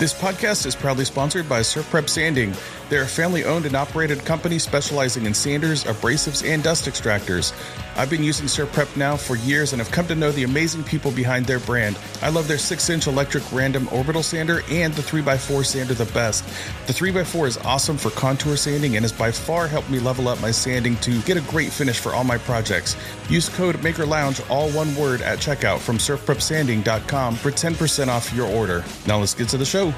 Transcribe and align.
This 0.00 0.14
podcast 0.14 0.64
is 0.64 0.74
proudly 0.74 1.04
sponsored 1.04 1.46
by 1.46 1.60
SurfPrep 1.60 2.08
Sanding. 2.08 2.54
They're 2.88 3.02
a 3.02 3.06
family 3.06 3.44
owned 3.44 3.66
and 3.66 3.76
operated 3.76 4.24
company 4.24 4.58
specializing 4.58 5.26
in 5.26 5.34
sanders, 5.34 5.84
abrasives, 5.84 6.42
and 6.42 6.62
dust 6.62 6.86
extractors. 6.86 7.52
I've 7.96 8.08
been 8.08 8.24
using 8.24 8.46
SurfPrep 8.46 8.96
now 8.96 9.16
for 9.16 9.36
years 9.36 9.74
and 9.74 9.80
have 9.80 9.92
come 9.92 10.06
to 10.06 10.14
know 10.14 10.32
the 10.32 10.44
amazing 10.44 10.84
people 10.84 11.10
behind 11.10 11.44
their 11.44 11.58
brand. 11.60 11.98
I 12.22 12.30
love 12.30 12.48
their 12.48 12.56
6 12.56 12.88
inch 12.88 13.08
electric 13.08 13.44
random 13.52 13.88
orbital 13.92 14.22
sander 14.22 14.62
and 14.70 14.94
the 14.94 15.02
3x4 15.02 15.66
sander 15.66 15.92
the 15.92 16.10
best. 16.12 16.44
The 16.86 16.94
3x4 16.94 17.46
is 17.46 17.58
awesome 17.58 17.98
for 17.98 18.08
contour 18.10 18.56
sanding 18.56 18.96
and 18.96 19.04
has 19.04 19.12
by 19.12 19.30
far 19.30 19.68
helped 19.68 19.90
me 19.90 19.98
level 19.98 20.28
up 20.28 20.40
my 20.40 20.50
sanding 20.50 20.96
to 20.96 21.20
get 21.22 21.36
a 21.36 21.42
great 21.42 21.70
finish 21.70 22.00
for 22.00 22.14
all 22.14 22.24
my 22.24 22.38
projects. 22.38 22.96
Use 23.28 23.50
code 23.50 23.82
Maker 23.82 24.06
Lounge, 24.06 24.40
all 24.48 24.70
one 24.70 24.96
word, 24.96 25.20
at 25.20 25.40
checkout 25.40 25.78
from 25.78 25.98
surfprepsanding.com 25.98 27.34
for 27.34 27.50
10% 27.50 28.08
off 28.08 28.32
your 28.32 28.48
order. 28.50 28.82
Now 29.06 29.18
let's 29.18 29.34
get 29.34 29.50
to 29.50 29.58
the 29.58 29.64
show. 29.66 29.89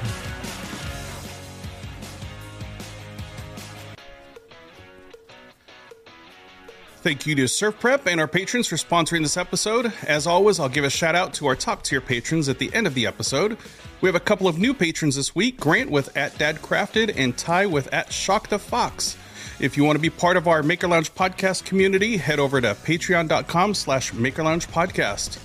Thank 7.03 7.27
you 7.27 7.35
to 7.35 7.43
SurfPrep 7.43 8.07
and 8.09 8.21
our 8.21 8.29
patrons 8.29 8.65
for 8.65 8.77
sponsoring 8.77 9.23
this 9.23 9.35
episode. 9.35 9.91
As 10.07 10.25
always, 10.25 10.57
I'll 10.57 10.69
give 10.69 10.85
a 10.85 10.89
shout 10.89 11.15
out 11.15 11.33
to 11.33 11.47
our 11.47 11.55
top 11.55 11.83
tier 11.83 11.99
patrons 11.99 12.47
at 12.47 12.59
the 12.59 12.73
end 12.73 12.87
of 12.87 12.93
the 12.93 13.05
episode. 13.05 13.57
We 13.99 14.07
have 14.07 14.15
a 14.15 14.21
couple 14.21 14.47
of 14.47 14.57
new 14.57 14.73
patrons 14.73 15.17
this 15.17 15.35
week 15.35 15.59
Grant 15.59 15.91
with 15.91 16.15
at 16.15 16.37
Dad 16.37 16.61
Crafted 16.61 17.13
and 17.17 17.37
Ty 17.37 17.65
with 17.65 17.93
at 17.93 18.13
Shock 18.13 18.47
the 18.47 18.57
Fox. 18.57 19.17
If 19.59 19.75
you 19.75 19.83
want 19.83 19.97
to 19.97 20.01
be 20.01 20.09
part 20.09 20.37
of 20.37 20.47
our 20.47 20.63
Maker 20.63 20.87
Lounge 20.87 21.13
podcast 21.13 21.65
community, 21.65 22.15
head 22.15 22.39
over 22.39 22.61
to 22.61 22.73
patreon.com 22.73 23.73
slash 23.73 24.13
Maker 24.13 24.43
Lounge 24.43 24.67
podcast. 24.69 25.39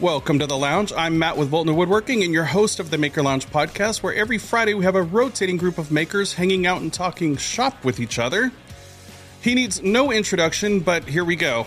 Welcome 0.00 0.38
to 0.38 0.46
the 0.46 0.56
lounge. 0.56 0.92
I'm 0.96 1.18
Matt 1.18 1.36
with 1.36 1.50
Voeltner 1.50 1.74
Woodworking 1.74 2.22
and 2.22 2.32
your 2.32 2.44
host 2.44 2.78
of 2.78 2.90
the 2.90 2.96
Maker 2.96 3.20
Lounge 3.20 3.48
podcast, 3.48 4.00
where 4.00 4.14
every 4.14 4.38
Friday 4.38 4.72
we 4.74 4.84
have 4.84 4.94
a 4.94 5.02
rotating 5.02 5.56
group 5.56 5.76
of 5.76 5.90
makers 5.90 6.34
hanging 6.34 6.68
out 6.68 6.80
and 6.80 6.92
talking 6.92 7.36
shop 7.36 7.84
with 7.84 7.98
each 7.98 8.16
other. 8.16 8.52
He 9.40 9.56
needs 9.56 9.82
no 9.82 10.12
introduction, 10.12 10.78
but 10.78 11.02
here 11.02 11.24
we 11.24 11.34
go. 11.34 11.66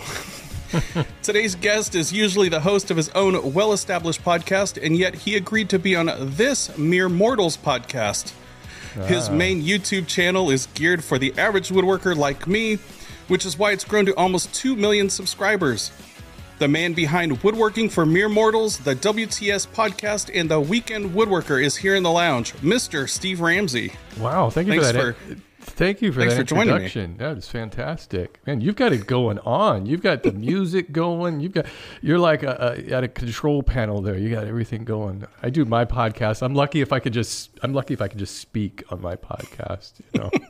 Today's 1.22 1.56
guest 1.56 1.94
is 1.94 2.14
usually 2.14 2.48
the 2.48 2.62
host 2.62 2.90
of 2.90 2.96
his 2.96 3.10
own 3.10 3.52
well 3.52 3.74
established 3.74 4.24
podcast, 4.24 4.82
and 4.82 4.96
yet 4.96 5.14
he 5.14 5.36
agreed 5.36 5.68
to 5.72 5.78
be 5.78 5.94
on 5.98 6.10
this 6.18 6.78
Mere 6.78 7.10
Mortals 7.10 7.58
podcast. 7.58 8.32
His 9.08 9.28
ah. 9.28 9.34
main 9.34 9.62
YouTube 9.62 10.08
channel 10.08 10.50
is 10.50 10.68
geared 10.68 11.04
for 11.04 11.20
the 11.20 11.38
average 11.38 11.68
woodworker 11.68 12.16
like 12.16 12.48
me, 12.48 12.76
which 13.28 13.46
is 13.46 13.60
why 13.60 13.74
it's 13.74 13.84
grown 13.84 14.06
to 14.06 14.16
almost 14.16 14.54
2 14.54 14.78
million 14.78 15.10
subscribers. 15.10 15.92
The 16.62 16.68
man 16.68 16.94
behind 16.94 17.42
Woodworking 17.42 17.90
for 17.90 18.06
Mere 18.06 18.30
Mortals, 18.30 18.78
the 18.78 18.94
WTS 18.94 19.66
podcast, 19.70 20.30
and 20.32 20.48
the 20.48 20.60
Weekend 20.60 21.16
Woodworker 21.16 21.60
is 21.60 21.76
here 21.76 21.96
in 21.96 22.04
the 22.04 22.12
lounge, 22.12 22.54
Mr. 22.58 23.10
Steve 23.10 23.42
Ramsey. 23.42 23.94
Wow, 24.20 24.52
thank 24.52 24.68
you 24.68 24.74
Thanks 24.80 24.92
for 24.92 25.06
that. 25.08 25.16
for- 25.16 25.42
thank 25.62 26.04
you 26.04 26.12
for 26.12 26.20
that 26.24 26.36
for 26.36 26.42
introduction. 26.42 27.18
That 27.18 27.36
is 27.40 27.48
fantastic, 27.48 28.46
man. 28.46 28.62
You've 28.62 28.76
got 28.76 28.94
it 28.94 29.08
going 29.08 29.40
on. 29.40 29.88
You've 29.88 30.04
got 30.04 30.22
the 30.22 30.34
music 30.34 30.92
going. 30.92 31.40
You've 31.40 31.54
got 31.54 31.66
you're 32.04 32.20
like 32.20 32.44
a, 32.44 32.76
a, 32.78 32.94
at 32.94 33.04
a 33.04 33.08
control 33.08 33.64
panel 33.64 34.04
there. 34.04 34.16
You 34.16 34.30
got 34.30 34.46
everything 34.46 34.86
going. 34.86 35.26
I 35.42 35.50
do 35.50 35.66
my 35.66 35.86
podcast. 35.86 36.44
I'm 36.44 36.54
lucky 36.54 36.82
if 36.82 36.94
I 36.94 37.00
could 37.00 37.14
just. 37.14 37.50
I'm 37.64 37.74
lucky 37.74 37.96
if 37.96 38.04
I 38.04 38.08
could 38.08 38.20
just 38.20 38.36
speak 38.38 38.84
on 38.92 39.02
my 39.02 39.16
podcast. 39.16 39.94
You 40.14 40.20
know. 40.20 40.32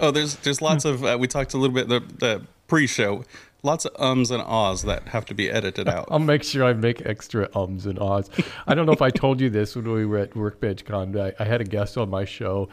Oh, 0.00 0.10
there's 0.10 0.36
there's 0.36 0.60
lots 0.60 0.84
of 0.84 1.04
uh, 1.04 1.16
we 1.20 1.28
talked 1.28 1.54
a 1.54 1.58
little 1.58 1.74
bit 1.74 1.88
the 1.88 2.00
the 2.00 2.46
pre-show, 2.66 3.22
lots 3.62 3.84
of 3.84 3.92
ums 4.00 4.30
and 4.30 4.42
ahs 4.42 4.82
that 4.82 5.08
have 5.08 5.24
to 5.26 5.34
be 5.34 5.50
edited 5.50 5.88
out. 5.88 6.06
I'll 6.10 6.18
make 6.18 6.42
sure 6.44 6.64
I 6.64 6.72
make 6.72 7.04
extra 7.06 7.48
ums 7.54 7.86
and 7.86 7.98
ahs. 7.98 8.30
I 8.66 8.74
don't 8.74 8.86
know 8.86 8.92
if 8.92 9.02
I 9.02 9.10
told 9.10 9.40
you 9.40 9.50
this 9.50 9.74
when 9.74 9.90
we 9.90 10.06
were 10.06 10.18
at 10.18 10.36
Workbench 10.36 10.84
Con. 10.84 11.12
but 11.12 11.36
I, 11.40 11.44
I 11.44 11.46
had 11.46 11.60
a 11.60 11.64
guest 11.64 11.96
on 11.98 12.08
my 12.10 12.24
show, 12.24 12.68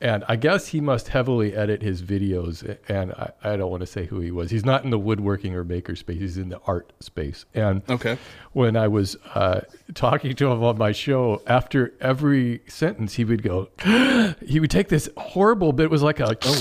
and 0.00 0.24
I 0.28 0.36
guess 0.36 0.68
he 0.68 0.80
must 0.80 1.08
heavily 1.08 1.54
edit 1.56 1.82
his 1.82 2.02
videos. 2.02 2.78
And 2.88 3.12
I, 3.12 3.32
I 3.42 3.56
don't 3.56 3.68
want 3.70 3.80
to 3.80 3.86
say 3.86 4.06
who 4.06 4.20
he 4.20 4.30
was. 4.30 4.48
He's 4.50 4.64
not 4.64 4.84
in 4.84 4.90
the 4.90 4.98
woodworking 4.98 5.54
or 5.56 5.64
maker 5.64 5.96
space. 5.96 6.20
He's 6.20 6.38
in 6.38 6.50
the 6.50 6.60
art 6.66 6.92
space. 7.00 7.44
And 7.52 7.82
Okay. 7.90 8.16
when 8.52 8.76
I 8.76 8.86
was 8.86 9.16
uh, 9.34 9.62
talking 9.94 10.36
to 10.36 10.50
him 10.52 10.62
on 10.62 10.78
my 10.78 10.92
show, 10.92 11.42
after 11.48 11.92
every 12.00 12.60
sentence, 12.68 13.14
he 13.14 13.24
would 13.24 13.42
go, 13.42 13.68
he 14.46 14.60
would 14.60 14.70
take 14.70 14.88
this 14.88 15.08
horrible 15.16 15.72
bit. 15.72 15.84
It 15.86 15.90
was 15.90 16.02
like 16.04 16.20
a, 16.20 16.36
oh 16.44 16.60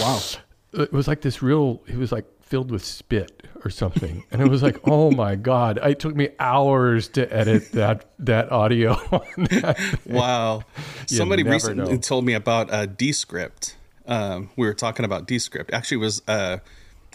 wow, 0.74 0.82
it 0.84 0.92
was 0.92 1.08
like 1.08 1.22
this 1.22 1.42
real. 1.44 1.82
He 1.88 1.96
was 1.96 2.12
like 2.12 2.26
filled 2.48 2.72
with 2.72 2.84
spit 2.84 3.48
or 3.64 3.70
something, 3.70 4.24
and 4.32 4.42
it 4.42 4.48
was 4.48 4.64
like, 4.64 4.80
oh 4.88 5.12
my 5.12 5.36
god! 5.36 5.80
It 5.84 6.00
took 6.00 6.16
me 6.16 6.30
hours 6.40 7.08
to 7.10 7.32
edit 7.34 7.72
that 7.74 8.06
that 8.20 8.52
audio. 8.52 8.94
on 9.12 9.44
that. 9.52 10.00
Wow. 10.06 10.64
Somebody 11.06 11.44
recently 11.44 11.94
know. 11.94 11.98
told 12.00 12.26
me 12.26 12.34
about 12.34 12.72
uh, 12.72 12.86
Descript. 12.86 13.76
Um, 14.08 14.50
we 14.56 14.66
were 14.66 14.74
talking 14.74 15.06
about 15.06 15.28
Descript. 15.28 15.74
Actually, 15.74 15.96
it 15.96 16.02
was 16.02 16.22
uh, 16.28 16.58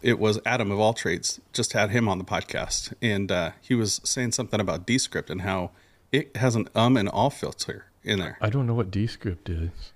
it 0.03 0.19
was 0.19 0.41
Adam 0.45 0.71
of 0.71 0.79
All 0.79 0.93
Trades. 0.93 1.41
Just 1.53 1.73
had 1.73 1.91
him 1.91 2.09
on 2.09 2.19
the 2.19 2.25
podcast, 2.25 2.93
and 3.01 3.31
uh, 3.33 3.53
he 3.61 3.75
was 3.75 4.01
saying 4.05 4.33
something 4.33 4.61
about 4.61 4.87
Descript 4.87 5.31
and 5.31 5.43
how 5.43 5.71
it 6.11 6.37
has 6.37 6.55
an 6.55 6.69
um 6.75 6.97
and 6.97 7.09
all 7.09 7.31
filter 7.31 7.87
in 8.05 8.19
there. 8.19 8.37
I 8.41 8.51
don't 8.51 8.67
know 8.67 8.75
what 8.75 8.91
Descript 8.91 9.49
is. 9.49 9.93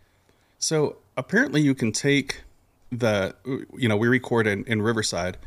So 0.59 0.97
apparently, 1.17 1.61
you 1.61 1.75
can 1.75 1.93
take 1.93 2.43
the 2.91 3.35
you 3.77 3.89
know 3.89 3.97
we 3.97 4.09
record 4.09 4.47
in, 4.47 4.65
in 4.65 4.83
Riverside, 4.83 5.39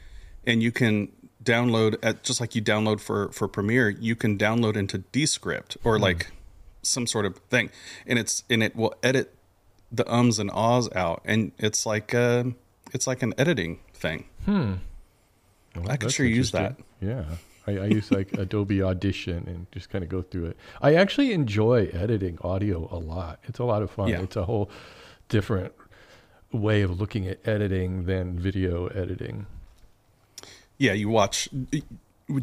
and 0.45 0.61
you 0.61 0.71
can 0.71 1.11
download 1.43 1.97
at 2.03 2.23
just 2.23 2.41
like 2.41 2.55
you 2.55 2.61
download 2.61 2.99
for 2.99 3.31
for 3.31 3.47
Premiere, 3.47 3.89
you 3.89 4.15
can 4.15 4.37
download 4.37 4.75
into 4.75 4.99
Descript 4.99 5.77
or 5.83 5.97
like 5.99 6.31
some 6.81 7.07
sort 7.07 7.25
of 7.25 7.37
thing, 7.49 7.69
and 8.05 8.19
it's 8.19 8.43
and 8.49 8.63
it 8.63 8.75
will 8.75 8.93
edit 9.03 9.35
the 9.91 10.11
ums 10.11 10.39
and 10.39 10.51
ahs 10.51 10.89
out, 10.95 11.21
and 11.25 11.51
it's 11.57 11.85
like 11.85 12.13
uh, 12.13 12.43
it's 12.93 13.07
like 13.07 13.23
an 13.23 13.33
editing 13.37 13.79
thing. 13.93 14.25
Well, 15.75 15.91
I 15.91 15.97
could 15.97 16.11
sure 16.11 16.25
use 16.25 16.51
that. 16.51 16.77
Yeah. 17.01 17.25
I, 17.67 17.71
I 17.77 17.85
use 17.85 18.11
like 18.11 18.33
Adobe 18.37 18.81
Audition 18.81 19.47
and 19.47 19.67
just 19.71 19.89
kind 19.89 20.03
of 20.03 20.09
go 20.09 20.21
through 20.21 20.47
it. 20.47 20.57
I 20.81 20.95
actually 20.95 21.33
enjoy 21.33 21.89
editing 21.93 22.37
audio 22.41 22.87
a 22.91 22.97
lot. 22.97 23.39
It's 23.43 23.59
a 23.59 23.63
lot 23.63 23.83
of 23.83 23.91
fun. 23.91 24.07
Yeah. 24.07 24.21
It's 24.21 24.35
a 24.35 24.45
whole 24.45 24.69
different 25.27 25.73
way 26.51 26.81
of 26.81 26.99
looking 26.99 27.27
at 27.27 27.39
editing 27.47 28.05
than 28.05 28.39
video 28.39 28.87
editing. 28.87 29.45
Yeah, 30.77 30.93
you 30.93 31.09
watch. 31.09 31.49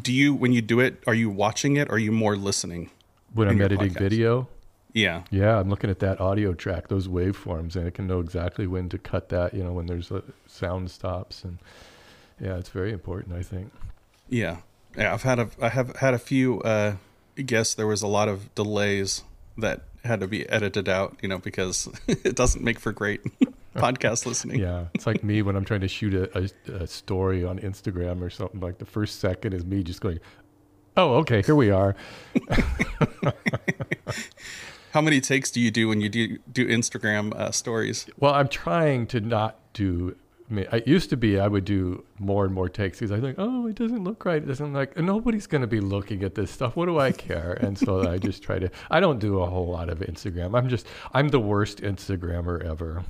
Do 0.01 0.13
you 0.13 0.33
when 0.33 0.51
you 0.53 0.61
do 0.61 0.79
it? 0.79 1.01
Are 1.07 1.13
you 1.13 1.29
watching 1.29 1.77
it? 1.77 1.89
or 1.89 1.93
Are 1.95 1.99
you 1.99 2.11
more 2.11 2.35
listening? 2.35 2.91
When 3.33 3.47
I'm 3.47 3.61
editing 3.61 3.89
podcast. 3.91 3.99
video, 3.99 4.47
Yeah. 4.93 5.23
yeah, 5.29 5.59
I'm 5.59 5.69
looking 5.69 5.89
at 5.89 5.99
that 5.99 6.19
audio 6.21 6.53
track, 6.53 6.87
those 6.87 7.07
waveforms, 7.07 7.75
and 7.75 7.85
I 7.85 7.89
can 7.89 8.07
know 8.07 8.19
exactly 8.21 8.65
when 8.67 8.87
to 8.89 8.97
cut 8.97 9.29
that, 9.29 9.53
you 9.53 9.63
know, 9.63 9.73
when 9.73 9.85
there's 9.85 10.09
a 10.11 10.23
sound 10.47 10.89
stops. 10.91 11.43
And 11.43 11.57
yeah, 12.39 12.55
it's 12.57 12.69
very 12.69 12.91
important, 12.93 13.35
I 13.35 13.43
think. 13.43 13.71
Yeah, 14.29 14.57
yeah. 14.97 15.13
I've 15.13 15.23
had 15.23 15.39
a 15.39 15.49
I 15.61 15.69
have 15.69 15.95
had 15.97 16.13
a 16.13 16.19
few 16.19 16.61
uh, 16.61 16.95
guests. 17.35 17.75
There 17.75 17.87
was 17.87 18.01
a 18.01 18.07
lot 18.07 18.27
of 18.29 18.53
delays 18.55 19.23
that 19.57 19.81
had 20.03 20.19
to 20.21 20.27
be 20.27 20.47
edited 20.49 20.87
out. 20.87 21.17
You 21.21 21.29
know, 21.29 21.37
because 21.39 21.89
it 22.07 22.35
doesn't 22.35 22.63
make 22.63 22.79
for 22.79 22.91
great 22.91 23.21
podcast 23.81 24.25
listening. 24.25 24.59
Yeah, 24.59 24.85
it's 24.93 25.05
like 25.05 25.23
me 25.23 25.41
when 25.41 25.55
I'm 25.55 25.65
trying 25.65 25.81
to 25.81 25.87
shoot 25.87 26.13
a, 26.13 26.37
a, 26.37 26.49
a 26.73 26.87
story 26.87 27.45
on 27.45 27.59
Instagram 27.59 28.21
or 28.21 28.29
something. 28.29 28.59
Like 28.59 28.77
the 28.79 28.85
first 28.85 29.19
second 29.19 29.53
is 29.53 29.65
me 29.65 29.83
just 29.83 30.01
going, 30.01 30.19
"Oh, 30.95 31.15
okay, 31.15 31.41
here 31.41 31.55
we 31.55 31.69
are." 31.69 31.95
How 34.91 35.01
many 35.01 35.21
takes 35.21 35.51
do 35.51 35.59
you 35.61 35.69
do 35.69 35.87
when 35.87 36.01
you 36.01 36.09
do 36.09 36.37
do 36.51 36.67
Instagram 36.67 37.33
uh, 37.35 37.51
stories? 37.51 38.07
Well, 38.17 38.33
I'm 38.33 38.47
trying 38.47 39.05
to 39.07 39.19
not 39.19 39.59
do. 39.73 40.15
I 40.49 40.53
mean, 40.53 40.65
it 40.71 40.87
used 40.87 41.09
to 41.09 41.17
be 41.17 41.39
I 41.39 41.47
would 41.47 41.65
do 41.65 42.05
more 42.19 42.45
and 42.45 42.53
more 42.53 42.69
takes 42.69 42.99
because 42.99 43.11
I 43.11 43.19
think, 43.19 43.35
oh, 43.37 43.67
it 43.67 43.75
doesn't 43.75 44.05
look 44.05 44.23
right. 44.23 44.41
It 44.41 44.45
doesn't 44.47 44.73
like 44.73 44.97
nobody's 44.97 45.45
going 45.45 45.61
to 45.61 45.67
be 45.67 45.81
looking 45.81 46.23
at 46.23 46.35
this 46.35 46.49
stuff. 46.51 46.75
What 46.75 46.85
do 46.85 46.99
I 46.99 47.11
care? 47.11 47.53
And 47.61 47.77
so 47.77 48.09
I 48.09 48.17
just 48.17 48.41
try 48.41 48.57
to. 48.57 48.71
I 48.89 48.99
don't 48.99 49.19
do 49.19 49.41
a 49.41 49.45
whole 49.45 49.67
lot 49.67 49.89
of 49.89 49.99
Instagram. 49.99 50.57
I'm 50.57 50.69
just. 50.69 50.87
I'm 51.13 51.27
the 51.27 51.39
worst 51.39 51.81
Instagrammer 51.81 52.63
ever. 52.65 53.03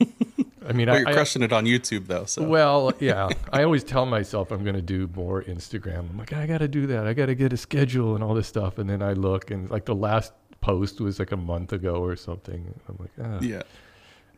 I 0.66 0.72
mean, 0.72 0.86
Well, 0.86 0.96
I, 0.96 0.98
you're 1.00 1.08
I 1.08 1.12
crushing 1.12 1.42
it 1.42 1.52
on 1.52 1.64
YouTube 1.64 2.06
though. 2.06 2.24
So 2.26 2.42
Well, 2.42 2.92
yeah. 3.00 3.28
I 3.52 3.62
always 3.64 3.82
tell 3.82 4.06
myself 4.06 4.50
I'm 4.50 4.62
going 4.62 4.76
to 4.76 4.82
do 4.82 5.08
more 5.14 5.42
Instagram. 5.42 6.10
I'm 6.10 6.18
like, 6.18 6.32
I 6.32 6.46
got 6.46 6.58
to 6.58 6.68
do 6.68 6.86
that. 6.88 7.06
I 7.06 7.12
got 7.14 7.26
to 7.26 7.34
get 7.34 7.52
a 7.52 7.56
schedule 7.56 8.14
and 8.14 8.22
all 8.22 8.34
this 8.34 8.46
stuff. 8.46 8.78
And 8.78 8.88
then 8.88 9.02
I 9.02 9.14
look, 9.14 9.50
and 9.50 9.70
like 9.70 9.86
the 9.86 9.94
last 9.94 10.32
post 10.60 11.00
was 11.00 11.18
like 11.18 11.32
a 11.32 11.36
month 11.36 11.72
ago 11.72 11.94
or 12.02 12.14
something. 12.16 12.74
I'm 12.88 12.96
like, 12.98 13.10
ah, 13.22 13.38
yeah, 13.40 13.62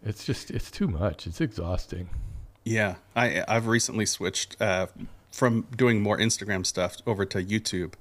it's 0.05 0.25
just, 0.25 0.51
it's 0.51 0.71
too 0.71 0.89
much. 0.89 1.27
It's 1.27 1.41
exhausting. 1.41 2.09
yeah. 2.65 2.95
I 3.17 3.45
I've 3.49 3.67
recently 3.67 4.07
switched 4.07 4.61
uh, 4.61 4.87
from 5.33 5.67
doing 5.77 6.01
more 6.01 6.19
Instagram 6.19 6.65
stuff 6.65 6.97
over 7.07 7.25
to 7.27 7.43
YouTube, 7.43 7.95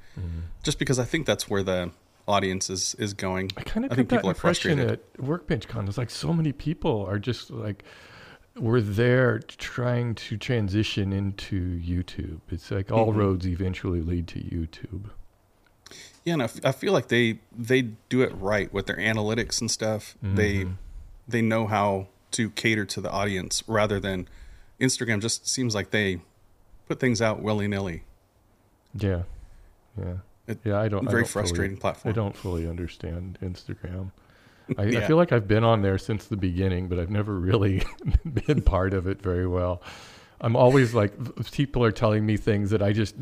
just 0.63 0.80
because 0.80 1.00
I 1.00 1.06
think 1.06 1.25
that's 1.25 1.50
where 1.50 1.63
the 1.63 1.92
audience 2.28 2.70
is 2.70 2.96
is 3.00 3.14
going. 3.14 3.52
I 3.58 3.62
kind 3.64 3.86
of 3.86 3.92
I 3.92 3.96
think 3.96 4.10
people 4.10 4.30
are 4.30 4.34
frustrated. 4.34 4.90
at 4.92 5.02
Workbench 5.20 5.68
Con. 5.68 5.88
It's 5.88 5.98
like 5.98 6.10
so 6.10 6.32
many 6.34 6.52
people 6.52 7.06
are 7.06 7.20
just 7.20 7.50
like, 7.52 7.84
we're 8.56 8.82
there 8.82 9.40
trying 9.40 10.16
to 10.16 10.38
transition 10.38 11.12
into 11.14 11.80
YouTube. 11.80 12.40
It's 12.50 12.70
like 12.72 12.92
all 12.92 13.12
Mhm. 13.14 13.18
roads 13.18 13.48
eventually 13.48 14.02
lead 14.02 14.28
to 14.30 14.40
YouTube. 14.40 15.10
Yeah, 16.24 16.34
and 16.34 16.42
I, 16.44 16.46
f- 16.46 16.64
I 16.66 16.72
feel 16.72 16.94
like 16.94 17.08
they 17.08 17.40
they 17.58 17.82
do 18.10 18.22
it 18.22 18.32
right 18.36 18.72
with 18.72 18.86
their 18.86 18.98
analytics 18.98 19.60
and 19.60 19.70
stuff. 19.72 20.16
They 20.22 20.68
they 21.28 21.42
know 21.42 21.68
how 21.68 22.08
to 22.32 22.50
cater 22.52 22.86
to 22.86 23.02
the 23.02 23.10
audience 23.12 23.64
rather 23.68 24.00
than 24.00 24.28
Instagram. 24.80 25.22
Just 25.22 25.48
seems 25.48 25.74
like 25.76 25.90
they 25.92 26.22
put 26.88 27.00
things 27.00 27.22
out 27.22 27.42
willy 27.42 27.68
nilly. 27.68 28.04
Yeah, 28.94 29.24
yeah, 29.98 30.18
It- 30.51 30.59
yeah. 30.63 30.80
I 30.80 30.88
don't. 30.88 31.07
I 31.07 31.12
very 31.12 31.24
don't 31.24 31.31
frustrating 31.31 31.71
fully, 31.77 31.81
platform. 31.81 32.12
I 32.12 32.15
don't 32.15 32.36
fully 32.36 32.68
understand 32.68 33.38
Instagram. 33.42 34.12
I, 34.77 34.83
I 34.83 35.01
feel 35.07 35.18
like 35.18 35.31
I've 35.33 35.48
been 35.50 35.63
on 35.65 35.81
there 35.81 35.98
since 35.98 36.27
the 36.27 36.38
beginning, 36.38 36.88
but 36.88 36.98
I've 36.98 37.09
never 37.09 37.38
really 37.38 37.83
been 38.48 38.62
part 38.62 38.94
of 38.94 39.06
it 39.07 39.21
very 39.21 39.45
well. 39.48 39.81
I'm 40.39 40.56
always 40.56 40.94
like, 40.94 41.13
people 41.51 41.83
are 41.83 41.92
telling 41.92 42.25
me 42.25 42.38
things 42.38 42.69
that 42.69 42.81
I 42.81 42.94
just 42.94 43.15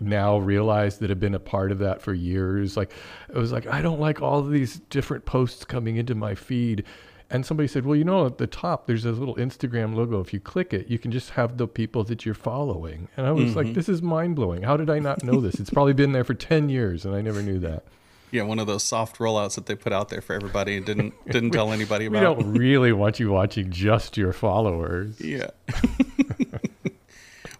now 0.00 0.38
realize 0.38 0.98
that 0.98 1.08
have 1.10 1.20
been 1.20 1.34
a 1.34 1.40
part 1.40 1.72
of 1.72 1.78
that 1.78 2.02
for 2.02 2.12
years. 2.12 2.76
Like, 2.76 2.92
it 3.28 3.36
was 3.36 3.50
like, 3.50 3.66
I 3.66 3.80
don't 3.80 3.98
like 4.00 4.20
all 4.20 4.40
of 4.40 4.50
these 4.50 4.80
different 4.90 5.24
posts 5.24 5.64
coming 5.64 5.96
into 5.96 6.14
my 6.14 6.34
feed. 6.34 6.84
And 7.30 7.44
somebody 7.44 7.66
said, 7.66 7.84
well, 7.86 7.96
you 7.96 8.04
know, 8.04 8.26
at 8.26 8.38
the 8.38 8.46
top, 8.46 8.86
there's 8.86 9.02
this 9.04 9.16
little 9.16 9.34
Instagram 9.36 9.94
logo. 9.96 10.20
If 10.20 10.32
you 10.32 10.38
click 10.40 10.72
it, 10.72 10.88
you 10.88 10.98
can 10.98 11.10
just 11.10 11.30
have 11.30 11.56
the 11.56 11.66
people 11.66 12.04
that 12.04 12.24
you're 12.24 12.34
following. 12.34 13.08
And 13.16 13.26
I 13.26 13.32
was 13.32 13.56
like, 13.56 13.74
this 13.74 13.88
is 13.88 14.02
mind 14.02 14.36
blowing. 14.36 14.62
How 14.62 14.76
did 14.76 14.88
I 14.90 14.98
not 14.98 15.24
know 15.24 15.40
this? 15.40 15.56
It's 15.58 15.70
probably 15.70 15.94
been 15.94 16.12
there 16.12 16.22
for 16.22 16.34
10 16.34 16.68
years 16.68 17.04
and 17.04 17.14
I 17.14 17.22
never 17.22 17.42
knew 17.42 17.58
that. 17.60 17.84
Yeah, 18.30 18.42
one 18.42 18.58
of 18.58 18.66
those 18.66 18.82
soft 18.82 19.18
rollouts 19.18 19.54
that 19.54 19.66
they 19.66 19.74
put 19.76 19.92
out 19.92 20.08
there 20.10 20.20
for 20.20 20.32
everybody 20.34 20.76
and 20.76 20.84
didn't 20.84 21.14
didn't 21.30 21.52
tell 21.52 21.72
anybody 21.72 22.06
about. 22.06 22.36
We 22.36 22.42
don't 22.44 22.52
really 22.52 22.92
want 22.92 23.20
you 23.20 23.30
watching 23.30 23.70
just 23.70 24.16
your 24.16 24.32
followers. 24.32 25.20
Yeah. 25.20 25.50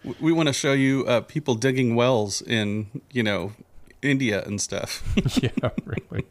We- 0.03 0.15
we 0.19 0.31
want 0.31 0.47
to 0.47 0.53
show 0.53 0.73
you 0.73 1.03
uh, 1.07 1.21
people 1.21 1.55
digging 1.55 1.95
wells 1.95 2.39
in, 2.41 3.01
you 3.11 3.23
know, 3.23 3.53
India 4.03 4.43
and 4.45 4.61
stuff. 4.61 5.01
yeah, 5.41 5.69
really. 5.83 6.25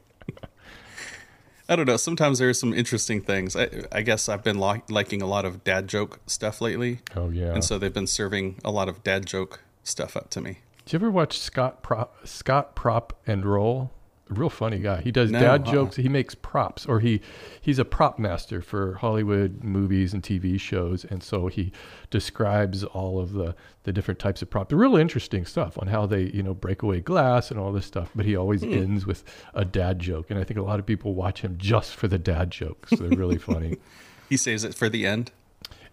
I 1.69 1.77
don't 1.77 1.87
know. 1.87 1.97
Sometimes 1.97 2.39
there 2.39 2.49
are 2.49 2.55
some 2.55 2.75
interesting 2.75 3.23
things. 3.23 3.57
I, 3.57 3.69
I 3.91 4.03
guess 4.03 4.29
I've 4.29 4.45
been 4.45 4.59
li- 4.59 4.83
liking 4.91 5.23
a 5.23 5.27
lot 5.27 5.45
of 5.45 5.65
dad 5.65 5.89
joke 5.89 6.21
stuff 6.27 6.61
lately. 6.61 7.01
Oh, 7.17 7.31
yeah. 7.31 7.53
And 7.55 7.65
so 7.65 7.79
they've 7.79 7.93
been 7.93 8.07
serving 8.07 8.61
a 8.65 8.71
lot 8.71 8.89
of 8.89 9.03
dad 9.03 9.25
joke 9.25 9.63
stuff 9.83 10.17
up 10.17 10.29
to 10.31 10.41
me. 10.41 10.59
Did 10.85 10.93
you 10.93 10.97
ever 10.99 11.11
watch 11.11 11.39
Scott 11.39 11.83
Prop, 11.83 12.27
Scott 12.27 12.77
Prop 12.77 13.19
and 13.27 13.47
Roll? 13.47 13.91
A 14.31 14.35
real 14.35 14.49
funny 14.49 14.79
guy. 14.79 15.03
He 15.03 15.13
does 15.13 15.31
No, 15.31 15.39
dad 15.39 15.67
uh-uh. 15.67 15.73
jokes. 15.73 15.97
He 15.97 16.09
makes 16.09 16.35
props, 16.35 16.87
or 16.87 17.01
he 17.01 17.21
he's 17.61 17.79
a 17.79 17.85
prop 17.85 18.19
master 18.19 18.63
for 18.63 18.95
Hollywood 18.95 19.63
movies 19.63 20.15
and 20.15 20.23
TV 20.23 20.59
shows, 20.59 21.05
and 21.05 21.23
so 21.23 21.49
he 21.49 21.73
describes 22.09 22.85
all 22.85 23.21
of 23.21 23.33
the 23.33 23.55
the 23.83 23.93
different 23.93 24.19
types 24.19 24.41
of 24.41 24.49
props. 24.49 24.73
Real 24.73 24.97
interesting 24.97 25.45
stuff 25.45 25.79
on 25.79 25.89
how 25.89 26.07
they 26.07 26.23
you 26.31 26.43
know 26.43 26.55
break 26.55 26.83
away 26.83 27.01
glass 27.01 27.51
and 27.51 27.61
all 27.61 27.71
this 27.71 27.85
stuff. 27.85 28.11
But 28.15 28.25
he 28.25 28.35
always 28.35 28.63
hmm. 28.63 28.73
ends 28.73 29.05
with 29.05 29.25
a 29.53 29.65
dad 29.65 29.99
joke, 29.99 30.31
and 30.31 30.41
I 30.41 30.45
think 30.45 30.59
a 30.59 30.63
lot 30.63 30.81
of 30.81 30.87
people 30.87 31.15
watch 31.15 31.43
him 31.43 31.57
just 31.59 31.95
for 31.95 32.09
the 32.09 32.19
dad 32.19 32.51
jokes. 32.51 32.91
They're 32.91 33.09
really 33.11 33.39
funny. 33.39 33.77
He 34.27 34.39
saves 34.39 34.65
it 34.65 34.75
for 34.75 34.89
the 34.89 35.07
end. 35.07 35.33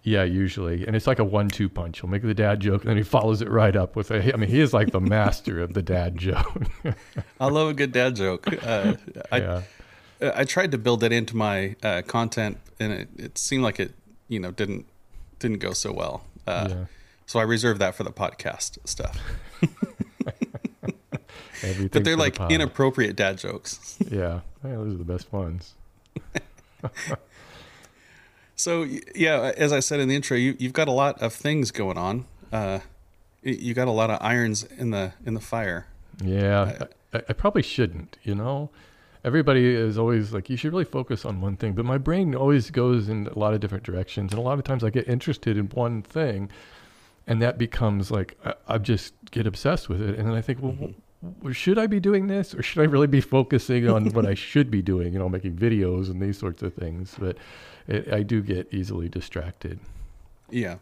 Yeah, 0.03 0.23
usually, 0.23 0.85
and 0.87 0.95
it's 0.95 1.05
like 1.05 1.19
a 1.19 1.23
one-two 1.23 1.69
punch. 1.69 2.01
He'll 2.01 2.09
make 2.09 2.23
the 2.23 2.33
dad 2.33 2.59
joke, 2.59 2.81
and 2.81 2.89
then 2.89 2.97
he 2.97 3.03
follows 3.03 3.41
it 3.41 3.49
right 3.49 3.75
up 3.75 3.95
with 3.95 4.09
a. 4.09 4.33
I 4.33 4.37
mean, 4.37 4.49
he 4.49 4.59
is 4.59 4.73
like 4.73 4.91
the 4.91 4.99
master 5.17 5.61
of 5.61 5.73
the 5.73 5.83
dad 5.83 6.17
joke. 6.17 6.63
I 7.39 7.45
love 7.47 7.69
a 7.69 7.73
good 7.73 7.91
dad 7.91 8.15
joke. 8.15 8.47
Uh, 8.65 8.95
I, 9.31 9.37
yeah, 9.37 9.61
I 10.21 10.43
tried 10.43 10.71
to 10.71 10.79
build 10.79 11.01
that 11.01 11.11
into 11.11 11.35
my 11.35 11.75
uh, 11.83 12.01
content, 12.07 12.57
and 12.79 12.91
it, 12.93 13.09
it 13.15 13.37
seemed 13.37 13.63
like 13.63 13.79
it, 13.79 13.93
you 14.27 14.39
know, 14.39 14.49
didn't 14.49 14.87
didn't 15.37 15.59
go 15.59 15.73
so 15.73 15.91
well. 15.91 16.25
Uh, 16.47 16.67
Yeah. 16.69 16.85
So 17.27 17.39
I 17.39 17.43
reserved 17.43 17.79
that 17.79 17.95
for 17.95 18.03
the 18.03 18.11
podcast 18.11 18.77
stuff. 18.85 19.17
But 21.61 21.69
they're 21.69 21.89
for 21.89 21.99
the 21.99 22.15
like 22.15 22.39
inappropriate 22.51 23.15
dad 23.15 23.37
jokes. 23.37 23.97
Yeah, 24.09 24.41
yeah, 24.63 24.75
those 24.75 24.95
are 24.95 24.97
the 24.97 25.03
best 25.03 25.31
ones. 25.31 25.75
So 28.61 28.85
yeah, 29.15 29.53
as 29.57 29.73
I 29.73 29.79
said 29.79 29.99
in 29.99 30.07
the 30.07 30.15
intro, 30.15 30.37
you 30.37 30.55
you've 30.59 30.73
got 30.73 30.87
a 30.87 30.91
lot 30.91 31.19
of 31.19 31.33
things 31.33 31.71
going 31.71 31.97
on. 31.97 32.25
Uh, 32.51 32.81
you 33.41 33.73
got 33.73 33.87
a 33.87 33.91
lot 33.91 34.11
of 34.11 34.19
irons 34.21 34.63
in 34.77 34.91
the 34.91 35.13
in 35.25 35.33
the 35.33 35.39
fire. 35.39 35.87
Yeah, 36.23 36.85
I, 37.11 37.17
I 37.27 37.33
probably 37.33 37.63
shouldn't. 37.63 38.19
You 38.21 38.35
know, 38.35 38.69
everybody 39.23 39.65
is 39.73 39.97
always 39.97 40.31
like, 40.31 40.47
you 40.47 40.57
should 40.57 40.73
really 40.73 40.85
focus 40.85 41.25
on 41.25 41.41
one 41.41 41.55
thing. 41.57 41.73
But 41.73 41.85
my 41.85 41.97
brain 41.97 42.35
always 42.35 42.69
goes 42.69 43.09
in 43.09 43.25
a 43.35 43.39
lot 43.39 43.55
of 43.55 43.61
different 43.61 43.83
directions, 43.83 44.31
and 44.31 44.37
a 44.39 44.43
lot 44.43 44.59
of 44.59 44.63
times 44.63 44.83
I 44.83 44.91
get 44.91 45.07
interested 45.07 45.57
in 45.57 45.65
one 45.69 46.03
thing, 46.03 46.51
and 47.25 47.41
that 47.41 47.57
becomes 47.57 48.11
like 48.11 48.37
I, 48.45 48.53
I 48.67 48.77
just 48.77 49.15
get 49.31 49.47
obsessed 49.47 49.89
with 49.89 50.01
it, 50.07 50.19
and 50.19 50.27
then 50.27 50.35
I 50.35 50.41
think, 50.41 50.61
well. 50.61 50.73
w- 50.73 50.93
Should 51.53 51.79
I 51.79 51.87
be 51.87 51.99
doing 51.99 52.27
this, 52.27 52.53
or 52.53 52.61
should 52.61 52.81
I 52.81 52.85
really 52.85 53.07
be 53.07 53.21
focusing 53.21 53.89
on 53.89 54.09
what 54.11 54.27
I 54.27 54.35
should 54.49 54.69
be 54.69 54.83
doing? 54.83 55.13
You 55.13 55.19
know, 55.19 55.29
making 55.29 55.55
videos 55.55 56.11
and 56.11 56.21
these 56.21 56.37
sorts 56.37 56.61
of 56.61 56.75
things. 56.75 57.15
But 57.17 57.37
it, 57.87 58.11
I 58.11 58.23
do 58.23 58.41
get 58.41 58.73
easily 58.73 59.09
distracted. 59.09 59.79
Yeah. 60.49 60.77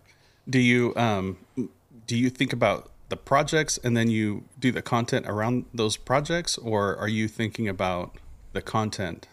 Do 0.49 0.59
you 0.59 0.93
um 0.95 1.37
do 2.07 2.17
you 2.17 2.29
think 2.29 2.53
about 2.53 2.91
the 3.09 3.17
projects 3.17 3.77
and 3.83 3.95
then 3.97 4.09
you 4.09 4.43
do 4.59 4.71
the 4.71 4.81
content 4.81 5.25
around 5.27 5.65
those 5.73 5.97
projects, 5.97 6.57
or 6.57 6.95
are 6.97 7.07
you 7.07 7.27
thinking 7.27 7.67
about 7.67 8.15
the 8.53 8.61
content 8.61 9.27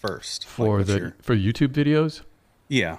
first 0.00 0.46
for 0.46 0.78
what's 0.78 0.88
the 0.88 0.98
your- 0.98 1.16
for 1.22 1.36
YouTube 1.36 1.68
videos. 1.68 2.22
yeah 2.68 2.96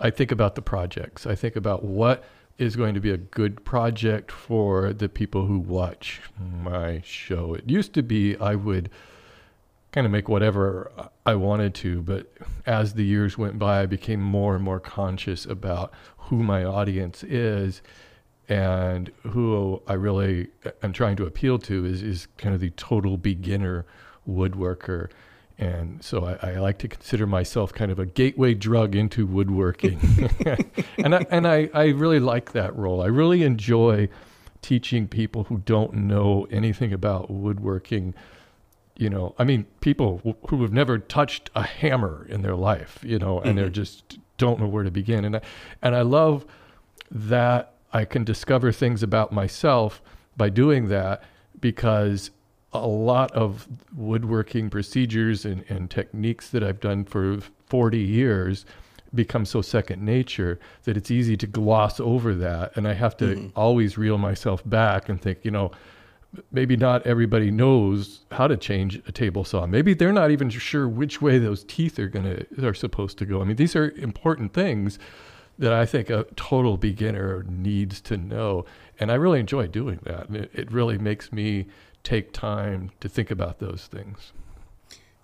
I 0.00 0.10
think 0.10 0.32
about 0.32 0.56
the 0.56 0.62
projects. 0.62 1.26
I 1.26 1.36
think 1.36 1.54
about 1.54 1.84
what 1.84 2.24
is 2.58 2.74
going 2.74 2.94
to 2.94 3.00
be 3.00 3.10
a 3.10 3.16
good 3.16 3.64
project 3.64 4.32
for 4.32 4.92
the 4.92 5.08
people 5.08 5.46
who 5.46 5.58
watch 5.58 6.20
my 6.38 7.00
show. 7.04 7.54
It 7.54 7.70
used 7.70 7.92
to 7.94 8.02
be 8.02 8.36
I 8.38 8.56
would 8.56 8.90
kind 9.92 10.06
of 10.06 10.10
make 10.10 10.28
whatever 10.28 10.90
I 11.26 11.34
wanted 11.34 11.74
to, 11.76 12.02
but 12.02 12.32
as 12.66 12.94
the 12.94 13.04
years 13.04 13.36
went 13.36 13.58
by, 13.58 13.82
I 13.82 13.86
became 13.86 14.20
more 14.20 14.54
and 14.54 14.64
more 14.64 14.80
conscious 14.80 15.44
about 15.44 15.92
who 16.16 16.42
my 16.42 16.64
audience 16.64 17.22
is 17.22 17.82
and 18.48 19.12
who 19.22 19.82
I 19.86 19.92
really 19.92 20.48
am 20.82 20.92
trying 20.92 21.16
to 21.16 21.26
appeal 21.26 21.58
to 21.60 21.84
is, 21.84 22.02
is 22.02 22.26
kind 22.38 22.54
of 22.54 22.60
the 22.60 22.70
total 22.70 23.18
beginner 23.18 23.84
woodworker. 24.28 25.10
And 25.58 26.02
so 26.02 26.24
I, 26.24 26.54
I 26.54 26.58
like 26.58 26.78
to 26.78 26.88
consider 26.88 27.26
myself 27.26 27.72
kind 27.72 27.92
of 27.92 27.98
a 27.98 28.06
gateway 28.06 28.54
drug 28.54 28.96
into 28.96 29.26
woodworking. 29.26 30.00
and 30.98 31.14
I, 31.14 31.26
and 31.30 31.46
I, 31.46 31.68
I 31.74 31.88
really 31.88 32.18
like 32.18 32.52
that 32.52 32.74
role. 32.74 33.02
I 33.02 33.06
really 33.06 33.42
enjoy 33.42 34.08
teaching 34.62 35.06
people 35.06 35.44
who 35.44 35.58
don't 35.58 35.92
know 35.92 36.46
anything 36.50 36.92
about 36.92 37.30
woodworking 37.30 38.14
you 39.02 39.10
know 39.10 39.34
i 39.38 39.44
mean 39.44 39.66
people 39.80 40.20
who- 40.48 40.62
have 40.62 40.72
never 40.72 40.96
touched 40.96 41.50
a 41.56 41.62
hammer 41.62 42.24
in 42.30 42.42
their 42.42 42.54
life 42.54 43.00
you 43.02 43.18
know 43.18 43.40
and 43.40 43.58
they're 43.58 43.66
mm-hmm. 43.66 43.74
just 43.74 44.18
don't 44.38 44.58
know 44.58 44.66
where 44.66 44.82
to 44.82 44.90
begin. 44.90 45.24
And 45.24 45.36
I, 45.36 45.40
and 45.82 45.94
i 45.94 46.02
love 46.02 46.46
that 47.10 47.74
i 47.92 48.04
can 48.04 48.24
discover 48.24 48.70
things 48.70 49.02
about 49.02 49.32
myself 49.32 50.00
by 50.36 50.48
doing 50.50 50.88
that 50.88 51.22
because 51.60 52.30
a 52.72 52.86
lot 52.86 53.30
of 53.32 53.68
woodworking 53.94 54.70
procedures 54.70 55.44
and, 55.44 55.64
and 55.68 55.90
techniques 55.90 56.48
that 56.50 56.62
i've 56.62 56.80
done 56.80 57.04
for 57.04 57.40
40 57.66 57.98
years 57.98 58.64
become 59.14 59.44
so 59.44 59.60
second 59.60 60.02
nature 60.02 60.58
that 60.84 60.96
it's 60.96 61.10
easy 61.10 61.36
to 61.36 61.46
gloss 61.46 62.00
over 62.00 62.34
that. 62.34 62.74
And 62.76 62.88
i 62.88 62.94
have 62.94 63.16
to 63.18 63.24
mm-hmm. 63.24 63.48
always 63.54 63.98
reel 63.98 64.18
myself 64.18 64.62
back 64.64 65.08
and 65.08 65.20
think 65.20 65.38
you 65.42 65.50
know 65.50 65.70
maybe 66.50 66.76
not 66.76 67.06
everybody 67.06 67.50
knows 67.50 68.20
how 68.32 68.46
to 68.48 68.56
change 68.56 69.00
a 69.06 69.12
table 69.12 69.44
saw. 69.44 69.66
Maybe 69.66 69.94
they're 69.94 70.12
not 70.12 70.30
even 70.30 70.48
sure 70.50 70.88
which 70.88 71.20
way 71.20 71.38
those 71.38 71.64
teeth 71.64 71.98
are 71.98 72.08
gonna 72.08 72.44
are 72.62 72.74
supposed 72.74 73.18
to 73.18 73.26
go. 73.26 73.40
I 73.42 73.44
mean, 73.44 73.56
these 73.56 73.76
are 73.76 73.90
important 73.92 74.52
things 74.54 74.98
that 75.58 75.72
I 75.72 75.84
think 75.84 76.08
a 76.10 76.24
total 76.36 76.76
beginner 76.78 77.44
needs 77.48 78.00
to 78.02 78.16
know, 78.16 78.64
and 78.98 79.12
I 79.12 79.14
really 79.16 79.40
enjoy 79.40 79.66
doing 79.66 80.00
that. 80.04 80.30
It, 80.34 80.50
it 80.54 80.72
really 80.72 80.96
makes 80.98 81.30
me 81.32 81.66
take 82.02 82.32
time 82.32 82.90
to 83.00 83.08
think 83.08 83.30
about 83.30 83.58
those 83.60 83.86
things. 83.86 84.32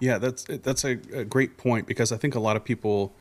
yeah 0.00 0.16
that's 0.18 0.44
that's 0.62 0.84
a, 0.84 0.92
a 1.12 1.24
great 1.24 1.56
point 1.56 1.86
because 1.88 2.12
I 2.12 2.16
think 2.18 2.34
a 2.36 2.40
lot 2.40 2.56
of 2.56 2.64
people 2.64 3.14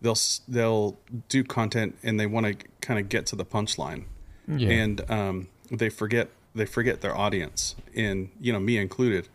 they'll 0.00 0.16
they'll 0.48 0.96
do 1.28 1.44
content 1.44 1.96
and 2.02 2.18
they 2.18 2.26
want 2.26 2.46
to 2.46 2.54
kind 2.80 2.98
of 2.98 3.08
get 3.10 3.26
to 3.26 3.36
the 3.36 3.44
punchline 3.44 4.04
Yeah. 4.48 4.70
and 4.70 5.10
um, 5.10 5.48
they 5.70 5.90
forget 5.90 6.30
they 6.54 6.66
forget 6.66 7.00
their 7.00 7.16
audience 7.16 7.74
and 7.94 8.30
you 8.40 8.52
know 8.52 8.60
me 8.60 8.76
included 8.76 9.28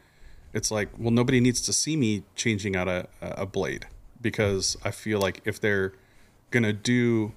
it's 0.53 0.71
like 0.71 0.89
well 0.97 1.11
nobody 1.11 1.39
needs 1.39 1.61
to 1.61 1.73
see 1.73 1.95
me 1.97 2.23
changing 2.35 2.75
out 2.75 2.87
a, 2.87 3.07
a 3.21 3.45
blade 3.45 3.87
because 4.21 4.77
i 4.83 4.91
feel 4.91 5.19
like 5.19 5.41
if 5.45 5.59
they're 5.59 5.93
gonna 6.51 6.73
do 6.73 7.33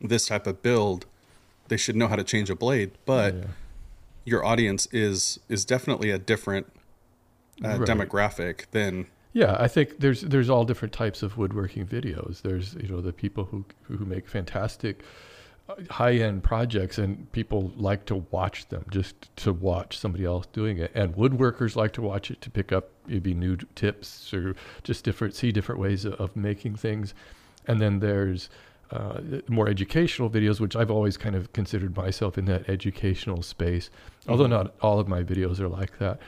this 0.00 0.26
type 0.26 0.46
of 0.46 0.62
build 0.62 1.06
they 1.68 1.76
should 1.76 1.96
know 1.96 2.06
how 2.08 2.16
to 2.16 2.24
change 2.24 2.50
a 2.50 2.54
blade 2.56 2.90
but 3.04 3.34
Yeah. 3.34 3.44
your 4.24 4.44
audience 4.44 4.86
is 4.92 5.38
is 5.48 5.64
definitely 5.64 6.10
a 6.10 6.18
different 6.18 6.66
uh, 7.64 7.78
Right. 7.78 7.88
demographic 7.88 8.66
than 8.72 9.06
Yeah, 9.32 9.56
I 9.58 9.68
think 9.68 9.98
there's 9.98 10.20
there's 10.22 10.48
all 10.48 10.64
different 10.64 10.92
types 10.94 11.22
of 11.22 11.36
woodworking 11.36 11.86
videos. 11.86 12.42
There's 12.42 12.74
you 12.74 12.88
know 12.88 13.00
the 13.00 13.12
people 13.12 13.44
who 13.46 13.64
who 13.82 14.04
make 14.04 14.28
fantastic 14.28 15.02
high 15.90 16.14
end 16.14 16.42
projects 16.42 16.98
and 16.98 17.30
people 17.32 17.72
like 17.76 18.04
to 18.06 18.16
watch 18.30 18.68
them 18.68 18.84
just 18.90 19.14
to 19.36 19.52
watch 19.52 19.98
somebody 19.98 20.24
else 20.24 20.46
doing 20.52 20.78
it. 20.78 20.90
And 20.94 21.14
woodworkers 21.14 21.74
like 21.74 21.92
to 21.92 22.02
watch 22.02 22.30
it 22.30 22.40
to 22.42 22.50
pick 22.50 22.72
up 22.72 22.90
maybe 23.06 23.34
new 23.34 23.56
tips 23.74 24.32
or 24.34 24.56
just 24.82 25.04
different 25.04 25.34
see 25.34 25.52
different 25.52 25.80
ways 25.80 26.04
of 26.04 26.36
making 26.36 26.76
things. 26.76 27.14
And 27.66 27.80
then 27.80 28.00
there's 28.00 28.50
uh, 28.90 29.20
more 29.48 29.66
educational 29.66 30.28
videos 30.28 30.60
which 30.60 30.76
i've 30.76 30.90
always 30.90 31.16
kind 31.16 31.34
of 31.34 31.50
considered 31.54 31.96
myself 31.96 32.36
in 32.36 32.44
that 32.44 32.68
educational 32.68 33.42
space 33.42 33.88
mm-hmm. 33.88 34.30
although 34.30 34.46
not 34.46 34.74
all 34.82 35.00
of 35.00 35.08
my 35.08 35.22
videos 35.22 35.58
are 35.58 35.68
like 35.68 35.98
that. 35.98 36.20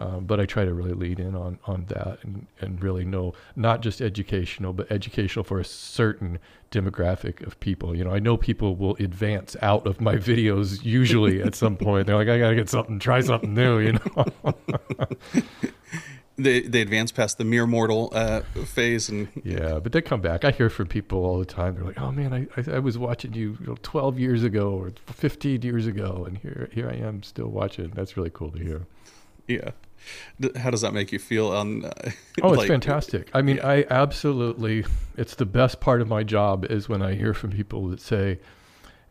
Um, 0.00 0.24
but 0.24 0.40
I 0.40 0.46
try 0.46 0.64
to 0.64 0.72
really 0.72 0.94
lead 0.94 1.20
in 1.20 1.36
on, 1.36 1.58
on 1.66 1.84
that 1.88 2.24
and, 2.24 2.46
and 2.60 2.82
really 2.82 3.04
know 3.04 3.34
not 3.54 3.82
just 3.82 4.00
educational, 4.00 4.72
but 4.72 4.90
educational 4.90 5.44
for 5.44 5.60
a 5.60 5.64
certain 5.64 6.38
demographic 6.70 7.46
of 7.46 7.58
people. 7.60 7.96
You 7.96 8.04
know, 8.04 8.10
I 8.10 8.18
know 8.18 8.36
people 8.36 8.76
will 8.76 8.96
advance 8.96 9.56
out 9.62 9.86
of 9.86 10.00
my 10.00 10.16
videos 10.16 10.84
usually 10.84 11.42
at 11.42 11.54
some 11.54 11.76
point. 11.78 12.06
They're 12.06 12.16
like, 12.16 12.28
I 12.28 12.38
gotta 12.38 12.54
get 12.54 12.68
something, 12.68 12.98
try 12.98 13.20
something 13.20 13.54
new, 13.54 13.78
you 13.78 13.92
know. 13.92 14.24
they 16.36 16.62
they 16.62 16.80
advance 16.80 17.12
past 17.12 17.38
the 17.38 17.44
mere 17.44 17.66
mortal 17.66 18.10
uh, 18.12 18.42
phase 18.64 19.08
and 19.08 19.28
yeah, 19.44 19.78
but 19.80 19.92
they 19.92 20.00
come 20.00 20.20
back. 20.20 20.44
I 20.44 20.50
hear 20.50 20.70
from 20.70 20.86
people 20.86 21.24
all 21.24 21.38
the 21.38 21.44
time. 21.44 21.74
They're 21.74 21.84
like, 21.84 22.00
"Oh 22.00 22.12
man, 22.12 22.32
I 22.32 22.46
I, 22.60 22.76
I 22.76 22.78
was 22.78 22.96
watching 22.96 23.32
you, 23.34 23.56
you 23.60 23.66
know, 23.66 23.76
12 23.82 24.18
years 24.18 24.44
ago 24.44 24.70
or 24.70 24.92
15 25.06 25.62
years 25.62 25.86
ago, 25.86 26.24
and 26.26 26.38
here 26.38 26.68
here 26.72 26.88
I 26.88 26.94
am 26.94 27.22
still 27.22 27.48
watching." 27.48 27.90
That's 27.90 28.16
really 28.16 28.30
cool 28.30 28.50
to 28.52 28.58
hear. 28.58 28.86
Yeah 29.46 29.70
how 30.56 30.70
does 30.70 30.80
that 30.80 30.92
make 30.92 31.12
you 31.12 31.18
feel 31.18 31.48
on 31.48 31.84
uh, 31.84 32.10
oh 32.42 32.54
it's 32.54 32.66
fantastic 32.66 33.30
i 33.34 33.42
mean 33.42 33.56
yeah. 33.56 33.68
i 33.68 33.86
absolutely 33.90 34.84
it's 35.16 35.34
the 35.34 35.46
best 35.46 35.80
part 35.80 36.00
of 36.00 36.08
my 36.08 36.22
job 36.22 36.64
is 36.66 36.88
when 36.88 37.02
i 37.02 37.14
hear 37.14 37.34
from 37.34 37.50
people 37.50 37.88
that 37.88 38.00
say 38.00 38.38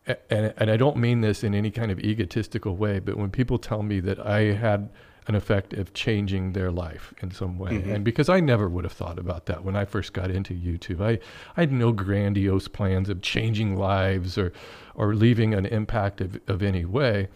and, 0.08 0.54
and 0.58 0.72
i 0.72 0.78
don't 0.78 0.98
mean 0.98 1.22
this 1.22 1.44
in 1.44 1.54
any 1.54 1.72
kind 1.72 1.92
of 1.92 2.00
egotistical 2.00 2.76
way 2.76 3.00
but 3.00 3.18
when 3.18 3.30
people 3.30 3.58
tell 3.58 3.84
me 3.84 4.00
that 4.00 4.20
i 4.26 4.40
had 4.54 4.90
an 5.28 5.36
effect 5.36 5.74
of 5.74 5.94
changing 5.94 6.54
their 6.54 6.72
life 6.72 7.14
in 7.22 7.30
some 7.30 7.60
way 7.60 7.74
mm-hmm. 7.74 7.92
and 7.92 8.04
because 8.04 8.30
i 8.30 8.40
never 8.40 8.68
would 8.68 8.84
have 8.84 8.94
thought 8.94 9.20
about 9.20 9.46
that 9.46 9.64
when 9.64 9.76
i 9.76 9.86
first 9.86 10.12
got 10.14 10.32
into 10.32 10.56
youtube 10.56 11.02
i, 11.02 11.20
I 11.56 11.62
had 11.62 11.72
no 11.72 11.92
grandiose 11.92 12.68
plans 12.68 13.10
of 13.10 13.22
changing 13.22 13.76
lives 13.78 14.38
or 14.40 14.52
or 14.96 15.14
leaving 15.14 15.54
an 15.54 15.68
impact 15.68 16.20
of, 16.20 16.40
of 16.48 16.64
any 16.64 16.84
way 16.84 17.30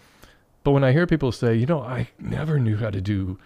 but 0.63 0.71
when 0.71 0.83
I 0.83 0.91
hear 0.91 1.05
people 1.05 1.31
say, 1.31 1.55
you 1.55 1.65
know, 1.65 1.81
I 1.81 2.09
never 2.19 2.59
knew 2.59 2.77
how 2.77 2.89
to 2.89 3.01
do 3.01 3.37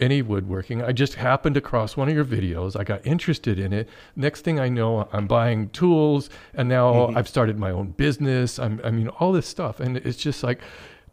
any 0.00 0.22
woodworking. 0.22 0.82
I 0.82 0.92
just 0.92 1.14
happened 1.14 1.56
across 1.56 1.96
one 1.96 2.08
of 2.08 2.14
your 2.14 2.24
videos. 2.24 2.78
I 2.78 2.84
got 2.84 3.06
interested 3.06 3.58
in 3.58 3.72
it. 3.72 3.88
Next 4.16 4.42
thing 4.42 4.58
I 4.58 4.68
know, 4.68 5.08
I'm 5.12 5.26
buying 5.26 5.68
tools 5.70 6.30
and 6.54 6.68
now 6.68 6.92
mm-hmm. 6.92 7.16
I've 7.16 7.28
started 7.28 7.58
my 7.58 7.70
own 7.70 7.92
business. 7.92 8.58
I'm, 8.58 8.80
I 8.82 8.90
mean, 8.90 9.08
all 9.08 9.32
this 9.32 9.46
stuff. 9.46 9.80
And 9.80 9.98
it's 9.98 10.18
just 10.18 10.42
like, 10.42 10.60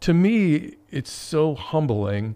to 0.01 0.13
me, 0.13 0.77
it's 0.89 1.11
so 1.11 1.53
humbling 1.53 2.35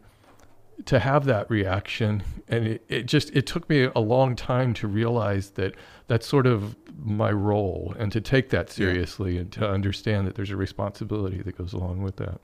to 0.86 1.00
have 1.00 1.26
that 1.26 1.50
reaction. 1.50 2.24
And 2.48 2.68
it, 2.68 2.86
it 2.90 3.04
just, 3.08 3.36
it 3.36 3.48
took 3.48 3.68
me 3.68 3.90
a 3.96 4.00
long 4.00 4.36
time 4.36 4.74
to 4.76 4.88
realize 4.88 5.52
that 5.52 5.74
that's 6.08 6.28
sort 6.28 6.46
of 6.46 6.76
my 7.04 7.32
role 7.32 7.96
and 7.98 8.12
to 8.12 8.22
take 8.22 8.50
that 8.52 8.70
seriously 8.70 9.36
yeah. 9.36 9.42
and 9.42 9.52
to 9.54 9.68
understand 9.68 10.28
that 10.28 10.36
there's 10.36 10.52
a 10.52 10.56
responsibility 10.56 11.42
that 11.42 11.58
goes 11.58 11.74
along 11.74 12.04
with 12.04 12.18
that. 12.18 12.40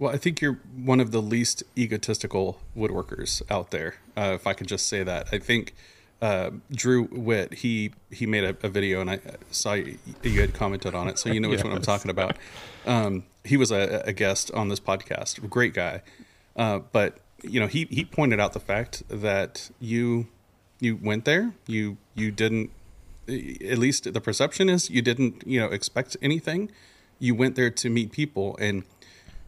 Well, 0.00 0.10
I 0.10 0.16
think 0.16 0.40
you're 0.40 0.58
one 0.74 0.98
of 0.98 1.10
the 1.10 1.20
least 1.20 1.62
egotistical 1.76 2.58
woodworkers 2.74 3.42
out 3.50 3.70
there, 3.70 3.96
uh, 4.16 4.32
if 4.34 4.46
I 4.46 4.54
could 4.54 4.66
just 4.66 4.86
say 4.86 5.02
that. 5.02 5.28
I 5.30 5.38
think 5.38 5.74
uh, 6.22 6.52
Drew 6.72 7.02
Witt 7.12 7.52
he 7.52 7.92
he 8.10 8.24
made 8.24 8.44
a, 8.44 8.56
a, 8.62 8.70
video 8.70 9.02
and 9.02 9.10
I 9.10 9.20
saw 9.50 9.74
you, 9.74 9.98
you, 10.22 10.40
had 10.40 10.54
commented 10.54 10.94
on 10.94 11.06
it, 11.08 11.18
so 11.18 11.30
you 11.30 11.38
know 11.38 11.50
which 11.50 11.58
yes. 11.58 11.64
one 11.64 11.74
I'm 11.74 11.82
talking 11.94 12.10
about. 12.10 12.38
Um, 12.86 13.24
he 13.44 13.58
was 13.58 13.70
a, 13.70 14.02
a, 14.06 14.14
guest 14.14 14.50
on 14.52 14.70
this 14.70 14.80
podcast, 14.80 15.46
great 15.50 15.74
guy, 15.74 16.00
uh, 16.56 16.78
but 16.92 17.18
you 17.42 17.60
know 17.60 17.66
he 17.66 17.86
he 17.90 18.02
pointed 18.02 18.40
out 18.40 18.54
the 18.54 18.60
fact 18.60 19.02
that 19.10 19.70
you 19.80 20.28
you 20.78 20.98
went 21.02 21.26
there, 21.26 21.52
you 21.66 21.98
you 22.14 22.30
didn't 22.30 22.70
at 23.28 23.76
least 23.76 24.10
the 24.10 24.20
perception 24.20 24.70
is 24.70 24.88
you 24.88 25.02
didn't 25.02 25.46
you 25.46 25.60
know 25.60 25.66
expect 25.66 26.16
anything. 26.22 26.70
You 27.18 27.34
went 27.34 27.54
there 27.54 27.70
to 27.70 27.90
meet 27.90 28.12
people 28.12 28.56
and 28.58 28.84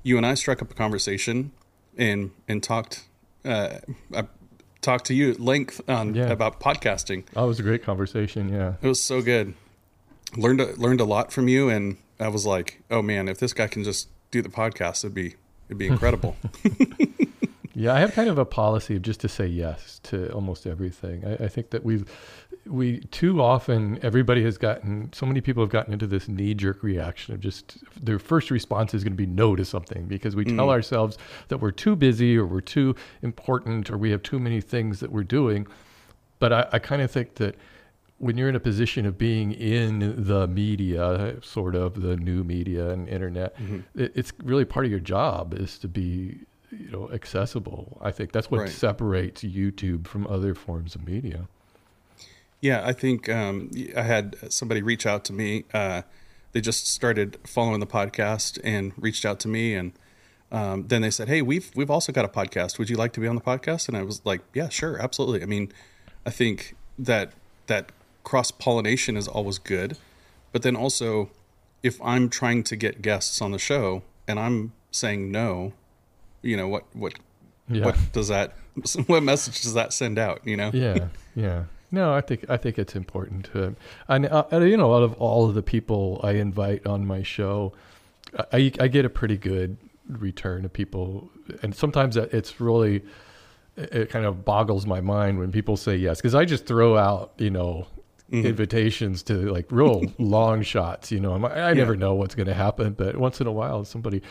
you 0.02 0.16
and 0.16 0.26
I 0.26 0.35
struck 0.35 0.62
up 0.62 0.71
a 0.71 0.75
conversation 0.75 1.52
and 1.97 2.30
and 2.49 2.62
talked. 2.62 3.06
Uh, 3.44 3.78
I 4.14 4.26
talked 4.80 5.06
to 5.06 5.14
you 5.14 5.30
at 5.30 5.40
length 5.40 5.80
on 5.88 6.14
yeah. 6.14 6.30
about 6.30 6.61
podcasting. 6.61 7.25
Oh, 7.35 7.44
it 7.44 7.49
was 7.49 7.61
a 7.61 7.62
great 7.62 7.82
conversation. 7.82 8.49
Yeah, 8.49 8.75
it 8.80 8.87
was 8.87 9.02
so 9.02 9.23
good. 9.23 9.54
learned 10.37 10.61
a, 10.61 10.75
learned 10.76 11.00
a 11.00 11.04
lot 11.04 11.32
from 11.32 11.49
you, 11.49 11.68
and 11.68 11.97
I 12.21 12.28
was 12.28 12.47
like, 12.47 12.82
oh 12.90 13.02
man, 13.02 13.28
if 13.28 13.38
this 13.38 13.52
guy 13.52 13.66
can 13.66 13.85
just 13.85 14.09
do 14.30 14.42
the 14.42 14.49
podcast, 14.49 15.04
it'd 15.04 15.14
be 15.14 15.35
it'd 15.68 15.78
be 15.78 15.87
incredible. 15.87 16.37
yeah, 17.75 17.94
I 17.94 18.00
have 18.00 18.12
kind 18.12 18.28
of 18.28 18.38
a 18.38 18.44
policy 18.44 18.97
of 18.97 19.02
just 19.02 19.21
to 19.21 19.28
say 19.28 19.47
yes 19.47 20.00
to 20.04 20.30
almost 20.32 20.66
everything. 20.66 21.25
I, 21.25 21.44
I 21.44 21.49
think 21.49 21.71
that 21.71 21.85
we've 21.85 22.09
we 22.66 23.00
too 23.11 23.42
often 23.42 23.99
everybody 24.02 24.42
has 24.45 24.57
gotten 24.57 25.12
so 25.12 25.26
many 25.26 25.40
people 25.40 25.62
have 25.62 25.71
gotten 25.71 25.92
into 25.92 26.07
this 26.07 26.28
knee 26.28 26.54
jerk 26.54 26.83
reaction 26.83 27.35
of 27.35 27.40
just 27.40 27.78
their 28.00 28.19
first 28.19 28.50
response 28.50 28.95
is 28.95 29.02
going 29.02 29.12
to 29.12 29.16
be 29.16 29.26
no 29.26 29.57
to 29.57 29.64
something 29.64 30.07
because 30.07 30.37
we 30.37 30.45
mm. 30.45 30.57
tell 30.57 30.71
ourselves 30.71 31.19
that 31.49 31.59
we're 31.59 31.73
too 31.73 31.97
busy 31.97 32.37
or 32.37 32.47
we're 32.47 32.61
too 32.61 32.95
important 33.23 33.90
or 33.90 33.99
we 33.99 34.11
have 34.11 34.23
too 34.23 34.38
many 34.38 34.61
things 34.61 35.00
that 35.00 35.11
we're 35.11 35.25
doing. 35.25 35.66
But 36.38 36.52
I, 36.52 36.69
I 36.73 36.78
kind 36.78 37.02
of 37.02 37.11
think 37.11 37.35
that 37.37 37.57
when 38.19 38.38
you're 38.38 38.49
in 38.49 38.54
a 38.54 38.61
position 38.61 39.04
of 39.07 39.19
being 39.19 39.50
in 39.50 40.25
the 40.26 40.47
media, 40.47 41.37
sort 41.42 41.75
of 41.75 42.00
the 42.00 42.16
new 42.16 42.45
media 42.45 42.90
and 42.90 43.09
internet, 43.09 43.57
mm-hmm. 43.57 43.81
it, 44.00 44.12
it's 44.14 44.33
really 44.45 44.64
part 44.64 44.85
of 44.85 44.90
your 44.90 45.00
job 45.00 45.54
is 45.54 45.78
to 45.78 45.88
be 45.88 46.38
you 46.71 46.90
know 46.90 47.11
accessible. 47.12 47.99
I 48.00 48.12
think 48.12 48.31
that's 48.31 48.50
what 48.50 48.61
right. 48.61 48.71
separates 48.71 49.42
YouTube 49.42 50.07
from 50.07 50.26
other 50.28 50.54
forms 50.54 50.95
of 50.95 51.07
media. 51.07 51.49
Yeah, 52.62 52.87
I 52.87 52.92
think 52.92 53.28
um, 53.28 53.71
I 53.97 54.02
had 54.02 54.37
somebody 54.50 54.83
reach 54.83 55.04
out 55.04 55.25
to 55.26 55.33
me. 55.33 55.64
Uh, 55.75 56.02
they 56.52 56.61
just 56.61 56.87
started 56.87 57.37
following 57.45 57.81
the 57.81 57.88
podcast 57.88 58.61
and 58.62 58.92
reached 58.97 59.26
out 59.26 59.40
to 59.40 59.49
me, 59.49 59.75
and 59.75 59.92
um, 60.52 60.87
then 60.87 61.02
they 61.02 61.11
said, 61.11 61.28
"Hey, 61.28 61.42
we've 61.42 61.73
we've 61.75 61.90
also 61.90 62.12
got 62.12 62.25
a 62.25 62.28
podcast. 62.28 62.78
Would 62.78 62.88
you 62.88 62.97
like 62.97 63.12
to 63.14 63.21
be 63.21 63.26
on 63.26 63.35
the 63.35 63.42
podcast?" 63.42 63.88
And 63.88 63.97
I 63.97 64.04
was 64.04 64.25
like, 64.25 64.42
"Yeah, 64.54 64.69
sure, 64.69 64.97
absolutely." 65.02 65.42
I 65.42 65.47
mean, 65.47 65.73
I 66.25 66.31
think 66.31 66.76
that 66.97 67.33
that 67.66 67.90
cross 68.23 68.52
pollination 68.52 69.16
is 69.16 69.26
always 69.26 69.59
good, 69.59 69.99
but 70.52 70.62
then 70.62 70.76
also, 70.76 71.31
if 71.83 72.00
I'm 72.00 72.28
trying 72.28 72.62
to 72.64 72.76
get 72.76 73.02
guests 73.02 73.42
on 73.42 73.50
the 73.50 73.59
show 73.59 74.04
and 74.28 74.38
I'm 74.38 74.73
saying 74.92 75.33
no, 75.33 75.73
you 76.42 76.57
know 76.57 76.69
what 76.69 76.85
what 76.92 77.14
yeah. 77.69 77.87
what 77.87 77.99
does 78.12 78.28
that 78.28 78.57
what 79.07 79.25
message 79.25 79.62
does 79.62 79.75
that 79.75 79.92
send 79.92 80.16
out? 80.16 80.42
You 80.45 80.57
know? 80.57 80.71
Yeah, 80.73 81.09
yeah. 81.35 81.64
No, 81.92 82.14
I 82.14 82.22
think 82.22 82.46
I 82.49 82.56
think 82.56 82.78
it's 82.78 82.96
important 82.96 83.44
to, 83.52 83.76
and 84.08 84.26
uh, 84.26 84.44
you 84.52 84.78
know, 84.78 84.94
out 84.94 85.02
of 85.02 85.12
all 85.20 85.46
of 85.46 85.54
the 85.54 85.62
people 85.62 86.20
I 86.25 86.32
invite 86.32 86.87
on 86.87 87.06
my 87.06 87.22
show, 87.22 87.75
I 88.50 88.72
I 88.80 88.88
get 88.88 89.04
a 89.04 89.11
pretty 89.11 89.37
good 89.37 89.76
return 90.08 90.64
of 90.64 90.72
people, 90.72 91.30
and 91.62 91.75
sometimes 91.75 92.16
it's 92.16 92.61
really 92.61 93.02
it 93.76 94.08
kind 94.08 94.25
of 94.25 94.44
boggles 94.44 94.87
my 94.87 95.00
mind 95.02 95.38
when 95.38 95.52
people 95.52 95.76
say 95.76 95.96
yes 95.96 96.18
because 96.18 96.34
I 96.34 96.44
just 96.46 96.66
throw 96.66 96.96
out 96.96 97.32
you 97.38 97.50
know 97.50 97.87
mm-hmm. 98.30 98.46
invitations 98.46 99.22
to 99.25 99.52
like 99.52 99.66
real 99.70 100.02
long 100.18 100.62
shots. 100.62 101.12
You 101.12 101.20
know, 101.20 101.44
I, 101.44 101.70
I 101.70 101.75
never 101.75 101.94
know 101.94 102.14
what's 102.14 102.34
going 102.34 102.49
to 102.49 102.54
happen, 102.54 102.94
but 102.94 103.16
once 103.16 103.38
in 103.40 103.46
a 103.46 103.52
while 103.52 103.84
somebody 103.84 104.22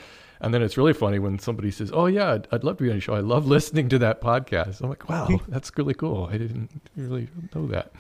and 0.41 0.53
then 0.53 0.61
it's 0.61 0.77
really 0.77 0.93
funny 0.93 1.19
when 1.19 1.39
somebody 1.39 1.71
says, 1.71 1.91
"Oh 1.93 2.07
yeah, 2.07 2.33
I'd, 2.33 2.47
I'd 2.51 2.63
love 2.63 2.77
to 2.77 2.83
be 2.83 2.89
on 2.89 2.95
your 2.95 3.01
show. 3.01 3.13
I 3.13 3.19
love 3.19 3.47
listening 3.47 3.89
to 3.89 3.99
that 3.99 4.21
podcast." 4.21 4.81
I'm 4.81 4.89
like, 4.89 5.07
"Wow, 5.07 5.39
that's 5.47 5.71
really 5.77 5.93
cool. 5.93 6.29
I 6.31 6.37
didn't 6.37 6.81
really 6.95 7.29
know 7.53 7.67
that." 7.67 7.91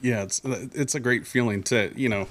Yeah, 0.00 0.22
it's 0.22 0.40
it's 0.44 0.94
a 0.94 1.00
great 1.00 1.26
feeling 1.26 1.62
to 1.64 1.92
you 1.96 2.08
know, 2.08 2.28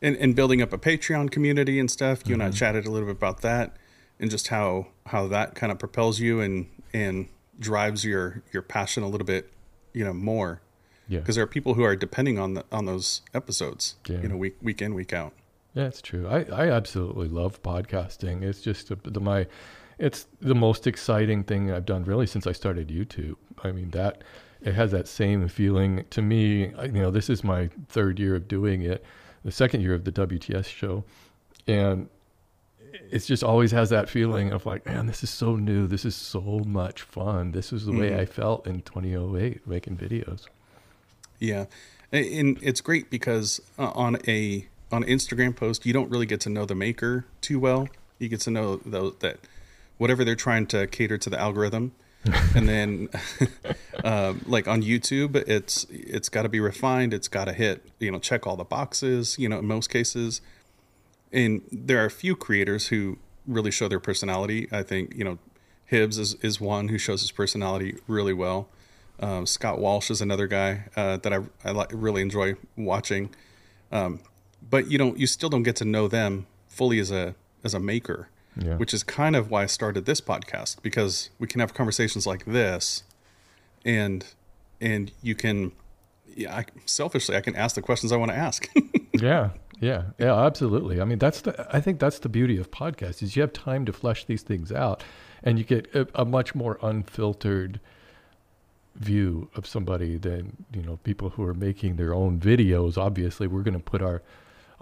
and, 0.00 0.16
and 0.16 0.34
building 0.34 0.62
up 0.62 0.72
a 0.72 0.78
Patreon 0.78 1.30
community 1.30 1.78
and 1.78 1.90
stuff. 1.90 2.20
You 2.20 2.22
mm-hmm. 2.24 2.32
and 2.34 2.42
I 2.42 2.46
mm-hmm. 2.46 2.56
chatted 2.56 2.86
a 2.86 2.90
little 2.90 3.06
bit 3.06 3.16
about 3.16 3.42
that, 3.42 3.76
and 4.18 4.30
just 4.30 4.48
how 4.48 4.88
how 5.06 5.26
that 5.28 5.54
kind 5.54 5.70
of 5.70 5.78
propels 5.78 6.18
you 6.18 6.40
and 6.40 6.66
and 6.94 7.28
drives 7.58 8.04
your 8.04 8.42
your 8.52 8.62
passion 8.62 9.02
a 9.02 9.08
little 9.08 9.26
bit, 9.26 9.52
you 9.92 10.04
know, 10.04 10.14
more. 10.14 10.62
Yeah. 11.08 11.18
Because 11.18 11.34
there 11.34 11.44
are 11.44 11.48
people 11.48 11.74
who 11.74 11.82
are 11.82 11.96
depending 11.96 12.38
on 12.38 12.54
the 12.54 12.64
on 12.72 12.86
those 12.86 13.20
episodes, 13.34 13.96
yeah. 14.08 14.22
you 14.22 14.28
know, 14.28 14.36
week 14.36 14.56
week 14.62 14.80
in 14.80 14.94
week 14.94 15.12
out. 15.12 15.34
Yeah, 15.74 15.84
it's 15.84 16.02
true. 16.02 16.28
I, 16.28 16.44
I 16.52 16.70
absolutely 16.70 17.28
love 17.28 17.62
podcasting. 17.62 18.42
It's 18.42 18.60
just 18.60 18.90
a, 18.90 18.96
the, 18.96 19.20
my, 19.20 19.46
it's 19.98 20.26
the 20.40 20.54
most 20.54 20.86
exciting 20.86 21.44
thing 21.44 21.70
I've 21.70 21.86
done 21.86 22.04
really 22.04 22.26
since 22.26 22.46
I 22.46 22.52
started 22.52 22.88
YouTube. 22.88 23.36
I 23.64 23.72
mean 23.72 23.90
that 23.90 24.22
it 24.64 24.74
has 24.74 24.90
that 24.92 25.08
same 25.08 25.48
feeling 25.48 26.04
to 26.10 26.22
me. 26.22 26.72
You 26.82 26.92
know, 26.92 27.10
this 27.10 27.28
is 27.28 27.42
my 27.42 27.68
third 27.88 28.18
year 28.18 28.36
of 28.36 28.48
doing 28.48 28.82
it, 28.82 29.04
the 29.44 29.52
second 29.52 29.80
year 29.80 29.94
of 29.94 30.04
the 30.04 30.12
WTS 30.12 30.66
show, 30.66 31.04
and 31.66 32.08
it 33.10 33.20
just 33.20 33.42
always 33.42 33.70
has 33.72 33.90
that 33.90 34.08
feeling 34.08 34.52
of 34.52 34.66
like, 34.66 34.86
man, 34.86 35.06
this 35.06 35.22
is 35.22 35.30
so 35.30 35.56
new. 35.56 35.86
This 35.86 36.04
is 36.04 36.14
so 36.14 36.62
much 36.66 37.02
fun. 37.02 37.52
This 37.52 37.72
is 37.72 37.86
the 37.86 37.92
mm-hmm. 37.92 38.00
way 38.00 38.20
I 38.20 38.26
felt 38.26 38.66
in 38.66 38.82
2008 38.82 39.66
making 39.66 39.96
videos. 39.96 40.46
Yeah, 41.38 41.66
and 42.12 42.58
it's 42.62 42.80
great 42.80 43.10
because 43.10 43.60
uh, 43.78 43.90
on 43.94 44.18
a 44.28 44.68
on 44.92 45.04
Instagram 45.04 45.54
post, 45.56 45.86
you 45.86 45.92
don't 45.92 46.10
really 46.10 46.26
get 46.26 46.40
to 46.42 46.50
know 46.50 46.64
the 46.64 46.74
maker 46.74 47.26
too 47.40 47.58
well. 47.58 47.88
You 48.18 48.28
get 48.28 48.40
to 48.40 48.50
know 48.50 48.76
that 48.76 49.38
whatever 49.98 50.24
they're 50.24 50.34
trying 50.34 50.66
to 50.66 50.86
cater 50.86 51.18
to 51.18 51.30
the 51.30 51.40
algorithm, 51.40 51.92
and 52.54 52.68
then 52.68 53.08
um, 54.04 54.42
like 54.46 54.68
on 54.68 54.82
YouTube, 54.82 55.36
it's 55.48 55.86
it's 55.90 56.28
got 56.28 56.42
to 56.42 56.48
be 56.48 56.60
refined. 56.60 57.12
It's 57.12 57.28
got 57.28 57.46
to 57.46 57.52
hit 57.52 57.84
you 57.98 58.10
know 58.10 58.18
check 58.18 58.46
all 58.46 58.56
the 58.56 58.64
boxes. 58.64 59.38
You 59.38 59.48
know, 59.48 59.58
in 59.58 59.66
most 59.66 59.90
cases, 59.90 60.40
and 61.32 61.62
there 61.72 62.02
are 62.02 62.06
a 62.06 62.10
few 62.10 62.36
creators 62.36 62.88
who 62.88 63.18
really 63.46 63.70
show 63.70 63.88
their 63.88 64.00
personality. 64.00 64.68
I 64.70 64.82
think 64.82 65.14
you 65.16 65.24
know 65.24 65.38
Hibbs 65.86 66.18
is 66.18 66.34
is 66.42 66.60
one 66.60 66.88
who 66.88 66.98
shows 66.98 67.22
his 67.22 67.32
personality 67.32 67.96
really 68.06 68.32
well. 68.32 68.68
Um, 69.20 69.46
Scott 69.46 69.78
Walsh 69.78 70.10
is 70.10 70.20
another 70.20 70.46
guy 70.46 70.84
uh, 70.96 71.16
that 71.18 71.32
I 71.32 71.40
I 71.64 71.72
li- 71.72 71.86
really 71.92 72.22
enjoy 72.22 72.54
watching. 72.76 73.34
Um, 73.90 74.20
but 74.70 74.90
you 74.90 74.98
don't 74.98 75.18
you 75.18 75.26
still 75.26 75.48
don't 75.48 75.62
get 75.62 75.76
to 75.76 75.84
know 75.84 76.08
them 76.08 76.46
fully 76.68 76.98
as 76.98 77.10
a 77.10 77.34
as 77.64 77.74
a 77.74 77.80
maker, 77.80 78.28
Yeah. 78.56 78.76
which 78.76 78.92
is 78.94 79.02
kind 79.04 79.36
of 79.36 79.50
why 79.50 79.62
I 79.64 79.66
started 79.66 80.04
this 80.06 80.20
podcast 80.20 80.82
because 80.82 81.30
we 81.38 81.46
can 81.46 81.60
have 81.60 81.74
conversations 81.74 82.26
like 82.26 82.44
this, 82.44 83.04
and 83.84 84.24
and 84.80 85.12
you 85.22 85.34
can 85.34 85.72
yeah 86.34 86.56
I, 86.58 86.64
selfishly 86.86 87.36
I 87.36 87.40
can 87.40 87.54
ask 87.56 87.74
the 87.74 87.82
questions 87.82 88.10
I 88.12 88.16
want 88.16 88.30
to 88.30 88.36
ask. 88.36 88.68
yeah 89.12 89.50
yeah 89.80 90.04
yeah 90.18 90.34
absolutely 90.46 91.00
i 91.00 91.04
mean 91.04 91.18
that's 91.18 91.40
the 91.42 91.66
i 91.76 91.80
think 91.80 91.98
that's 91.98 92.20
the 92.20 92.28
beauty 92.28 92.56
of 92.56 92.70
podcasts 92.70 93.20
is 93.22 93.34
you 93.36 93.42
have 93.42 93.52
time 93.52 93.84
to 93.84 93.92
flesh 93.92 94.24
these 94.24 94.40
things 94.42 94.70
out 94.70 95.02
and 95.42 95.58
you 95.58 95.64
get 95.64 95.92
a, 95.94 96.06
a 96.14 96.24
much 96.24 96.54
more 96.54 96.78
unfiltered 96.82 97.80
view 98.94 99.50
of 99.56 99.66
somebody 99.66 100.16
than 100.16 100.64
you 100.72 100.82
know 100.82 100.98
people 101.04 101.30
who 101.30 101.42
are 101.42 101.54
making 101.54 101.96
their 101.96 102.14
own 102.14 102.38
videos 102.38 102.96
obviously 102.96 103.46
we're 103.46 103.62
going 103.62 103.74
to 103.76 103.80
put 103.82 104.00
our 104.02 104.22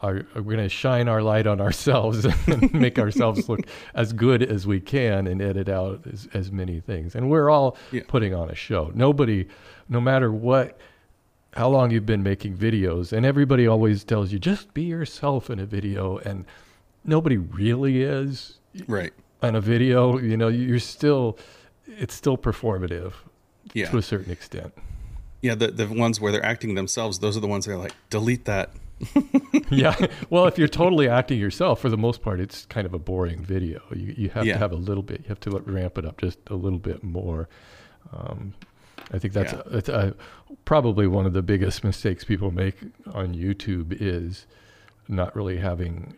our 0.02 0.24
we're 0.34 0.42
going 0.42 0.58
to 0.58 0.68
shine 0.68 1.08
our 1.08 1.22
light 1.22 1.46
on 1.46 1.60
ourselves 1.60 2.24
and 2.46 2.72
make 2.72 2.98
ourselves 2.98 3.48
look 3.48 3.60
as 3.94 4.12
good 4.12 4.42
as 4.42 4.66
we 4.66 4.80
can 4.80 5.26
and 5.26 5.42
edit 5.42 5.68
out 5.68 6.00
as, 6.12 6.28
as 6.32 6.50
many 6.50 6.80
things 6.80 7.14
and 7.14 7.28
we're 7.30 7.50
all 7.50 7.76
Yeah. 7.92 8.02
putting 8.08 8.34
on 8.34 8.48
a 8.50 8.54
show 8.54 8.90
nobody 8.94 9.46
no 9.88 10.00
matter 10.00 10.32
what 10.32 10.78
how 11.54 11.68
long 11.68 11.90
you've 11.90 12.06
been 12.06 12.22
making 12.22 12.56
videos 12.56 13.12
and 13.12 13.26
everybody 13.26 13.66
always 13.66 14.04
tells 14.04 14.32
you 14.32 14.38
just 14.38 14.72
be 14.72 14.82
yourself 14.84 15.50
in 15.50 15.58
a 15.58 15.66
video 15.66 16.18
and 16.18 16.44
nobody 17.04 17.36
really 17.36 18.02
is 18.02 18.58
right. 18.86 19.12
on 19.42 19.54
a 19.56 19.60
video 19.60 20.18
you 20.18 20.36
know 20.36 20.48
you're 20.48 20.78
still 20.78 21.38
it's 21.86 22.14
still 22.14 22.38
performative 22.38 23.12
Yeah. 23.74 23.90
to 23.90 23.98
a 23.98 24.02
certain 24.02 24.32
extent 24.32 24.72
Yeah. 25.42 25.54
The 25.56 25.68
the 25.68 25.86
ones 25.88 26.20
where 26.20 26.32
they're 26.32 26.44
acting 26.44 26.74
themselves, 26.74 27.18
those 27.18 27.36
are 27.36 27.40
the 27.40 27.48
ones 27.48 27.64
that 27.66 27.72
are 27.72 27.78
like 27.78 27.94
delete 28.10 28.44
that. 28.44 28.70
yeah 29.70 29.94
well 30.28 30.46
if 30.46 30.58
you're 30.58 30.68
totally 30.68 31.08
acting 31.08 31.38
yourself 31.38 31.80
for 31.80 31.88
the 31.88 31.96
most 31.96 32.20
part 32.22 32.40
it's 32.40 32.66
kind 32.66 32.86
of 32.86 32.92
a 32.94 32.98
boring 32.98 33.42
video 33.42 33.80
you, 33.94 34.14
you 34.16 34.28
have 34.30 34.44
Yeah. 34.46 34.54
to 34.54 34.58
have 34.58 34.72
a 34.72 34.76
little 34.76 35.02
bit 35.02 35.20
you 35.22 35.28
have 35.28 35.40
to 35.40 35.50
ramp 35.50 35.96
it 35.98 36.04
up 36.04 36.20
just 36.20 36.38
a 36.48 36.54
little 36.54 36.78
bit 36.78 37.02
more 37.02 37.48
um, 38.12 38.52
i 39.12 39.18
think 39.18 39.32
that's 39.34 39.52
Yeah. 39.52 39.62
it's 39.70 39.88
uh 39.88 40.12
probably 40.64 41.06
one 41.06 41.24
of 41.26 41.32
the 41.32 41.42
biggest 41.42 41.82
mistakes 41.90 42.24
people 42.24 42.50
make 42.50 42.76
on 43.14 43.34
youtube 43.34 43.96
is 44.00 44.46
not 45.08 45.34
really 45.34 45.56
having 45.58 46.14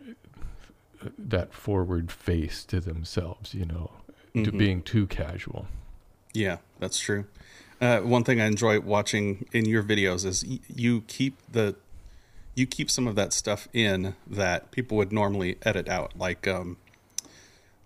that 1.17 1.53
forward 1.53 2.11
face 2.11 2.63
to 2.65 2.79
themselves 2.79 3.53
you 3.53 3.65
know 3.65 3.91
to 4.33 4.51
Mhm. 4.51 4.57
being 4.57 4.81
too 4.81 5.05
casual 5.07 5.67
Yeah, 6.33 6.57
that's 6.79 6.97
true. 6.97 7.25
Uh, 7.79 7.99
one 7.99 8.23
thing 8.23 8.41
I 8.41 8.47
enjoy 8.47 8.79
watching 8.79 9.45
in 9.53 9.65
your 9.65 9.83
videos 9.83 10.25
is 10.25 10.43
y- 10.43 10.57
you 10.67 11.01
keep 11.01 11.37
the 11.51 11.75
you 12.55 12.65
keep 12.65 12.89
some 12.89 13.07
of 13.07 13.15
that 13.15 13.33
stuff 13.33 13.67
in 13.73 14.15
that 14.27 14.71
people 14.71 14.97
would 14.97 15.11
normally 15.11 15.57
edit 15.63 15.87
out. 15.89 16.13
Like, 16.17 16.47
um, 16.47 16.77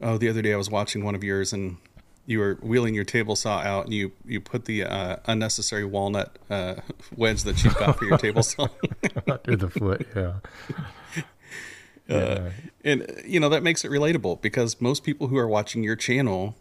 oh, 0.01 0.17
the 0.17 0.29
other 0.29 0.41
day 0.41 0.53
I 0.53 0.57
was 0.57 0.69
watching 0.69 1.03
one 1.03 1.15
of 1.15 1.23
yours 1.23 1.53
and 1.53 1.77
you 2.25 2.39
were 2.39 2.55
wheeling 2.61 2.93
your 2.93 3.05
table 3.05 3.35
saw 3.35 3.59
out 3.59 3.85
and 3.85 3.93
you 3.93 4.11
you 4.25 4.41
put 4.41 4.65
the 4.65 4.83
uh, 4.83 5.15
unnecessary 5.25 5.85
walnut 5.85 6.37
uh, 6.49 6.75
wedge 7.15 7.43
that 7.43 7.63
you 7.63 7.71
got 7.71 7.97
for 7.97 8.05
your 8.05 8.17
table 8.17 8.43
saw. 8.43 8.67
under 9.27 9.55
the 9.55 9.69
foot 9.69 10.05
yeah 10.15 10.33
Uh, 12.09 12.51
and 12.85 13.01
uh, 13.01 13.05
you 13.25 13.37
know 13.37 13.49
that 13.49 13.61
makes 13.61 13.83
it 13.83 13.91
relatable 13.91 14.41
because 14.41 14.79
most 14.79 15.03
people 15.03 15.27
who 15.27 15.37
are 15.37 15.45
watching 15.45 15.83
your 15.83 15.97
channel 15.97 16.55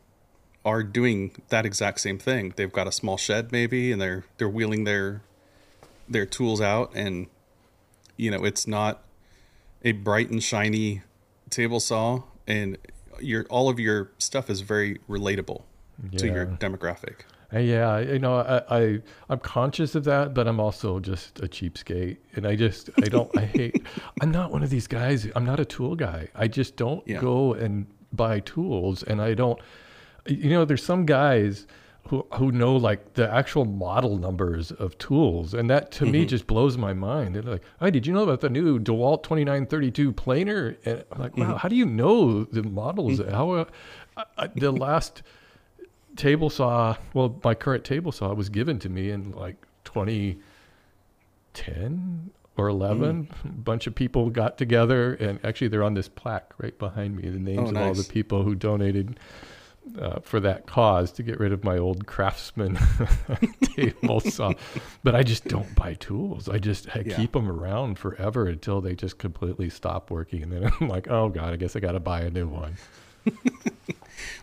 are 0.64 0.82
doing 0.82 1.30
that 1.50 1.64
exact 1.64 2.00
same 2.00 2.18
thing. 2.18 2.52
They've 2.56 2.72
got 2.72 2.88
a 2.88 2.92
small 2.92 3.16
shed 3.16 3.52
maybe 3.52 3.92
and 3.92 4.02
they're 4.02 4.24
they're 4.38 4.48
wheeling 4.48 4.82
their 4.82 5.22
their 6.08 6.26
tools 6.26 6.60
out 6.60 6.90
and 6.96 7.28
you 8.16 8.30
know 8.30 8.44
it's 8.44 8.66
not 8.66 9.02
a 9.82 9.92
bright 9.92 10.30
and 10.30 10.42
shiny 10.42 11.02
table 11.50 11.80
saw 11.80 12.22
and 12.46 12.76
your 13.20 13.44
all 13.50 13.68
of 13.68 13.78
your 13.80 14.10
stuff 14.18 14.50
is 14.50 14.60
very 14.60 14.98
relatable 15.08 15.62
to 16.18 16.26
your 16.26 16.46
demographic. 16.46 17.20
Yeah, 17.52 18.00
you 18.00 18.18
know, 18.18 18.36
I, 18.40 18.62
I 18.78 18.98
I'm 19.30 19.38
conscious 19.38 19.94
of 19.94 20.04
that, 20.04 20.34
but 20.34 20.46
I'm 20.48 20.60
also 20.60 20.98
just 21.00 21.38
a 21.38 21.48
cheapskate, 21.48 22.18
and 22.34 22.46
I 22.46 22.56
just 22.56 22.90
I 23.02 23.08
don't 23.08 23.30
I 23.38 23.44
hate. 23.46 23.86
I'm 24.20 24.30
not 24.30 24.50
one 24.50 24.62
of 24.62 24.68
these 24.68 24.86
guys. 24.86 25.28
I'm 25.34 25.46
not 25.46 25.60
a 25.60 25.64
tool 25.64 25.94
guy. 25.94 26.28
I 26.34 26.48
just 26.48 26.76
don't 26.76 27.06
Yeah. 27.06 27.20
go 27.20 27.54
and 27.54 27.86
buy 28.12 28.40
tools, 28.40 29.02
and 29.04 29.22
I 29.22 29.32
don't. 29.34 29.58
You 30.26 30.50
know, 30.50 30.64
there's 30.64 30.84
some 30.84 31.06
guys 31.06 31.66
who 32.08 32.26
who 32.34 32.52
know 32.52 32.76
like 32.76 33.14
the 33.14 33.32
actual 33.32 33.64
model 33.64 34.18
numbers 34.18 34.72
of 34.72 34.96
tools, 34.98 35.54
and 35.54 35.70
that 35.70 35.90
to 35.92 36.04
me 36.04 36.20
mm-hmm. 36.20 36.28
just 36.28 36.46
blows 36.46 36.76
my 36.76 36.92
mind. 36.92 37.34
They're 37.34 37.42
like, 37.42 37.62
"Hey, 37.80 37.90
did 37.90 38.06
you 38.06 38.12
know 38.12 38.22
about 38.22 38.40
the 38.40 38.50
new 38.50 38.78
DeWalt 38.78 39.22
2932 39.22 40.12
planer?" 40.12 40.76
And 40.84 41.04
I'm 41.10 41.20
like, 41.20 41.36
"Wow, 41.36 41.46
mm-hmm. 41.46 41.56
how 41.56 41.68
do 41.68 41.76
you 41.76 41.86
know 41.86 42.44
the 42.44 42.62
models? 42.62 43.20
Mm-hmm. 43.20 43.34
How 43.34 43.50
uh, 43.50 43.64
I, 44.16 44.24
I, 44.38 44.46
the 44.48 44.72
last." 44.72 45.22
table 46.16 46.48
saw 46.48 46.96
well 47.12 47.38
my 47.44 47.54
current 47.54 47.84
table 47.84 48.10
saw 48.10 48.32
was 48.32 48.48
given 48.48 48.78
to 48.78 48.88
me 48.88 49.10
in 49.10 49.32
like 49.32 49.56
2010 49.84 52.30
or 52.56 52.68
11 52.68 53.28
a 53.44 53.48
bunch 53.48 53.86
of 53.86 53.94
people 53.94 54.30
got 54.30 54.56
together 54.56 55.12
and 55.14 55.38
actually 55.44 55.68
they're 55.68 55.84
on 55.84 55.92
this 55.92 56.08
plaque 56.08 56.54
right 56.58 56.78
behind 56.78 57.16
me 57.16 57.28
the 57.28 57.38
names 57.38 57.70
Oh, 57.70 57.70
of 57.70 57.76
all 57.76 57.92
the 57.92 58.02
people 58.02 58.44
who 58.44 58.54
donated 58.54 59.20
uh, 60.00 60.20
for 60.20 60.40
that 60.40 60.66
cause 60.66 61.10
to 61.12 61.22
get 61.22 61.38
rid 61.40 61.52
of 61.52 61.64
my 61.64 61.78
old 61.78 62.06
craftsman 62.06 62.78
table 63.62 64.20
saw 64.20 64.52
but 65.02 65.14
i 65.14 65.22
just 65.22 65.44
don't 65.48 65.74
buy 65.74 65.94
tools 65.94 66.48
i 66.48 66.58
just 66.58 66.88
I 66.94 67.02
Yeah. 67.06 67.16
keep 67.16 67.32
them 67.32 67.48
around 67.50 67.98
forever 67.98 68.46
until 68.46 68.80
they 68.80 68.94
just 68.94 69.18
completely 69.18 69.70
stop 69.70 70.10
working 70.10 70.42
and 70.42 70.52
then 70.52 70.70
i'm 70.80 70.88
like 70.96 71.08
oh 71.08 71.28
god 71.28 71.52
i 71.52 71.56
guess 71.56 71.74
i 71.76 71.80
gotta 71.80 72.00
buy 72.00 72.20
a 72.22 72.30
new 72.30 72.46
one 72.48 72.76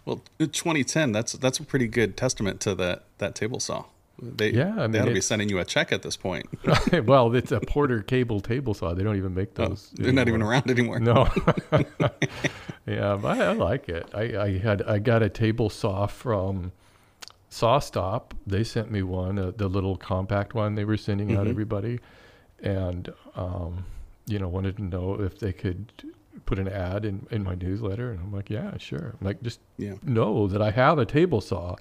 Well, 0.05 0.21
2010 0.39 1.11
that's 1.13 1.33
that's 1.33 1.59
a 1.59 1.63
pretty 1.63 1.87
good 1.87 2.15
testament 2.17 2.59
to 2.61 2.75
that 2.75 3.05
that 3.17 3.33
table 3.35 3.59
saw. 3.59 3.85
They 4.21 4.51
Yeah, 4.51 4.75
I 4.77 4.87
mean, 4.87 5.03
to 5.05 5.11
be 5.13 5.21
sending 5.21 5.49
you 5.49 5.59
a 5.59 5.65
check 5.65 5.91
at 5.91 6.01
this 6.03 6.15
point. 6.15 6.47
well, 7.05 7.33
it's 7.35 7.51
a 7.51 7.59
Porter 7.59 8.01
cable 8.01 8.39
table 8.41 8.73
saw. 8.73 8.93
They 8.93 9.03
don't 9.03 9.17
even 9.17 9.33
make 9.33 9.49
Oh, 9.59 9.69
those. 9.69 9.89
they're 9.95 10.13
not 10.13 10.27
even 10.27 10.41
around 10.41 10.69
anymore. 10.69 10.99
No. 10.99 11.27
yeah, 12.85 13.17
but 13.21 13.39
I, 13.39 13.45
I 13.45 13.51
like 13.53 13.89
it. 13.89 14.09
I, 14.13 14.37
I 14.37 14.57
had 14.59 14.81
I 14.83 14.99
got 14.99 15.23
a 15.23 15.29
table 15.29 15.69
saw 15.69 16.05
from 16.05 16.71
SawStop. 17.49 18.31
They 18.45 18.63
sent 18.63 18.91
me 18.91 19.01
one, 19.03 19.39
uh, 19.39 19.51
the 19.55 19.67
little 19.67 19.95
compact 19.97 20.53
one 20.53 20.75
they 20.75 20.85
were 20.85 20.97
sending 20.97 21.35
out 21.35 21.45
Mhm. 21.45 21.49
everybody, 21.49 21.99
and 22.61 23.11
um, 23.35 23.85
you 24.27 24.39
know 24.39 24.47
wanted 24.47 24.77
to 24.77 24.83
know 24.83 25.19
if 25.21 25.39
they 25.39 25.53
could 25.53 25.91
put 26.45 26.59
an 26.59 26.67
ad 26.67 27.05
in, 27.05 27.25
in 27.31 27.43
my 27.43 27.55
newsletter, 27.55 28.11
and 28.11 28.19
I'm 28.19 28.31
like, 28.33 28.49
yeah, 28.49 28.75
sure. 28.77 29.15
I'm 29.19 29.25
like, 29.25 29.41
just 29.41 29.59
Yeah. 29.77 29.95
know 30.03 30.47
that 30.47 30.61
I 30.61 30.71
have 30.71 30.97
a 30.99 31.05
table 31.05 31.41
saw. 31.41 31.75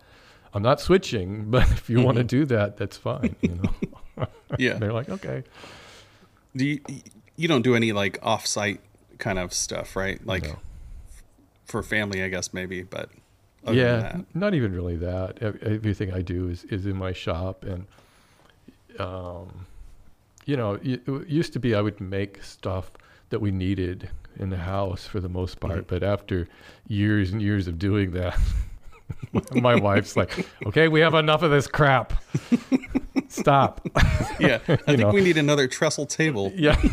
I'm 0.55 0.63
not 0.63 0.81
switching, 0.81 1.51
but 1.51 1.71
if 1.71 1.89
you 1.91 2.01
want 2.03 2.19
to 2.19 2.25
do 2.25 2.45
that, 2.47 2.77
that's 2.77 2.97
fine. 2.97 3.37
You 3.41 3.61
know. 3.63 4.27
Yeah. 4.59 4.75
They're 4.75 4.93
like, 4.93 5.09
okay. 5.09 5.45
Do 6.55 6.67
you 6.67 6.81
you 7.37 7.49
don't 7.49 7.63
do 7.63 7.75
any 7.75 7.93
like 7.93 8.19
off-site 8.23 8.81
kind 9.19 9.39
of 9.39 9.55
stuff, 9.55 9.97
right? 9.97 10.25
Like 10.27 10.45
No. 10.47 10.57
for 11.65 11.83
family, 11.83 12.23
I 12.23 12.29
guess 12.29 12.53
maybe, 12.53 12.83
but 12.83 13.09
other 13.65 13.75
than 13.75 13.77
yeah, 13.77 13.97
that- 14.01 14.35
not 14.35 14.53
even 14.53 14.75
really 14.75 14.97
that. 14.97 15.43
Everything 15.43 16.13
I 16.13 16.21
do 16.21 16.51
is, 16.51 16.65
is 16.65 16.85
in 16.85 16.97
my 16.97 17.13
shop, 17.15 17.65
and 17.65 17.87
um, 18.99 19.67
you 20.45 20.57
know, 20.57 20.75
it 20.83 21.01
used 21.29 21.53
to 21.55 21.59
be 21.59 21.75
I 21.75 21.81
would 21.81 21.99
make 22.01 22.43
stuff 22.45 22.91
that 23.31 23.41
we 23.41 23.51
needed 23.51 24.11
in 24.39 24.51
the 24.51 24.59
house 24.59 25.07
for 25.07 25.21
the 25.21 25.29
most 25.29 25.61
part, 25.61 25.85
Mhm. 25.85 25.87
but 25.87 26.03
after 26.03 26.47
years 26.89 27.33
and 27.33 27.41
years 27.41 27.67
of 27.69 27.79
doing 27.79 28.11
that, 28.13 28.39
my 29.55 29.75
wife's 29.75 30.17
like, 30.17 30.47
"Okay, 30.67 30.89
we 30.89 31.01
have 31.01 31.15
enough 31.15 31.43
of 31.43 31.51
this 31.51 31.67
crap. 31.67 32.13
Stop." 33.29 33.87
yeah. 34.39 34.59
I 34.69 34.77
think 34.77 34.99
know. 35.01 35.11
we 35.11 35.23
need 35.23 35.37
another 35.39 35.67
trestle 35.69 36.07
table. 36.07 36.53
Yeah. 36.55 36.77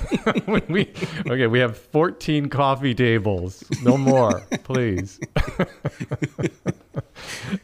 We 0.68 0.92
okay, 1.28 1.48
we 1.48 1.60
have 1.60 1.78
14 1.78 2.50
coffee 2.50 2.94
tables. 2.94 3.64
No 3.84 3.98
more, 3.98 4.42
please. 4.64 5.20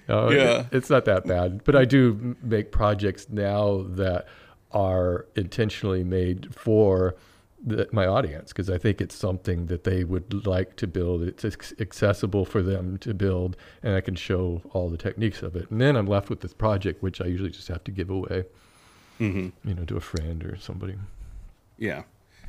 No, 0.08 0.28
it- 0.30 0.38
Yeah. 0.38 0.66
it's 0.72 0.90
not 0.90 1.06
that 1.06 1.26
bad, 1.26 1.64
but 1.64 1.76
I 1.76 1.86
do 1.86 2.36
make 2.42 2.72
projects 2.72 3.28
now 3.30 3.84
that 3.90 4.28
are 4.72 5.26
intentionally 5.36 6.04
made 6.04 6.54
for 6.54 7.16
the, 7.66 7.90
my 7.92 8.06
audience 8.06 8.54
because 8.54 8.70
I 8.70 8.78
think 8.78 9.02
it's 9.02 9.16
something 9.16 9.66
that 9.66 9.84
they 9.84 10.04
would 10.04 10.46
like 10.46 10.76
to 10.78 10.88
build. 10.88 11.24
It's 11.24 11.44
accessible 11.80 12.46
for 12.46 12.62
them 12.62 12.98
to 13.00 13.14
build, 13.14 13.58
and 13.84 13.96
I 13.96 14.02
can 14.02 14.16
show 14.16 14.62
all 14.72 14.90
the 14.90 14.98
techniques 14.98 15.42
of 15.42 15.56
it. 15.56 15.70
And 15.72 15.82
then 15.82 15.96
I'm 15.96 16.06
left 16.06 16.30
with 16.30 16.42
this 16.42 16.54
project, 16.54 17.02
which 17.02 17.20
I 17.22 17.26
usually 17.26 17.50
just 17.50 17.68
have 17.68 17.84
to 17.86 17.92
give 17.92 18.10
away, 18.10 18.46
mm-hmm. 19.20 19.50
you 19.68 19.76
know, 19.76 19.86
to 19.86 19.98
a 19.98 20.02
friend 20.02 20.44
or 20.46 20.58
somebody. 20.58 20.96
Yeah, 21.78 22.04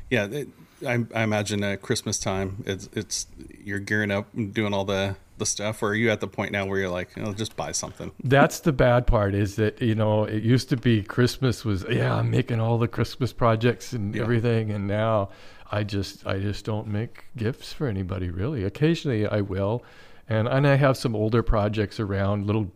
yeah. 0.09 0.25
It, 0.25 0.49
I, 0.85 1.03
I, 1.15 1.23
imagine 1.23 1.63
at 1.63 1.81
Christmas 1.81 2.19
time, 2.19 2.63
it's 2.67 2.87
it's 2.93 3.27
you're 3.63 3.79
gearing 3.79 4.11
up 4.11 4.31
and 4.35 4.53
doing 4.53 4.73
all 4.73 4.85
the 4.85 5.15
the 5.37 5.45
stuff, 5.45 5.81
or 5.81 5.89
are 5.89 5.95
you 5.95 6.11
at 6.11 6.19
the 6.19 6.27
point 6.27 6.51
now 6.51 6.65
where 6.65 6.79
you're 6.79 6.89
like, 6.89 7.09
oh, 7.17 7.33
just 7.33 7.55
buy 7.55 7.71
something? 7.71 8.11
That's 8.23 8.59
the 8.59 8.71
bad 8.71 9.07
part. 9.07 9.33
Is 9.33 9.55
that 9.55 9.81
you 9.81 9.95
know 9.95 10.25
it 10.25 10.43
used 10.43 10.69
to 10.69 10.77
be 10.77 11.03
Christmas 11.03 11.65
was 11.65 11.85
yeah 11.89 12.15
I'm 12.15 12.29
making 12.29 12.59
all 12.59 12.77
the 12.77 12.87
Christmas 12.87 13.33
projects 13.33 13.93
and 13.93 14.13
yeah. 14.13 14.21
everything, 14.21 14.71
and 14.71 14.87
now 14.87 15.29
I 15.71 15.83
just 15.83 16.25
I 16.25 16.39
just 16.39 16.65
don't 16.65 16.87
make 16.87 17.25
gifts 17.35 17.73
for 17.73 17.87
anybody 17.87 18.29
really. 18.29 18.63
Occasionally 18.63 19.25
I 19.25 19.41
will, 19.41 19.83
and 20.29 20.47
and 20.47 20.67
I 20.67 20.75
have 20.75 20.97
some 20.97 21.15
older 21.15 21.43
projects 21.43 21.99
around 21.99 22.45
little 22.45 22.71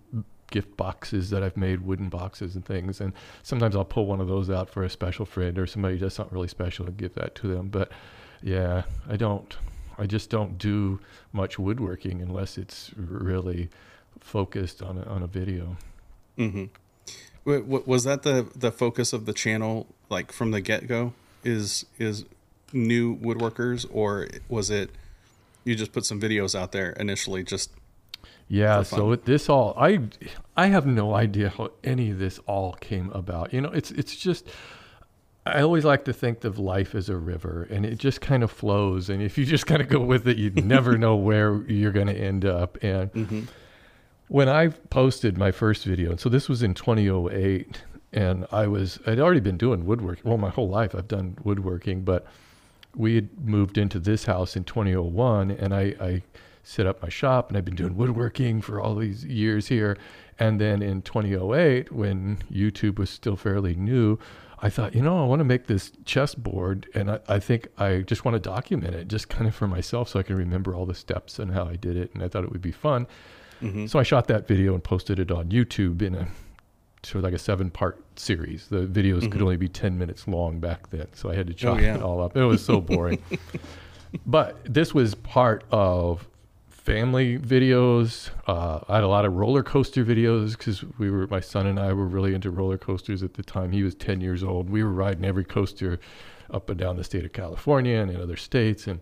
gift 0.52 0.78
boxes 0.78 1.32
that 1.32 1.42
I've 1.42 1.58
made, 1.58 1.82
wooden 1.82 2.10
boxes 2.10 2.56
and 2.56 2.64
things. 2.64 3.02
And 3.02 3.14
sometimes 3.42 3.76
I'll 3.76 3.84
pull 3.84 4.06
one 4.06 4.22
of 4.22 4.28
those 4.28 4.50
out 4.50 4.70
for 4.70 4.84
a 4.84 4.90
special 4.90 5.26
friend 5.26 5.58
or 5.58 5.66
somebody 5.66 5.98
that's 5.98 6.20
not 6.20 6.32
really 6.32 6.48
special 6.48 6.86
and 6.86 6.96
give 6.96 7.16
that 7.16 7.34
to 7.36 7.48
them. 7.48 7.70
But 7.70 7.92
yeah, 8.44 8.84
I 9.10 9.18
don't. 9.18 9.56
I 9.98 10.06
just 10.06 10.30
don't 10.30 10.58
do 10.58 11.00
much 11.32 11.60
woodworking 11.60 12.22
unless 12.22 12.58
it's 12.58 12.92
really 12.96 13.70
focused 14.20 14.82
on 14.82 14.98
a, 14.98 15.04
on 15.04 15.22
a 15.24 15.28
video. 15.28 15.78
Mm-hmm. 16.38 16.66
Was 17.46 18.04
that 18.04 18.24
the 18.24 18.48
the 18.56 18.72
focus 18.72 19.14
of 19.14 19.26
the 19.26 19.34
channel, 19.34 19.88
like 20.10 20.32
from 20.32 20.52
the 20.52 20.62
get 20.62 20.88
go? 20.88 21.14
Is 21.44 21.86
is 21.98 22.26
new 22.72 23.18
woodworkers, 23.18 23.86
or 23.92 24.28
was 24.48 24.70
it 24.70 24.92
you 25.64 25.76
just 25.76 25.92
put 25.92 26.06
some 26.06 26.20
videos 26.20 26.60
out 26.60 26.72
there 26.72 26.92
initially, 26.92 27.44
just 27.44 27.72
yeah, 28.52 28.84
so 28.84 29.16
this 29.16 29.48
all 29.48 29.74
I 29.78 30.02
I 30.58 30.68
have 30.68 30.86
no 30.86 31.16
idea 31.16 31.50
how 31.50 31.72
any 31.86 32.12
of 32.12 32.20
this 32.20 32.38
all 32.40 32.74
came 32.74 33.10
about. 33.12 33.54
You 33.54 33.62
know, 33.62 33.70
it's 33.70 33.92
it's 33.92 34.14
just 34.14 34.50
I 35.46 35.62
always 35.62 35.86
like 35.86 36.04
to 36.06 36.14
think 36.14 36.44
of 36.44 36.60
life 36.60 36.94
as 36.94 37.08
a 37.08 37.16
river 37.16 37.66
and 37.72 37.86
it 37.86 37.98
just 37.98 38.20
kind 38.20 38.44
of 38.44 38.52
flows. 38.52 39.10
And 39.10 39.24
if 39.24 39.38
you 39.38 39.46
just 39.46 39.66
kind 39.68 39.82
of 39.82 39.88
go 39.88 40.02
with 40.02 40.28
it, 40.28 40.38
you 40.38 40.50
never 40.56 40.98
know 40.98 41.16
where 41.16 41.64
you're 41.64 41.94
going 41.94 42.08
to 42.08 42.14
end 42.14 42.44
up. 42.44 42.78
And 42.84 43.12
mm-hmm. 43.14 43.42
when 44.28 44.50
I 44.50 44.68
posted 44.68 45.38
my 45.38 45.52
first 45.52 45.86
video, 45.86 46.18
so 46.18 46.28
this 46.28 46.50
was 46.50 46.62
in 46.62 46.74
2008, 46.74 47.84
and 48.12 48.46
I 48.52 48.68
was, 48.68 49.00
I'd 49.08 49.20
already 49.20 49.40
been 49.40 49.58
doing 49.58 49.86
woodworking. 49.86 50.30
Well, 50.30 50.38
my 50.38 50.50
whole 50.50 50.68
life 50.68 50.94
I've 50.94 51.08
done 51.08 51.38
woodworking, 51.44 52.02
but 52.02 52.28
we 52.96 53.16
had 53.16 53.30
moved 53.48 53.78
into 53.78 53.98
this 53.98 54.26
house 54.26 54.58
in 54.58 54.66
2001 54.66 55.52
and 55.52 55.74
I, 55.74 55.96
I 56.02 56.22
set 56.64 56.86
up 56.86 57.02
my 57.02 57.10
shop 57.10 57.50
and 57.50 57.58
I've 57.58 57.66
been 57.66 57.76
doing 57.76 57.96
woodworking 57.96 58.62
for 58.62 58.80
all 58.80 58.96
these 58.96 59.26
years 59.26 59.68
here. 59.68 59.98
And 60.40 60.60
then 60.60 60.82
in 60.82 61.02
2008, 61.02 61.92
when 61.92 62.40
YouTube 62.52 62.98
was 62.98 63.10
still 63.10 63.36
fairly 63.36 63.76
new, 63.76 64.18
I 64.64 64.70
thought, 64.70 64.94
you 64.94 65.02
know, 65.02 65.22
I 65.22 65.26
want 65.26 65.40
to 65.40 65.44
make 65.44 65.66
this 65.66 65.92
chessboard, 66.06 66.88
and 66.94 67.12
I, 67.12 67.20
I, 67.28 67.40
think 67.40 67.68
I 67.80 68.00
just 68.02 68.26
want 68.26 68.36
to 68.36 68.40
document 68.40 68.94
it, 68.94 69.08
just 69.08 69.28
kind 69.30 69.48
of 69.48 69.56
for 69.56 69.68
myself, 69.68 70.10
so 70.10 70.20
I 70.20 70.24
can 70.24 70.36
remember 70.36 70.76
all 70.76 70.86
the 70.86 70.94
steps 70.94 71.40
and 71.40 71.52
how 71.52 71.66
I 71.66 71.76
did 71.76 71.98
it. 71.98 72.14
And 72.14 72.24
I 72.24 72.28
thought 72.28 72.44
it 72.44 72.52
would 72.52 72.62
be 72.62 72.72
fun. 72.72 73.08
Mm-hmm. 73.62 73.88
So 73.88 74.00
I 74.00 74.04
shot 74.04 74.28
that 74.28 74.48
video 74.48 74.74
and 74.74 74.84
posted 74.84 75.20
it 75.20 75.32
on 75.32 75.50
YouTube 75.50 76.02
in 76.02 76.16
a 76.16 76.28
sort 77.04 77.18
of 77.18 77.24
like 77.24 77.34
a 77.34 77.40
seven-part 77.40 78.04
series. 78.20 78.68
The 78.68 78.86
videos 78.86 79.22
mm-hmm. 79.22 79.30
could 79.30 79.42
only 79.42 79.58
be 79.58 79.68
ten 79.68 79.98
minutes 79.98 80.28
long 80.28 80.60
back 80.60 80.90
then, 80.90 81.08
so 81.14 81.30
I 81.30 81.36
had 81.36 81.48
to 81.48 81.54
chop 81.54 81.78
oh, 81.78 81.82
yeah. 81.82 81.96
it 81.96 82.02
all 82.02 82.22
up. 82.22 82.38
It 82.38 82.44
was 82.44 82.64
so 82.64 82.82
boring. 82.82 83.22
but 84.26 84.58
this 84.66 84.94
was 84.94 85.16
part 85.16 85.64
of 85.72 86.28
family 86.84 87.38
videos. 87.38 88.32
Uh, 88.48 88.80
I 88.90 88.96
had 88.96 89.04
a 89.04 89.08
lot 89.08 89.26
of 89.26 89.34
roller 89.34 89.64
coaster 89.64 90.04
videos 90.04 90.58
because 90.58 90.84
we 90.98 91.12
were 91.12 91.28
my 91.28 91.40
son 91.40 91.68
and 91.68 91.80
I 91.80 91.94
were 91.94 92.08
really 92.08 92.34
into 92.34 92.50
roller 92.50 92.78
coasters 92.78 93.22
at 93.22 93.36
the 93.36 93.44
time. 93.44 93.72
He 93.72 93.84
was 93.84 93.96
ten 93.96 94.20
years 94.20 94.44
old. 94.44 94.70
We 94.70 94.84
were 94.84 94.92
riding 94.92 95.24
every 95.24 95.46
coaster 95.46 96.00
up 96.50 96.70
and 96.70 96.80
down 96.80 96.98
the 96.98 97.04
state 97.04 97.24
of 97.24 97.34
California 97.34 97.98
and 97.98 98.12
in 98.12 98.20
other 98.20 98.36
states, 98.36 98.88
and 98.88 99.00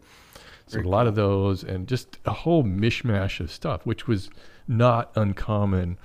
so 0.68 0.80
a 0.80 0.82
lot 0.82 1.08
of 1.08 1.16
those, 1.16 1.64
and 1.64 1.88
just 1.88 2.20
a 2.26 2.32
whole 2.32 2.64
mishmash 2.64 3.40
of 3.40 3.52
stuff, 3.52 3.86
which 3.86 4.08
was 4.08 4.30
not 4.68 5.12
uncommon 5.16 5.98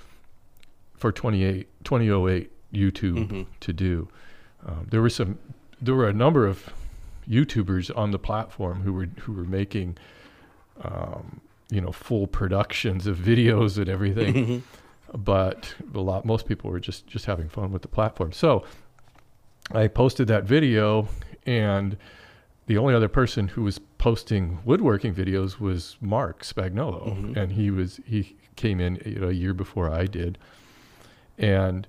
for 0.94 1.12
28, 1.12 1.68
2008 1.84 2.50
YouTube 2.72 3.28
mm-hmm. 3.28 3.42
to 3.60 3.72
do. 3.74 4.08
Um, 4.66 4.86
there 4.90 5.02
were 5.02 5.10
some, 5.10 5.38
there 5.82 5.94
were 5.94 6.08
a 6.08 6.14
number 6.14 6.46
of 6.46 6.72
YouTubers 7.28 7.94
on 7.94 8.10
the 8.10 8.18
platform 8.18 8.82
who 8.82 8.92
were 8.92 9.08
who 9.20 9.32
were 9.32 9.44
making 9.44 9.98
um, 10.82 11.42
you 11.74 11.80
know 11.80 11.92
full 11.92 12.26
productions 12.26 13.06
of 13.06 13.16
videos 13.18 13.76
and 13.78 13.88
everything. 13.88 14.34
Mm-hmm. 14.34 14.58
but 15.22 15.74
a 15.94 16.00
lot 16.00 16.24
most 16.24 16.46
people 16.46 16.70
were 16.70 16.80
just 16.80 17.06
just 17.06 17.26
having 17.26 17.48
fun 17.48 17.72
with 17.72 17.82
the 17.82 17.88
platform. 17.88 18.32
So 18.32 18.64
I 19.72 19.88
posted 19.88 20.28
that 20.28 20.44
video 20.44 21.08
and 21.46 21.96
the 22.66 22.78
only 22.78 22.94
other 22.94 23.08
person 23.08 23.48
who 23.48 23.62
was 23.62 23.78
posting 23.98 24.58
woodworking 24.64 25.14
videos 25.14 25.60
was 25.60 25.96
Marc 26.00 26.42
Spagnuolo 26.42 27.08
mm-hmm. 27.08 27.38
and 27.38 27.52
he 27.52 27.70
was 27.70 28.00
he 28.06 28.36
came 28.56 28.80
in 28.80 29.00
you 29.04 29.18
know, 29.20 29.28
a 29.28 29.32
year 29.32 29.52
before 29.54 29.90
I 29.90 30.06
did, 30.06 30.38
and 31.38 31.86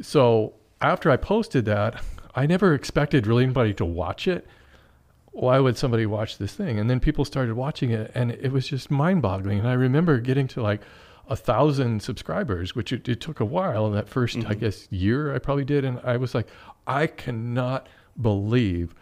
so 0.00 0.54
after 0.80 1.10
I 1.10 1.16
posted 1.16 1.64
that, 1.66 2.02
I 2.34 2.46
never 2.46 2.74
expected 2.74 3.26
really 3.26 3.44
anybody 3.44 3.74
to 3.74 3.84
watch 3.84 4.28
it, 4.28 4.46
why 5.32 5.58
would 5.58 5.76
somebody 5.76 6.06
watch 6.06 6.38
this 6.38 6.54
thing? 6.54 6.78
And 6.78 6.88
then 6.88 7.00
people 7.00 7.24
started 7.24 7.54
watching 7.54 7.90
it, 7.90 8.10
and 8.14 8.32
it 8.32 8.52
was 8.52 8.68
just 8.68 8.90
mind 8.90 9.22
boggling. 9.22 9.58
And 9.58 9.68
I 9.68 9.74
remember 9.74 10.18
getting 10.18 10.48
to 10.48 10.62
like 10.62 10.80
a 11.28 11.36
thousand 11.36 12.02
subscribers, 12.02 12.74
which 12.74 12.92
it, 12.92 13.08
it 13.08 13.20
took 13.20 13.40
a 13.40 13.44
while. 13.44 13.86
In 13.86 13.92
that 13.92 14.08
1st 14.08 14.38
mm-hmm. 14.38 14.50
I 14.50 14.54
guess, 14.54 14.88
year, 14.90 15.34
I 15.34 15.38
probably 15.38 15.64
did. 15.64 15.84
And 15.84 16.00
I 16.02 16.16
was 16.16 16.34
like, 16.34 16.48
I 16.86 17.06
cannot 17.06 17.88
believe 18.20 18.94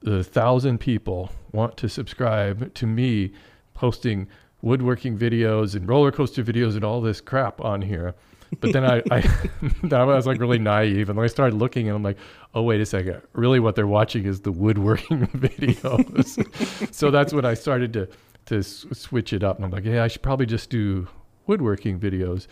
the 0.00 0.24
thousand 0.24 0.78
people 0.78 1.30
want 1.52 1.76
to 1.78 1.88
subscribe 1.88 2.74
to 2.74 2.86
me 2.86 3.32
posting 3.74 4.28
woodworking 4.62 5.18
videos 5.18 5.74
and 5.74 5.88
roller 5.88 6.10
coaster 6.10 6.42
videos 6.42 6.74
and 6.74 6.84
all 6.84 7.00
this 7.00 7.20
crap 7.20 7.60
on 7.60 7.82
here. 7.82 8.14
But 8.60 8.72
then 8.72 8.84
I, 8.84 9.02
I, 9.10 9.28
I 9.92 10.04
was 10.04 10.26
like 10.26 10.40
really 10.40 10.58
naive, 10.58 11.08
and 11.08 11.18
then 11.18 11.24
I 11.24 11.28
started 11.28 11.56
looking, 11.56 11.88
and 11.88 11.96
I'm 11.96 12.02
like, 12.02 12.18
oh 12.54 12.62
wait 12.62 12.80
a 12.80 12.86
second, 12.86 13.22
really, 13.32 13.60
what 13.60 13.74
they're 13.74 13.86
watching 13.86 14.24
is 14.24 14.40
the 14.40 14.52
woodworking 14.52 15.26
videos. 15.28 16.94
so 16.94 17.10
that's 17.10 17.32
when 17.32 17.44
I 17.44 17.54
started 17.54 17.92
to 17.94 18.08
to 18.46 18.62
switch 18.62 19.32
it 19.32 19.42
up, 19.42 19.56
and 19.56 19.64
I'm 19.64 19.70
like, 19.70 19.84
yeah, 19.84 20.04
I 20.04 20.08
should 20.08 20.22
probably 20.22 20.46
just 20.46 20.70
do 20.70 21.08
woodworking 21.46 21.98
videos. 21.98 22.46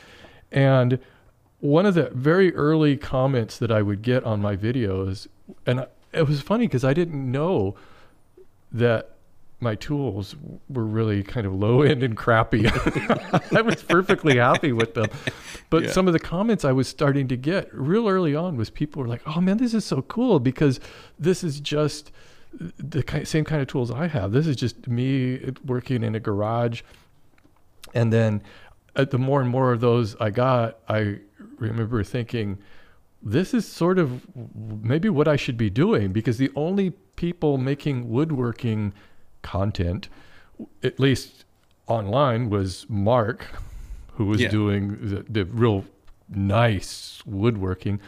And 0.51 0.99
one 1.61 1.87
of 1.87 1.95
the 1.95 2.11
very 2.11 2.55
early 2.55 2.97
comments 2.97 3.59
that 3.59 3.71
I 3.71 3.81
would 3.81 4.03
get 4.03 4.25
on 4.25 4.43
my 4.43 4.57
videos, 4.57 5.29
and 5.67 5.87
it 6.13 6.27
was 6.27 6.41
funny 6.41 6.67
because 6.67 6.85
I 6.85 6.95
didn't 6.95 7.31
know 7.31 7.75
that 8.73 9.14
my 9.65 9.75
tools 9.75 10.37
were 10.69 10.85
really 10.85 11.25
kind 11.25 11.47
of 11.47 11.55
low 11.55 11.83
end 11.83 12.05
and 12.05 12.17
crappy. 12.17 12.67
I 13.53 13.63
was 13.63 13.83
perfectly 13.83 14.37
happy 14.37 14.71
with 14.73 14.95
them. 14.95 15.07
But 15.71 15.85
yeah. 15.85 15.91
some 15.91 16.07
of 16.07 16.13
the 16.13 16.21
comments 16.21 16.65
I 16.65 16.71
was 16.71 16.87
starting 16.87 17.27
to 17.29 17.37
get 17.37 17.75
real 17.75 18.09
early 18.09 18.37
on 18.37 18.57
was 18.57 18.71
people 18.71 19.03
were 19.03 19.09
like, 19.09 19.23
"Oh 19.27 19.41
man, 19.41 19.57
this 19.57 19.75
is 19.75 19.85
so 19.85 20.03
cool 20.03 20.39
because 20.39 20.79
this 21.19 21.43
is 21.43 21.59
just 21.59 22.13
the 22.53 23.03
same 23.25 23.45
kind 23.45 23.61
of 23.61 23.67
tools 23.67 23.91
I 23.91 24.07
have. 24.07 24.31
This 24.31 24.47
is 24.47 24.55
just 24.55 24.87
me 24.87 25.53
working 25.65 26.05
in 26.05 26.15
a 26.15 26.21
garage." 26.21 26.83
And 27.95 28.13
then 28.13 28.43
uh, 28.95 29.05
the 29.05 29.19
more 29.19 29.41
and 29.41 29.51
more 29.51 29.73
of 29.73 29.81
those 29.81 30.15
I 30.21 30.31
got, 30.31 30.79
I 30.89 31.19
remember 31.59 32.05
thinking, 32.05 32.59
this 33.23 33.55
is 33.55 33.67
sort 33.67 33.99
of 33.99 34.23
maybe 34.55 35.09
what 35.09 35.27
I 35.27 35.37
should 35.37 35.57
be 35.57 35.71
doing 35.71 36.13
because 36.13 36.37
the 36.39 36.51
only 36.55 36.91
people 37.17 37.57
making 37.59 38.11
woodworking 38.11 38.93
content, 39.45 40.09
at 40.83 40.99
least 40.99 41.45
online, 41.87 42.51
was 42.51 42.87
Marc, 42.89 43.47
who 44.15 44.25
was 44.25 44.41
yeah. 44.41 44.49
doing 44.49 44.97
the, 45.01 45.25
the 45.29 45.45
real 45.45 45.85
nice 46.29 47.23
woodworking. 47.25 48.01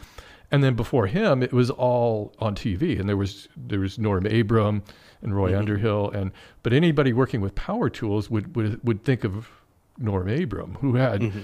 And 0.51 0.63
then 0.63 0.75
before 0.75 1.07
him, 1.07 1.43
it 1.43 1.53
was 1.53 1.69
all 1.69 2.33
on 2.39 2.55
TV, 2.55 2.99
and 2.99 3.07
there 3.07 3.17
was 3.17 3.47
there 3.55 3.79
was 3.79 3.99
Norm 3.99 4.25
Abram 4.25 4.83
and 5.21 5.35
Roy 5.35 5.51
mm-hmm. 5.51 5.59
Underhill, 5.59 6.09
and 6.11 6.31
but 6.63 6.71
anybody 6.71 7.11
working 7.11 7.41
with 7.41 7.53
power 7.55 7.89
tools 7.89 8.29
would 8.29 8.55
would, 8.55 8.83
would 8.83 9.03
think 9.03 9.25
of 9.25 9.49
Norm 9.97 10.29
Abram, 10.29 10.75
who 10.75 10.95
had 10.95 11.19
mm-hmm. 11.19 11.41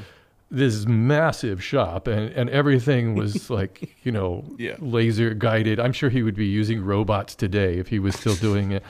this 0.49 0.85
massive 0.85 1.61
shop, 1.61 2.07
and 2.07 2.31
and 2.31 2.49
everything 2.49 3.13
was 3.21 3.49
like 3.49 3.93
you 4.03 4.11
know 4.13 4.45
yeah. 4.57 4.77
laser 4.79 5.33
guided. 5.33 5.81
I'm 5.81 5.93
sure 5.93 6.09
he 6.09 6.23
would 6.23 6.35
be 6.35 6.47
using 6.47 6.81
robots 6.81 7.35
today 7.35 7.77
if 7.79 7.89
he 7.89 7.99
was 7.99 8.15
still 8.15 8.35
doing 8.35 8.71
it 8.71 8.83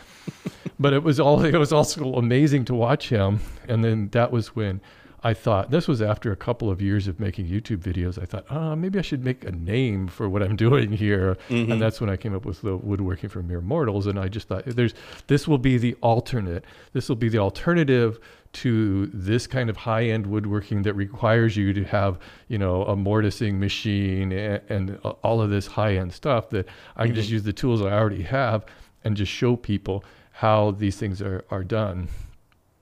but 0.79 0.93
it 0.93 1.03
was 1.03 1.19
all 1.19 1.43
it 1.45 1.55
was 1.57 1.71
also 1.73 2.13
amazing 2.13 2.65
to 2.65 2.73
watch 2.75 3.09
him. 3.09 3.39
And 3.67 3.83
then 3.83 4.09
that 4.09 4.31
was 4.31 4.55
when 4.55 4.81
I 5.25 5.33
thought 5.33 5.71
this 5.71 5.87
was 5.87 6.01
after 6.01 6.33
a 6.33 6.35
couple 6.35 6.69
of 6.69 6.81
years 6.81 7.07
of 7.07 7.17
making 7.17 7.47
YouTube 7.47 7.77
videos. 7.77 8.21
I 8.21 8.25
thought, 8.25 8.45
oh, 8.49 8.75
maybe 8.75 8.99
I 8.99 9.01
should 9.01 9.23
make 9.23 9.45
a 9.45 9.51
name 9.53 10.07
for 10.09 10.27
what 10.27 10.43
I'm 10.43 10.55
doing 10.67 10.91
here, 10.91 11.37
Mm-hmm. 11.49 11.71
and 11.71 11.81
that's 11.81 12.01
when 12.01 12.09
I 12.09 12.17
came 12.17 12.35
up 12.35 12.43
with 12.45 12.61
the 12.61 12.75
woodworking 12.75 13.29
for 13.29 13.41
mere 13.41 13.61
mortals. 13.61 14.05
And 14.05 14.19
I 14.19 14.27
just 14.27 14.47
thought, 14.49 14.65
there's 14.65 14.93
this 15.27 15.47
will 15.47 15.57
be 15.57 15.77
the 15.77 15.95
alternate. 16.01 16.65
This 16.91 17.07
will 17.07 17.15
be 17.15 17.29
the 17.29 17.37
alternative 17.39 18.19
to 18.53 19.07
this 19.07 19.47
kind 19.47 19.67
of 19.69 19.77
high-end 19.77 20.27
woodworking 20.27 20.83
that 20.83 20.93
requires 20.93 21.57
you 21.57 21.73
to 21.73 21.83
have, 21.85 22.19
you 22.49 22.57
know, 22.59 22.83
a 22.83 22.95
mortising 22.95 23.59
machine 23.59 24.31
and, 24.31 24.61
and 24.69 24.97
all 25.23 25.41
of 25.41 25.49
this 25.49 25.65
high-end 25.67 26.11
stuff. 26.13 26.49
That 26.49 26.67
I 26.97 27.05
can 27.07 27.15
just 27.15 27.29
use 27.29 27.43
the 27.43 27.53
tools 27.53 27.81
I 27.81 27.93
already 27.93 28.23
have 28.23 28.65
and 29.05 29.15
just 29.17 29.31
show 29.31 29.55
people 29.55 30.03
how 30.33 30.71
these 30.71 30.97
things 30.97 31.21
are 31.21 31.45
are 31.49 31.63
done. 31.63 32.09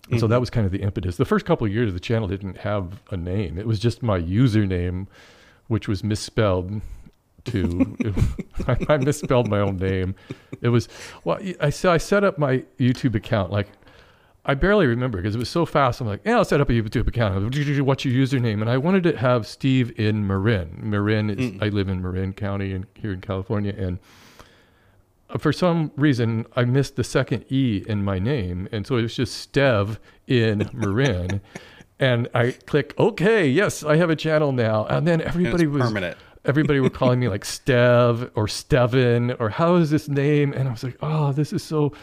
And 0.10 0.20
so 0.20 0.28
that 0.28 0.36
mm-hmm. 0.36 0.40
was 0.42 0.50
kind 0.50 0.66
of 0.66 0.74
the 0.74 0.82
impetus. 0.82 1.16
The 1.16 1.26
first 1.26 1.46
couple 1.46 1.66
of 1.66 1.72
years, 1.72 1.94
the 1.94 2.00
channel 2.00 2.28
didn't 2.28 2.58
have 2.58 3.02
a 3.12 3.18
name. 3.18 3.58
It 3.58 3.66
was 3.66 3.80
just 3.80 4.04
my 4.04 4.20
username, 4.20 5.08
which 5.68 5.88
was 5.88 6.04
misspelled. 6.04 6.82
To 7.46 7.98
I, 8.68 8.78
I 8.90 8.98
misspelled 8.98 9.50
my 9.50 9.60
own 9.60 9.78
name. 9.78 10.16
It 10.62 10.70
was 10.70 10.88
well. 11.24 11.40
I 11.60 11.70
so 11.70 11.92
I 11.92 11.98
set 11.98 12.24
up 12.24 12.38
my 12.38 12.64
YouTube 12.78 13.16
account 13.16 13.52
like 13.52 13.68
I 14.44 14.56
barely 14.56 14.88
remember 14.88 15.20
because 15.20 15.36
it 15.36 15.40
was 15.40 15.50
so 15.50 15.66
fast. 15.66 16.02
I'm 16.02 16.08
like, 16.08 16.22
yeah, 16.26 16.38
I'll 16.38 16.46
set 16.46 16.62
up 16.62 16.70
a 16.70 16.74
YouTube 16.74 17.08
account. 17.08 17.36
What's 17.86 18.06
your 18.06 18.28
username? 18.28 18.62
And 18.62 18.70
I 18.70 18.78
wanted 18.78 19.04
to 19.04 19.18
have 19.18 19.46
Steve 19.46 19.98
in 20.00 20.26
Marin. 20.26 20.80
Marin 20.82 21.30
is 21.30 21.52
mm. 21.52 21.64
I 21.64 21.70
live 21.70 21.90
in 21.90 22.02
Marin 22.02 22.34
County 22.34 22.74
in, 22.74 22.88
here 22.96 23.14
in 23.14 23.22
California, 23.22 23.74
and 23.78 24.00
for 25.38 25.52
some 25.54 25.92
reason 25.96 26.46
I 26.56 26.66
missed 26.66 26.96
the 26.96 27.04
second 27.04 27.46
E 27.50 27.84
in 27.88 28.04
my 28.04 28.20
name, 28.20 28.68
and 28.72 28.86
so 28.86 28.98
it 28.98 29.04
was 29.04 29.16
just 29.16 29.52
Stev 29.54 29.98
in 30.28 30.70
Marin. 30.74 31.42
and 32.00 32.28
I 32.34 32.52
click, 32.66 32.94
okay, 32.98 33.48
yes, 33.48 33.84
I 33.84 33.96
have 33.98 34.10
a 34.10 34.16
channel 34.16 34.52
now. 34.52 34.86
And 34.86 35.08
then 35.08 35.22
everybody 35.22 35.68
was 35.68 35.82
permanent. 35.84 36.18
everybody 36.46 36.80
were 36.80 36.90
calling 36.90 37.20
me 37.20 37.28
like 37.28 37.44
Stev 37.58 38.32
or 38.36 38.48
Steven 38.48 39.32
or 39.40 39.50
how 39.50 39.76
is 39.76 39.90
this 39.92 40.08
name? 40.10 40.54
And 40.54 40.68
I 40.68 40.72
was 40.72 40.84
like, 40.84 40.98
oh, 41.02 41.32
this 41.32 41.54
is 41.54 41.64
so. 41.64 41.94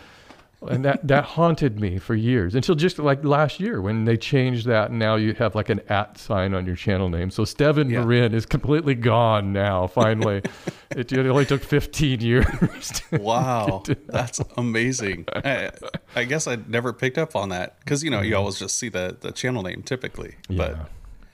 And 0.60 0.84
that, 0.84 1.06
that 1.06 1.24
haunted 1.24 1.78
me 1.78 1.98
for 1.98 2.16
years 2.16 2.56
until 2.56 2.74
just 2.74 2.98
like 2.98 3.24
last 3.24 3.60
year 3.60 3.80
when 3.80 4.06
they 4.06 4.16
changed 4.16 4.66
that. 4.66 4.90
And 4.90 4.98
now 4.98 5.14
you 5.14 5.34
have 5.34 5.54
like 5.54 5.68
an 5.68 5.80
at 5.88 6.18
sign 6.18 6.52
on 6.52 6.66
your 6.66 6.74
channel 6.74 7.08
name. 7.08 7.30
So 7.30 7.44
Steven 7.44 7.88
Yeah. 7.88 8.00
Marin 8.00 8.34
is 8.34 8.44
completely 8.44 8.96
gone 8.96 9.52
now, 9.52 9.86
finally. 9.86 10.42
it, 10.90 11.12
it 11.12 11.26
only 11.26 11.46
took 11.46 11.62
15 11.62 12.20
years. 12.20 13.02
Wow, 13.12 13.84
that's 14.06 14.40
amazing. 14.56 15.26
I, 15.34 15.70
I 16.16 16.24
guess 16.24 16.48
I 16.48 16.56
never 16.66 16.92
picked 16.92 17.18
up 17.18 17.36
on 17.36 17.50
that 17.50 17.78
because 17.80 18.02
you 18.02 18.10
know 18.10 18.20
you 18.20 18.32
mm-hmm. 18.32 18.40
always 18.40 18.58
just 18.58 18.76
see 18.78 18.88
the 18.88 19.16
the 19.20 19.30
channel 19.30 19.62
name 19.62 19.82
typically. 19.82 20.36
But 20.48 20.76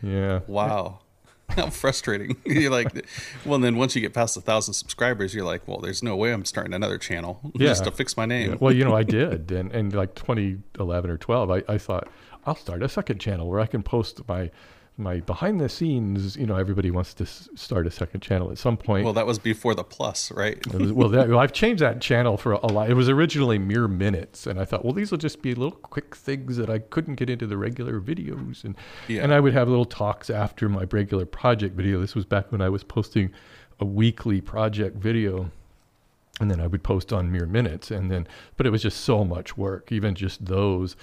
yeah. 0.02 0.10
Yeah. 0.10 0.40
wow, 0.46 1.00
how 1.50 1.70
frustrating! 1.70 2.36
you're 2.44 2.70
like, 2.70 3.06
well, 3.44 3.58
then 3.58 3.76
once 3.76 3.94
you 3.94 4.00
get 4.00 4.14
past 4.14 4.36
a 4.36 4.40
thousand 4.40 4.74
subscribers, 4.74 5.34
you're 5.34 5.44
like, 5.44 5.66
well, 5.66 5.78
there's 5.78 6.02
no 6.02 6.16
way 6.16 6.32
I'm 6.32 6.44
starting 6.44 6.74
another 6.74 6.98
channel 6.98 7.40
just 7.58 7.84
to 7.84 7.90
fix 7.90 8.16
my 8.16 8.26
name. 8.26 8.56
Well, 8.60 8.74
you 8.74 8.84
know, 8.84 8.94
I 8.94 9.02
did. 9.02 9.50
And, 9.52 9.72
and 9.72 9.92
like 9.92 10.14
2011 10.14 11.10
or 11.10 11.16
12, 11.16 11.50
I, 11.50 11.62
I 11.68 11.78
thought 11.78 12.08
I'll 12.46 12.56
start 12.56 12.82
a 12.82 12.88
second 12.88 13.18
channel 13.20 13.48
where 13.48 13.60
I 13.60 13.66
can 13.66 13.82
post 13.82 14.26
my 14.28 14.50
my 14.96 15.18
behind 15.20 15.60
the 15.60 15.68
scenes. 15.68 16.36
You 16.36 16.46
know, 16.46 16.56
everybody 16.56 16.90
wants 16.90 17.14
to 17.14 17.24
s- 17.24 17.48
start 17.56 17.86
a 17.86 17.90
second 17.90 18.20
channel 18.20 18.50
at 18.52 18.58
some 18.58 18.76
point. 18.76 19.04
Well, 19.04 19.12
that 19.14 19.26
was 19.26 19.38
before 19.40 19.74
the 19.74 19.82
plus, 19.82 20.30
right? 20.30 20.64
Was- 20.72 20.92
well, 20.92 21.08
that, 21.08 21.28
well, 21.28 21.38
I've 21.40 21.52
changed 21.52 21.82
that 21.82 22.00
channel 22.00 22.36
for 22.36 22.52
a 22.52 22.66
lot. 22.66 22.88
It 22.90 22.94
was 22.94 23.08
originally 23.08 23.58
mere 23.58 23.88
minutes, 23.88 24.46
and 24.46 24.60
I 24.60 24.64
thought, 24.64 24.84
well, 24.84 24.94
these 24.94 25.10
will 25.10 25.18
just 25.18 25.42
be 25.42 25.54
little 25.54 25.72
quick 25.78 26.14
things 26.14 26.56
that 26.58 26.70
I 26.70 26.78
couldn't 26.78 27.16
get 27.16 27.28
into 27.28 27.46
the 27.46 27.56
regular 27.56 28.00
videos, 28.00 28.62
and 28.64 28.76
Yeah. 29.08 29.22
and 29.24 29.34
I 29.34 29.40
would 29.40 29.52
have 29.52 29.68
little 29.68 29.84
talks 29.84 30.30
after 30.30 30.68
my 30.68 30.84
regular 30.84 31.26
project 31.26 31.74
video. 31.74 32.00
This 32.00 32.14
was 32.14 32.24
back 32.24 32.52
when 32.52 32.60
I 32.60 32.68
was 32.68 32.84
posting 32.84 33.30
a 33.80 33.84
weekly 33.84 34.40
project 34.40 34.96
video, 34.98 35.50
and 36.40 36.48
then 36.50 36.60
I 36.60 36.68
would 36.68 36.84
post 36.84 37.12
on 37.12 37.32
mere 37.32 37.46
minutes, 37.46 37.90
and 37.90 38.10
then 38.12 38.28
but 38.56 38.64
it 38.66 38.70
was 38.70 38.82
just 38.82 39.00
so 39.00 39.24
much 39.24 39.56
work, 39.56 39.90
even 39.90 40.14
just 40.14 40.44
those 40.46 40.94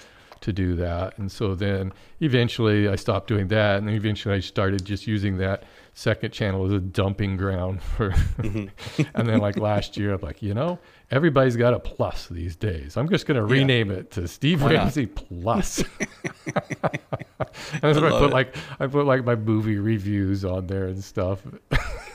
to 0.42 0.52
do 0.52 0.76
that, 0.76 1.18
and 1.18 1.30
so 1.30 1.54
then 1.54 1.92
eventually 2.20 2.88
I 2.88 2.96
stopped 2.96 3.28
doing 3.28 3.48
that, 3.48 3.78
and 3.78 3.88
then 3.88 3.94
eventually 3.94 4.34
I 4.34 4.40
started 4.40 4.84
just 4.84 5.06
using 5.06 5.38
that 5.38 5.64
second 5.94 6.32
channel 6.32 6.64
as 6.66 6.72
a 6.72 6.80
dumping 6.80 7.36
ground 7.36 7.82
for, 7.96 8.14
and 8.38 8.70
then 9.14 9.38
like 9.38 9.56
last 9.56 9.96
year 9.96 10.14
I'm 10.14 10.20
like, 10.20 10.42
you 10.42 10.54
know, 10.54 10.78
everybody's 11.10 11.56
got 11.56 11.74
a 11.74 11.78
plus 11.78 12.28
these 12.28 12.56
days. 12.56 12.96
I'm 12.96 13.08
just 13.08 13.26
gonna 13.26 13.44
rename 13.44 13.90
it 13.90 14.10
to 14.12 14.26
Steve 14.28 14.62
Why 14.62 14.72
not? 14.72 14.78
Ramsey 14.78 15.06
Plus. 15.06 15.84
and 15.84 16.08
that's 17.80 18.00
where 18.00 18.06
I 18.06 18.18
put 18.18 18.30
it. 18.30 18.32
like 18.32 18.56
I 18.80 18.86
put 18.86 19.06
like 19.06 19.24
my 19.24 19.34
movie 19.34 19.76
reviews 19.76 20.44
on 20.44 20.66
there 20.66 20.86
and 20.86 21.02
stuff. 21.02 21.42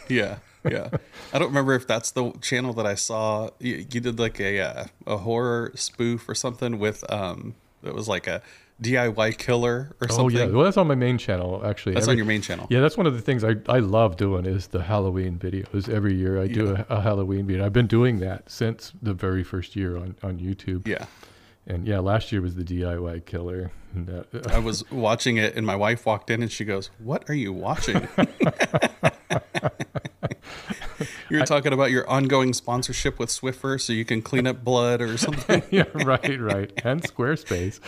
Yeah, 0.09 0.37
yeah. 0.67 0.89
I 1.33 1.39
don't 1.39 1.49
remember 1.49 1.73
if 1.73 1.85
that's 1.87 2.11
the 2.11 2.31
channel 2.41 2.73
that 2.73 2.85
I 2.85 2.95
saw. 2.95 3.49
You, 3.59 3.85
you 3.91 3.99
did 3.99 4.19
like 4.19 4.39
a 4.39 4.59
uh, 4.59 4.85
a 5.05 5.17
horror 5.17 5.71
spoof 5.75 6.27
or 6.27 6.35
something 6.35 6.79
with 6.79 7.09
um. 7.11 7.55
It 7.83 7.93
was 7.93 8.07
like 8.07 8.27
a 8.27 8.41
DIY 8.81 9.37
killer 9.37 9.95
or 10.01 10.07
something. 10.07 10.25
Oh 10.25 10.45
yeah, 10.45 10.45
well 10.47 10.63
that's 10.65 10.77
on 10.77 10.87
my 10.87 10.95
main 10.95 11.17
channel 11.17 11.61
actually. 11.65 11.93
That's 11.95 12.05
Every- 12.05 12.13
on 12.13 12.17
your 12.17 12.25
main 12.27 12.41
channel. 12.41 12.67
Yeah, 12.69 12.79
that's 12.81 12.95
one 12.97 13.07
of 13.07 13.13
the 13.15 13.21
things 13.21 13.43
I, 13.43 13.55
I 13.67 13.79
love 13.79 14.17
doing 14.17 14.45
is 14.45 14.67
the 14.67 14.83
Halloween 14.83 15.39
videos. 15.39 15.89
Every 15.89 16.15
year 16.15 16.41
I 16.41 16.47
do 16.47 16.75
a, 16.75 16.85
a 16.89 17.01
Halloween 17.01 17.47
video. 17.47 17.65
I've 17.65 17.73
been 17.73 17.87
doing 17.87 18.19
that 18.19 18.49
since 18.51 18.93
the 19.01 19.13
very 19.13 19.43
first 19.43 19.75
year 19.75 19.97
on, 19.97 20.15
on 20.21 20.37
YouTube. 20.39 20.87
Yeah. 20.87 21.05
And 21.65 21.85
yeah, 21.87 21.99
last 21.99 22.31
year 22.31 22.41
was 22.41 22.55
the 22.55 22.63
DIY 22.63 23.25
killer. 23.25 23.71
That, 23.95 24.27
uh, 24.31 24.53
I 24.53 24.59
was 24.59 24.83
watching 24.91 25.37
it, 25.37 25.55
and 25.55 25.65
my 25.65 25.75
wife 25.75 26.05
walked 26.05 26.29
in, 26.29 26.43
and 26.43 26.51
she 26.51 26.65
goes, 26.65 26.91
"What 26.99 27.27
are 27.29 27.33
you 27.33 27.51
watching?" 27.51 28.07
you 31.29 31.39
were 31.39 31.45
talking 31.45 31.73
about 31.73 31.91
your 31.91 32.07
ongoing 32.09 32.53
sponsorship 32.53 33.19
with 33.19 33.29
Swiffer, 33.29 33.79
so 33.79 33.93
you 33.93 34.05
can 34.05 34.21
clean 34.21 34.47
up 34.47 34.63
blood 34.63 35.01
or 35.01 35.17
something. 35.17 35.61
yeah, 35.71 35.83
right, 35.93 36.39
right. 36.39 36.71
And 36.83 37.01
Squarespace. 37.03 37.79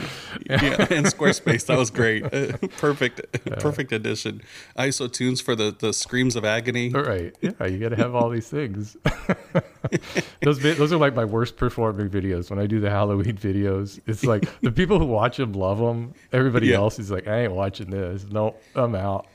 yeah, 0.49 0.88
and 0.95 1.06
Squarespace. 1.06 1.65
That 1.67 1.78
was 1.78 1.89
great. 1.89 2.23
Uh, 2.25 2.58
perfect, 2.78 3.21
perfect 3.60 3.91
addition. 3.91 4.41
ISOtunes 4.78 5.41
for 5.41 5.56
the 5.56 5.75
the 5.78 5.93
screams 5.93 6.36
of 6.36 6.45
agony. 6.45 6.93
All 6.93 7.04
right. 7.04 7.36
Yeah, 7.41 7.65
you 7.65 7.80
got 7.80 7.89
to 7.89 7.95
have 7.97 8.15
all 8.15 8.30
these 8.30 8.49
things. 8.49 8.97
those 10.41 10.60
those 10.60 10.91
are 10.93 10.97
like 10.97 11.15
my 11.15 11.25
worst 11.25 11.58
performing 11.58 12.10
videos. 12.10 12.49
When 12.49 12.60
I 12.60 12.67
do 12.67 12.80
the 12.80 12.89
Halloween 12.89 13.38
videos, 13.38 13.99
it's 14.08 14.23
like 14.23 14.47
the 14.62 14.71
people 14.71 14.99
who 14.99 15.06
watch 15.06 15.38
them 15.38 15.54
love 15.54 15.78
them. 15.80 16.13
Everybody 16.32 16.67
Yeah. 16.67 16.78
else 16.78 16.99
is 16.99 17.12
like, 17.12 17.28
I 17.28 17.43
ain't 17.43 17.54
watching 17.54 17.89
this. 17.89 18.25
Nope, 18.30 18.62
I'm 18.75 18.95
out. 18.95 19.28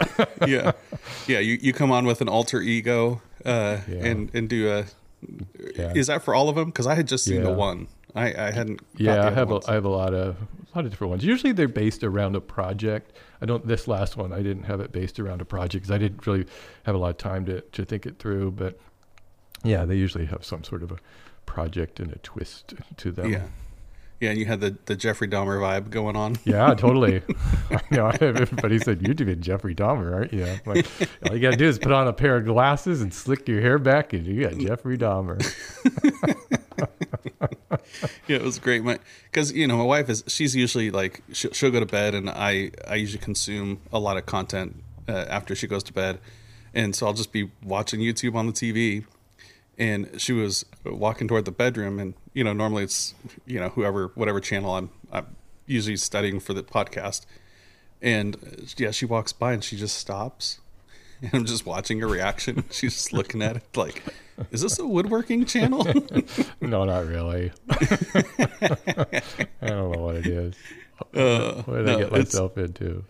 yeah, 0.47 0.73
yeah. 1.27 1.39
You 1.41 1.59
you 1.61 1.73
come 1.73 1.91
on 1.91 2.05
with 2.07 2.21
an 2.21 2.29
alter 2.29 2.61
ego, 2.61 3.21
uh, 3.45 3.81
Yeah. 3.89 4.07
and 4.07 4.31
and 4.35 4.49
do 4.49 4.71
a. 4.71 4.85
Yeah. 5.77 5.93
Is 5.95 6.09
that 6.09 6.23
for 6.23 6.35
all 6.35 6.49
of 6.49 6.57
them? 6.57 6.67
Because 6.67 6.87
I 6.87 6.95
had 6.95 7.09
just 7.09 7.25
seen 7.25 7.43
the 7.43 7.53
one. 7.53 7.89
I 8.15 8.27
I 8.35 8.51
hadn't. 8.51 8.81
Yeah, 8.97 9.27
I 9.27 9.31
have 9.31 9.51
a, 9.51 9.55
ones. 9.55 9.67
I 9.67 9.75
have 9.75 9.85
a 9.85 9.89
lot 9.89 10.13
of 10.15 10.37
a 10.37 10.77
lot 10.79 10.85
of 10.85 10.91
different 10.91 11.11
ones. 11.11 11.25
Usually 11.25 11.53
they're 11.53 11.69
based 11.69 12.05
around 12.05 12.37
a 12.37 12.41
project. 12.41 13.13
I 13.41 13.47
don't. 13.47 13.67
This 13.67 13.89
last 13.89 14.17
one 14.17 14.33
I 14.33 14.43
didn't 14.43 14.65
have 14.65 14.81
it 14.81 14.93
based 14.93 15.19
around 15.19 15.41
a 15.41 15.45
project 15.45 15.85
because 15.85 15.91
I 15.91 15.99
didn't 15.99 16.27
really 16.27 16.47
have 16.85 16.95
a 16.95 16.99
lot 16.99 17.11
of 17.11 17.17
time 17.19 17.45
to 17.47 17.61
to 17.63 17.85
think 17.85 18.07
it 18.07 18.19
through. 18.19 18.53
But 18.53 18.79
yeah, 19.63 19.85
they 19.85 19.97
usually 19.97 20.27
have 20.27 20.45
some 20.45 20.63
sort 20.63 20.83
of 20.83 20.93
a 20.93 20.97
project 21.47 22.01
and 22.01 22.13
a 22.13 22.19
twist 22.19 22.75
to 22.99 23.11
them. 23.11 23.33
Yeah. 23.33 23.45
Yeah, 24.21 24.31
and 24.31 24.39
you 24.39 24.47
had 24.47 24.61
the, 24.61 24.77
the 24.87 24.97
Jeffrey 24.97 25.29
Dahmer 25.29 25.59
vibe 25.61 25.91
going 25.91 26.17
on. 26.17 26.37
Yeah, 26.45 26.73
totally. 26.79 27.23
I 27.71 27.81
know 27.91 28.09
everybody 28.21 28.79
said 28.79 29.03
you're 29.03 29.15
doing 29.15 29.41
Jeffrey 29.41 29.75
Dahmer, 29.75 30.15
aren't 30.15 30.33
you? 30.33 30.47
I'm 30.47 30.61
Like, 30.65 30.87
all 31.29 31.35
you 31.35 31.43
gotta 31.43 31.57
do 31.57 31.67
is 31.67 31.79
put 31.79 31.93
on 31.93 32.07
a 32.07 32.13
pair 32.13 32.37
of 32.37 32.45
glasses 32.45 33.03
and 33.03 33.13
slick 33.13 33.49
your 33.49 33.61
hair 33.61 33.79
back, 33.79 34.13
and 34.13 34.27
you 34.27 34.49
got 34.49 34.59
Jeffrey 34.59 34.97
Dahmer. 34.97 35.43
Yeah, 38.27 38.37
it 38.37 38.43
was 38.43 38.59
great. 38.59 38.83
My 38.83 38.99
because 39.25 39.53
you 39.53 39.67
know 39.67 39.77
my 39.77 39.85
wife 39.85 40.09
is 40.09 40.25
she's 40.27 40.57
usually 40.57 40.91
like 40.91 41.23
she'll, 41.33 41.53
she'll 41.53 41.71
go 41.71 41.81
to 41.81 41.87
bed 41.87 42.15
and 42.15 42.31
I 42.31 42.71
I 42.89 42.95
usually 42.97 43.23
consume 43.23 43.81
a 43.93 43.99
lot 43.99 44.17
of 44.17 44.27
content 44.27 44.83
uh, 45.09 45.27
after 45.29 45.55
she 45.55 45.67
goes 45.67 45.83
to 45.85 45.93
bed, 45.93 46.19
and 46.73 46.97
so 46.97 47.07
I'll 47.07 47.13
just 47.13 47.33
be 47.33 47.51
watching 47.63 48.01
YouTube 48.01 48.35
on 48.35 48.47
the 48.47 48.53
TV, 48.53 49.05
and 49.79 50.21
she 50.21 50.33
was 50.33 50.65
walking 50.85 51.27
toward 51.29 51.45
the 51.45 51.51
bedroom 51.53 51.99
and 51.99 52.15
you 52.33 52.45
know 52.45 52.53
normally 52.53 52.85
it's 52.85 53.15
you 53.47 53.59
know 53.61 53.71
whoever 53.71 54.09
whatever 54.15 54.41
channel 54.41 54.75
I'm 54.77 54.91
I'm 55.13 55.27
usually 55.67 55.97
studying 55.97 56.41
for 56.41 56.53
the 56.55 56.63
podcast, 56.63 57.27
and 58.03 58.37
uh, 58.37 58.65
yeah 58.77 58.91
she 58.91 59.05
walks 59.07 59.33
by 59.33 59.53
and 59.53 59.63
she 59.65 59.77
just 59.77 59.97
stops. 59.97 60.61
And 61.23 61.33
I'm 61.33 61.45
just 61.47 61.65
watching 61.65 62.01
her 62.01 62.09
reaction. 62.09 62.65
She's 62.71 62.93
just 62.95 63.13
looking 63.15 63.41
at 63.41 63.57
it 63.57 63.77
like, 63.77 64.03
"Is 64.51 64.61
this 64.61 64.79
a 64.79 64.87
woodworking 64.87 65.47
channel?" 65.47 65.87
No, 66.61 66.85
not 66.85 67.07
really. 67.07 67.53
I 67.71 69.23
don't 69.63 69.93
know 69.93 70.01
what 70.01 70.17
it 70.17 70.27
is. 70.27 70.55
Uh, 71.15 71.63
What 71.63 71.77
did 71.79 71.89
I 71.89 71.99
get 72.01 72.13
myself 72.13 72.59
into? 72.59 73.05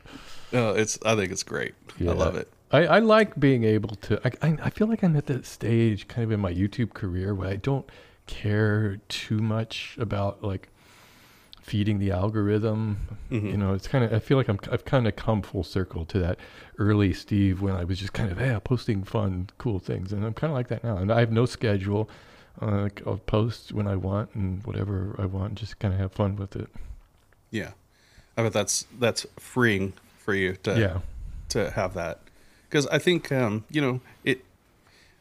Uh, 0.53 0.75
it's. 0.75 0.99
I 1.05 1.17
think 1.17 1.33
it's 1.33 1.43
great. 1.43 1.75
I 2.01 2.05
love 2.05 2.37
it. 2.37 2.49
I, 2.71 2.87
I 2.87 2.99
like 2.99 3.39
being 3.39 3.65
able 3.65 3.95
to. 3.97 4.21
I, 4.27 4.49
I, 4.49 4.59
I 4.65 4.71
feel 4.71 4.87
like 4.87 5.03
I'm 5.03 5.17
at 5.17 5.27
that 5.27 5.47
stage, 5.47 6.09
kind 6.09 6.25
of 6.25 6.33
in 6.33 6.41
my 6.41 6.53
YouTube 6.53 6.93
career, 6.95 7.35
where 7.35 7.49
I 7.49 7.57
don't 7.57 7.89
care 8.27 8.99
too 9.09 9.39
much 9.39 9.97
about 10.01 10.43
like 10.43 10.69
feeding 11.63 11.99
the 11.99 12.11
algorithm. 12.11 13.19
Mhm. 13.31 13.51
You 13.53 13.57
know, 13.57 13.75
it's 13.75 13.87
kind 13.89 14.05
of 14.05 14.13
I 14.13 14.19
feel 14.19 14.37
like 14.37 14.49
I'm 14.49 14.59
I've 14.71 14.85
kind 14.85 15.07
of 15.07 15.17
come 15.17 15.43
full 15.43 15.63
circle 15.65 16.05
to 16.07 16.19
that 16.19 16.39
early 16.79 17.13
Steve 17.13 17.63
when 17.63 17.75
I 17.75 17.85
was 17.85 17.99
just 17.99 18.13
kind 18.13 18.31
of 18.31 18.41
yeah 18.41 18.59
posting 18.59 19.05
fun 19.05 19.51
cool 19.59 19.79
things, 19.79 20.13
and 20.13 20.25
I'm 20.25 20.35
kind 20.35 20.51
of 20.51 20.57
like 20.57 20.69
that 20.69 20.83
now. 20.85 20.97
And 20.97 21.13
I 21.13 21.21
have 21.21 21.33
no 21.33 21.47
schedule. 21.47 22.09
Uh, 22.61 22.89
I'll 23.05 23.19
post 23.19 23.73
when 23.73 23.89
I 23.89 23.97
want 23.97 24.33
and 24.35 24.65
whatever 24.65 25.17
I 25.19 25.27
want, 25.27 25.57
just 25.57 25.81
kind 25.81 25.93
of 25.93 25.99
have 25.99 26.13
fun 26.13 26.37
with 26.37 26.55
it. 26.55 26.69
Yeah, 27.51 27.73
I 28.37 28.43
bet 28.43 28.53
that's 28.53 28.87
that's 28.99 29.27
freeing 29.39 29.93
for 30.19 30.35
you 30.35 30.55
to 30.63 30.79
yeah, 30.79 30.99
to 31.51 31.71
have 31.73 31.95
that 31.95 32.21
because 32.75 32.89
I 32.89 32.99
think 32.99 33.31
um, 33.31 33.65
you 33.71 33.81
know 33.81 34.01
it. 34.25 34.45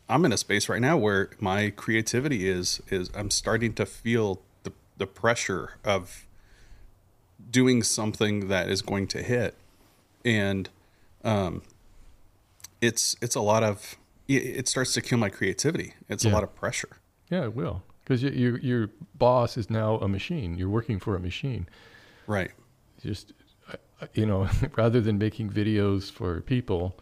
I'm 0.10 0.26
in 0.26 0.34
a 0.34 0.38
space 0.38 0.68
right 0.68 0.82
now 0.82 0.98
where 0.98 1.30
my 1.39 1.70
creativity 1.70 2.50
is 2.50 2.82
is 2.89 3.12
I'm 3.16 3.30
starting 3.30 3.74
to 3.76 3.86
feel 3.86 4.42
the 4.63 4.72
the 4.98 5.06
pressure 5.06 5.74
of 5.86 6.26
doing 7.52 7.84
something 7.84 8.48
that 8.48 8.70
is 8.70 8.82
going 8.82 9.06
to 9.10 9.22
hit, 9.22 9.56
and 10.26 10.68
um, 11.24 11.62
it's 12.82 13.16
it's 13.22 13.36
a 13.36 13.42
lot 13.42 13.62
of 13.63 13.98
it- 14.28 14.34
it 14.60 14.68
starts 14.68 14.94
to 14.96 15.02
kill 15.02 15.20
my 15.20 15.30
creativity. 15.30 15.94
It's 16.10 16.26
a 16.26 16.30
lot 16.30 16.44
of 16.44 16.56
pressure. 16.56 16.98
yeah, 17.30 17.44
it 17.44 17.56
will 17.56 17.84
because 18.04 18.24
you, 18.24 18.32
your 18.32 18.58
your 18.60 18.89
boss 19.16 19.58
is 19.58 19.70
now 19.70 19.98
a 20.00 20.08
machine. 20.08 20.58
You're 20.58 20.70
working 20.70 21.00
for 21.00 21.16
a 21.16 21.20
machine. 21.20 21.68
Right. 22.26 22.52
just 23.04 23.34
you 24.16 24.26
know 24.26 24.50
rather 24.76 25.00
than 25.00 25.18
making 25.18 25.50
videos 25.52 26.12
for 26.12 26.42
people 26.42 26.96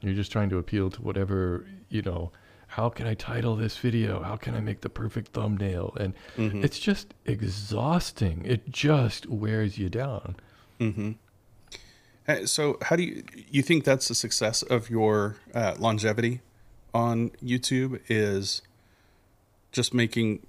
you're 0.00 0.14
just 0.14 0.30
trying 0.32 0.50
to 0.50 0.58
appeal 0.58 0.90
to 0.90 1.00
whatever 1.02 1.66
you 1.88 2.02
know 2.02 2.30
how 2.66 2.88
can 2.88 3.06
i 3.06 3.14
title 3.14 3.56
this 3.56 3.76
video 3.78 4.22
how 4.22 4.36
can 4.36 4.54
i 4.54 4.60
make 4.60 4.80
the 4.82 4.88
perfect 4.90 5.32
thumbnail 5.32 5.94
and 6.00 6.12
Mhm. 6.36 6.64
it's 6.64 6.78
just 6.78 7.14
exhausting 7.24 8.42
it 8.44 8.70
just 8.70 9.26
wears 9.28 9.78
you 9.78 9.88
down 9.88 10.36
Mm-hmm. 10.80 11.12
Uh, 12.26 12.46
So, 12.46 12.78
how 12.82 12.96
do 12.96 13.02
you 13.02 13.22
you 13.50 13.62
think 13.62 13.84
that's 13.84 14.08
the 14.08 14.14
success 14.14 14.62
of 14.62 14.90
your 14.90 15.36
uh, 15.54 15.74
longevity 15.78 16.40
on 16.92 17.30
YouTube? 17.42 18.00
Is 18.08 18.60
just 19.72 19.94
making 19.94 20.44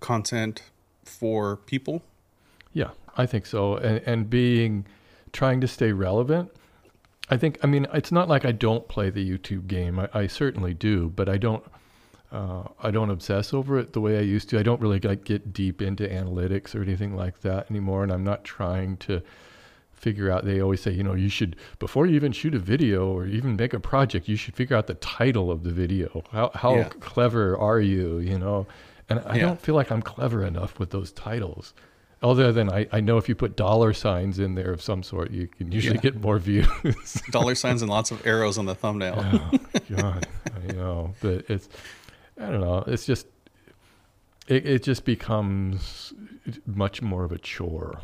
content 0.00 0.62
for 1.04 1.56
people? 1.56 2.02
yeah 2.72 2.90
i 3.16 3.24
think 3.26 3.46
so 3.46 3.76
and 3.76 3.98
and 4.06 4.30
being 4.30 4.86
trying 5.32 5.60
to 5.60 5.66
stay 5.66 5.90
relevant 5.92 6.50
i 7.30 7.36
think 7.36 7.58
i 7.62 7.66
mean 7.66 7.86
it's 7.94 8.12
not 8.12 8.28
like 8.28 8.44
i 8.44 8.52
don't 8.52 8.88
play 8.88 9.10
the 9.10 9.28
youtube 9.30 9.66
game 9.66 9.98
i, 9.98 10.08
I 10.14 10.26
certainly 10.26 10.74
do 10.74 11.08
but 11.10 11.28
i 11.28 11.36
don't 11.36 11.64
uh, 12.30 12.64
I 12.82 12.90
don't 12.90 13.08
obsess 13.08 13.54
over 13.54 13.78
it 13.78 13.94
the 13.94 14.02
way 14.02 14.18
I 14.18 14.20
used 14.20 14.50
to. 14.50 14.58
I 14.58 14.62
don't 14.62 14.82
really 14.82 15.00
like 15.00 15.24
get 15.24 15.54
deep 15.54 15.80
into 15.80 16.06
analytics 16.06 16.74
or 16.74 16.82
anything 16.82 17.16
like 17.16 17.40
that 17.40 17.70
anymore, 17.70 18.02
and 18.02 18.12
I'm 18.12 18.22
not 18.22 18.44
trying 18.44 18.98
to 18.98 19.22
figure 19.94 20.30
out. 20.30 20.44
They 20.44 20.60
always 20.60 20.82
say, 20.82 20.90
you 20.90 21.02
know, 21.02 21.14
you 21.14 21.30
should 21.30 21.56
before 21.78 22.04
you 22.06 22.14
even 22.16 22.32
shoot 22.32 22.54
a 22.54 22.58
video 22.58 23.08
or 23.10 23.24
even 23.26 23.56
make 23.56 23.72
a 23.72 23.80
project, 23.80 24.28
you 24.28 24.36
should 24.36 24.54
figure 24.56 24.76
out 24.76 24.88
the 24.88 24.94
title 24.96 25.50
of 25.50 25.64
the 25.64 25.70
video. 25.72 26.22
How 26.30 26.50
how 26.54 26.74
Yeah. 26.76 26.88
clever 27.00 27.56
are 27.56 27.80
you? 27.80 28.18
You 28.18 28.38
know, 28.38 28.66
and 29.08 29.20
I 29.24 29.36
Yeah. 29.36 29.46
don't 29.46 29.60
feel 29.62 29.74
like 29.74 29.90
I'm 29.90 30.02
clever 30.02 30.44
enough 30.44 30.78
with 30.78 30.90
those 30.90 31.12
titles. 31.12 31.72
Other 32.22 32.50
than 32.52 32.68
I, 32.70 32.86
I 32.90 33.00
know 33.00 33.16
if 33.16 33.28
you 33.28 33.34
put 33.36 33.54
dollar 33.56 33.92
signs 33.92 34.38
in 34.40 34.54
there 34.56 34.72
of 34.72 34.82
some 34.82 35.02
sort, 35.04 35.30
you 35.30 35.46
can 35.46 35.70
usually 35.70 35.94
Yeah. 35.96 36.00
get 36.02 36.20
more 36.20 36.38
views. 36.38 36.66
Dollar 37.30 37.54
signs 37.54 37.80
and 37.82 37.88
lots 37.90 38.10
of 38.10 38.26
arrows 38.26 38.58
on 38.58 38.66
the 38.66 38.74
thumbnail. 38.74 39.14
oh 39.24 39.58
God, 39.94 40.26
I 40.68 40.72
know, 40.72 41.14
but 41.20 41.44
it's 41.48 41.68
I 42.40 42.46
don't 42.50 42.60
know. 42.60 42.82
It's 42.88 43.06
just 43.06 43.26
it 44.48 44.66
it 44.66 44.82
just 44.82 45.04
becomes 45.04 46.12
much 46.66 47.02
more 47.02 47.22
of 47.24 47.30
a 47.32 47.38
chore 47.38 48.00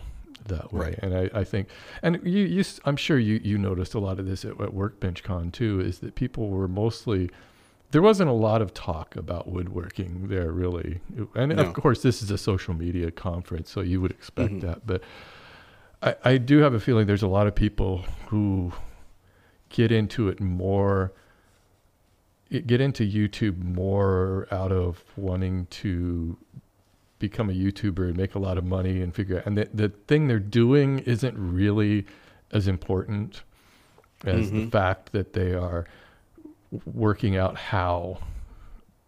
that 0.46 0.72
way, 0.72 0.81
Right. 0.90 0.98
and 1.03 1.16
I, 1.16 1.31
I 1.40 1.44
think 1.44 1.68
and 2.03 2.20
you 2.22 2.44
you 2.44 2.62
I'm 2.85 2.96
sure 2.96 3.18
you 3.18 3.40
you 3.42 3.59
noticed 3.59 3.94
a 3.94 3.98
lot 3.98 4.20
of 4.20 4.27
this 4.27 4.44
at, 4.44 4.61
at 4.61 4.74
Workbench 4.74 5.22
Con 5.24 5.50
too. 5.50 5.81
Is 5.81 5.98
that 6.00 6.14
people 6.14 6.48
were 6.50 6.68
mostly 6.68 7.31
there 7.94 8.02
wasn't 8.02 8.28
a 8.28 8.33
lot 8.33 8.61
of 8.61 8.74
talk 8.74 9.14
about 9.14 9.46
woodworking 9.48 10.26
there 10.26 10.50
really, 10.50 11.00
and 11.37 11.54
No. 11.54 11.62
of 11.62 11.72
course 11.74 12.02
this 12.02 12.22
is 12.24 12.30
a 12.33 12.37
social 12.37 12.74
media 12.74 13.12
conference, 13.12 13.70
so 13.70 13.83
you 13.83 14.00
would 14.00 14.11
expect 14.11 14.54
Mhm. 14.54 14.61
that, 14.62 14.87
but. 14.87 15.02
I, 16.02 16.16
I 16.24 16.37
do 16.37 16.59
have 16.59 16.74
a 16.74 16.80
feeling 16.80 17.07
there's 17.07 17.22
a 17.22 17.28
lot 17.28 17.46
of 17.46 17.54
people 17.54 18.04
who 18.28 18.72
get 19.70 19.90
into 19.90 20.28
it 20.28 20.38
more 20.38 21.12
get 22.50 22.80
into 22.80 23.04
YouTube 23.11 23.57
more 23.64 24.46
out 24.50 24.70
of 24.70 25.02
wanting 25.16 25.66
to 25.70 26.37
become 27.20 27.48
a 27.48 27.54
YouTuber 27.54 28.09
and 28.09 28.16
make 28.18 28.35
a 28.35 28.38
lot 28.38 28.59
of 28.59 28.64
money 28.64 29.00
and 29.00 29.14
figure 29.14 29.38
out 29.38 29.46
and 29.46 29.57
the, 29.57 29.68
the 29.72 29.88
thing 29.88 30.28
they're 30.28 30.38
doing 30.38 30.98
isn't 31.00 31.37
really 31.38 32.04
as 32.52 32.68
important 32.68 33.42
as 34.26 34.50
the 34.50 34.66
Mhm. 34.66 34.72
fact 34.72 35.12
that 35.12 35.33
they 35.33 35.54
are 35.54 35.87
working 36.84 37.37
out 37.37 37.56
how 37.56 38.18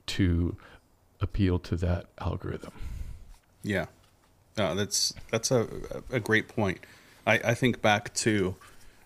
to 0.06 0.56
appeal 1.20 1.58
to 1.58 1.76
that 1.76 2.06
algorithm. 2.18 2.72
Yeah, 3.62 3.86
no, 4.56 4.74
that's 4.74 5.14
that's 5.30 5.50
a 5.50 5.66
a 6.10 6.20
great 6.20 6.48
point. 6.48 6.78
I, 7.26 7.34
I 7.44 7.54
think 7.54 7.82
back 7.82 8.14
to 8.14 8.56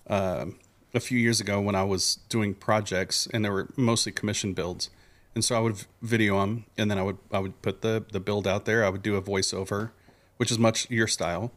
um, 0.08 0.58
a 0.92 1.00
few 1.00 1.18
years 1.18 1.40
ago 1.40 1.60
when 1.60 1.74
I 1.74 1.84
was 1.84 2.18
doing 2.28 2.54
projects 2.54 3.26
and 3.32 3.44
they 3.44 3.50
were 3.50 3.68
mostly 3.76 4.12
commission 4.12 4.52
builds, 4.52 4.90
and 5.34 5.44
so 5.44 5.56
I 5.56 5.60
would 5.60 5.84
video 6.02 6.40
them 6.40 6.66
and 6.76 6.90
then 6.90 6.98
I 6.98 7.02
would 7.02 7.18
I 7.32 7.38
would 7.38 7.60
put 7.62 7.80
the 7.82 8.04
the 8.12 8.20
build 8.20 8.46
out 8.46 8.64
there. 8.64 8.84
I 8.84 8.90
would 8.90 9.02
do 9.02 9.16
a 9.16 9.22
voiceover, 9.22 9.90
which 10.36 10.50
is 10.50 10.58
much 10.58 10.90
your 10.90 11.06
style, 11.06 11.52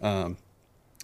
um, 0.00 0.36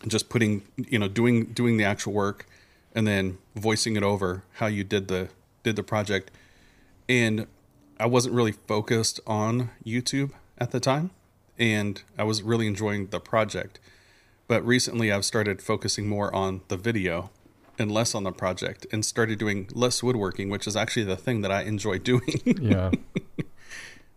just 0.07 0.29
putting 0.29 0.63
you 0.77 0.99
know 0.99 1.09
doing 1.09 1.47
doing 1.47 1.77
the 1.77 1.85
actual 1.85 2.13
work 2.13 2.47
and 2.95 3.07
then 3.07 3.39
voicing 3.55 3.97
it 3.97 4.03
over 4.03 4.43
how 4.55 4.67
you 4.67 4.85
did 4.85 5.09
the 5.09 5.29
did 5.63 5.77
the 5.77 5.83
project, 5.83 6.31
and 7.09 7.47
I 7.99 8.07
wasn't 8.07 8.35
really 8.35 8.53
focused 8.53 9.21
on 9.27 9.71
YouTube 9.85 10.33
at 10.59 10.71
the 10.73 10.81
time, 10.81 11.11
and 11.59 12.03
I 12.19 12.25
was 12.25 12.43
really 12.43 12.67
enjoying 12.67 13.09
the 13.09 13.21
project. 13.21 13.79
But 14.49 14.67
recently, 14.67 15.13
I've 15.13 15.25
started 15.25 15.63
focusing 15.63 16.09
more 16.09 16.35
on 16.35 16.63
the 16.69 16.77
video 16.77 17.31
and 17.79 17.91
less 17.91 18.15
on 18.15 18.25
the 18.25 18.33
project, 18.33 18.87
and 18.93 19.05
started 19.05 19.39
doing 19.39 19.69
less 19.73 20.03
woodworking, 20.03 20.51
which 20.51 20.67
is 20.67 20.77
actually 20.77 21.05
the 21.05 21.17
thing 21.17 21.41
that 21.41 21.51
I 21.51 21.63
enjoy 21.63 21.99
doing. 22.11 22.43
Yeah. 22.45 22.91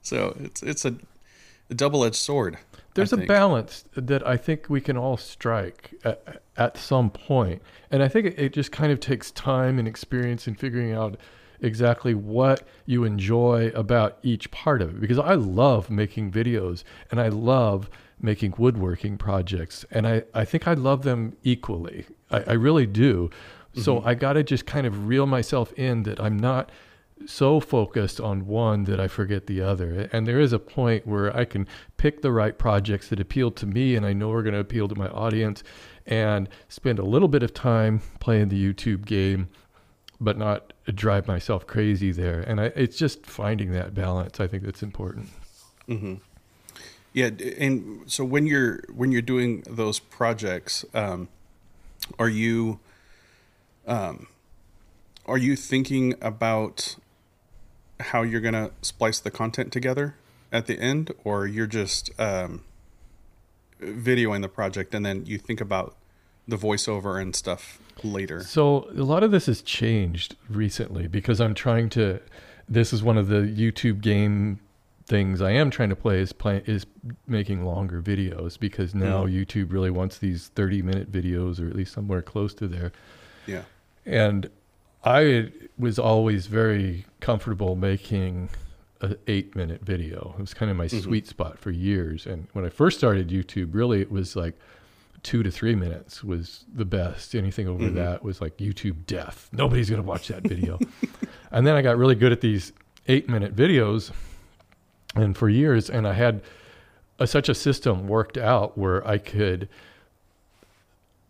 so 0.02 0.36
it's 0.40 0.62
it's 0.62 0.86
a, 0.86 0.96
a 1.70 1.74
double 1.74 2.04
edged 2.04 2.16
sword. 2.16 2.58
There's 2.96 3.14
a 3.14 3.18
balance 3.18 3.86
that 3.96 4.26
I 4.26 4.38
think 4.38 4.66
we 4.70 4.82
can 4.82 4.98
all 4.98 5.18
strike 5.18 5.94
at, 6.04 6.42
at 6.58 6.78
some 6.78 7.10
point. 7.10 7.62
And 7.92 8.02
I 8.02 8.08
think 8.08 8.28
it, 8.28 8.40
it 8.40 8.54
just 8.54 8.72
kind 8.72 8.92
of 8.92 9.00
takes 9.00 9.32
time 9.32 9.78
and 9.78 9.88
experience 9.88 10.48
in 10.48 10.56
figuring 10.56 10.92
out 10.92 11.18
exactly 11.60 12.14
what 12.14 12.68
you 12.86 13.04
enjoy 13.04 13.72
about 13.76 14.18
each 14.24 14.50
part 14.52 14.82
of 14.82 14.90
it. 14.90 15.02
Because 15.02 15.20
I 15.20 15.36
love 15.36 15.90
making 15.90 16.32
videos 16.32 16.84
and 17.12 17.20
I 17.20 17.28
love 17.28 17.90
making 18.22 18.56
woodworking 18.58 19.18
projects. 19.18 19.86
And 19.92 20.08
I, 20.08 20.24
I 20.34 20.46
think 20.46 20.68
I 20.68 20.74
love 20.74 21.04
them 21.04 21.36
equally. 21.44 22.06
I, 22.32 22.44
I 22.48 22.54
really 22.54 22.86
do. 22.86 23.30
So 23.76 23.98
mm-hmm. 23.98 24.08
I 24.08 24.16
got 24.16 24.34
to 24.34 24.44
just 24.44 24.66
kind 24.66 24.88
of 24.88 25.08
reel 25.08 25.26
myself 25.26 25.74
in 25.74 26.04
that 26.04 26.20
I'm 26.20 26.38
not 26.38 26.72
so 27.26 27.60
focused 27.60 28.20
on 28.20 28.46
one 28.46 28.84
that 28.86 29.00
I 29.00 29.08
forget 29.08 29.48
the 29.48 29.62
other. 29.62 30.10
And 30.12 30.28
there 30.28 30.40
is 30.40 30.54
a 30.54 30.60
point 30.60 31.08
where 31.08 31.36
I 31.36 31.46
can 31.46 31.68
pick 31.98 32.22
the 32.22 32.32
right 32.32 32.58
projects 32.58 33.08
that 33.10 33.20
appeal 33.20 33.52
to 33.52 33.66
me 33.66 33.96
and 33.96 34.06
I 34.06 34.14
know 34.14 34.32
are 34.32 34.44
going 34.44 34.54
to 34.54 34.60
appeal 34.60 34.88
to 34.90 34.96
my 34.96 35.08
audience 35.08 35.64
and 36.06 36.50
spend 36.68 37.00
a 37.00 37.06
little 37.06 37.28
bit 37.28 37.42
of 37.42 37.54
time 37.54 38.02
playing 38.20 38.50
the 38.50 38.74
YouTube 38.74 39.06
game, 39.06 39.50
but 40.20 40.38
not 40.38 40.74
drive 40.94 41.28
myself 41.28 41.66
crazy 41.66 42.12
there. 42.12 42.42
And 42.42 42.60
I, 42.60 42.66
it's 42.76 42.98
just 42.98 43.26
finding 43.26 43.72
that 43.72 43.94
balance. 43.94 44.40
I 44.40 44.48
think 44.48 44.64
that's 44.64 44.84
important. 44.84 45.30
hmm 45.88 46.16
Yeah, 47.14 47.30
and 47.58 48.04
so 48.08 48.26
when 48.26 48.46
you're 48.46 48.84
when 48.94 49.12
you're 49.12 49.22
doing 49.22 49.64
those 49.70 50.00
projects, 50.00 50.86
um, 50.94 51.30
are 52.20 52.30
you 52.30 52.80
um, 53.88 54.28
are 55.26 55.38
you 55.38 55.56
thinking 55.56 56.14
about 56.22 56.98
how 58.00 58.22
you're 58.22 58.42
gonna 58.42 58.72
splice 58.82 59.20
the 59.20 59.32
content 59.32 59.72
together 59.72 60.16
at 60.52 60.68
the 60.68 60.80
end, 60.80 61.12
or 61.24 61.48
you're 61.48 61.68
just 61.68 62.10
um, 62.20 62.64
videoing 63.82 64.42
the 64.42 64.50
project 64.50 64.94
and 64.94 65.06
then 65.06 65.26
you 65.26 65.38
think 65.38 65.62
about 65.62 65.96
the 66.48 66.58
voiceover 66.58 67.22
and 67.22 67.36
stuff 67.36 67.80
later? 68.04 68.42
So 68.44 68.90
a 68.92 69.04
lot 69.04 69.24
of 69.24 69.32
this 69.32 69.48
has 69.48 69.62
changed 69.62 70.36
recently 70.50 71.08
because 71.08 71.40
I'm 71.42 71.54
trying 71.54 71.90
to. 71.92 72.20
This 72.68 72.94
is 72.94 73.04
one 73.04 73.18
of 73.18 73.28
the 73.28 73.42
YouTube 73.42 74.02
game 74.02 74.60
things 75.08 75.42
I 75.42 75.52
am 75.52 75.70
trying 75.70 75.90
to 75.90 75.96
play 75.96 76.20
is 76.20 76.34
play 76.34 76.64
is 76.66 76.86
making 77.28 77.64
longer 77.64 78.02
videos 78.02 78.60
because 78.60 78.96
now 78.96 79.26
YouTube 79.26 79.72
really 79.72 79.92
wants 79.92 80.18
these 80.18 80.48
30 80.56 80.82
minute 80.82 81.12
videos 81.12 81.62
or 81.62 81.68
at 81.68 81.76
least 81.76 81.94
somewhere 81.94 82.22
close 82.22 82.54
to 82.56 82.68
there. 82.68 82.92
Yeah. 83.46 83.64
And 84.06 84.50
I 85.06 85.52
was 85.78 86.00
always 86.00 86.48
very 86.48 87.06
comfortable 87.20 87.76
making 87.76 88.50
an 89.02 89.18
eight 89.28 89.56
minute 89.56 89.82
video. 89.82 90.34
It 90.38 90.42
was 90.42 90.54
kind 90.54 90.72
of 90.72 90.78
my 90.78 90.88
mm-hmm. 90.88 91.00
sweet 91.00 91.28
spot 91.28 91.60
for 91.60 91.70
years. 91.70 92.26
And 92.26 92.48
when 92.54 92.66
I 92.66 92.70
first 92.70 92.98
started 92.98 93.30
YouTube, 93.30 93.76
really 93.76 94.02
it 94.02 94.12
was 94.12 94.36
like 94.36 94.56
two 95.22 95.44
to 95.44 95.52
three 95.52 95.76
minutes 95.76 96.24
was 96.24 96.66
the 96.74 96.86
best. 96.86 97.36
Anything 97.36 97.68
over 97.68 97.86
mm-hmm. 97.86 97.96
that 97.96 98.24
was 98.24 98.42
like 98.42 98.58
YouTube 98.58 99.06
death. 99.06 99.50
Nobody's 99.52 99.90
gonna 99.90 100.02
watch 100.02 100.28
that 100.30 100.44
video. 100.44 100.80
and 101.52 101.68
then 101.68 101.76
I 101.76 101.82
got 101.84 101.98
really 101.98 102.16
good 102.16 102.32
at 102.32 102.42
these 102.42 102.74
eight 103.08 103.30
minute 103.30 103.56
videos, 103.56 104.12
and 105.16 105.38
for 105.38 105.50
years, 105.50 105.90
and 105.90 106.08
I 106.08 106.14
had 106.14 106.42
a, 107.20 107.28
such 107.28 107.48
a 107.50 107.56
system 107.56 108.08
worked 108.08 108.38
out 108.38 108.78
where 108.78 109.08
I 109.08 109.20
could 109.20 109.70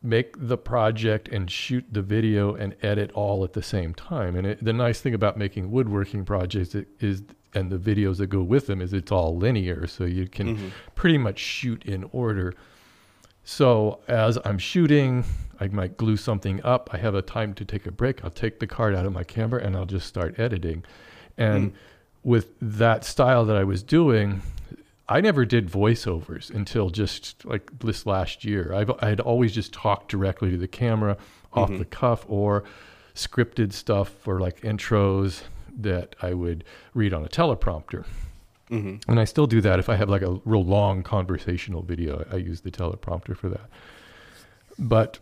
make 0.05 0.35
the 0.37 0.57
project 0.57 1.27
and 1.29 1.49
shoot 1.49 1.85
the 1.91 2.01
video 2.01 2.55
and 2.55 2.75
edit 2.81 3.11
all 3.13 3.43
at 3.43 3.53
the 3.53 3.63
same 3.63 3.93
time. 3.93 4.35
And 4.35 4.47
it, 4.47 4.63
the 4.63 4.73
nice 4.73 5.01
thing 5.01 5.13
about 5.13 5.37
making 5.37 5.71
woodworking 5.71 6.25
projects 6.25 6.75
is, 6.99 7.23
and 7.53 7.71
the 7.71 7.77
videos 7.77 8.17
that 8.17 8.27
go 8.27 8.41
with 8.41 8.67
them 8.67 8.81
is 8.81 8.93
it's 8.93 9.11
all 9.11 9.35
linear, 9.37 9.87
so 9.87 10.03
you 10.03 10.27
can 10.27 10.55
mm-hmm. 10.55 10.67
pretty 10.93 11.17
much 11.17 11.39
shoot 11.39 11.83
in 11.85 12.03
order. 12.11 12.53
So 13.43 13.99
as 14.07 14.37
I'm 14.43 14.57
shooting, 14.57 15.23
I 15.59 15.67
might 15.67 15.97
glue 15.97 16.17
something 16.17 16.63
up. 16.63 16.89
I 16.91 16.97
have 16.97 17.15
a 17.15 17.21
time 17.21 17.53
to 17.55 17.65
take 17.65 17.85
a 17.85 17.91
break. 17.91 18.23
I'll 18.23 18.31
take 18.31 18.59
the 18.59 18.67
card 18.67 18.95
out 18.95 19.05
of 19.05 19.13
my 19.13 19.23
camera 19.23 19.63
and 19.63 19.75
I'll 19.75 19.85
just 19.85 20.07
start 20.07 20.39
editing. 20.39 20.83
And 21.37 21.71
mm. 21.71 21.75
with 22.23 22.53
that 22.59 23.05
style 23.05 23.45
that 23.45 23.55
I 23.55 23.63
was 23.63 23.83
doing, 23.83 24.41
I 25.07 25.21
never 25.21 25.45
did 25.45 25.69
voiceovers 25.69 26.49
until 26.49 26.89
just 26.89 27.45
like 27.45 27.79
this 27.79 28.05
last 28.05 28.43
year. 28.43 28.73
I've 28.73 28.91
I 29.01 29.09
had 29.09 29.19
always 29.19 29.53
just 29.53 29.73
talked 29.73 30.09
directly 30.09 30.49
to 30.51 30.57
the 30.57 30.67
camera 30.67 31.17
off 31.53 31.69
mm-hmm. 31.69 31.79
the 31.79 31.85
cuff 31.85 32.25
or 32.27 32.63
scripted 33.13 33.71
stuff 33.71 34.09
for 34.09 34.39
like 34.39 34.61
intros 34.61 35.43
that 35.77 36.15
I 36.21 36.33
would 36.33 36.63
read 36.93 37.13
on 37.13 37.23
a 37.23 37.29
teleprompter. 37.29 38.05
Mm-hmm. 38.71 39.09
And 39.09 39.19
I 39.19 39.25
still 39.25 39.45
do 39.45 39.61
that 39.61 39.77
if 39.77 39.89
I 39.89 39.95
have 39.95 40.09
like 40.09 40.23
a 40.23 40.39
real 40.43 40.65
long 40.65 41.03
conversational 41.03 41.83
video. 41.83 42.25
I 42.31 42.37
use 42.37 42.61
the 42.61 42.71
teleprompter 42.71 43.37
for 43.37 43.49
that. 43.49 43.69
But 44.79 45.19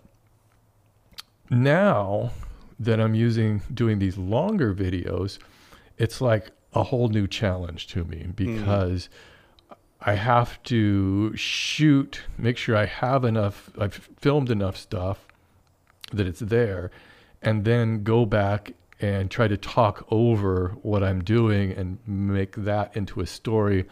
now 1.49 2.31
that 2.79 2.99
I'm 2.99 3.15
using 3.15 3.61
doing 3.73 3.99
these 3.99 4.17
longer 4.17 4.73
videos, 4.73 5.39
it's 5.97 6.21
like 6.21 6.51
a 6.73 6.83
whole 6.83 7.09
new 7.09 7.27
challenge 7.27 7.87
to 7.87 8.03
me 8.05 8.27
because 8.33 9.07
mm. 9.07 9.09
I 10.05 10.15
have 10.15 10.61
to 10.63 11.35
shoot, 11.35 12.21
make 12.37 12.57
sure 12.57 12.75
I 12.75 12.85
have 12.85 13.23
enough, 13.23 13.69
I've 13.77 14.09
filmed 14.19 14.49
enough 14.49 14.75
stuff 14.75 15.27
that 16.11 16.27
it's 16.27 16.41
there, 16.41 16.91
and 17.41 17.63
then 17.63 18.03
go 18.03 18.25
back 18.25 18.73
and 18.99 19.31
try 19.31 19.47
to 19.47 19.57
talk 19.57 20.05
over 20.11 20.75
what 20.81 21.03
I'm 21.03 21.23
doing 21.23 21.71
and 21.71 21.99
make 22.05 22.55
that 22.55 22.95
into 22.95 23.21
a 23.21 23.25
story, 23.25 23.85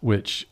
which 0.00 0.48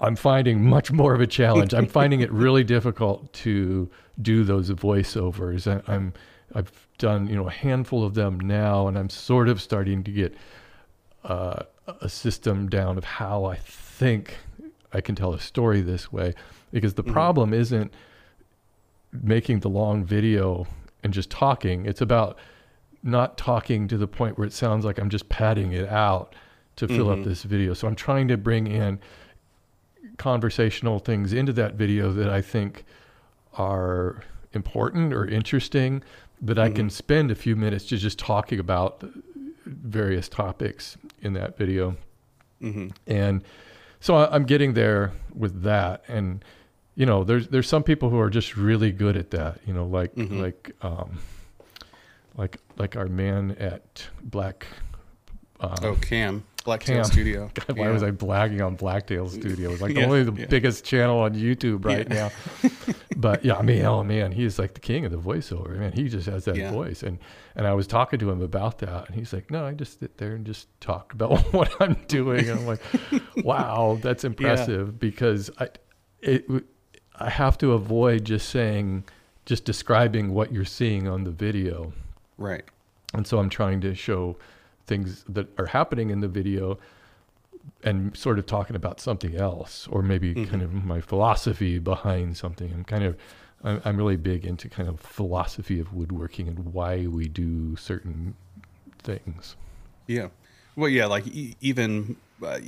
I'm 0.00 0.16
finding 0.16 0.68
much 0.68 0.92
more 0.92 1.14
of 1.14 1.20
a 1.20 1.26
challenge. 1.26 1.72
I'm 1.74 1.86
finding 1.86 2.20
it 2.20 2.30
really 2.30 2.64
difficult 2.76 3.32
to 3.34 3.90
do 4.20 4.44
those 4.44 4.70
voiceovers. 4.70 5.66
I, 5.66 5.92
I'm 5.92 6.12
I've 6.54 6.86
done 6.98 7.28
you 7.28 7.36
know 7.36 7.46
a 7.48 7.52
handful 7.52 8.04
of 8.04 8.14
them 8.14 8.40
now, 8.40 8.88
and 8.88 8.98
I'm 8.98 9.10
sort 9.10 9.48
of 9.48 9.60
starting 9.60 10.04
to 10.04 10.10
get 10.10 10.34
uh, 11.24 11.64
a 11.86 12.08
system 12.08 12.68
down 12.68 12.96
of 12.96 13.04
how 13.04 13.44
I 13.44 13.56
think 13.98 14.36
I 14.92 15.00
can 15.00 15.14
tell 15.14 15.34
a 15.34 15.40
story 15.40 15.80
this 15.80 16.12
way. 16.12 16.34
Because 16.70 16.94
the 16.94 17.02
mm-hmm. 17.02 17.12
problem 17.12 17.52
isn't 17.52 17.92
making 19.12 19.60
the 19.60 19.68
long 19.68 20.04
video 20.04 20.66
and 21.02 21.12
just 21.12 21.30
talking. 21.30 21.86
It's 21.86 22.00
about 22.00 22.38
not 23.02 23.38
talking 23.38 23.88
to 23.88 23.96
the 23.96 24.06
point 24.06 24.38
where 24.38 24.46
it 24.46 24.52
sounds 24.52 24.84
like 24.84 24.98
I'm 24.98 25.10
just 25.10 25.28
padding 25.28 25.72
it 25.72 25.88
out 25.88 26.34
to 26.76 26.86
fill 26.86 27.06
mm-hmm. 27.06 27.22
up 27.22 27.26
this 27.26 27.42
video. 27.42 27.74
So 27.74 27.88
I'm 27.88 27.96
trying 27.96 28.28
to 28.28 28.36
bring 28.36 28.66
in 28.66 29.00
conversational 30.16 30.98
things 30.98 31.32
into 31.32 31.52
that 31.54 31.74
video 31.74 32.12
that 32.12 32.28
I 32.28 32.42
think 32.42 32.84
are 33.54 34.22
important 34.52 35.12
or 35.12 35.26
interesting 35.26 36.02
that 36.40 36.56
mm-hmm. 36.56 36.60
I 36.60 36.70
can 36.70 36.90
spend 36.90 37.30
a 37.30 37.34
few 37.34 37.56
minutes 37.56 37.84
just, 37.84 38.02
just 38.02 38.18
talking 38.18 38.60
about 38.60 39.02
various 39.64 40.28
topics 40.28 40.96
in 41.22 41.32
that 41.34 41.56
video. 41.56 41.96
Mm-hmm. 42.62 42.88
And 43.06 43.42
so 44.00 44.16
I'm 44.16 44.44
getting 44.44 44.74
there 44.74 45.12
with 45.34 45.62
that. 45.62 46.04
And, 46.08 46.44
you 46.94 47.06
know, 47.06 47.24
there's, 47.24 47.48
there's 47.48 47.68
some 47.68 47.82
people 47.82 48.10
who 48.10 48.18
are 48.18 48.30
just 48.30 48.56
really 48.56 48.92
good 48.92 49.16
at 49.16 49.30
that, 49.30 49.60
you 49.66 49.72
know, 49.72 49.86
like, 49.86 50.14
mm-hmm. 50.14 50.40
like, 50.40 50.72
um, 50.82 51.18
like, 52.36 52.58
like 52.76 52.96
our 52.96 53.06
man 53.06 53.52
at 53.58 54.08
Black. 54.22 54.66
Um, 55.60 55.74
oh, 55.82 55.96
Cam. 55.96 56.44
Blacktail 56.64 57.04
Studio. 57.04 57.50
God, 57.54 57.76
why 57.76 57.86
yeah. 57.86 57.92
was 57.92 58.02
I 58.02 58.10
blagging 58.10 58.64
on 58.64 58.74
Blacktail 58.74 59.28
Studio? 59.28 59.70
It's 59.72 59.80
like 59.80 59.94
yeah, 59.94 60.04
only 60.04 60.22
the 60.22 60.32
yeah. 60.32 60.46
biggest 60.46 60.84
channel 60.84 61.20
on 61.20 61.34
YouTube 61.34 61.84
right 61.84 62.08
now. 62.08 62.30
but 63.16 63.44
yeah, 63.44 63.56
I 63.56 63.62
mean, 63.62 63.84
oh 63.84 64.04
man, 64.04 64.32
he's 64.32 64.58
like 64.58 64.74
the 64.74 64.80
king 64.80 65.04
of 65.04 65.12
the 65.12 65.18
voiceover. 65.18 65.78
Man, 65.78 65.92
he 65.92 66.08
just 66.08 66.26
has 66.26 66.44
that 66.44 66.72
voice. 66.72 67.02
And 67.02 67.18
and 67.54 67.66
I 67.66 67.74
was 67.74 67.86
talking 67.86 68.18
to 68.18 68.30
him 68.30 68.42
about 68.42 68.78
that, 68.78 69.08
and 69.08 69.16
he's 69.16 69.32
like, 69.32 69.50
no, 69.50 69.64
I 69.64 69.72
just 69.72 70.00
sit 70.00 70.16
there 70.18 70.34
and 70.34 70.44
just 70.44 70.68
talk 70.80 71.12
about 71.12 71.52
what 71.52 71.74
I'm 71.80 71.96
doing. 72.06 72.48
And 72.48 72.60
I'm 72.60 72.66
like, 72.66 72.82
wow, 73.44 73.98
that's 74.00 74.24
impressive 74.24 74.98
because 74.98 75.50
I 75.58 75.68
it 76.20 76.46
I 77.16 77.30
have 77.30 77.58
to 77.58 77.72
avoid 77.72 78.24
just 78.24 78.48
saying 78.48 79.04
just 79.46 79.64
describing 79.64 80.34
what 80.34 80.52
you're 80.52 80.64
seeing 80.64 81.08
on 81.08 81.24
the 81.24 81.30
video. 81.30 81.92
Right. 82.36 82.64
And 83.14 83.26
so 83.26 83.38
I'm 83.38 83.48
trying 83.48 83.80
to 83.80 83.94
show 83.94 84.36
things 84.88 85.24
that 85.28 85.46
are 85.58 85.66
happening 85.66 86.10
in 86.10 86.20
the 86.20 86.28
video 86.28 86.78
and 87.84 88.16
sort 88.16 88.38
of 88.38 88.46
talking 88.46 88.74
about 88.74 88.98
something 88.98 89.36
else 89.36 89.86
or 89.90 90.02
maybe 90.02 90.34
mm-hmm. 90.34 90.50
kind 90.50 90.62
of 90.62 90.72
my 90.72 91.00
philosophy 91.00 91.78
behind 91.78 92.36
something. 92.36 92.72
I'm 92.72 92.84
kind 92.84 93.04
of 93.04 93.16
I'm, 93.62 93.80
I'm 93.84 93.96
really 93.96 94.16
big 94.16 94.44
into 94.44 94.68
kind 94.68 94.88
of 94.88 94.98
philosophy 95.00 95.78
of 95.78 95.92
woodworking 95.92 96.48
and 96.48 96.72
why 96.72 97.06
we 97.06 97.28
do 97.28 97.76
certain 97.76 98.34
things. 98.98 99.54
Yeah. 100.06 100.28
Well 100.74 100.88
yeah 100.88 101.06
like 101.06 101.26
e- 101.28 101.56
even 101.60 102.16
uh, 102.42 102.58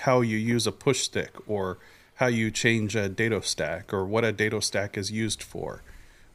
how 0.00 0.20
you 0.20 0.36
use 0.36 0.66
a 0.66 0.72
push 0.72 1.00
stick 1.00 1.34
or 1.48 1.78
how 2.16 2.26
you 2.26 2.50
change 2.50 2.94
a 2.94 3.08
dado 3.08 3.40
stack 3.40 3.94
or 3.94 4.04
what 4.04 4.24
a 4.24 4.32
dado 4.32 4.60
stack 4.60 4.98
is 4.98 5.10
used 5.10 5.42
for 5.42 5.82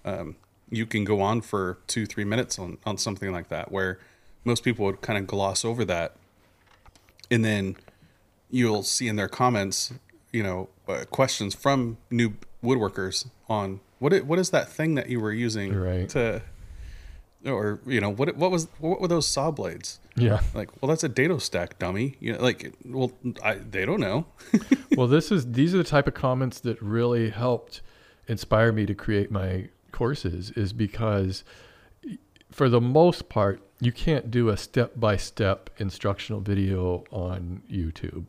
um, 0.03 0.35
you 0.69 0.85
can 0.85 1.03
go 1.03 1.21
on 1.21 1.41
for 1.41 1.77
two 1.87 2.05
three 2.05 2.23
minutes 2.23 2.57
on, 2.57 2.77
on 2.85 2.97
something 2.97 3.31
like 3.31 3.49
that 3.49 3.71
where 3.71 3.99
most 4.45 4.63
people 4.63 4.85
would 4.85 5.01
kind 5.01 5.19
of 5.19 5.27
gloss 5.27 5.65
over 5.65 5.83
that. 5.85 6.15
And 7.29 7.43
then 7.43 7.75
you'll 8.49 8.83
see 8.83 9.07
in 9.07 9.15
their 9.15 9.27
comments 9.27 9.91
you 10.35 10.43
know 10.43 10.67
uh, 10.89 11.05
questions 11.09 11.55
from 11.55 11.97
new 12.11 12.33
woodworkers 12.61 13.27
on 13.47 13.79
what 13.99 14.11
it, 14.11 14.25
what 14.25 14.37
is 14.37 14.49
that 14.49 14.69
thing 14.69 14.95
that 14.95 15.07
you 15.07 15.19
were 15.19 15.31
using 15.31 15.73
right. 15.73 16.09
to 16.09 16.41
or 17.45 17.79
you 17.85 18.01
know 18.01 18.09
what 18.09 18.35
what 18.35 18.51
was 18.51 18.67
what 18.79 18.99
were 18.99 19.07
those 19.07 19.27
saw 19.27 19.49
blades? 19.49 19.99
Yeah. 20.17 20.41
Like 20.53 20.69
well 20.81 20.89
that's 20.89 21.05
a 21.05 21.09
dado 21.09 21.37
stack 21.37 21.79
dummy. 21.79 22.17
You 22.19 22.33
know 22.33 22.41
like 22.41 22.73
well 22.83 23.13
I, 23.43 23.55
they 23.55 23.85
don't 23.85 24.01
know. 24.01 24.25
Well 24.95 25.07
this 25.07 25.29
is 25.31 25.51
these 25.51 25.73
are 25.73 25.77
the 25.77 25.83
type 25.83 26.07
of 26.07 26.13
comments 26.13 26.59
that 26.61 26.81
really 26.81 27.29
helped 27.29 27.81
inspire 28.27 28.71
me 28.71 28.85
to 28.85 28.95
create 28.95 29.29
my 29.29 29.69
courses 29.91 30.51
is 30.51 30.71
because 30.71 31.43
for 32.49 32.69
the 32.69 32.79
most 32.79 33.27
part 33.27 33.61
you 33.79 33.91
can't 33.91 34.31
do 34.31 34.49
a 34.49 34.57
step 34.57 34.93
by 34.95 35.17
step 35.17 35.69
instructional 35.77 36.41
video 36.41 37.03
on 37.11 37.61
YouTube. 37.69 38.25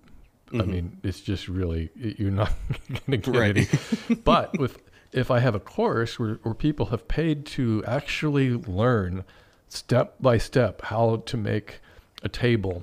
Mm-hmm. 0.49 0.61
I 0.61 0.65
mean, 0.65 0.99
it's 1.03 1.21
just 1.21 1.49
really 1.49 1.91
you're 1.95 2.31
not 2.31 2.53
going 2.89 3.21
to 3.23 3.31
get 3.31 3.37
right. 3.37 3.57
any. 3.57 3.69
But 4.25 4.59
with 4.59 4.83
if 5.13 5.31
I 5.31 5.39
have 5.41 5.55
a 5.55 5.61
course 5.61 6.19
where, 6.19 6.35
where 6.43 6.55
people 6.55 6.87
have 6.87 7.09
paid 7.09 7.47
to 7.47 7.83
actually 7.87 8.51
learn 8.51 9.25
step 9.69 10.17
by 10.21 10.39
step 10.39 10.83
how 10.83 11.23
to 11.27 11.37
make 11.37 11.81
a 12.23 12.29
table, 12.29 12.83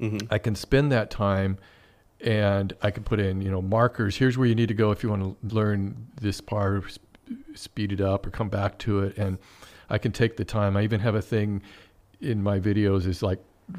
mm-hmm. 0.00 0.26
I 0.30 0.38
can 0.38 0.54
spend 0.54 0.90
that 0.92 1.10
time 1.10 1.58
and 2.20 2.72
I 2.82 2.90
can 2.90 3.04
put 3.04 3.20
in 3.20 3.42
you 3.42 3.50
know 3.50 3.62
markers. 3.62 4.16
Here's 4.16 4.38
where 4.38 4.46
you 4.46 4.54
need 4.54 4.68
to 4.68 4.74
go 4.74 4.90
if 4.90 5.02
you 5.02 5.10
want 5.10 5.22
to 5.48 5.54
learn 5.54 6.08
this 6.20 6.40
part, 6.40 6.98
speed 7.54 7.92
it 7.92 8.00
up 8.00 8.26
or 8.26 8.30
come 8.30 8.48
back 8.48 8.78
to 8.80 9.00
it 9.00 9.16
and 9.16 9.38
I 9.90 9.98
can 9.98 10.12
take 10.12 10.36
the 10.36 10.44
time. 10.44 10.76
I 10.76 10.82
even 10.82 11.00
have 11.00 11.14
a 11.14 11.22
thing 11.22 11.62
in 12.20 12.42
my 12.42 12.58
videos 12.58 13.06
is 13.06 13.22
like 13.22 13.38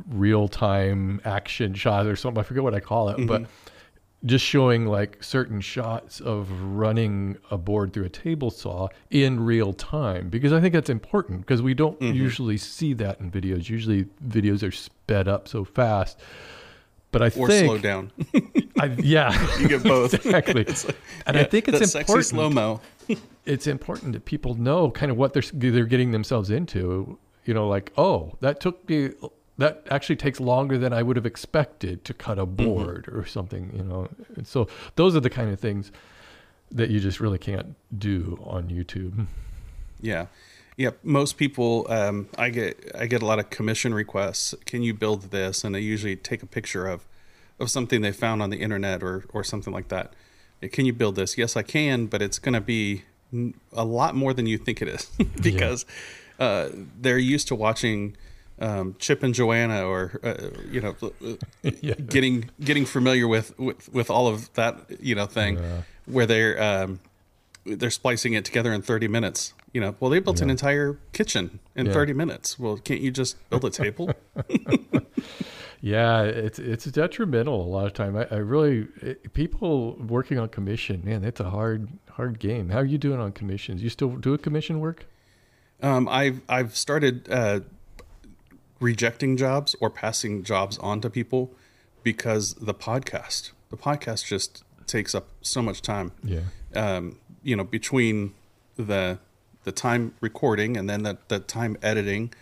real 0.10 0.48
time 0.48 1.22
action 1.26 1.74
shot 1.74 2.06
or 2.06 2.16
something. 2.16 2.40
I 2.40 2.44
forget 2.44 2.64
what 2.64 2.74
I 2.74 2.80
call 2.80 3.10
it, 3.10 3.18
mm-hmm. 3.18 3.28
but 3.28 3.46
just 4.26 4.44
showing 4.44 4.88
like 4.88 5.22
certain 5.24 5.62
shots 5.62 6.20
of 6.20 6.50
running 6.62 7.38
a 7.52 7.58
board 7.58 7.94
through 7.94 8.06
a 8.06 8.10
table 8.10 8.50
saw 8.50 8.88
in 9.12 9.40
real 9.44 9.72
time 9.72 10.30
because 10.30 10.52
I 10.52 10.60
think 10.60 10.74
that's 10.74 10.90
important 10.90 11.42
because 11.42 11.62
we 11.62 11.74
don't 11.74 12.00
mm-hmm. 12.00 12.16
usually 12.16 12.58
see 12.58 12.94
that 12.94 13.20
in 13.20 13.30
videos. 13.30 13.70
Usually 13.70 14.06
videos 14.28 14.68
are 14.68 14.72
sped 14.72 15.28
up 15.28 15.48
so 15.48 15.64
fast. 15.64 16.20
But 17.12 17.22
I 17.22 17.26
or 17.28 17.48
think 17.48 17.68
slow 17.68 17.78
down. 17.78 18.12
I, 18.78 18.88
yeah, 18.98 19.58
you 19.60 19.70
get 19.70 19.84
both 19.84 20.14
exactly. 20.26 20.66
like, 20.66 20.84
and 21.26 21.36
yeah, 21.36 21.42
I 21.42 21.46
think 21.46 21.70
it's 21.70 21.96
important. 21.96 22.26
slow 22.26 22.50
mo. 22.50 22.82
It's 23.46 23.68
important 23.68 24.14
that 24.14 24.26
people 24.26 24.56
know 24.56 24.92
kind 24.92 25.12
of 25.12 25.18
what 25.18 25.34
they're 25.34 25.44
they're 25.54 25.86
getting 25.86 26.12
themselves 26.12 26.50
into. 26.50 27.18
You 27.46 27.54
know, 27.54 27.68
like 27.68 27.92
oh, 27.98 28.36
that 28.42 28.60
took 28.60 28.88
me 28.90 29.12
that 29.58 29.86
actually 29.90 30.18
takes 30.18 30.40
longer 30.40 30.78
than 30.78 30.92
I 30.92 31.02
would 31.04 31.16
have 31.16 31.26
expected 31.26 32.04
to 32.06 32.14
cut 32.14 32.38
a 32.38 32.46
Mm-hmm. 32.46 32.56
board 32.66 33.10
or 33.12 33.26
something, 33.26 33.72
you 33.76 33.84
know. 33.84 34.10
And 34.36 34.46
so 34.48 34.68
those 34.96 35.16
are 35.16 35.22
the 35.22 35.30
kind 35.30 35.50
of 35.52 35.60
things 35.60 35.92
that 36.72 36.90
you 36.90 37.00
just 37.00 37.20
really 37.20 37.38
can't 37.38 37.76
do 37.98 38.38
on 38.44 38.68
YouTube. 38.70 39.28
Yeah, 40.02 40.26
yeah. 40.76 40.90
Most 41.04 41.38
people, 41.38 41.86
um, 41.90 42.28
I 42.38 42.50
get, 42.50 42.92
I 43.00 43.06
get 43.06 43.22
a 43.22 43.26
lot 43.26 43.40
of 43.40 43.50
commission 43.50 43.94
requests. 43.94 44.54
Can 44.66 44.82
you 44.84 44.94
build 44.94 45.32
this? 45.32 45.64
And 45.64 45.74
they 45.74 45.80
usually 45.80 46.16
take 46.18 46.44
a 46.44 46.48
picture 46.48 46.88
of, 46.88 47.08
of 47.60 47.70
something 47.72 48.02
they 48.02 48.12
found 48.12 48.42
on 48.42 48.50
the 48.50 48.58
internet 48.58 49.02
or 49.04 49.26
or 49.34 49.44
something 49.44 49.72
like 49.72 49.88
that. 49.88 50.14
Can 50.72 50.86
you 50.86 50.94
build 50.94 51.16
this? 51.16 51.38
Yes, 51.38 51.56
I 51.56 51.62
can, 51.64 52.08
but 52.08 52.22
it's 52.22 52.40
going 52.40 52.54
to 52.54 52.62
be 52.62 53.04
a 53.74 53.84
lot 53.86 54.16
more 54.16 54.34
than 54.34 54.46
you 54.48 54.58
think 54.58 54.82
it 54.82 54.88
is. 54.88 55.10
Because 55.42 55.86
uh, 56.40 56.70
they're 57.02 57.18
used 57.36 57.48
to 57.50 57.56
watching 57.56 58.16
um, 58.60 58.96
Chip 59.00 59.24
and 59.24 59.34
Joanna 59.34 59.84
or 59.86 60.20
uh, 60.24 60.50
you 60.72 60.82
know 60.82 60.96
Yeah. 61.82 61.96
getting 62.16 62.50
getting 62.60 62.86
familiar 62.86 63.28
with, 63.28 63.58
with 63.60 63.90
with 63.94 64.10
all 64.10 64.28
of 64.28 64.54
that 64.54 64.74
you 65.00 65.16
know 65.16 65.26
thing 65.28 65.58
where 66.06 66.26
they're 66.26 66.56
um, 66.70 67.00
they're 67.66 67.92
splicing 68.02 68.34
it 68.34 68.46
together 68.46 68.72
in 68.74 68.82
30 68.82 69.08
minutes. 69.08 69.54
You 69.74 69.82
know 69.82 69.96
well 70.00 70.10
they 70.12 70.20
built 70.20 70.42
an 70.42 70.50
entire 70.50 70.98
kitchen 71.12 71.60
in 71.76 71.86
Yeah. 71.88 71.94
30 71.94 72.14
minutes. 72.14 72.58
Well 72.60 72.78
can't 72.78 73.02
you 73.02 73.12
just 73.12 73.36
build 73.50 73.66
a 73.66 73.70
table 73.70 74.10
Yeah, 75.86 76.24
it's 76.24 76.58
it's 76.58 76.86
detrimental 76.86 77.62
a 77.62 77.70
lot 77.70 77.86
of 77.86 77.94
time. 77.94 78.18
I, 78.18 78.26
I 78.32 78.38
really 78.38 78.88
it, 79.04 79.34
people 79.34 79.96
working 80.00 80.40
on 80.40 80.50
commission, 80.50 81.04
man, 81.06 81.24
it's 81.24 81.40
a 81.40 81.52
hard 81.52 81.90
hard 82.10 82.40
game. 82.40 82.70
How 82.70 82.80
are 82.80 82.86
you 82.86 82.98
doing 82.98 83.20
on 83.20 83.32
commissions? 83.34 83.84
You 83.84 83.90
still 83.92 84.16
do 84.16 84.34
a 84.34 84.38
commission 84.40 84.80
work? 84.80 85.06
um, 85.84 86.10
I've 86.10 86.42
I've 86.50 86.76
started 86.76 87.30
uh, 87.30 87.60
rejecting 88.80 89.38
jobs 89.38 89.76
or 89.80 89.90
passing 89.92 90.44
jobs 90.44 90.78
on 90.80 91.02
to 91.02 91.10
people 91.10 91.52
because 92.04 92.56
the 92.56 92.74
podcast 92.74 93.52
the 93.70 93.78
podcast 93.78 94.26
just 94.26 94.64
takes 94.88 95.14
up 95.16 95.28
so 95.42 95.62
much 95.62 95.82
time 95.82 96.12
Yeah. 96.24 96.42
um, 96.76 97.18
you 97.44 97.56
know, 97.56 97.64
between 97.64 98.34
the 98.76 99.20
the 99.66 99.72
time 99.72 100.14
recording 100.22 100.78
and 100.78 100.90
then 100.90 101.04
the, 101.04 101.18
the 101.28 101.40
time 101.40 101.78
editing. 101.82 102.34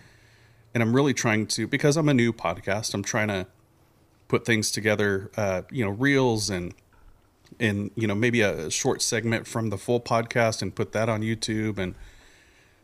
And 0.74 0.82
I'm 0.82 0.96
really 0.96 1.14
trying 1.14 1.48
to 1.48 1.68
because 1.68 1.98
I'm 1.98 2.10
a 2.10 2.14
new 2.14 2.34
podcast, 2.34 2.94
I'm 2.94 3.04
trying 3.04 3.28
to 3.28 3.46
put 4.28 4.46
things 4.46 4.72
together, 4.72 5.30
uh, 5.38 5.62
you 5.72 5.84
know, 5.86 5.92
reels 5.92 6.50
and 6.50 6.74
and 7.60 7.92
you 7.96 8.08
know 8.08 8.16
maybe 8.16 8.42
a 8.42 8.72
short 8.72 9.02
segment 9.02 9.46
from 9.46 9.70
the 9.70 9.78
full 9.78 10.00
podcast 10.02 10.62
and 10.64 10.74
put 10.74 10.92
that 10.94 11.08
on 11.10 11.22
YouTube 11.22 11.78
and 11.78 11.94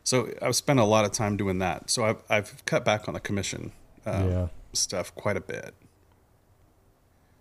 so 0.04 0.32
I've 0.42 0.56
spent 0.56 0.80
a 0.80 0.84
lot 0.86 1.06
of 1.06 1.12
time 1.12 1.38
doing 1.38 1.60
that. 1.60 1.90
So 1.90 2.04
I've 2.06 2.24
I've 2.30 2.66
cut 2.66 2.86
back 2.86 3.08
on 3.08 3.14
the 3.14 3.20
commission 3.20 3.72
um, 4.06 4.30
Yeah. 4.30 4.48
stuff 4.74 5.14
quite 5.16 5.38
a 5.38 5.42
bit. 5.42 5.74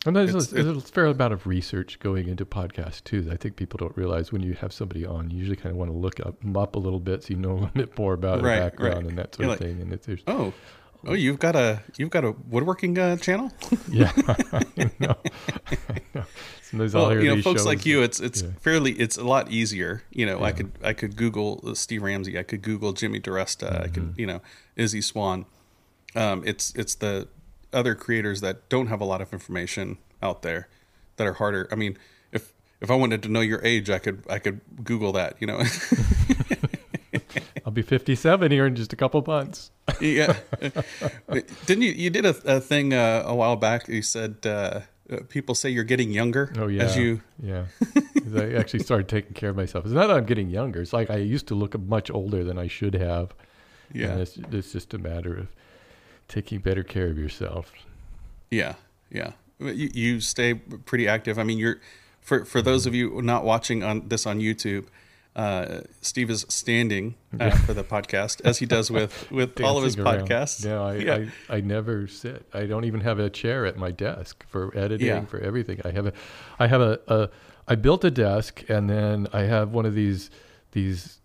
And 0.07 0.15
there's, 0.15 0.31
It's- 0.31 0.53
a, 0.53 0.55
there's 0.63 0.77
a 0.77 0.81
fair 0.81 1.07
amount 1.07 1.33
of 1.33 1.47
research 1.47 1.99
going 1.99 2.29
into 2.29 2.47
podcasts 2.47 3.03
too. 3.03 3.21
that 3.23 3.33
I 3.33 3.37
think 3.37 3.57
people 3.57 3.79
don't 3.79 3.97
realize 3.97 4.31
when 4.33 4.43
you 4.43 4.55
have 4.55 4.73
somebody 4.73 5.05
on, 5.05 5.31
you 5.31 5.39
usually 5.39 5.57
kind 5.57 5.71
of 5.73 5.77
want 5.77 5.91
to 5.91 5.97
look 5.97 6.21
up, 6.21 6.41
them 6.41 6.57
up 6.57 6.77
a 6.77 6.79
little 6.79 7.01
bit 7.01 7.25
so 7.25 7.31
you 7.31 7.37
know 7.37 7.51
a 7.51 7.55
little 7.55 7.71
bit 7.75 7.99
more 7.99 8.15
about 8.15 8.41
Right, 8.43 8.55
their 8.57 8.71
background 8.71 8.95
right. 8.97 9.07
and 9.07 9.19
that 9.19 9.35
sort 9.35 9.45
You're 9.47 9.55
of 9.55 9.61
like, 9.61 9.69
thing. 9.69 9.83
And 9.83 9.93
if 9.93 10.03
there's, 10.03 10.21
Oh, 10.29 10.55
oh, 11.07 11.15
you've 11.15 11.39
got 11.41 11.57
a 11.57 11.83
you've 11.97 12.11
got 12.11 12.25
a 12.25 12.31
woodworking 12.49 12.97
uh, 12.99 13.17
channel. 13.17 13.51
yeah, 13.91 14.13
I 14.53 14.91
know. 15.01 15.17
I 15.67 16.01
know. 16.15 16.25
Sometimes 16.63 16.95
well, 16.95 17.15
you 17.21 17.35
know, 17.35 17.43
folks 17.43 17.61
shows 17.63 17.67
like 17.67 17.85
you, 17.87 18.03
it's 18.03 18.21
it's 18.21 18.43
yeah. 18.43 18.51
fairly 18.61 18.93
it's 18.93 19.17
a 19.17 19.25
lot 19.25 19.51
easier. 19.51 20.03
You 20.11 20.27
know, 20.27 20.45
I 20.45 20.53
could 20.53 20.71
I 20.83 20.93
could 20.93 21.17
Google 21.17 21.61
uh, 21.67 21.75
Steve 21.75 22.03
Ramsey, 22.03 22.39
I 22.39 22.43
could 22.45 22.63
Google 22.63 22.93
Jimmy 22.93 23.21
DiResta, 23.21 23.83
I 23.85 23.89
could 23.89 24.03
Mm-hmm. 24.05 24.21
you 24.21 24.27
know 24.27 24.43
Izzy 24.77 25.01
Swan. 25.01 25.47
Um, 26.15 26.43
it's 26.47 26.73
it's 26.75 26.95
the 26.95 27.27
other 27.73 27.95
creators 27.95 28.41
that 28.41 28.69
don't 28.69 28.87
have 28.87 29.01
a 29.01 29.05
lot 29.05 29.21
of 29.21 29.33
information 29.33 29.99
out 30.23 30.43
there 30.43 30.69
that 31.17 31.27
are 31.27 31.35
harder. 31.35 31.69
I 31.71 31.75
mean, 31.75 31.99
if 32.33 32.53
if 32.81 32.91
I 32.91 32.95
wanted 32.95 33.23
to 33.25 33.29
know 33.29 33.41
your 33.41 33.65
age, 33.65 33.91
I 33.91 33.99
could 33.99 34.25
I 34.29 34.39
could 34.39 34.61
Google 34.85 35.13
that. 35.13 35.37
You 35.41 35.49
know, 35.49 35.63
I'll 37.65 37.73
be 37.73 37.83
57 37.83 38.51
here 38.51 38.67
in 38.67 38.77
just 38.77 38.93
a 38.93 38.97
couple 38.97 39.23
months. 39.27 39.71
yeah. 40.01 40.37
Didn't 41.67 41.83
you 41.83 41.93
you 41.93 42.11
did 42.11 42.25
a, 42.25 42.57
a 42.57 42.61
thing 42.61 42.95
uh, 42.95 43.25
a 43.27 43.35
while 43.35 43.57
back? 43.57 43.89
You 43.89 44.03
said 44.03 44.37
uh, 44.47 44.81
uh, 45.11 45.19
people 45.29 45.55
say 45.55 45.71
you're 45.71 45.85
getting 45.85 46.11
younger 46.11 46.53
Oh 46.59 46.69
yeah, 46.69 46.85
as 46.85 46.97
you 46.97 47.21
yeah. 47.43 47.65
I 48.37 48.55
actually 48.55 48.81
started 48.81 49.09
taking 49.09 49.33
care 49.33 49.51
of 49.51 49.57
myself. 49.57 49.85
It's 49.85 49.95
not 49.95 50.07
that 50.09 50.17
I'm 50.17 50.27
getting 50.27 50.51
younger. 50.51 50.81
It's 50.83 50.93
like 50.93 51.11
I 51.11 51.17
used 51.17 51.49
to 51.49 51.55
look 51.55 51.79
much 51.79 52.11
older 52.11 52.45
than 52.45 52.59
I 52.59 52.69
should 52.69 52.95
have. 52.95 53.35
yeah 53.93 54.13
And 54.13 54.21
it's, 54.21 54.39
it's 54.53 54.73
just 54.73 54.95
a 54.95 54.99
matter 54.99 55.37
of 55.37 55.49
taking 56.29 56.61
better 56.61 56.83
care 56.83 57.09
of 57.09 57.19
yourself. 57.19 57.73
Yeah, 58.51 58.75
yeah. 59.11 59.33
You, 59.59 59.91
you 59.93 60.21
stay 60.21 60.55
pretty 60.55 61.09
active. 61.09 61.39
I 61.39 61.43
mean, 61.43 61.59
you're 61.59 61.81
for 62.21 62.45
for 62.45 62.63
those 62.63 62.87
of 62.87 62.95
you 62.95 63.21
not 63.23 63.45
watching 63.45 63.83
on 63.83 64.09
this 64.09 64.27
on 64.27 64.39
YouTube. 64.39 64.87
Uh, 65.37 65.83
Steve 66.01 66.31
is 66.31 66.45
standing 66.49 67.15
uh, 67.39 67.51
for 67.51 67.73
the 67.73 67.85
podcast 67.85 68.41
as 68.45 68.59
he 68.59 68.67
does 68.67 68.91
with 68.91 69.31
with 69.31 69.61
all 69.61 69.79
of 69.79 69.85
his 69.85 69.97
around. 69.97 70.27
podcasts. 70.27 70.65
No, 70.65 70.85
I, 70.85 70.95
yeah. 70.97 71.25
I, 71.49 71.57
I 71.57 71.61
never 71.61 72.09
sit. 72.09 72.45
I 72.53 72.67
don't 72.67 72.85
even 72.85 73.01
have 73.03 73.21
a 73.21 73.31
chair 73.31 73.65
at 73.65 73.77
my 73.77 73.93
desk 73.93 74.45
for 74.49 74.77
editing, 74.77 75.07
Yeah. 75.07 75.25
for 75.27 75.39
everything. 75.39 75.81
I 75.85 75.93
have 75.93 76.07
a, 76.07 76.13
I 76.59 76.67
have 76.67 76.81
a, 76.81 76.99
a, 77.07 77.29
I 77.69 77.77
built 77.77 78.05
a 78.05 78.11
desk 78.11 78.65
and 78.69 78.91
then 78.91 79.29
I 79.33 79.43
have 79.43 79.71
one 79.71 79.87
of 79.87 79.95
these, 79.95 80.29
these, 80.73 81.18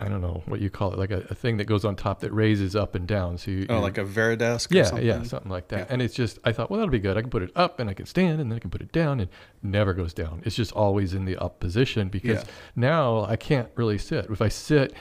I 0.00 0.08
don't 0.08 0.20
know 0.20 0.42
what 0.46 0.60
you 0.60 0.70
call 0.70 0.92
it, 0.92 0.98
like 0.98 1.10
a, 1.10 1.24
a 1.30 1.34
thing 1.34 1.56
that 1.58 1.64
goes 1.66 1.84
on 1.84 1.94
top 1.96 2.20
that 2.20 2.32
raises 2.32 2.74
up 2.74 2.94
and 2.94 3.06
down. 3.06 3.38
So 3.38 3.50
you, 3.52 3.66
oh, 3.68 3.80
like 3.80 3.96
a 3.98 4.04
VariDesk. 4.04 4.72
Or 4.72 4.74
yeah, 4.76 4.82
something? 4.84 5.06
yeah, 5.06 5.22
something 5.22 5.50
like 5.50 5.68
that. 5.68 5.78
Yeah. 5.78 5.86
And 5.88 6.02
it's 6.02 6.14
just, 6.14 6.38
I 6.44 6.52
thought, 6.52 6.70
well, 6.70 6.78
that'll 6.80 6.90
be 6.92 6.98
good. 6.98 7.16
I 7.16 7.20
can 7.20 7.30
put 7.30 7.42
it 7.42 7.50
up 7.54 7.78
and 7.80 7.88
I 7.88 7.94
can 7.94 8.06
stand 8.06 8.40
and 8.40 8.50
then 8.50 8.56
I 8.56 8.60
can 8.60 8.70
put 8.70 8.80
it 8.80 8.90
down 8.92 9.20
and 9.20 9.28
never 9.62 9.94
goes 9.94 10.12
down. 10.12 10.42
It's 10.44 10.56
just 10.56 10.72
always 10.72 11.14
in 11.14 11.24
the 11.24 11.36
up 11.36 11.60
position 11.60 12.08
because 12.08 12.42
Yeah. 12.44 12.50
now 12.74 13.24
I 13.24 13.36
can't 13.36 13.68
really 13.76 13.98
sit. 13.98 14.26
If 14.30 14.42
I 14.42 14.48
sit, 14.48 14.92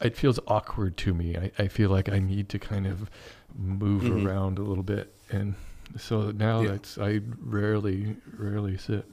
it 0.00 0.16
feels 0.16 0.40
awkward 0.48 0.96
to 0.98 1.14
me. 1.14 1.36
I, 1.36 1.52
I 1.58 1.68
feel 1.68 1.90
like 1.90 2.08
I 2.08 2.18
need 2.18 2.48
to 2.50 2.58
kind 2.58 2.86
of 2.86 3.08
move 3.56 4.02
Mhm. 4.02 4.26
around 4.26 4.58
a 4.58 4.62
little 4.62 4.82
bit. 4.82 5.14
And 5.30 5.54
so 5.96 6.32
now 6.32 6.60
Yeah. 6.62 6.70
that's, 6.72 6.98
I 6.98 7.20
rarely, 7.40 8.16
rarely 8.36 8.76
sit. 8.78 9.04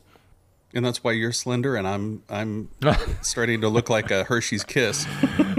And 0.74 0.86
that's 0.86 1.04
why 1.04 1.12
you're 1.12 1.32
slender, 1.32 1.76
and 1.76 1.88
I'm 1.88 2.24
I'm 2.30 2.70
starting 3.22 3.62
to 3.62 3.70
look 3.70 3.90
like 3.90 4.12
a 4.12 4.24
Hershey's 4.24 4.64
Kiss. 4.64 5.06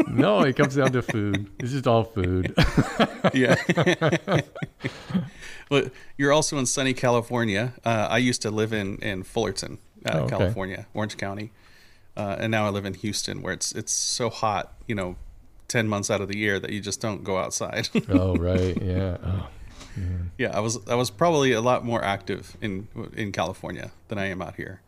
no, 0.09 0.41
it 0.41 0.57
comes 0.57 0.77
down 0.77 0.93
to 0.93 1.03
food. 1.03 1.51
It's 1.59 1.73
just 1.73 1.87
all 1.87 2.05
food. 2.05 2.55
yeah. 3.35 3.57
well, 5.71 5.85
you're 6.17 6.33
also 6.33 6.59
in 6.59 6.67
sunny 6.67 6.95
California. 6.95 7.75
Uh, 7.85 8.09
I 8.11 8.19
used 8.19 8.43
to 8.43 8.51
live 8.51 8.73
in 8.73 8.97
in 8.99 9.23
Fullerton, 9.23 9.79
uh, 10.07 10.11
Oh, 10.15 10.19
okay. 10.21 10.31
California, 10.37 10.87
Orange 10.95 11.17
County, 11.17 11.53
uh, 12.17 12.37
and 12.39 12.51
now 12.51 12.67
I 12.67 12.71
live 12.71 12.85
in 12.85 12.95
Houston, 12.95 13.43
where 13.43 13.53
it's 13.53 13.73
it's 13.73 13.93
so 13.93 14.31
hot. 14.31 14.73
You 14.87 14.95
know, 14.95 15.17
ten 15.69 15.89
months 15.89 16.11
out 16.11 16.21
of 16.21 16.29
the 16.29 16.37
year 16.37 16.59
that 16.59 16.71
you 16.71 16.81
just 16.81 17.01
don't 17.01 17.25
go 17.25 17.39
outside. 17.39 17.89
oh, 18.09 18.35
right. 18.37 18.81
Yeah. 18.81 19.17
Oh, 19.25 19.49
yeah, 20.39 20.57
I 20.57 20.61
was 20.61 20.79
I 20.89 20.95
was 20.95 21.11
probably 21.11 21.53
a 21.53 21.61
lot 21.61 21.85
more 21.85 22.03
active 22.03 22.57
in 22.63 22.89
in 23.15 23.31
California 23.33 23.91
than 24.09 24.19
I 24.19 24.27
am 24.27 24.41
out 24.41 24.57
here, 24.57 24.81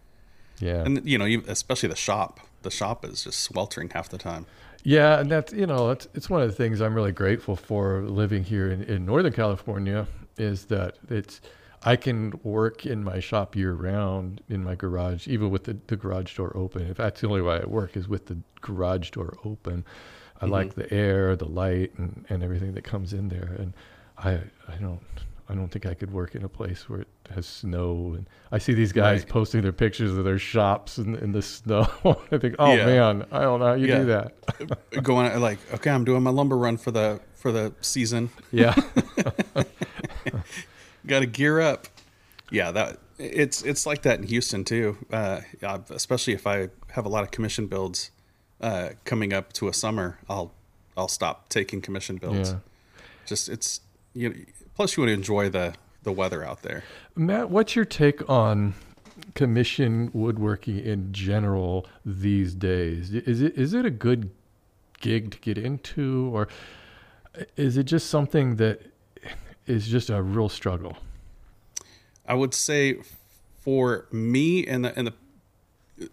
yeah. 0.65 0.83
and 0.85 1.07
you 1.09 1.19
know, 1.19 1.27
especially 1.47 1.89
the 1.89 1.97
shop. 1.97 2.41
The 2.63 2.71
shop 2.71 3.05
is 3.05 3.25
just 3.25 3.41
sweltering 3.41 3.91
half 3.91 4.09
the 4.09 4.17
time. 4.17 4.47
Yeah, 4.83 5.21
and 5.21 5.31
that's 5.31 5.53
you 5.53 5.67
know 5.67 5.91
it's 5.91 6.09
it's 6.15 6.31
one 6.31 6.43
of 6.43 6.49
the 6.49 6.55
things 6.55 6.81
I'm 6.81 6.95
really 6.95 7.13
grateful 7.13 7.57
for 7.57 8.03
living 8.03 8.45
here 8.45 8.71
in, 8.71 8.83
in 8.85 9.07
Northern 9.07 9.33
California 9.33 10.07
is 10.37 10.67
that 10.67 10.99
it's 11.11 11.41
I 11.83 11.97
can 11.97 12.39
work 12.43 12.87
in 12.87 13.05
my 13.05 13.21
shop 13.21 13.55
year 13.55 13.75
round 13.75 14.43
in 14.49 14.65
my 14.65 14.75
garage, 14.75 15.29
even 15.29 15.51
with 15.51 15.65
the, 15.65 15.77
the 15.87 15.97
garage 15.97 16.35
door 16.35 16.53
open. 16.57 16.83
In 16.83 16.89
fact, 16.89 16.99
that's 16.99 17.21
the 17.21 17.29
only 17.29 17.43
way 17.43 17.61
I 17.63 17.67
work 17.67 17.97
is 17.97 18.09
with 18.09 18.27
the 18.27 18.39
garage 18.63 19.11
door 19.11 19.37
open. 19.45 19.85
I 20.41 20.47
like 20.47 20.71
mm-hmm. 20.71 20.81
the 20.81 20.93
air, 20.93 21.37
the 21.37 21.49
light, 21.49 21.93
and, 21.99 22.25
and 22.29 22.43
everything 22.43 22.73
that 22.73 22.85
comes 22.85 23.13
in 23.13 23.29
there. 23.29 23.55
And 23.59 23.75
I 24.19 24.33
I 24.69 24.77
don't 24.81 25.01
I 25.49 25.55
don't 25.55 25.69
think 25.69 25.85
I 25.85 25.93
could 25.95 26.13
work 26.13 26.35
in 26.35 26.43
a 26.45 26.49
place 26.49 26.89
where 26.89 27.01
it 27.01 27.09
has 27.35 27.47
snow. 27.47 28.15
And 28.17 28.27
I 28.51 28.59
see 28.59 28.73
these 28.73 28.93
guys 28.93 29.21
Right. 29.21 29.29
posting 29.29 29.61
their 29.61 29.73
pictures 29.73 30.17
of 30.17 30.25
their 30.25 30.39
shops 30.39 30.99
in, 30.99 31.17
in 31.17 31.33
the 31.33 31.43
snow. 31.43 31.87
I 32.33 32.39
think, 32.39 32.55
oh 32.59 32.75
Yeah. 32.75 32.87
man, 32.87 33.27
I 33.31 33.41
don't 33.43 33.61
know 33.61 33.67
how 33.67 33.75
you 33.75 33.89
Yeah. 33.89 33.99
do 33.99 34.05
that. 34.07 34.33
Going 35.03 35.39
like, 35.41 35.59
okay, 35.75 35.91
I'm 35.91 36.05
doing 36.05 36.23
my 36.23 36.31
lumber 36.31 36.57
run 36.57 36.77
for 36.79 36.91
the 36.91 37.21
for 37.35 37.53
the 37.53 37.75
season. 37.83 38.31
Yeah. 38.53 38.75
got 41.07 41.21
to 41.21 41.27
gear 41.27 41.61
up. 41.61 41.87
Yeah, 42.51 42.71
that 42.73 42.99
it's 43.19 43.63
it's 43.63 43.87
like 43.87 44.03
that 44.03 44.19
in 44.21 44.27
Houston 44.27 44.65
too. 44.65 44.97
Uh, 45.13 45.41
especially 45.91 46.35
if 46.35 46.47
I 46.47 46.69
have 46.93 47.05
a 47.05 47.09
lot 47.09 47.25
of 47.25 47.31
commission 47.31 47.67
builds 47.67 48.11
uh, 48.61 48.91
coming 49.05 49.33
up 49.33 49.53
to 49.55 49.69
a 49.69 49.73
summer, 49.75 50.19
I'll 50.29 50.53
I'll 50.97 51.09
stop 51.09 51.49
taking 51.49 51.81
commission 51.81 52.17
builds. 52.17 52.51
Yeah. 52.53 52.59
Just 53.27 53.49
it's 53.49 53.81
you. 54.15 54.29
Know, 54.31 54.37
plus, 54.75 54.97
you 54.97 55.03
want 55.03 55.11
to 55.11 55.15
enjoy 55.15 55.49
the 55.49 55.75
the 56.03 56.13
weather 56.13 56.45
out 56.45 56.63
there. 56.63 56.85
Matt, 57.17 57.49
what's 57.49 57.75
your 57.75 57.87
take 57.87 58.29
on 58.29 58.75
commission 59.35 60.11
woodworking 60.13 60.79
in 60.79 61.13
general 61.13 61.87
these 62.05 62.55
days? 62.55 63.13
Is 63.15 63.41
it 63.41 63.57
is 63.57 63.73
it 63.73 63.87
a 63.87 63.91
good 63.91 64.31
gig 65.01 65.31
to 65.33 65.39
get 65.39 65.59
into 65.59 66.31
or 66.33 66.49
is 67.57 67.77
it 67.77 67.85
just 67.85 68.09
something 68.09 68.57
that 68.57 68.83
is 69.67 69.89
just 69.89 70.11
a 70.11 70.23
real 70.23 70.49
struggle. 70.49 70.97
I 72.27 72.35
would 72.35 72.55
say 72.55 72.99
for 73.61 74.07
me 74.11 74.67
and 74.67 74.85
the 74.85 74.99
and 74.99 75.07
the 75.07 75.15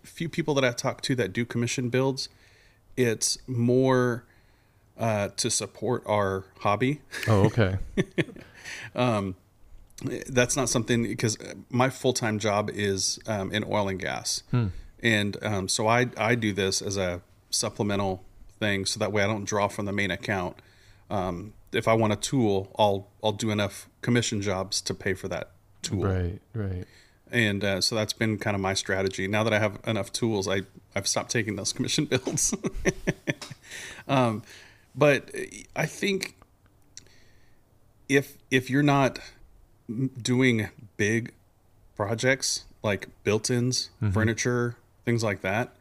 few 0.03 0.29
people 0.29 0.53
that 0.55 0.65
I 0.65 0.71
talk 0.71 1.01
to 1.03 1.15
that 1.15 1.33
do 1.33 1.45
commission 1.45 1.89
builds, 1.89 2.29
it's 2.95 3.37
more 3.47 4.25
uh, 4.97 5.29
to 5.37 5.49
support 5.49 6.03
our 6.05 6.45
hobby. 6.59 7.01
Oh, 7.27 7.45
okay. 7.45 7.77
That's 10.27 10.55
not 10.55 10.67
something 10.67 11.03
because 11.03 11.37
my 11.69 11.89
full 11.89 12.13
time 12.13 12.39
job 12.39 12.71
is 12.73 13.19
um, 13.27 13.51
in 13.51 13.63
oil 13.63 13.87
and 13.87 13.99
gas, 13.99 14.41
and 15.03 15.37
um, 15.43 15.67
so 15.67 15.87
I 15.87 16.07
I 16.17 16.35
do 16.35 16.53
this 16.53 16.81
as 16.81 16.97
a 16.97 17.21
supplemental 17.51 18.23
thing, 18.59 18.85
so 18.85 18.99
that 18.99 19.11
way 19.11 19.23
I 19.23 19.27
don't 19.27 19.45
draw 19.45 19.67
from 19.67 19.85
the 19.85 19.91
main 19.91 20.09
account. 20.09 20.55
Um, 21.09 21.53
if 21.71 21.87
I 21.87 21.93
want 21.93 22.13
a 22.13 22.15
tool, 22.15 22.73
I'll 22.79 23.07
I'll 23.23 23.31
do 23.31 23.51
enough 23.51 23.89
commission 24.01 24.41
jobs 24.41 24.81
to 24.81 24.93
pay 24.93 25.13
for 25.13 25.27
that 25.27 25.51
tool. 25.81 26.03
right, 26.03 26.39
right. 26.53 26.85
and 27.31 27.63
uh, 27.63 27.81
so 27.81 27.95
that's 27.95 28.13
been 28.13 28.37
kind 28.37 28.55
of 28.55 28.61
my 28.61 28.73
strategy. 28.73 29.27
Now 29.27 29.43
that 29.43 29.53
I 29.53 29.59
have 29.59 29.79
enough 29.85 30.11
tools, 30.11 30.47
I 30.47 30.61
I've 30.95 31.07
stopped 31.07 31.31
taking 31.31 31.57
those 31.57 31.73
commission 31.77 32.05
bills. 32.05 32.55
um, 34.07 34.43
but 34.95 35.31
I 35.75 35.85
think 35.85 36.35
if 38.11 38.37
if 38.51 38.69
you're 38.69 38.83
not 38.83 39.19
doing 40.21 40.69
big 40.97 41.33
projects 41.95 42.65
like 42.83 43.07
built-ins, 43.23 43.89
furniture, 44.11 44.75
things 45.05 45.23
like 45.23 45.41
that, 45.41 45.75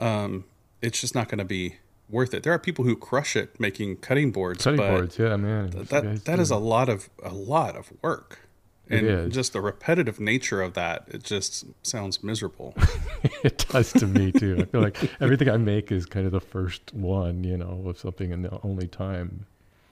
um, 0.00 0.44
it's 0.82 1.00
just 1.00 1.14
not 1.14 1.28
going 1.28 1.38
to 1.38 1.44
be 1.44 1.76
worth 2.08 2.32
it. 2.34 2.42
There 2.42 2.52
are 2.52 2.58
people 2.58 2.84
who 2.84 2.96
crush 2.96 3.36
it 3.36 3.60
making 3.60 3.98
cutting 3.98 4.32
boards, 4.32 4.64
Cutting 4.64 4.78
boards, 4.78 5.18
yeah, 5.18 5.36
man. 5.36 5.70
you 5.72 5.84
that 5.84 6.24
that 6.24 6.38
is 6.40 6.50
a 6.50 6.56
lot 6.56 6.88
of 6.88 7.08
a 7.22 7.32
lot 7.32 7.76
of 7.76 7.92
work 8.02 8.40
and 8.88 9.30
just 9.32 9.52
the 9.52 9.60
repetitive 9.60 10.18
nature 10.18 10.60
of 10.60 10.74
that 10.74 11.04
it 11.06 11.22
just 11.22 11.64
sounds 11.86 12.24
miserable 12.24 12.74
it 13.44 13.64
does 13.68 13.92
to 13.92 14.06
me 14.08 14.32
too. 14.32 14.56
I 14.58 14.64
feel 14.64 14.80
like 14.80 14.96
everything 15.20 15.48
I 15.48 15.58
make 15.58 15.92
is 15.92 16.06
kind 16.06 16.26
of 16.26 16.32
the 16.32 16.40
first 16.40 16.92
one, 16.92 17.44
you 17.44 17.56
know, 17.56 17.84
of 17.86 17.98
something 17.98 18.32
in 18.32 18.42
the 18.42 18.58
only 18.64 18.88
time. 18.88 19.46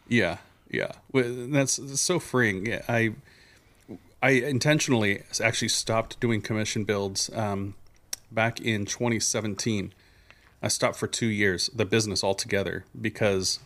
yeah 0.09 0.39
yeah. 0.71 0.93
That's, 1.13 1.77
that's 1.77 2.01
so 2.01 2.19
freeing. 2.19 2.67
Yeah, 2.67 2.83
i 2.89 3.13
i 4.23 4.31
intentionally 4.31 5.23
actually 5.43 5.69
stopped 5.69 6.19
doing 6.21 6.41
commission 6.41 6.85
builds 6.85 7.31
um, 7.35 7.75
back 8.33 8.61
in 8.61 8.85
2017 8.85 9.95
i 10.61 10.67
stopped 10.67 10.97
for 10.97 11.07
two 11.07 11.29
years 11.29 11.71
the 11.73 11.85
business 11.85 12.25
altogether 12.25 12.85
because 13.01 13.61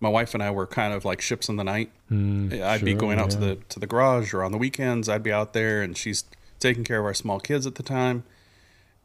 my 0.00 0.08
wife 0.08 0.32
and 0.32 0.42
i 0.42 0.50
were 0.50 0.66
kind 0.66 0.94
of 0.94 1.04
like 1.04 1.20
ships 1.20 1.48
in 1.48 1.56
the 1.56 1.64
night. 1.64 1.90
I'd 2.10 2.84
be 2.84 2.94
going 2.94 3.18
out 3.18 3.30
to 3.30 3.36
the 3.36 3.56
to 3.68 3.78
the 3.78 3.86
garage 3.86 4.32
or 4.32 4.42
on 4.42 4.52
the 4.52 4.58
weekends 4.58 5.08
i'd 5.08 5.22
be 5.22 5.32
out 5.32 5.52
there 5.52 5.82
and 5.82 5.96
she's 5.96 6.24
taking 6.58 6.84
care 6.84 7.00
of 7.00 7.04
our 7.04 7.14
small 7.14 7.40
kids 7.40 7.66
at 7.66 7.76
the 7.76 7.82
time. 7.82 8.24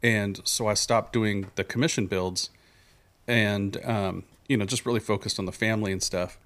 And 0.02 0.40
so 0.44 0.66
I 0.66 0.74
stopped 0.74 1.12
doing 1.12 1.50
the 1.54 1.64
commission 1.64 2.06
builds, 2.06 2.50
and 3.26 3.82
um, 3.84 4.24
you 4.48 4.56
know 4.56 4.66
just 4.66 4.84
really 4.84 5.00
focused 5.00 5.38
on 5.38 5.46
the 5.46 5.52
family 5.52 5.92
and 5.92 6.02
stuff. 6.02 6.38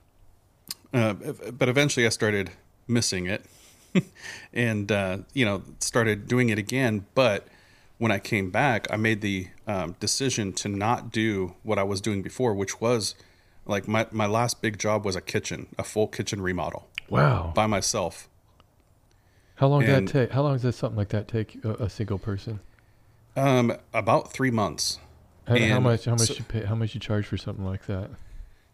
Uh, 0.93 1.15
but 1.53 1.69
eventually, 1.69 2.07
I 2.07 2.09
started 2.09 2.51
missing 2.87 3.27
it, 3.27 3.45
and 4.53 4.91
uh, 4.91 5.19
you 5.35 5.45
know 5.45 5.63
started 5.81 6.27
doing 6.29 6.49
it 6.49 6.59
again. 6.59 7.07
But 7.15 7.47
when 7.99 8.11
I 8.13 8.19
came 8.19 8.51
back, 8.51 8.87
I 8.91 8.97
made 8.97 9.21
the 9.21 9.49
um, 9.67 9.97
decision 10.01 10.53
to 10.55 10.69
not 10.69 11.13
do 11.13 11.55
what 11.63 11.79
I 11.79 11.83
was 11.83 12.01
doing 12.01 12.23
before, 12.23 12.55
which 12.55 12.81
was 12.81 13.15
like 13.67 13.87
my 13.87 14.07
my 14.11 14.27
last 14.27 14.63
big 14.63 14.79
job 14.79 15.05
was 15.05 15.15
a 15.17 15.21
kitchen, 15.21 15.67
a 15.79 15.85
full 15.85 16.07
kitchen 16.09 16.41
remodel 16.41 16.89
Wow. 17.09 17.53
by 17.55 17.67
myself. 17.67 18.29
How 19.57 19.67
long 19.67 19.81
did 19.81 20.07
that 20.07 20.13
take? 20.13 20.31
How 20.31 20.43
long 20.43 20.57
does 20.59 20.77
something 20.77 20.97
like 20.97 21.09
that 21.09 21.27
take 21.29 21.63
a, 21.65 21.75
a 21.75 21.91
single 21.91 22.19
person? 22.19 22.61
Um, 23.37 23.73
about 23.93 24.33
three 24.33 24.51
months. 24.51 24.99
And, 25.47 25.59
how 25.73 25.81
much? 25.81 26.05
How 26.05 26.13
much 26.13 26.29
so- 26.29 26.35
you 26.35 26.45
pay? 26.45 26.65
How 26.65 26.75
much 26.75 26.95
you 26.95 27.01
charge 27.01 27.27
for 27.27 27.37
something 27.37 27.65
like 27.65 27.87
that? 27.87 28.11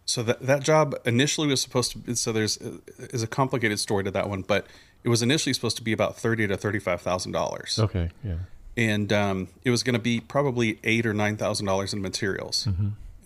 So 0.07 0.23
that 0.23 0.41
that 0.41 0.63
job 0.63 0.95
initially 1.05 1.47
was 1.47 1.63
supposed 1.63 1.93
to 1.93 1.99
be 1.99 2.15
so 2.15 2.33
there's 2.33 2.57
is 2.99 3.23
a 3.23 3.27
complicated 3.27 3.79
story 3.79 4.05
to 4.05 4.11
that 4.11 4.29
one 4.29 4.43
but 4.43 4.67
it 5.05 5.11
was 5.11 5.23
initially 5.23 5.53
supposed 5.53 5.77
to 5.77 5.83
be 5.83 5.93
about 5.93 6.17
thirty 6.17 6.47
to 6.49 6.57
thirty 6.57 6.79
five 6.79 7.01
thousand 7.03 7.33
dollars. 7.33 7.79
Okay, 7.79 8.11
yeah. 8.25 8.39
and 8.77 9.13
um, 9.13 9.49
it 9.63 9.71
was 9.71 9.83
going 9.83 9.95
to 9.95 10.01
be 10.01 10.19
probably 10.19 10.81
eight 10.83 11.07
or 11.07 11.13
nine 11.15 11.37
thousand 11.37 11.67
dollars 11.67 11.93
in 11.93 12.03
materials. 12.03 12.67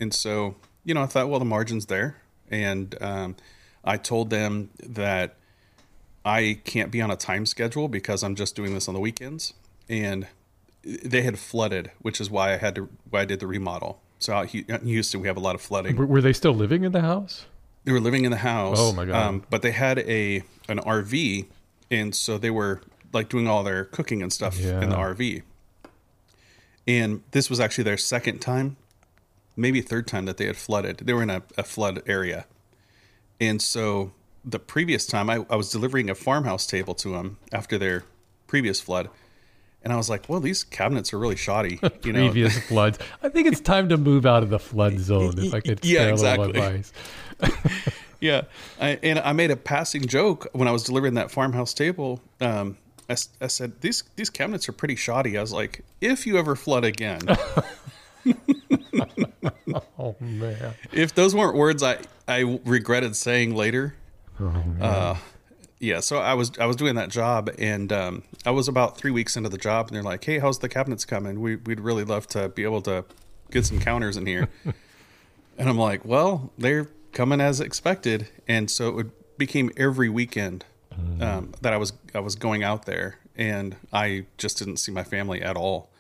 And 0.01 0.13
so 0.13 0.57
you 0.85 0.95
know 0.95 1.03
i 1.03 1.07
thought 1.07 1.29
well 1.29 1.39
the 1.39 1.45
margin's 1.45 1.87
there. 1.87 2.17
And 2.51 2.95
um, 3.01 3.37
i 3.85 3.97
told 3.97 4.31
them 4.31 4.71
that 4.83 5.37
i 6.25 6.61
can't 6.65 6.91
be 6.91 7.01
on 7.01 7.11
a 7.11 7.17
time 7.17 7.47
schedule 7.47 7.89
because 7.89 8.23
i'm 8.23 8.35
just 8.35 8.57
doing 8.57 8.75
this 8.75 8.89
on 8.89 8.95
the 8.95 9.01
weekends. 9.01 9.55
And 9.89 10.27
they 10.83 11.23
had 11.23 11.39
flooded 11.39 11.91
which 12.01 12.21
is 12.21 12.31
why 12.31 12.55
i 12.55 12.57
had 12.57 12.75
to 12.75 12.89
why 13.11 13.23
i 13.23 13.25
did 13.25 13.41
the 13.41 13.47
remodel 13.47 14.01
so 14.19 14.35
out 14.35 14.55
in 14.55 14.87
houston 14.87 15.21
we 15.21 15.29
have 15.29 15.37
a 15.37 15.41
lot 15.41 15.55
of 15.55 15.61
flooding 15.61 15.97
Were, 15.97 16.21
they 16.21 16.33
still 16.33 16.55
living 16.55 16.85
in 16.85 16.93
the 16.93 17.01
house? 17.01 17.47
they 17.85 17.93
were 17.93 18.01
living 18.01 18.27
in 18.27 18.31
the 18.31 18.37
house. 18.37 18.77
Oh, 18.79 18.93
my 18.93 19.07
God. 19.07 19.15
Um, 19.15 19.45
but 19.49 19.63
they 19.63 19.71
had 19.71 20.01
a 20.01 20.43
an 20.69 20.79
RV, 20.79 21.47
and 21.91 22.15
so 22.15 22.37
they 22.37 22.51
were 22.51 22.83
like 23.15 23.31
doing 23.31 23.49
all 23.49 23.63
their 23.63 23.87
cooking 23.87 24.23
and 24.23 24.31
stuff 24.31 24.61
in 24.61 24.91
the 24.91 24.97
RV. 24.97 25.43
And 26.87 27.23
this 27.31 27.49
was 27.49 27.61
actually 27.61 27.85
their 27.85 27.97
second 27.97 28.41
time, 28.41 28.77
maybe 29.57 29.81
third 29.81 30.07
time 30.07 30.27
that 30.27 30.37
they 30.37 30.45
had 30.45 30.59
flooded. 30.59 30.99
They 30.99 31.15
were 31.15 31.23
in 31.23 31.31
a, 31.31 31.43
a 31.57 31.63
flood 31.63 32.03
area, 32.07 32.45
and 33.41 33.63
so 33.63 34.13
the 34.45 34.59
previous 34.59 35.07
time 35.07 35.31
I, 35.31 35.47
I 35.49 35.57
was 35.57 35.71
delivering 35.71 36.11
a 36.11 36.15
farmhouse 36.15 36.67
table 36.67 36.95
to 36.97 37.11
them 37.11 37.39
after 37.53 37.79
their 37.79 38.05
previous 38.47 38.81
flood, 38.83 39.09
and 39.85 39.93
I 39.93 39.97
was 39.97 40.09
like, 40.11 40.29
"Well, 40.29 40.41
these 40.41 40.65
cabinets 40.65 41.13
are 41.13 41.19
really 41.19 41.37
shoddy." 41.37 41.81
You 42.05 42.13
know, 42.13 42.27
Previous 42.27 42.59
floods. 42.69 42.99
I 43.23 43.29
think 43.29 43.47
it's 43.49 43.61
time 43.61 43.89
to 43.91 43.97
move 43.97 44.25
out 44.27 44.43
of 44.43 44.51
the 44.51 44.59
flood 44.59 44.99
zone. 44.99 45.35
If 45.39 45.55
I 45.55 45.61
could 45.61 45.85
Yeah, 45.85 46.15
spare 46.17 46.33
a 46.35 46.37
little 46.39 46.57
exactly. 46.57 46.61
advice. 46.61 46.93
Yeah, 48.21 48.43
I, 48.81 48.99
and 49.03 49.21
I 49.21 49.33
made 49.33 49.53
a 49.53 49.57
passing 49.57 50.05
joke 50.07 50.49
when 50.53 50.67
I 50.67 50.73
was 50.73 50.83
delivering 50.83 51.15
that 51.15 51.31
farmhouse 51.31 51.73
table. 51.73 52.21
Um, 52.41 52.77
I, 53.09 53.17
I 53.41 53.47
said 53.47 53.81
these 53.81 54.03
these 54.17 54.29
cabinets 54.31 54.69
are 54.69 54.73
pretty 54.73 54.97
shoddy. 54.97 55.39
I 55.39 55.41
was 55.41 55.53
like, 55.53 55.85
if 56.01 56.27
you 56.27 56.37
ever 56.37 56.57
flood 56.57 56.85
again, 56.85 57.21
Oh 59.99 60.17
man. 60.21 60.75
if 60.93 61.15
those 61.15 61.35
weren't 61.35 61.57
words 61.57 61.83
I 61.83 61.99
I 62.27 62.59
regretted 62.65 63.17
saying 63.17 63.55
later. 63.55 63.95
Oh, 64.41 64.45
man. 64.45 64.83
Uh, 64.83 65.17
yeah, 65.81 66.01
so 66.01 66.19
I 66.19 66.35
was 66.35 66.53
I 66.59 66.67
was 66.67 66.77
doing 66.77 66.95
that 66.97 67.09
job, 67.11 67.51
and 67.59 67.93
um, 67.93 68.23
I 68.45 68.51
was 68.51 68.69
about 68.69 68.97
three 68.99 69.11
weeks 69.11 69.37
into 69.37 69.49
the 69.49 69.59
job, 69.59 69.89
and 69.89 69.97
they're 69.97 70.03
like, 70.03 70.25
"Hey, 70.25 70.39
how's 70.39 70.59
the 70.59 70.69
cabinets 70.69 71.05
coming? 71.05 71.41
We 71.41 71.57
we'd 71.57 71.81
really 71.81 72.05
love 72.05 72.27
to 72.29 72.49
be 72.49 72.65
able 72.65 72.83
to 72.83 73.05
get 73.51 73.67
some 73.67 73.79
counters 73.81 74.17
in 74.17 74.27
here." 74.27 74.49
and 75.59 75.69
I'm 75.69 75.79
like, 75.79 76.05
"Well, 76.05 76.53
they're 76.59 76.89
coming 77.13 77.41
as 77.41 77.61
expected," 77.61 78.29
and 78.47 78.71
so 78.71 78.89
it 78.89 78.95
would, 78.95 79.11
became 79.39 79.71
every 79.77 80.09
weekend 80.09 80.65
um, 81.21 81.53
that 81.61 81.73
I 81.73 81.77
was 81.77 81.93
I 82.15 82.21
was 82.21 82.35
going 82.35 82.65
out 82.65 82.87
there, 82.87 83.19
and 83.37 83.77
I 83.93 84.27
just 84.37 84.59
didn't 84.59 84.79
see 84.79 84.91
my 84.93 85.05
family 85.05 85.41
at 85.43 85.57
all. 85.57 85.91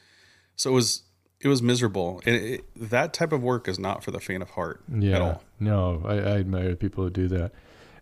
So 0.56 0.70
it 0.70 0.74
was 0.74 1.02
it 1.40 1.46
was 1.46 1.62
miserable. 1.62 2.20
It, 2.26 2.34
it, 2.34 2.64
that 2.90 3.12
type 3.12 3.30
of 3.32 3.42
work 3.44 3.68
is 3.68 3.78
not 3.78 4.02
for 4.02 4.10
the 4.10 4.18
faint 4.18 4.42
of 4.42 4.50
heart 4.50 4.80
Yeah. 4.92 5.14
at 5.16 5.22
all. 5.22 5.42
No, 5.60 6.02
I, 6.04 6.14
I 6.14 6.36
admire 6.38 6.74
people 6.74 7.04
who 7.04 7.10
do 7.10 7.28
that. 7.28 7.52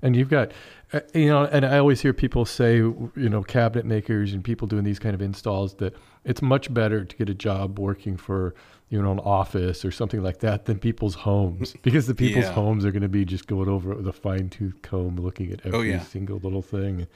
And 0.02 0.14
you've 0.16 0.28
got, 0.28 0.52
uh, 0.92 1.00
you 1.14 1.26
know, 1.28 1.44
and 1.44 1.64
I 1.64 1.78
always 1.78 2.00
hear 2.02 2.12
people 2.12 2.44
say, 2.44 2.76
you 2.76 3.10
know, 3.16 3.42
cabinet 3.42 3.86
makers 3.86 4.32
and 4.32 4.44
people 4.44 4.68
doing 4.68 4.84
these 4.84 4.98
kind 4.98 5.14
of 5.14 5.22
installs 5.22 5.74
that 5.76 5.94
it's 6.24 6.42
much 6.42 6.72
better 6.72 7.04
to 7.04 7.16
get 7.16 7.28
a 7.28 7.34
job 7.34 7.78
working 7.78 8.16
for, 8.16 8.54
you 8.90 9.00
know, 9.00 9.10
an 9.12 9.18
office 9.20 9.84
or 9.84 9.90
something 9.90 10.22
like 10.22 10.40
that 10.40 10.66
than 10.66 10.78
people's 10.78 11.14
homes 11.14 11.74
because 11.82 12.06
the 12.06 12.14
people's 12.14 12.46
Yeah. 12.46 12.52
homes 12.52 12.84
are 12.84 12.92
going 12.92 13.02
to 13.02 13.08
be 13.08 13.24
just 13.24 13.46
going 13.46 13.68
over 13.68 13.92
it 13.92 13.96
with 13.98 14.08
a 14.08 14.12
fine 14.12 14.48
tooth 14.50 14.80
comb 14.82 15.16
looking 15.16 15.50
at 15.52 15.60
every 15.64 15.78
Oh, 15.78 15.82
yeah. 15.82 16.00
single 16.02 16.38
little 16.38 16.62
thing. 16.62 17.06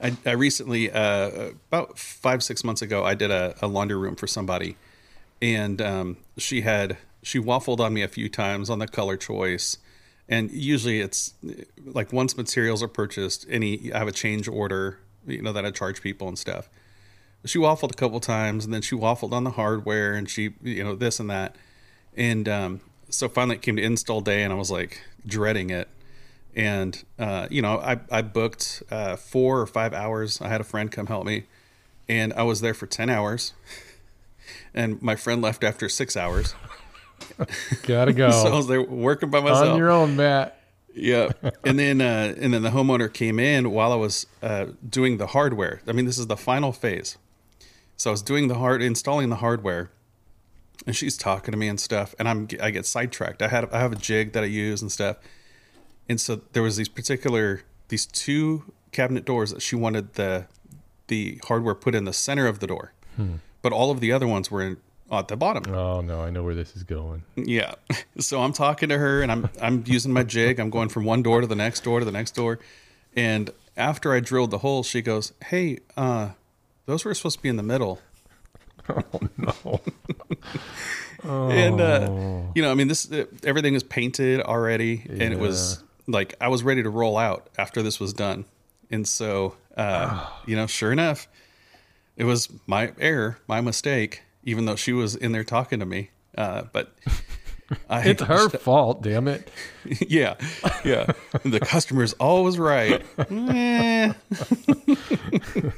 I, 0.00 0.14
I 0.26 0.32
recently, 0.32 0.90
uh, 0.90 1.52
about 1.70 1.98
five 1.98 2.42
six 2.42 2.62
months 2.62 2.82
ago, 2.82 3.04
I 3.04 3.14
did 3.14 3.30
a, 3.30 3.54
a 3.62 3.66
laundry 3.66 3.96
room 3.96 4.16
for 4.16 4.26
somebody, 4.26 4.76
and 5.40 5.80
um, 5.80 6.16
she 6.36 6.60
had 6.60 6.98
she 7.22 7.38
waffled 7.40 7.80
on 7.80 7.94
me 7.94 8.02
a 8.02 8.08
few 8.08 8.28
times 8.28 8.68
on 8.68 8.80
the 8.80 8.86
color 8.86 9.16
choice, 9.16 9.78
and 10.32 10.50
usually 10.50 11.00
it's 11.00 11.34
like 11.84 12.10
once 12.10 12.38
materials 12.38 12.82
are 12.82 12.88
purchased, 12.88 13.44
any 13.50 13.92
I 13.92 13.98
have 13.98 14.08
a 14.08 14.12
change 14.12 14.48
order, 14.48 14.98
you 15.26 15.42
know 15.42 15.52
that 15.52 15.66
I 15.66 15.70
charge 15.70 16.00
people 16.00 16.26
and 16.26 16.38
stuff. 16.38 16.70
She 17.44 17.58
waffled 17.58 17.92
a 17.92 17.96
couple 17.96 18.18
times, 18.18 18.64
and 18.64 18.72
then 18.72 18.80
she 18.80 18.96
waffled 18.96 19.32
on 19.32 19.44
the 19.44 19.50
hardware, 19.50 20.14
and 20.14 20.30
she 20.30 20.54
you 20.62 20.82
know 20.82 20.94
this 20.94 21.20
and 21.20 21.28
that, 21.28 21.56
and 22.16 22.48
um, 22.48 22.80
so 23.10 23.28
finally 23.28 23.56
it 23.56 23.62
came 23.62 23.76
to 23.76 23.82
install 23.82 24.22
day, 24.22 24.42
and 24.42 24.50
I 24.54 24.56
was 24.56 24.70
like 24.70 25.02
dreading 25.26 25.68
it. 25.68 25.88
And 26.56 27.04
uh, 27.18 27.48
you 27.50 27.60
know 27.60 27.78
I, 27.78 28.00
I 28.10 28.22
booked 28.22 28.82
uh, 28.90 29.16
four 29.16 29.60
or 29.60 29.66
five 29.66 29.92
hours. 29.92 30.40
I 30.40 30.48
had 30.48 30.62
a 30.62 30.64
friend 30.64 30.90
come 30.90 31.08
help 31.08 31.26
me 31.26 31.44
and 32.08 32.32
i 32.34 32.42
was 32.42 32.60
there 32.60 32.74
for 32.74 32.86
10 32.86 33.08
hours. 33.08 33.52
And 34.74 35.00
my 35.00 35.16
friend 35.16 35.40
left 35.40 35.62
after 35.64 35.88
six 35.88 36.16
hours 36.16 36.54
Gotta 37.82 38.12
go 38.12 38.30
so 38.30 38.52
i 38.52 38.56
was 38.56 38.66
there 38.66 38.82
working 38.82 39.30
by 39.30 39.40
myself 39.40 39.70
on 39.70 39.76
your 39.78 39.90
own, 39.90 40.16
Matt. 40.16 40.58
yeah. 40.94 41.30
And 41.64 41.78
then 41.78 42.00
uh, 42.00 42.34
and 42.38 42.52
then 42.52 42.62
the 42.62 42.70
homeowner 42.70 43.12
came 43.12 43.38
in 43.38 43.70
while 43.70 43.92
I 43.92 43.96
was 43.96 44.26
uh, 44.42 44.66
doing 44.88 45.16
the 45.18 45.28
hardware. 45.28 45.80
I 45.86 45.92
mean, 45.92 46.04
this 46.06 46.18
is 46.18 46.26
the 46.26 46.36
final 46.36 46.72
phase. 46.72 47.16
So 47.96 48.10
I 48.10 48.12
was 48.12 48.22
doing 48.22 48.48
the 48.48 48.56
hard 48.56 48.82
installing 48.82 49.28
the 49.30 49.36
hardware, 49.36 49.90
and 50.86 50.94
she's 50.96 51.16
talking 51.16 51.52
to 51.52 51.58
me 51.58 51.68
and 51.68 51.78
stuff, 51.80 52.14
and 52.18 52.28
I'm 52.28 52.48
I 52.60 52.70
get 52.70 52.84
sidetracked. 52.84 53.40
I 53.42 53.48
had 53.48 53.70
I 53.72 53.78
have 53.78 53.92
a 53.92 53.96
jig 53.96 54.32
that 54.32 54.42
I 54.42 54.46
use 54.46 54.82
and 54.82 54.90
stuff, 54.90 55.16
and 56.08 56.20
so 56.20 56.40
there 56.52 56.62
was 56.62 56.76
these 56.76 56.88
particular 56.88 57.62
these 57.88 58.04
two 58.06 58.64
cabinet 58.90 59.24
doors 59.24 59.50
that 59.52 59.62
she 59.62 59.76
wanted 59.76 60.14
the 60.14 60.46
the 61.06 61.40
hardware 61.46 61.74
put 61.74 61.94
in 61.94 62.04
the 62.04 62.12
center 62.12 62.46
of 62.46 62.58
the 62.58 62.66
door, 62.66 62.92
but 63.62 63.72
all 63.72 63.90
of 63.90 64.00
the 64.00 64.10
other 64.12 64.26
ones 64.26 64.50
were 64.50 64.62
in, 64.62 64.76
at 65.18 65.28
the 65.28 65.36
bottom. 65.36 65.72
Oh 65.74 66.00
no, 66.00 66.20
I 66.20 66.30
know 66.30 66.42
where 66.42 66.54
this 66.54 66.74
is 66.76 66.82
going. 66.84 67.22
Yeah. 67.36 67.74
So 68.18 68.42
I'm 68.42 68.52
talking 68.52 68.90
to 68.90 68.98
her 68.98 69.22
and 69.22 69.32
I'm 69.32 69.48
I'm 69.60 69.84
using 69.86 70.12
my 70.12 70.22
jig. 70.22 70.60
I'm 70.60 70.68
going 70.70 70.90
from 70.90 71.04
one 71.04 71.22
door 71.22 71.40
to 71.40 71.46
the 71.46 71.56
next 71.56 71.82
door 71.82 71.98
to 71.98 72.04
the 72.04 72.12
next 72.12 72.32
door. 72.32 72.58
And 73.16 73.50
after 73.74 74.12
I 74.12 74.20
drilled 74.20 74.50
the 74.50 74.58
hole, 74.58 74.82
she 74.82 75.00
goes, 75.00 75.32
"Hey, 75.46 75.78
uh 75.96 76.30
those 76.84 77.04
were 77.04 77.14
supposed 77.14 77.38
to 77.38 77.42
be 77.42 77.48
in 77.48 77.56
the 77.56 77.62
middle." 77.62 78.00
Oh 78.88 79.20
no. 79.38 79.80
And 81.24 81.80
uh 81.80 82.10
you 82.54 82.62
know, 82.62 82.70
I 82.70 82.74
mean 82.74 82.88
this 82.88 83.10
uh, 83.10 83.24
everything 83.44 83.74
is 83.74 83.82
painted 83.82 84.40
already 84.42 85.06
and 85.08 85.22
it 85.32 85.38
was 85.38 85.82
like 86.06 86.34
I 86.40 86.48
was 86.48 86.62
ready 86.62 86.82
to 86.82 86.90
roll 86.90 87.16
out 87.16 87.48
after 87.56 87.82
this 87.82 87.98
was 87.98 88.12
done. 88.12 88.44
And 88.90 89.06
so 89.08 89.56
uh 89.76 90.28
you 90.46 90.54
know, 90.56 90.66
sure 90.66 90.92
enough, 90.92 91.28
it 92.16 92.24
was 92.24 92.48
my 92.66 92.92
error, 93.00 93.38
my 93.48 93.60
mistake, 93.60 94.22
even 94.44 94.64
though 94.64 94.76
she 94.76 94.92
was 94.92 95.16
in 95.16 95.32
there 95.32 95.44
talking 95.44 95.80
to 95.80 95.86
me. 95.86 96.10
Uh 96.36 96.62
but 96.72 96.94
I 97.88 98.02
It's 98.08 98.22
her 98.22 98.48
fault, 98.48 99.02
damn 99.02 99.28
it. 99.28 99.50
yeah, 100.08 100.34
yeah. 100.84 101.06
The 101.44 101.60
customer's 101.60 102.12
always 102.14 102.58
right. 102.58 103.02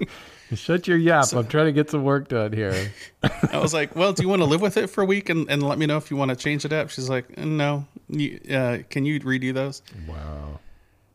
Shut 0.54 0.86
your 0.86 0.98
yap. 0.98 1.32
I'm 1.32 1.48
trying 1.48 1.66
to 1.66 1.72
get 1.72 1.90
some 1.90 2.04
work 2.04 2.28
done 2.28 2.52
here. 2.52 2.92
I 3.50 3.58
was 3.58 3.74
like, 3.74 3.96
"Well, 3.96 4.12
do 4.12 4.22
you 4.22 4.28
want 4.28 4.42
to 4.42 4.46
live 4.46 4.60
with 4.60 4.76
it 4.76 4.88
for 4.88 5.02
a 5.02 5.06
week 5.06 5.28
and, 5.28 5.50
and 5.50 5.62
let 5.62 5.78
me 5.78 5.86
know 5.86 5.96
if 5.96 6.10
you 6.10 6.16
want 6.16 6.30
to 6.30 6.36
change 6.36 6.64
it 6.64 6.72
up?" 6.72 6.90
She's 6.90 7.08
like, 7.08 7.36
"No. 7.38 7.86
You, 8.08 8.38
uh, 8.50 8.78
can 8.90 9.04
you 9.04 9.18
redo 9.20 9.54
those?" 9.54 9.82
Wow. 10.06 10.60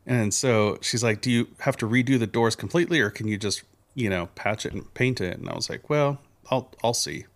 And 0.06 0.34
so 0.34 0.78
she's 0.82 1.02
like, 1.02 1.22
"Do 1.22 1.30
you 1.30 1.48
have 1.60 1.76
to 1.78 1.86
redo 1.86 2.18
the 2.18 2.26
doors 2.26 2.56
completely, 2.56 3.00
or 3.00 3.08
can 3.08 3.28
you 3.28 3.38
just, 3.38 3.62
you 3.94 4.10
know, 4.10 4.26
patch 4.34 4.66
it 4.66 4.74
and 4.74 4.92
paint 4.94 5.20
it?" 5.20 5.38
And 5.38 5.48
I 5.48 5.54
was 5.54 5.70
like, 5.70 5.88
"Well, 5.88 6.18
I'll 6.50 6.72
I'll 6.82 6.94
see." 6.94 7.26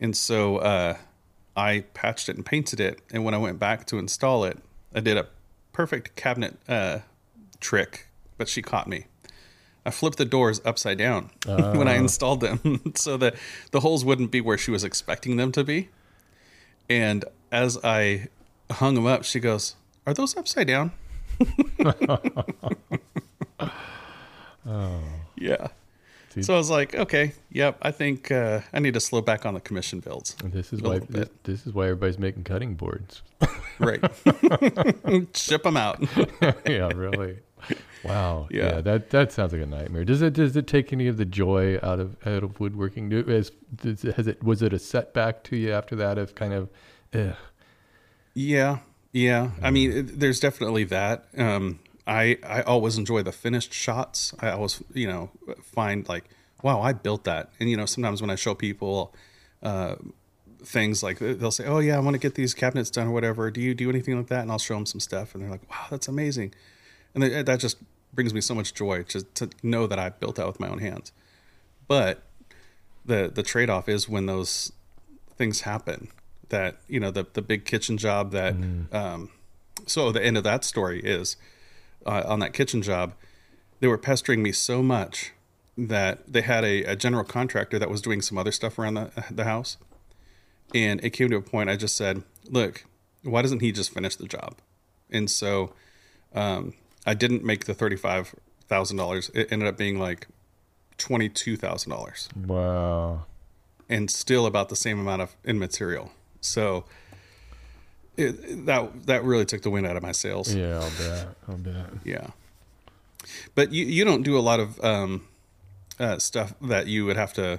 And 0.00 0.16
so 0.16 0.58
uh, 0.58 0.96
I 1.56 1.84
patched 1.94 2.28
it 2.28 2.36
and 2.36 2.44
painted 2.46 2.80
it. 2.80 3.00
And 3.12 3.24
when 3.24 3.34
I 3.34 3.38
went 3.38 3.58
back 3.58 3.86
to 3.86 3.98
install 3.98 4.44
it, 4.44 4.58
I 4.94 5.00
did 5.00 5.16
a 5.16 5.26
perfect 5.72 6.16
cabinet 6.16 6.56
uh, 6.68 7.00
trick, 7.60 8.08
but 8.36 8.48
she 8.48 8.62
caught 8.62 8.88
me. 8.88 9.06
I 9.84 9.90
flipped 9.90 10.18
the 10.18 10.24
doors 10.24 10.60
upside 10.64 10.98
down 10.98 11.30
when 11.46 11.88
I 11.88 11.96
installed 11.96 12.40
them, 12.40 12.92
so 12.94 13.16
that 13.16 13.36
the 13.70 13.80
holes 13.80 14.04
wouldn't 14.04 14.30
be 14.30 14.40
where 14.40 14.58
she 14.58 14.70
was 14.70 14.84
expecting 14.84 15.36
them 15.36 15.50
to 15.52 15.64
be. 15.64 15.88
And 16.90 17.24
as 17.50 17.78
I 17.82 18.28
hung 18.70 18.94
them 18.94 19.06
up, 19.06 19.24
she 19.24 19.40
goes, 19.40 19.76
"Are 20.06 20.12
those 20.12 20.36
upside 20.36 20.66
down?" 20.66 20.92
Yeah. 25.36 25.68
So 26.42 26.54
I 26.54 26.56
was 26.56 26.70
like, 26.70 26.94
okay, 26.94 27.32
yep, 27.50 27.78
I 27.82 27.90
think 27.90 28.30
uh, 28.30 28.60
I 28.72 28.80
need 28.80 28.94
to 28.94 29.00
slow 29.00 29.20
back 29.20 29.46
on 29.46 29.54
the 29.54 29.60
commission 29.60 30.00
builds. 30.00 30.36
This 30.44 30.72
is 30.72 30.82
why 30.82 31.00
this, 31.00 31.28
this 31.44 31.66
is 31.66 31.72
why 31.72 31.84
everybody's 31.84 32.18
making 32.18 32.44
cutting 32.44 32.74
boards. 32.74 33.22
Right. 33.80 34.02
Ship 35.36 35.62
them 35.62 35.76
out. 35.76 36.02
yeah, 36.66 36.90
really. 36.96 37.38
Wow. 38.02 38.48
Yeah. 38.50 38.64
Yeah. 38.64 38.80
that 38.80 39.10
that 39.10 39.30
sounds 39.30 39.52
like 39.52 39.62
a 39.62 39.66
nightmare. 39.66 40.04
Does 40.04 40.20
it 40.20 40.32
does 40.32 40.56
it 40.56 40.66
take 40.66 40.92
any 40.92 41.06
of 41.06 41.16
the 41.16 41.24
joy 41.24 41.78
out 41.80 42.00
of 42.00 42.16
out 42.26 42.42
of 42.42 42.58
woodworking? 42.58 43.08
Do 43.08 43.24
as 43.28 43.52
does, 43.76 44.02
has 44.02 44.26
it 44.26 44.42
was 44.42 44.62
it 44.62 44.72
a 44.72 44.80
setback 44.80 45.44
to 45.44 45.56
you 45.56 45.70
after 45.70 45.94
that 45.94 46.18
of 46.18 46.34
kind 46.34 46.52
of 46.52 46.70
eh, 47.12 47.34
Yeah, 48.34 48.78
yeah. 49.12 49.50
I 49.62 49.70
mean, 49.70 49.92
it, 49.92 50.18
there's 50.18 50.40
definitely 50.40 50.82
that. 50.84 51.26
Um, 51.36 51.78
I 52.08 52.38
I 52.42 52.62
always 52.62 52.96
enjoy 52.96 53.22
the 53.22 53.32
finished 53.32 53.72
shots. 53.72 54.34
I 54.40 54.50
always, 54.50 54.82
you 54.94 55.06
know, 55.06 55.30
find 55.62 56.08
like, 56.08 56.24
wow, 56.62 56.80
I 56.80 56.92
built 56.94 57.24
that. 57.24 57.50
And 57.60 57.70
you 57.70 57.76
know, 57.76 57.86
sometimes 57.86 58.20
when 58.20 58.30
I 58.30 58.34
show 58.34 58.54
people 58.54 59.14
uh, 59.62 59.96
things 60.64 61.02
like 61.02 61.18
they'll 61.18 61.50
say, 61.50 61.66
oh 61.66 61.78
yeah, 61.78 61.96
I 61.96 62.00
want 62.00 62.14
to 62.14 62.18
get 62.18 62.34
these 62.34 62.54
cabinets 62.54 62.90
done 62.90 63.08
or 63.08 63.10
whatever. 63.12 63.50
Do 63.50 63.60
you 63.60 63.74
do 63.74 63.90
anything 63.90 64.16
like 64.16 64.28
that? 64.28 64.40
And 64.40 64.50
I'll 64.50 64.58
show 64.58 64.74
them 64.74 64.86
some 64.86 65.00
stuff, 65.00 65.34
and 65.34 65.44
they're 65.44 65.50
like, 65.50 65.68
wow, 65.70 65.86
that's 65.90 66.08
amazing. 66.08 66.54
And 67.14 67.22
they, 67.22 67.42
that 67.42 67.60
just 67.60 67.76
brings 68.12 68.32
me 68.32 68.40
so 68.40 68.54
much 68.54 68.72
joy 68.74 69.02
just 69.02 69.34
to 69.36 69.50
know 69.62 69.86
that 69.86 69.98
I 69.98 70.08
built 70.08 70.36
that 70.36 70.46
with 70.46 70.58
my 70.58 70.68
own 70.68 70.78
hands. 70.78 71.12
But 71.86 72.22
the 73.04 73.30
the 73.32 73.42
trade 73.42 73.68
off 73.68 73.88
is 73.88 74.08
when 74.08 74.26
those 74.26 74.72
things 75.36 75.62
happen. 75.62 76.08
That 76.48 76.78
you 76.88 77.00
know 77.00 77.10
the 77.10 77.26
the 77.30 77.42
big 77.42 77.66
kitchen 77.66 77.98
job 77.98 78.32
that. 78.32 78.54
Um, 78.92 79.30
so 79.86 80.10
the 80.10 80.24
end 80.24 80.36
of 80.36 80.44
that 80.44 80.64
story 80.64 81.00
is 81.00 81.36
uh, 82.06 82.22
on 82.26 82.38
that 82.40 82.52
kitchen 82.52 82.82
job, 82.82 83.14
they 83.80 83.86
were 83.86 83.98
pestering 83.98 84.42
me 84.42 84.52
so 84.52 84.82
much 84.82 85.32
that 85.76 86.32
they 86.32 86.42
had 86.42 86.64
a, 86.64 86.82
a 86.84 86.96
general 86.96 87.24
contractor 87.24 87.78
that 87.78 87.88
was 87.88 88.00
doing 88.00 88.20
some 88.20 88.36
other 88.36 88.52
stuff 88.52 88.78
around 88.78 88.94
the 88.94 89.10
the 89.30 89.44
house, 89.44 89.76
and 90.74 91.02
it 91.04 91.10
came 91.10 91.30
to 91.30 91.36
a 91.36 91.42
point 91.42 91.70
I 91.70 91.76
just 91.76 91.96
said, 91.96 92.22
"Look, 92.48 92.84
why 93.22 93.42
doesn't 93.42 93.60
he 93.60 93.72
just 93.72 93.92
finish 93.92 94.16
the 94.16 94.26
job?" 94.26 94.56
And 95.10 95.30
so 95.30 95.72
um, 96.34 96.74
I 97.06 97.14
didn't 97.14 97.44
make 97.44 97.66
the 97.66 97.74
thirty 97.74 97.96
five 97.96 98.34
thousand 98.68 98.96
dollars. 98.96 99.30
It 99.34 99.52
ended 99.52 99.68
up 99.68 99.76
being 99.76 99.98
like 99.98 100.26
twenty 100.98 101.28
two 101.28 101.56
thousand 101.56 101.90
dollars 101.90 102.28
wow. 102.46 103.24
and 103.88 104.10
still 104.10 104.46
about 104.46 104.68
the 104.68 104.76
same 104.76 104.98
amount 104.98 105.22
of 105.22 105.36
in 105.44 105.58
material. 105.58 106.10
So 106.40 106.84
it, 108.18 108.66
that 108.66 109.06
that 109.06 109.24
really 109.24 109.44
took 109.44 109.62
the 109.62 109.70
wind 109.70 109.86
out 109.86 109.96
of 109.96 110.02
my 110.02 110.12
sails. 110.12 110.54
Yeah. 110.54 110.80
I'll 110.80 110.90
bet. 110.98 111.28
I'll 111.48 111.56
bet. 111.56 111.86
Yeah, 112.04 112.26
but 113.54 113.72
you 113.72 113.84
you 113.86 114.04
don't 114.04 114.22
do 114.22 114.36
a 114.36 114.40
lot 114.40 114.60
of 114.60 114.82
um, 114.84 115.26
uh, 115.98 116.18
stuff 116.18 116.54
that 116.62 116.86
you 116.86 117.04
would 117.06 117.16
have 117.16 117.32
to. 117.34 117.58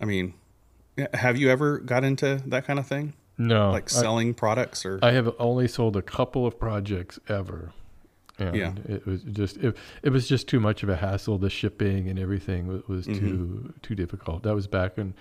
I 0.00 0.04
mean, 0.06 0.34
have 1.14 1.36
you 1.36 1.50
ever 1.50 1.78
got 1.78 2.04
into 2.04 2.42
that 2.46 2.64
kind 2.66 2.78
of 2.78 2.86
thing, 2.86 3.12
No, 3.36 3.70
like 3.70 3.90
selling 3.90 4.32
products 4.34 4.86
or? 4.86 4.98
I 5.02 5.12
have 5.12 5.34
only 5.38 5.68
sold 5.68 5.96
a 5.96 6.02
couple 6.02 6.46
of 6.46 6.58
projects 6.58 7.18
ever. 7.28 7.72
And 8.38 8.56
Yeah. 8.56 8.72
it 8.88 9.06
was 9.06 9.22
just 9.22 9.58
it, 9.58 9.76
it 10.02 10.08
was 10.10 10.26
just 10.26 10.48
too 10.48 10.58
much 10.60 10.82
of 10.82 10.88
a 10.88 10.96
hassle. 10.96 11.36
The 11.36 11.50
shipping 11.50 12.08
and 12.08 12.18
everything 12.18 12.66
was, 12.66 12.88
was 12.88 13.06
Mm-hmm. 13.06 13.18
too 13.28 13.74
too 13.82 13.94
difficult. 13.94 14.42
That 14.44 14.54
was 14.54 14.66
back 14.66 14.96
in 14.96 15.12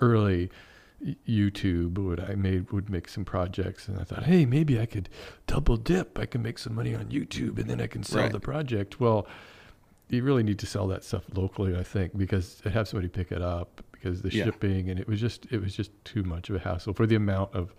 early 0.00 0.50
YouTube. 1.28 1.98
Would 1.98 2.20
I 2.20 2.34
made 2.34 2.72
would 2.72 2.88
make 2.88 3.08
some 3.08 3.24
projects, 3.24 3.88
and 3.88 3.98
I 4.00 4.04
thought, 4.04 4.24
hey, 4.24 4.46
maybe 4.46 4.80
I 4.80 4.86
could 4.86 5.08
double 5.46 5.76
dip. 5.76 6.18
I 6.18 6.26
can 6.26 6.42
make 6.42 6.58
some 6.58 6.74
money 6.74 6.94
on 6.94 7.06
YouTube, 7.06 7.58
and 7.58 7.68
then 7.68 7.80
I 7.80 7.86
can 7.86 8.02
sell 8.02 8.22
Right. 8.22 8.32
the 8.32 8.40
project. 8.40 8.98
Well, 9.00 9.26
you 10.08 10.22
really 10.22 10.42
need 10.42 10.58
to 10.60 10.66
sell 10.66 10.86
that 10.88 11.04
stuff 11.04 11.24
locally, 11.34 11.76
I 11.76 11.82
think, 11.82 12.16
because 12.16 12.56
to 12.62 12.70
have 12.70 12.88
somebody 12.88 13.08
pick 13.08 13.32
it 13.32 13.42
up 13.42 13.82
because 13.92 14.22
the 14.22 14.30
Yeah. 14.32 14.44
shipping 14.44 14.88
and 14.90 15.00
it 15.00 15.08
was 15.08 15.20
just 15.20 15.46
it 15.50 15.60
was 15.60 15.74
just 15.74 15.90
too 16.04 16.22
much 16.22 16.48
of 16.48 16.56
a 16.56 16.60
hassle 16.60 16.92
for 16.94 17.06
the 17.06 17.16
amount 17.16 17.54
of 17.54 17.74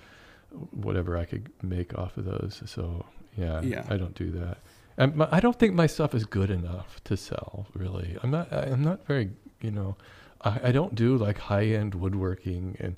whatever 0.72 1.18
I 1.18 1.26
could 1.26 1.50
make 1.62 1.98
off 1.98 2.18
of 2.18 2.26
those. 2.26 2.62
So 2.66 3.06
yeah, 3.38 3.62
Yeah. 3.62 3.86
I 3.90 3.98
don't 3.98 4.16
do 4.16 4.30
that. 4.32 4.58
And 4.98 5.16
my, 5.16 5.28
I 5.32 5.40
don't 5.40 5.58
think 5.60 5.74
my 5.76 5.86
stuff 5.88 6.14
is 6.16 6.26
good 6.26 6.50
enough 6.50 7.02
to 7.06 7.16
sell. 7.16 7.68
Really, 7.74 8.18
I'm 8.24 8.32
not. 8.32 8.52
I'm 8.52 8.84
not 8.84 9.06
very. 9.08 9.30
You 9.62 9.72
know, 9.72 9.96
I, 10.42 10.60
I 10.66 10.72
don't 10.72 10.96
do 10.96 11.18
like 11.18 11.38
high 11.38 11.66
end 11.66 11.96
woodworking 11.96 12.76
and 12.80 12.96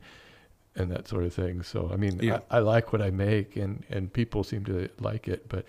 and 0.75 0.91
that 0.91 1.07
sort 1.07 1.23
of 1.23 1.33
thing. 1.33 1.63
So 1.63 1.89
I 1.91 1.97
mean, 1.97 2.19
Yeah. 2.21 2.39
I, 2.49 2.57
I 2.57 2.59
like 2.59 2.93
what 2.93 3.01
I 3.01 3.09
make, 3.09 3.55
and 3.55 3.83
and 3.89 4.11
people 4.13 4.43
seem 4.43 4.63
to 4.65 4.89
like 4.99 5.27
it, 5.27 5.47
but 5.49 5.65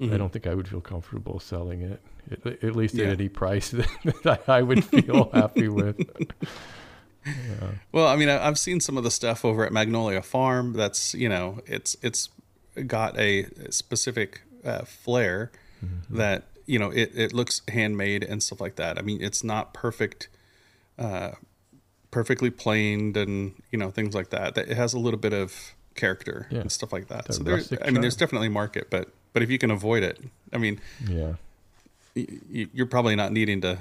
Mhm. 0.00 0.14
I 0.14 0.16
don't 0.16 0.32
think 0.32 0.46
I 0.46 0.54
would 0.54 0.66
feel 0.66 0.80
comfortable 0.80 1.40
selling 1.40 1.82
it. 1.82 2.00
At, 2.30 2.64
at 2.64 2.76
least 2.76 2.94
Yeah. 2.94 3.06
at 3.06 3.12
any 3.20 3.28
price 3.28 3.70
that 4.24 4.48
I 4.48 4.62
would 4.62 4.84
feel 4.84 5.28
happy 5.34 5.68
with. 5.68 5.98
Yeah. 7.26 7.72
Well, 7.92 8.06
I 8.06 8.16
mean, 8.16 8.28
I've 8.30 8.58
seen 8.58 8.80
some 8.80 8.96
of 8.96 9.04
the 9.04 9.10
stuff 9.10 9.44
over 9.44 9.64
at 9.66 9.72
Magnolia 9.72 10.22
Farm. 10.22 10.72
That's 10.72 11.14
you 11.14 11.28
know, 11.28 11.60
it's 11.66 11.96
it's 12.02 12.30
got 12.86 13.18
a 13.18 13.46
specific 13.70 14.40
uh, 14.64 14.84
flair 14.84 15.50
that 16.08 16.44
you 16.66 16.78
know 16.78 16.90
it 16.90 17.12
it 17.14 17.32
looks 17.34 17.60
handmade 17.68 18.22
and 18.22 18.42
stuff 18.42 18.60
like 18.60 18.76
that. 18.76 18.98
I 18.98 19.02
mean, 19.02 19.20
it's 19.22 19.44
not 19.44 19.74
perfect, 19.74 20.28
uh, 21.00 21.32
perfectly 22.12 22.50
planed 22.50 23.16
and 23.16 23.54
you 23.72 23.78
know 23.78 23.90
things 23.90 24.14
like 24.14 24.30
that. 24.30 24.54
That 24.54 24.68
it 24.68 24.76
has 24.76 24.94
a 24.94 24.98
little 24.98 25.18
bit 25.18 25.32
of 25.32 25.74
character 25.96 26.46
Yeah. 26.50 26.60
and 26.60 26.70
stuff 26.70 26.92
like 26.92 27.08
that. 27.08 27.24
That 27.26 27.32
so 27.32 27.42
there, 27.42 27.60
I 27.84 27.90
mean, 27.90 28.00
there's 28.00 28.16
definitely 28.16 28.48
market, 28.48 28.88
but 28.90 29.08
but 29.32 29.42
if 29.42 29.50
you 29.50 29.58
can 29.58 29.70
avoid 29.70 30.02
it, 30.02 30.20
I 30.52 30.58
mean, 30.58 30.80
Yeah. 31.08 31.34
y- 32.14 32.26
y- 32.52 32.68
you're 32.72 32.86
probably 32.86 33.16
not 33.16 33.32
needing 33.32 33.60
to 33.62 33.78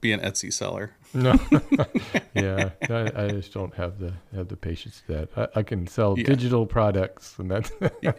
be 0.00 0.12
an 0.12 0.20
Etsy 0.20 0.52
seller. 0.52 0.92
No, 1.12 1.32
yeah, 2.34 2.70
I, 2.88 3.24
I, 3.24 3.28
just 3.28 3.52
don't 3.52 3.74
have 3.74 3.98
the 3.98 4.12
have 4.34 4.48
the 4.48 4.56
patience 4.56 5.02
for 5.06 5.12
that. 5.12 5.28
I, 5.54 5.60
I 5.60 5.62
can 5.62 5.86
sell 5.86 6.18
yeah. 6.18 6.24
digital 6.24 6.66
products, 6.66 7.38
and 7.38 7.50
that's 7.52 7.70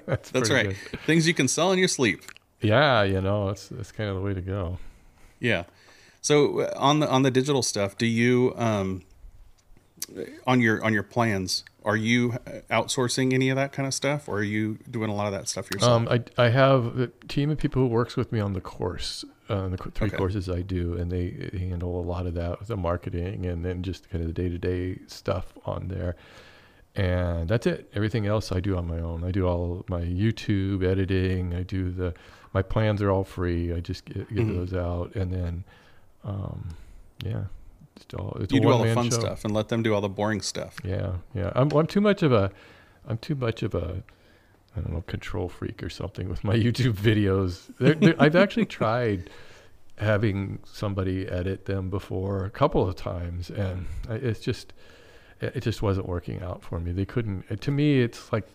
that's, 0.05 0.31
that's 0.31 0.49
right. 0.49 0.75
Good. 0.91 0.99
Things 1.01 1.27
you 1.27 1.33
can 1.33 1.47
sell 1.47 1.71
in 1.71 1.79
your 1.79 1.87
sleep. 1.87 2.21
Yeah, 2.61 3.03
you 3.03 3.21
know, 3.21 3.49
it's 3.49 3.67
that's 3.69 3.91
kind 3.91 4.09
of 4.09 4.15
the 4.15 4.21
way 4.21 4.33
to 4.33 4.41
go. 4.41 4.77
Yeah. 5.39 5.63
So 6.27 6.59
uh, 6.59 6.73
on 6.75 6.99
the 6.99 7.09
on 7.09 7.21
the 7.21 7.31
digital 7.31 7.63
stuff, 7.63 7.97
do 7.97 8.05
you 8.05 8.53
um 8.57 9.03
on 10.45 10.59
your 10.59 10.83
on 10.83 10.91
your 10.93 11.03
plans 11.03 11.63
are 11.85 11.95
you 11.95 12.31
outsourcing 12.69 13.33
any 13.33 13.49
of 13.49 13.55
that 13.55 13.71
kind 13.71 13.87
of 13.87 13.93
stuff 13.93 14.27
or 14.27 14.39
are 14.39 14.43
you 14.43 14.77
doing 14.91 15.09
a 15.09 15.15
lot 15.15 15.27
of 15.27 15.31
that 15.31 15.47
stuff 15.47 15.71
yourself? 15.73 15.89
Um, 15.89 16.07
I, 16.09 16.43
I 16.43 16.49
have 16.49 16.99
a 16.99 17.07
team 17.29 17.49
of 17.49 17.57
people 17.57 17.81
who 17.81 17.87
works 17.87 18.17
with 18.17 18.33
me 18.33 18.41
on 18.41 18.51
the 18.51 18.59
course 18.59 19.23
uh, 19.47 19.69
the 19.69 19.77
three 19.77 20.07
okay. 20.07 20.17
courses 20.17 20.49
i 20.49 20.61
do 20.61 20.95
and 20.95 21.09
they 21.09 21.49
handle 21.57 21.97
a 21.97 22.03
lot 22.03 22.27
of 22.27 22.33
that 22.33 22.67
the 22.67 22.75
marketing 22.75 23.45
and 23.45 23.63
then 23.63 23.81
just 23.81 24.09
kind 24.09 24.21
of 24.21 24.27
the 24.27 24.33
day-to-day 24.33 24.99
stuff 25.07 25.53
on 25.65 25.87
there. 25.87 26.17
And 26.95 27.47
that's 27.47 27.67
it. 27.67 27.89
Everything 27.95 28.25
else 28.25 28.51
i 28.51 28.59
do 28.59 28.75
on 28.75 28.85
my 28.85 28.99
own. 28.99 29.23
I 29.23 29.31
do 29.31 29.47
all 29.47 29.85
my 29.87 30.01
youtube 30.01 30.83
editing. 30.83 31.53
I 31.53 31.63
do 31.63 31.89
the 31.89 32.13
my 32.53 32.63
plans 32.63 33.01
are 33.01 33.11
all 33.11 33.23
free. 33.23 33.73
I 33.73 33.79
just 33.79 34.03
get, 34.03 34.27
get 34.27 34.29
mm-hmm. 34.29 34.57
those 34.57 34.73
out. 34.73 35.15
And 35.15 35.31
then 35.31 35.63
um, 36.23 36.75
yeah 37.23 37.43
it's 38.01 38.13
all, 38.13 38.37
it's 38.39 38.53
you 38.53 38.59
do 38.59 38.69
all 38.69 38.83
the 38.83 38.93
fun 38.93 39.09
show. 39.09 39.19
stuff 39.19 39.45
and 39.45 39.53
let 39.53 39.69
them 39.69 39.83
do 39.83 39.93
all 39.93 40.01
the 40.01 40.09
boring 40.09 40.41
stuff. 40.41 40.77
Yeah, 40.83 41.13
yeah. 41.33 41.51
I'm 41.55 41.71
I'm 41.71 41.87
too 41.87 42.01
much 42.01 42.23
of 42.23 42.31
a 42.31 42.51
I'm 43.07 43.17
too 43.17 43.35
much 43.35 43.63
of 43.63 43.75
a 43.75 44.03
I 44.75 44.79
don't 44.79 44.93
know 44.93 45.01
control 45.01 45.49
freak 45.49 45.81
or 45.81 45.89
something 45.89 46.29
with 46.29 46.43
my 46.43 46.55
YouTube 46.55 46.93
videos. 46.93 47.71
They're, 47.79 47.95
they're, 47.95 48.21
I've 48.21 48.35
actually 48.35 48.65
tried 48.81 49.29
having 49.97 50.59
somebody 50.63 51.27
edit 51.27 51.65
them 51.65 51.89
before 51.89 52.45
a 52.45 52.51
couple 52.51 52.87
of 52.87 52.95
times, 52.95 53.49
and 53.49 53.87
it's 54.09 54.39
just 54.39 54.73
it 55.41 55.61
just 55.61 55.81
wasn't 55.81 56.07
working 56.07 56.41
out 56.41 56.63
for 56.63 56.79
me. 56.79 56.91
They 56.91 57.05
couldn't. 57.05 57.61
To 57.61 57.71
me, 57.71 58.01
it's 58.01 58.31
like 58.31 58.47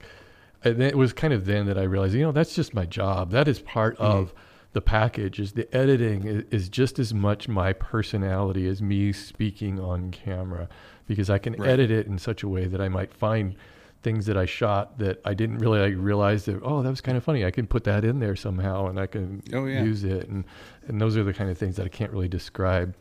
it 0.64 0.96
was 0.96 1.12
kind 1.12 1.32
of 1.32 1.46
then 1.46 1.66
that 1.66 1.78
I 1.78 1.82
realized, 1.82 2.14
you 2.14 2.22
know, 2.22 2.32
that's 2.32 2.54
just 2.54 2.74
my 2.74 2.86
job. 2.86 3.30
That 3.30 3.48
is 3.48 3.58
part 3.60 3.96
mm-hmm. 3.96 4.04
of 4.04 4.34
the 4.72 4.80
package 4.80 5.38
is 5.38 5.52
the 5.52 5.74
editing 5.76 6.26
is, 6.26 6.44
is, 6.50 6.68
just 6.68 6.98
as 6.98 7.12
much 7.12 7.48
my 7.48 7.72
personality 7.72 8.66
as 8.66 8.80
me 8.80 9.12
speaking 9.12 9.78
on 9.78 10.10
camera 10.10 10.68
because 11.06 11.28
I 11.28 11.38
can 11.38 11.54
right. 11.54 11.70
edit 11.70 11.90
it 11.90 12.06
in 12.06 12.18
such 12.18 12.42
a 12.42 12.48
way 12.48 12.66
that 12.66 12.80
I 12.80 12.88
might 12.88 13.12
find 13.12 13.54
things 14.02 14.26
that 14.26 14.36
I 14.36 14.46
shot 14.46 14.98
that 14.98 15.20
I 15.24 15.34
didn't 15.34 15.58
really 15.58 15.78
like, 15.78 15.94
realize 15.96 16.46
that 16.46 16.60
oh 16.62 16.82
that 16.82 16.90
was 16.90 17.00
kind 17.00 17.16
of 17.16 17.24
funny 17.24 17.44
I 17.44 17.50
can 17.50 17.66
put 17.66 17.84
that 17.84 18.04
in 18.04 18.18
there 18.18 18.34
somehow 18.34 18.86
and 18.86 18.98
I 18.98 19.06
can 19.06 19.42
oh, 19.52 19.66
yeah. 19.66 19.82
use 19.82 20.04
it 20.04 20.28
and 20.28 20.44
and 20.88 21.00
those 21.00 21.16
are 21.16 21.24
the 21.24 21.34
kind 21.34 21.50
of 21.50 21.58
things 21.58 21.76
that 21.76 21.86
I 21.86 21.88
can't 21.88 22.10
really 22.10 22.28
describe 22.28 22.94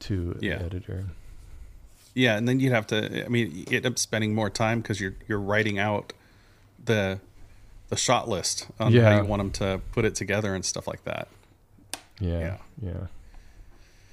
to 0.00 0.36
yeah. 0.40 0.54
an 0.54 0.66
editor. 0.66 1.04
Yeah, 2.14 2.36
and 2.36 2.46
then 2.46 2.60
you'd 2.60 2.72
have 2.72 2.86
to 2.88 3.24
I 3.24 3.28
mean 3.28 3.64
you 3.68 3.76
end 3.76 3.86
up 3.86 3.98
spending 3.98 4.34
more 4.34 4.50
time 4.50 4.80
because 4.80 5.00
you're 5.00 5.14
you're 5.28 5.40
writing 5.40 5.78
out 5.78 6.12
the 6.84 7.20
the 7.92 7.98
shot 7.98 8.26
list 8.26 8.68
on 8.80 8.90
yeah. 8.90 9.02
how 9.02 9.20
you 9.20 9.28
want 9.28 9.40
them 9.40 9.50
to 9.50 9.82
put 9.92 10.06
it 10.06 10.14
together 10.14 10.54
and 10.54 10.64
stuff 10.64 10.86
like 10.86 11.04
that. 11.04 11.28
Yeah, 12.20 12.38
yeah, 12.38 12.56
yeah. 12.82 13.06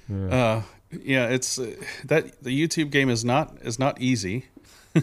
Yeah, 0.06 0.34
uh, 0.36 0.62
yeah 1.02 1.28
it's 1.28 1.58
uh, 1.58 1.76
that 2.04 2.42
the 2.42 2.50
YouTube 2.50 2.90
game 2.90 3.08
is 3.08 3.24
not 3.24 3.56
is 3.62 3.78
not 3.78 3.98
easy. 3.98 4.48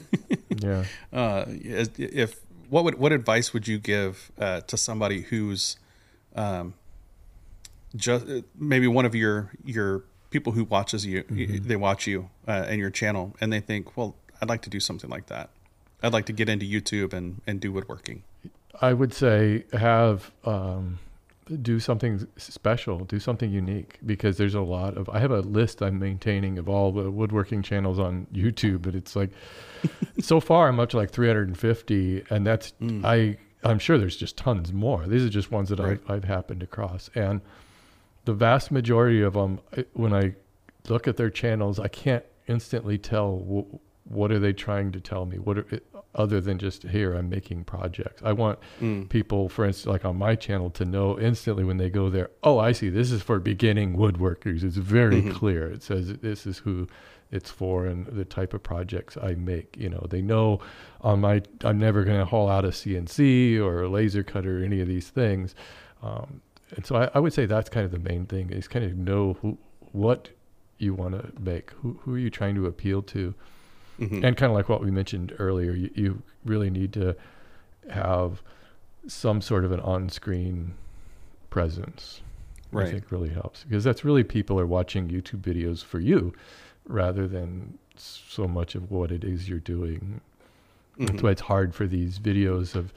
yeah. 0.59 0.83
Uh, 1.11 1.45
if 1.47 2.39
what 2.69 2.83
would 2.83 2.99
what 2.99 3.11
advice 3.11 3.51
would 3.51 3.67
you 3.67 3.79
give 3.79 4.31
uh, 4.37 4.61
to 4.61 4.77
somebody 4.77 5.21
who's 5.21 5.77
um, 6.35 6.75
just 7.95 8.29
uh, 8.29 8.41
maybe 8.55 8.87
one 8.87 9.07
of 9.07 9.15
your 9.15 9.49
your 9.65 10.03
people 10.29 10.53
who 10.53 10.65
watches 10.65 11.03
you 11.03 11.23
mm-hmm. 11.23 11.67
they 11.67 11.75
watch 11.75 12.05
you 12.05 12.29
uh, 12.47 12.65
and 12.67 12.79
your 12.79 12.91
channel 12.91 13.35
and 13.41 13.51
they 13.51 13.59
think 13.59 13.97
well 13.97 14.15
I'd 14.39 14.49
like 14.49 14.61
to 14.63 14.69
do 14.69 14.79
something 14.79 15.09
like 15.09 15.27
that 15.27 15.49
I'd 16.03 16.13
like 16.13 16.27
to 16.27 16.33
get 16.33 16.47
into 16.47 16.65
YouTube 16.67 17.11
and 17.13 17.41
and 17.47 17.59
do 17.59 17.71
woodworking 17.71 18.21
I 18.81 18.93
would 18.93 19.13
say 19.13 19.65
have 19.73 20.31
um, 20.45 20.99
do 21.61 21.79
something 21.79 22.27
special, 22.37 22.99
do 23.05 23.19
something 23.19 23.51
unique, 23.51 23.99
because 24.05 24.37
there's 24.37 24.55
a 24.55 24.61
lot 24.61 24.97
of. 24.97 25.09
I 25.09 25.19
have 25.19 25.31
a 25.31 25.39
list 25.39 25.81
I'm 25.81 25.99
maintaining 25.99 26.57
of 26.57 26.69
all 26.69 26.91
the 26.91 27.09
woodworking 27.09 27.63
channels 27.63 27.99
on 27.99 28.27
YouTube, 28.33 28.81
but 28.81 28.95
it's 28.95 29.15
like 29.15 29.31
so 30.19 30.39
far 30.49 30.67
I'm 30.67 30.79
up 30.79 30.89
to 30.89 30.97
like 30.97 31.11
350, 31.11 32.23
and 32.29 32.45
that's 32.45 32.73
mm. 32.81 33.03
I. 33.03 33.37
I'm 33.63 33.79
sure 33.79 33.97
there's 33.97 34.15
just 34.15 34.37
tons 34.37 34.71
more. 34.71 35.07
These 35.07 35.25
are 35.25 35.29
just 35.29 35.51
ones 35.51 35.69
that 35.69 35.79
right. 35.79 35.99
I've, 36.07 36.17
I've 36.17 36.23
happened 36.23 36.61
across, 36.61 37.09
and 37.15 37.41
the 38.25 38.33
vast 38.33 38.71
majority 38.71 39.21
of 39.21 39.33
them, 39.33 39.59
when 39.93 40.13
I 40.13 40.35
look 40.89 41.07
at 41.07 41.17
their 41.17 41.29
channels, 41.29 41.79
I 41.79 41.87
can't 41.87 42.23
instantly 42.47 42.97
tell 42.97 43.39
w- 43.39 43.79
what 44.03 44.31
are 44.31 44.39
they 44.39 44.53
trying 44.53 44.91
to 44.91 44.99
tell 44.99 45.25
me. 45.25 45.39
What 45.39 45.57
are, 45.57 45.65
other 46.15 46.41
than 46.41 46.57
just 46.57 46.83
here 46.83 47.13
i'm 47.13 47.29
making 47.29 47.63
projects. 47.63 48.21
I 48.23 48.33
want 48.33 48.59
mm. 48.81 49.07
people 49.09 49.49
for 49.49 49.65
instance 49.65 49.91
like 49.91 50.05
on 50.05 50.17
my 50.17 50.35
channel 50.35 50.69
to 50.71 50.85
know 50.85 51.19
instantly 51.19 51.63
when 51.63 51.77
they 51.77 51.89
go 51.89 52.09
there 52.09 52.29
oh 52.43 52.59
i 52.59 52.71
see 52.71 52.89
this 52.89 53.11
is 53.11 53.21
for 53.21 53.39
beginning 53.39 53.95
woodworkers. 53.95 54.63
It's 54.63 54.77
very 54.77 55.21
mm-hmm. 55.21 55.31
clear. 55.31 55.71
It 55.71 55.83
says 55.83 56.13
this 56.17 56.45
is 56.45 56.59
who 56.59 56.87
it's 57.29 57.51
for 57.51 57.85
and 57.85 58.07
the 58.07 58.23
type 58.23 58.53
of 58.53 58.63
projects 58.63 59.17
i 59.21 59.35
make 59.35 59.75
you 59.77 59.89
know. 59.89 60.05
They 60.09 60.21
know 60.21 60.59
on 61.01 61.21
my 61.21 61.41
i'm 61.63 61.77
never 61.77 62.03
going 62.03 62.19
to 62.19 62.25
haul 62.25 62.49
out 62.49 62.65
a 62.65 62.69
cnc 62.69 63.59
or 63.59 63.83
a 63.83 63.89
laser 63.89 64.23
cutter 64.23 64.61
or 64.61 64.63
any 64.63 64.81
of 64.81 64.87
these 64.87 65.09
things. 65.09 65.55
Um, 66.01 66.41
and 66.75 66.85
so 66.85 66.95
I, 66.95 67.09
I, 67.15 67.19
would 67.19 67.33
say 67.33 67.45
that's 67.45 67.69
kind 67.69 67.85
of 67.85 67.91
the 67.91 67.99
main 67.99 68.25
thing 68.25 68.51
is 68.51 68.67
kind 68.67 68.85
of 68.85 68.95
know 68.95 69.37
who 69.41 69.57
what 69.93 70.29
you 70.77 70.93
want 70.93 71.13
to 71.13 71.41
make 71.41 71.71
who, 71.71 71.99
who 72.03 72.15
are 72.15 72.19
you 72.19 72.29
trying 72.29 72.55
to 72.55 72.65
appeal 72.65 73.01
to 73.01 73.33
Mm-hmm. 73.99 74.23
And 74.23 74.37
kind 74.37 74.51
of 74.51 74.55
like 74.55 74.69
what 74.69 74.81
we 74.81 74.91
mentioned 74.91 75.33
earlier, 75.39 75.71
you, 75.71 75.89
you 75.95 76.21
really 76.45 76.69
need 76.69 76.93
to 76.93 77.15
have 77.89 78.41
some 79.07 79.41
sort 79.41 79.65
of 79.65 79.71
an 79.71 79.79
on-screen 79.79 80.73
presence. 81.49 82.21
Right. 82.71 82.87
I 82.87 82.91
think 82.91 83.11
really 83.11 83.29
helps 83.29 83.63
because 83.63 83.83
that's 83.85 84.03
really 84.03 84.25
people 84.25 84.59
are 84.59 84.67
watching 84.67 85.07
YouTube 85.07 85.39
videos 85.39 85.83
for 85.83 85.99
you 85.99 86.33
rather 86.85 87.25
than 87.25 87.77
so 87.95 88.45
much 88.45 88.75
of 88.75 88.91
what 88.91 89.11
it 89.11 89.23
is 89.23 89.47
you're 89.47 89.59
doing. 89.59 90.19
Mm-hmm. 90.93 91.05
That's 91.05 91.23
why 91.23 91.31
it's 91.31 91.41
hard 91.41 91.73
for 91.73 91.87
these 91.87 92.19
videos 92.19 92.75
of 92.75 92.93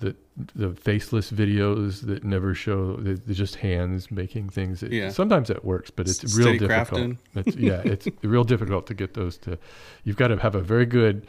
the 0.00 0.16
the 0.54 0.74
faceless 0.74 1.30
videos 1.30 2.00
that 2.02 2.24
never 2.24 2.54
show 2.54 2.96
they're 2.96 3.16
just 3.34 3.56
hands 3.56 4.10
making 4.10 4.48
things. 4.48 4.82
It, 4.82 4.92
yeah. 4.92 5.10
Sometimes 5.10 5.50
it 5.50 5.64
works, 5.64 5.90
but 5.90 6.08
it's 6.08 6.24
S- 6.24 6.36
real 6.36 6.58
difficult. 6.58 7.16
It's, 7.34 7.56
yeah, 7.56 7.80
it's 7.84 8.08
real 8.22 8.44
difficult 8.44 8.86
to 8.88 8.94
get 8.94 9.14
those 9.14 9.38
to. 9.38 9.58
You've 10.02 10.16
got 10.16 10.28
to 10.28 10.36
have 10.38 10.54
a 10.54 10.60
very 10.60 10.86
good 10.86 11.26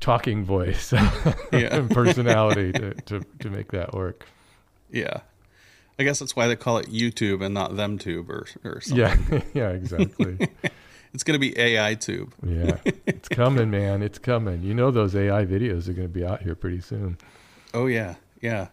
talking 0.00 0.44
voice 0.44 0.92
and 1.52 1.90
personality 1.90 2.72
to, 2.72 2.94
to 3.06 3.20
to 3.40 3.50
make 3.50 3.72
that 3.72 3.94
work. 3.94 4.26
Yeah. 4.90 5.20
I 5.98 6.02
guess 6.02 6.18
that's 6.18 6.34
why 6.34 6.48
they 6.48 6.56
call 6.56 6.78
it 6.78 6.86
YouTube 6.86 7.44
and 7.44 7.52
not 7.52 7.76
them 7.76 7.98
tube 7.98 8.30
or, 8.30 8.46
or 8.64 8.80
something. 8.80 8.98
Yeah, 9.30 9.42
yeah, 9.52 9.68
exactly. 9.68 10.48
it's 11.12 11.22
going 11.22 11.34
to 11.34 11.38
be 11.38 11.58
AI 11.58 11.94
tube. 11.94 12.32
yeah, 12.42 12.78
it's 13.04 13.28
coming, 13.28 13.70
man. 13.70 14.02
It's 14.02 14.18
coming. 14.18 14.62
You 14.62 14.72
know, 14.72 14.90
those 14.90 15.14
AI 15.14 15.44
videos 15.44 15.88
are 15.88 15.92
going 15.92 16.08
to 16.08 16.12
be 16.12 16.24
out 16.24 16.40
here 16.40 16.54
pretty 16.54 16.80
soon. 16.80 17.18
Oh 17.72 17.86
yeah, 17.86 18.16
yeah. 18.40 18.68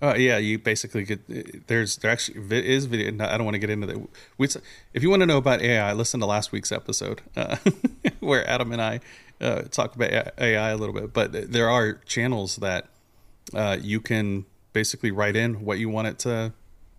Uh, 0.00 0.14
yeah, 0.16 0.36
you 0.36 0.58
basically 0.58 1.04
get 1.04 1.66
there's 1.68 1.96
there 1.96 2.10
actually 2.10 2.36
is 2.50 2.84
video. 2.84 3.08
I 3.24 3.36
don't 3.36 3.44
want 3.44 3.54
to 3.54 3.58
get 3.58 3.70
into 3.70 3.86
that. 3.86 4.60
if 4.92 5.02
you 5.02 5.08
want 5.08 5.20
to 5.20 5.26
know 5.26 5.38
about 5.38 5.62
AI, 5.62 5.92
listen 5.94 6.20
to 6.20 6.26
last 6.26 6.52
week's 6.52 6.70
episode 6.70 7.22
uh, 7.34 7.56
where 8.20 8.46
Adam 8.48 8.72
and 8.72 8.82
I 8.82 9.00
uh, 9.40 9.62
talk 9.62 9.96
about 9.96 10.10
AI 10.38 10.68
a 10.68 10.76
little 10.76 10.94
bit. 10.94 11.14
But 11.14 11.50
there 11.50 11.70
are 11.70 11.94
channels 12.04 12.56
that 12.56 12.88
uh, 13.54 13.78
you 13.80 14.00
can 14.00 14.44
basically 14.74 15.10
write 15.10 15.34
in 15.34 15.64
what 15.64 15.78
you 15.78 15.88
want 15.88 16.08
it 16.08 16.18
to 16.20 16.52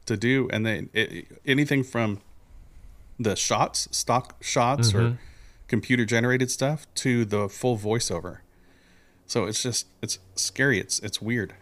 to 0.07 0.17
do, 0.17 0.49
and 0.51 0.65
then 0.65 0.89
it, 0.93 1.27
anything 1.45 1.83
from 1.83 2.21
the 3.19 3.35
shots, 3.35 3.87
stock 3.91 4.43
shots, 4.43 4.89
mm-hmm. 4.89 4.97
or 4.97 5.19
computer 5.67 6.05
generated 6.05 6.49
stuff 6.49 6.87
to 6.95 7.25
the 7.25 7.47
full 7.47 7.77
voiceover. 7.77 8.39
So 9.27 9.45
it's 9.45 9.61
just 9.61 9.87
it's 10.01 10.19
scary. 10.35 10.79
It's 10.79 10.99
it's 10.99 11.21
weird. 11.21 11.53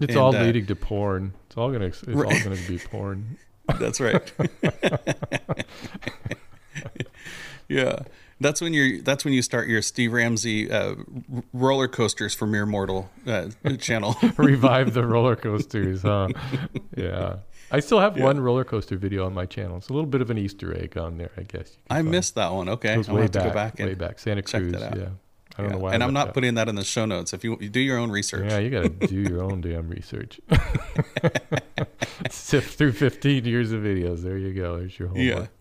It's 0.00 0.10
and, 0.10 0.16
all 0.16 0.36
uh, 0.36 0.42
leading 0.42 0.66
to 0.66 0.76
porn. 0.76 1.32
It's 1.46 1.56
all 1.56 1.70
gonna 1.70 1.86
it's 1.86 2.02
right. 2.04 2.36
all 2.36 2.44
gonna 2.44 2.60
be 2.68 2.78
porn. 2.78 3.38
That's 3.80 4.00
right. 4.00 4.32
yeah, 7.68 7.98
that's 8.38 8.60
when 8.60 8.72
you're. 8.72 9.02
That's 9.02 9.24
when 9.24 9.34
you 9.34 9.42
start 9.42 9.66
your 9.66 9.82
Steve 9.82 10.12
Ramsey 10.12 10.70
uh, 10.70 10.94
roller 11.52 11.88
coasters 11.88 12.32
for 12.32 12.46
mere 12.46 12.64
mortal 12.64 13.10
uh, 13.26 13.48
channel. 13.80 14.14
Revive 14.36 14.94
the 14.94 15.04
roller 15.04 15.34
coasters, 15.34 16.02
huh? 16.02 16.28
Yeah. 16.96 17.38
I 17.72 17.80
still 17.80 17.98
have 17.98 18.16
yeah. 18.16 18.22
one 18.22 18.38
roller 18.38 18.62
coaster 18.62 18.96
video 18.96 19.26
on 19.26 19.34
my 19.34 19.46
channel. 19.46 19.78
It's 19.78 19.88
a 19.88 19.92
little 19.92 20.08
bit 20.08 20.20
of 20.20 20.30
an 20.30 20.38
Easter 20.38 20.72
egg 20.80 20.96
on 20.96 21.18
there, 21.18 21.32
I 21.36 21.42
guess. 21.42 21.76
I 21.90 21.96
find. 21.96 22.10
missed 22.12 22.36
that 22.36 22.52
one. 22.52 22.68
Okay, 22.68 22.94
i 22.94 22.98
way 23.12 23.22
back, 23.22 23.32
to 23.32 23.38
go 23.40 23.50
back 23.50 23.78
way 23.80 23.94
back. 23.94 24.20
Santa 24.20 24.42
Cruz. 24.42 24.72
Yeah. 24.72 25.08
I 25.56 25.62
don't 25.62 25.70
yeah. 25.70 25.76
know 25.76 25.82
why. 25.82 25.94
And 25.94 26.02
I'm 26.02 26.12
not 26.12 26.26
that. 26.26 26.34
putting 26.34 26.54
that 26.54 26.68
in 26.68 26.74
the 26.74 26.84
show 26.84 27.06
notes. 27.06 27.32
If 27.32 27.42
you, 27.42 27.56
you 27.60 27.68
do 27.68 27.80
your 27.80 27.98
own 27.98 28.10
research. 28.10 28.50
Yeah, 28.50 28.58
you 28.58 28.70
got 28.70 28.82
to 28.82 28.88
do 29.06 29.14
your 29.14 29.42
own 29.42 29.60
damn 29.62 29.88
research. 29.88 30.40
Sift 32.30 32.76
through 32.76 32.92
15 32.92 33.44
years 33.44 33.72
of 33.72 33.82
videos. 33.82 34.22
There 34.22 34.36
you 34.36 34.52
go. 34.52 34.78
There's 34.78 34.98
your 34.98 35.08
homework. 35.08 35.50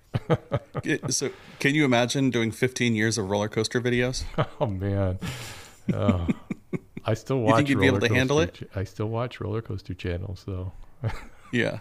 Yeah. 0.86 1.08
so, 1.10 1.30
can 1.60 1.76
you 1.76 1.84
imagine 1.84 2.30
doing 2.30 2.50
15 2.50 2.96
years 2.96 3.18
of 3.18 3.30
roller 3.30 3.50
coaster 3.50 3.82
videos? 3.82 4.24
Oh 4.62 4.68
man, 4.68 5.20
oh, 5.94 6.28
I 7.04 7.16
still 7.16 7.40
watch. 7.40 7.50
You 7.50 7.56
think 7.58 7.70
you'd 7.70 7.80
be 7.82 7.88
able 7.88 8.00
to 8.00 8.14
handle 8.14 8.40
it? 8.40 8.70
I 8.74 8.86
still 8.86 9.08
watch 9.08 9.42
roller 9.42 9.62
coaster 9.62 9.94
channels 9.94 10.46
though. 10.48 10.72
yeah. 11.52 11.80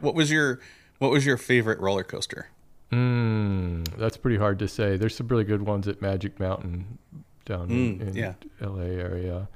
what 0.00 0.14
was 0.14 0.30
your 0.30 0.58
What 0.98 1.10
was 1.10 1.26
your 1.26 1.36
favorite 1.36 1.80
roller 1.80 2.02
coaster? 2.04 2.48
Mm, 2.92 3.96
that's 3.96 4.16
pretty 4.16 4.36
hard 4.36 4.58
to 4.60 4.68
say. 4.68 4.96
There's 4.96 5.16
some 5.16 5.28
really 5.28 5.44
good 5.44 5.62
ones 5.62 5.88
at 5.88 6.00
Magic 6.00 6.38
Mountain 6.38 6.98
down 7.44 7.68
mm, 7.68 8.00
in, 8.00 8.08
in 8.08 8.14
yeah. 8.14 8.34
LA 8.60 8.82
area. 8.82 9.48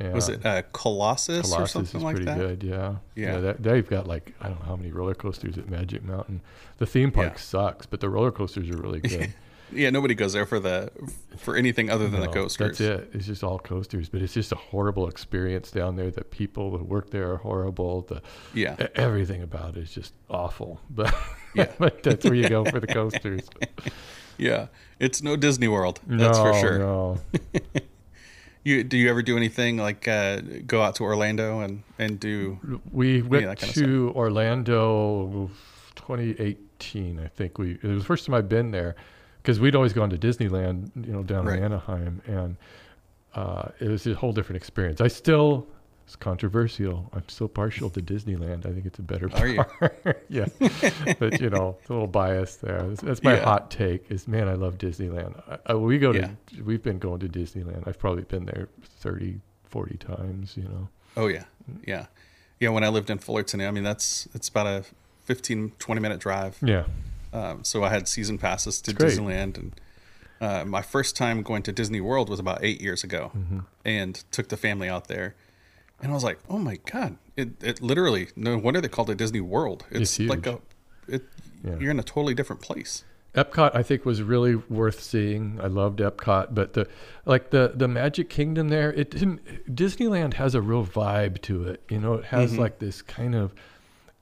Yeah. 0.00 0.12
Was 0.12 0.28
it 0.28 0.46
uh, 0.46 0.62
Colossus, 0.72 1.50
Colossus 1.50 1.60
or 1.60 1.66
something 1.66 2.02
like 2.02 2.24
that? 2.24 2.38
Good, 2.38 2.62
yeah. 2.62 2.96
Yeah, 3.16 3.32
yeah 3.34 3.40
that, 3.40 3.62
they've 3.62 3.88
got 3.88 4.06
like 4.06 4.32
I 4.40 4.48
don't 4.48 4.60
know 4.60 4.66
how 4.66 4.76
many 4.76 4.92
roller 4.92 5.14
coasters 5.14 5.58
at 5.58 5.68
Magic 5.68 6.04
Mountain. 6.04 6.40
The 6.78 6.86
theme 6.86 7.10
park 7.10 7.32
yeah. 7.34 7.40
sucks, 7.40 7.86
but 7.86 8.00
the 8.00 8.08
roller 8.08 8.30
coasters 8.30 8.70
are 8.70 8.76
really 8.76 9.00
good. 9.00 9.34
Yeah, 9.72 9.90
nobody 9.90 10.14
goes 10.14 10.32
there 10.32 10.46
for 10.46 10.58
the 10.58 10.90
for 11.36 11.56
anything 11.56 11.90
other 11.90 12.08
than 12.08 12.20
no, 12.20 12.26
the 12.26 12.32
coasters. 12.32 12.78
That's 12.78 12.80
it. 12.80 13.10
It's 13.12 13.26
just 13.26 13.44
all 13.44 13.58
coasters, 13.58 14.08
but 14.08 14.22
it's 14.22 14.34
just 14.34 14.52
a 14.52 14.56
horrible 14.56 15.08
experience 15.08 15.70
down 15.70 15.96
there. 15.96 16.10
The 16.10 16.24
people 16.24 16.76
who 16.76 16.84
work 16.84 17.10
there 17.10 17.32
are 17.32 17.36
horrible. 17.36 18.02
The 18.02 18.22
yeah, 18.54 18.76
everything 18.94 19.42
about 19.42 19.76
it 19.76 19.82
is 19.82 19.92
just 19.92 20.12
awful. 20.30 20.80
But 20.90 21.14
yeah, 21.54 21.68
but 21.78 22.02
that's 22.02 22.24
where 22.24 22.34
you 22.34 22.48
go 22.48 22.64
for 22.64 22.80
the 22.80 22.86
coasters. 22.86 23.48
yeah, 24.38 24.66
it's 24.98 25.22
no 25.22 25.36
Disney 25.36 25.68
World. 25.68 26.00
That's 26.06 26.38
no, 26.38 26.44
for 26.44 26.60
sure. 26.60 26.78
No. 26.78 27.18
You 28.64 28.84
do 28.84 28.96
you 28.96 29.08
ever 29.08 29.22
do 29.22 29.36
anything 29.36 29.76
like 29.76 30.08
uh, 30.08 30.40
go 30.66 30.82
out 30.82 30.96
to 30.96 31.04
Orlando 31.04 31.60
and 31.60 31.82
and 31.98 32.18
do? 32.18 32.80
We 32.90 33.22
went 33.22 33.58
to 33.58 34.12
Orlando 34.14 35.50
2018. 35.94 37.20
I 37.20 37.28
think 37.28 37.58
we 37.58 37.72
it 37.72 37.84
was 37.84 38.02
the 38.02 38.04
first 38.04 38.26
time 38.26 38.34
I've 38.34 38.48
been 38.48 38.72
there 38.72 38.96
because 39.48 39.60
we'd 39.60 39.74
always 39.74 39.94
gone 39.94 40.10
to 40.10 40.18
Disneyland, 40.18 40.90
you 40.94 41.10
know, 41.10 41.22
down 41.22 41.46
right. 41.46 41.56
in 41.56 41.64
Anaheim, 41.64 42.20
and 42.26 42.54
uh, 43.34 43.70
it 43.80 43.88
was 43.88 44.06
a 44.06 44.12
whole 44.12 44.30
different 44.30 44.58
experience. 44.58 45.00
I 45.00 45.08
still 45.08 45.66
it's 46.04 46.16
controversial. 46.16 47.08
I'm 47.14 47.26
still 47.28 47.48
partial 47.48 47.88
to 47.88 48.02
Disneyland. 48.02 48.66
I 48.66 48.72
think 48.74 48.84
it's 48.84 48.98
a 48.98 49.02
better 49.02 49.30
park. 49.30 50.22
yeah, 50.28 50.48
but 51.18 51.40
you 51.40 51.48
know, 51.48 51.78
it's 51.80 51.88
a 51.88 51.92
little 51.94 52.06
biased 52.06 52.60
there. 52.60 52.82
That's, 52.82 53.00
that's 53.00 53.22
my 53.22 53.36
yeah. 53.36 53.44
hot 53.44 53.70
take. 53.70 54.10
Is 54.10 54.28
man, 54.28 54.48
I 54.48 54.52
love 54.52 54.76
Disneyland. 54.76 55.42
I, 55.48 55.72
I, 55.72 55.74
we 55.76 55.98
go 55.98 56.12
yeah. 56.12 56.28
to, 56.48 56.62
we've 56.62 56.82
been 56.82 56.98
going 56.98 57.20
to 57.20 57.26
Disneyland. 57.26 57.88
I've 57.88 57.98
probably 57.98 58.24
been 58.24 58.44
there 58.44 58.68
30, 58.82 59.40
40 59.64 59.96
times. 59.96 60.58
You 60.58 60.64
know. 60.64 60.88
Oh 61.16 61.28
yeah, 61.28 61.44
yeah, 61.86 62.04
yeah. 62.60 62.68
When 62.68 62.84
I 62.84 62.90
lived 62.90 63.08
in 63.08 63.16
Fullerton, 63.16 63.62
I 63.62 63.70
mean 63.70 63.84
that's 63.84 64.28
it's 64.34 64.50
about 64.50 64.66
a 64.66 64.84
15, 65.24 65.72
20 65.78 66.00
minute 66.02 66.20
drive. 66.20 66.58
Yeah. 66.60 66.84
Um, 67.32 67.64
so 67.64 67.84
I 67.84 67.88
had 67.90 68.08
season 68.08 68.38
passes 68.38 68.80
to 68.82 68.92
Disneyland 68.92 69.58
and. 69.58 69.80
Uh, 70.40 70.64
my 70.64 70.82
first 70.82 71.16
time 71.16 71.42
going 71.42 71.64
to 71.64 71.72
Disney 71.72 72.00
World 72.00 72.28
was 72.28 72.38
about 72.38 72.60
eight 72.62 72.80
years 72.80 73.02
ago, 73.02 73.32
mm-hmm. 73.36 73.58
and 73.84 74.22
took 74.30 74.50
the 74.50 74.56
family 74.56 74.88
out 74.88 75.08
there 75.08 75.34
and 76.00 76.12
I 76.12 76.14
was 76.14 76.24
like, 76.24 76.38
oh 76.48 76.58
my 76.58 76.78
god, 76.90 77.16
it 77.36 77.62
it 77.62 77.82
literally 77.82 78.28
no 78.36 78.56
wonder 78.56 78.80
they 78.80 78.88
called 78.88 79.10
it 79.10 79.18
Disney 79.18 79.40
World. 79.40 79.84
It's, 79.90 80.18
it's 80.18 80.28
like 80.28 80.46
a 80.46 80.60
it 81.08 81.24
yeah. 81.64 81.78
you're 81.78 81.90
in 81.90 81.98
a 81.98 82.04
totally 82.04 82.34
different 82.34 82.62
place. 82.62 83.04
Epcot, 83.34 83.74
I 83.74 83.82
think, 83.82 84.04
was 84.04 84.22
really 84.22 84.54
worth 84.54 85.02
seeing. 85.02 85.60
I 85.62 85.66
loved 85.66 85.98
Epcot, 86.00 86.54
but 86.54 86.72
the 86.72 86.88
like 87.24 87.50
the 87.50 87.72
the 87.74 87.88
Magic 87.88 88.28
Kingdom 88.28 88.68
there, 88.68 88.92
it 88.92 89.10
didn't. 89.10 89.40
Disneyland 89.74 90.34
has 90.34 90.54
a 90.54 90.62
real 90.62 90.86
vibe 90.86 91.42
to 91.42 91.64
it. 91.64 91.82
You 91.88 91.98
know, 91.98 92.14
it 92.14 92.26
has 92.26 92.52
mm-hmm. 92.52 92.62
like 92.62 92.78
this 92.78 93.02
kind 93.02 93.34
of. 93.34 93.52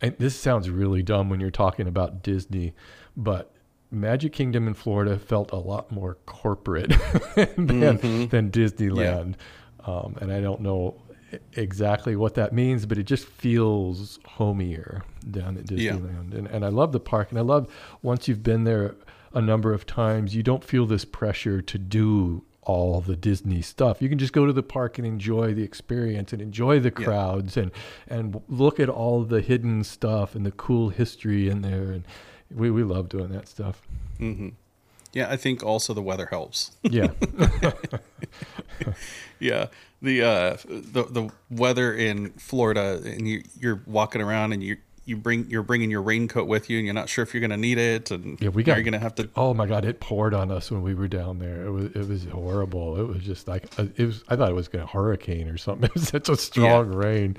And 0.00 0.14
this 0.18 0.38
sounds 0.38 0.68
really 0.68 1.02
dumb 1.02 1.30
when 1.30 1.40
you're 1.40 1.50
talking 1.50 1.86
about 1.86 2.22
Disney, 2.22 2.74
but 3.16 3.52
Magic 3.90 4.32
Kingdom 4.32 4.66
in 4.66 4.74
Florida 4.74 5.18
felt 5.18 5.52
a 5.52 5.56
lot 5.56 5.90
more 5.90 6.18
corporate 6.26 6.90
than 7.34 7.46
mm-hmm. 7.56 8.26
than 8.26 8.50
Disneyland. 8.50 9.34
Yeah. 9.36 9.94
Um, 9.94 10.16
and 10.20 10.32
I 10.32 10.40
don't 10.40 10.60
know 10.60 11.00
exactly 11.54 12.16
what 12.16 12.34
that 12.34 12.52
means, 12.52 12.86
but 12.86 12.98
it 12.98 13.04
just 13.04 13.26
feels 13.26 14.18
homier 14.24 15.02
down 15.30 15.56
at 15.56 15.66
Disneyland. 15.66 16.32
Yeah. 16.32 16.38
And 16.38 16.46
and 16.48 16.64
I 16.64 16.68
love 16.68 16.92
the 16.92 17.00
park, 17.00 17.30
and 17.30 17.38
I 17.38 17.42
love 17.42 17.72
once 18.02 18.28
you've 18.28 18.42
been 18.42 18.64
there 18.64 18.96
a 19.32 19.40
number 19.40 19.72
of 19.72 19.86
times, 19.86 20.34
you 20.34 20.42
don't 20.42 20.64
feel 20.64 20.86
this 20.86 21.04
pressure 21.04 21.60
to 21.60 21.78
do 21.78 22.44
all 22.66 23.00
the 23.00 23.16
Disney 23.16 23.62
stuff. 23.62 24.02
You 24.02 24.08
can 24.08 24.18
just 24.18 24.32
go 24.32 24.44
to 24.44 24.52
the 24.52 24.62
park 24.62 24.98
and 24.98 25.06
enjoy 25.06 25.54
the 25.54 25.62
experience 25.62 26.32
and 26.32 26.42
enjoy 26.42 26.80
the 26.80 26.90
crowds 26.90 27.56
yeah. 27.56 27.62
and 27.62 27.72
and 28.08 28.42
look 28.48 28.78
at 28.78 28.88
all 28.88 29.22
the 29.22 29.40
hidden 29.40 29.84
stuff 29.84 30.34
and 30.34 30.44
the 30.44 30.50
cool 30.50 30.90
history 30.90 31.48
in 31.48 31.62
there. 31.62 31.92
And 31.92 32.04
we 32.54 32.70
we 32.70 32.82
love 32.82 33.08
doing 33.08 33.28
that 33.28 33.48
stuff. 33.48 33.86
Mm-hmm. 34.18 34.50
Yeah, 35.12 35.30
I 35.30 35.36
think 35.36 35.62
also 35.62 35.94
the 35.94 36.02
weather 36.02 36.26
helps. 36.26 36.76
Yeah. 36.82 37.12
yeah 39.38 39.66
the 40.02 40.22
uh 40.22 40.56
the 40.66 41.04
the 41.04 41.30
weather 41.50 41.94
in 41.94 42.30
Florida 42.32 43.00
and 43.04 43.26
you 43.26 43.42
you're 43.58 43.82
walking 43.86 44.20
around 44.20 44.52
and 44.52 44.62
you 44.62 44.76
you 45.06 45.16
bring 45.16 45.48
you're 45.48 45.62
bringing 45.62 45.90
your 45.90 46.02
raincoat 46.02 46.46
with 46.46 46.68
you 46.68 46.78
and 46.78 46.84
you're 46.84 46.94
not 46.94 47.08
sure 47.08 47.22
if 47.22 47.32
you're 47.32 47.40
going 47.40 47.50
to 47.50 47.56
need 47.56 47.78
it 47.78 48.10
and 48.10 48.40
yeah 48.40 48.48
we 48.48 48.62
got 48.62 48.74
you're 48.74 48.84
going 48.84 48.92
to 48.92 48.98
have 48.98 49.14
to 49.14 49.28
oh 49.36 49.54
my 49.54 49.66
god 49.66 49.84
it 49.84 50.00
poured 50.00 50.34
on 50.34 50.50
us 50.50 50.70
when 50.70 50.82
we 50.82 50.94
were 50.94 51.08
down 51.08 51.38
there 51.38 51.64
it 51.64 51.70
was 51.70 51.86
it 51.92 52.08
was 52.08 52.24
horrible 52.24 52.98
it 52.98 53.06
was 53.06 53.22
just 53.22 53.48
like 53.48 53.66
uh, 53.78 53.86
it 53.96 54.06
was 54.06 54.22
I 54.28 54.36
thought 54.36 54.50
it 54.50 54.54
was 54.54 54.68
going 54.68 54.84
to 54.84 54.92
hurricane 54.92 55.48
or 55.48 55.56
something 55.56 55.84
it 55.88 55.94
was 55.94 56.08
such 56.08 56.28
a 56.28 56.36
strong 56.36 56.92
yeah. 56.92 56.98
rain 56.98 57.36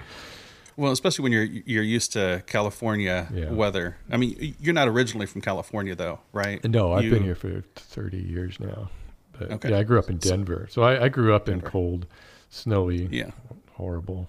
well 0.78 0.92
especially 0.92 1.24
when 1.24 1.32
you're 1.32 1.44
you're 1.44 1.84
used 1.84 2.14
to 2.14 2.44
California 2.48 3.28
yeah. 3.34 3.52
weather 3.52 3.98
I 4.10 4.18
mean 4.18 4.56
you're 4.60 4.74
not 4.74 4.88
originally 4.88 5.28
from 5.28 5.42
California 5.42 5.96
though 5.96 6.20
right 6.34 6.64
no 6.64 6.94
I've 6.94 7.04
you, 7.04 7.12
been 7.12 7.24
here 7.24 7.36
for 7.36 7.64
30 7.76 8.18
years 8.18 8.60
now 8.60 8.90
but 9.38 9.52
okay. 9.52 9.70
yeah 9.72 9.80
I 9.80 9.84
grew 9.84 10.00
up 10.00 10.10
in 10.10 10.18
Denver 10.18 10.68
so, 10.70 10.82
so 10.82 10.84
I, 10.84 11.06
I, 11.06 11.10
grew 11.10 11.36
up 11.36 11.46
Denver. 11.46 11.66
in 11.66 11.72
cold 11.72 12.08
snowy. 12.50 13.08
Yeah. 13.12 13.32
Horrible. 13.74 14.28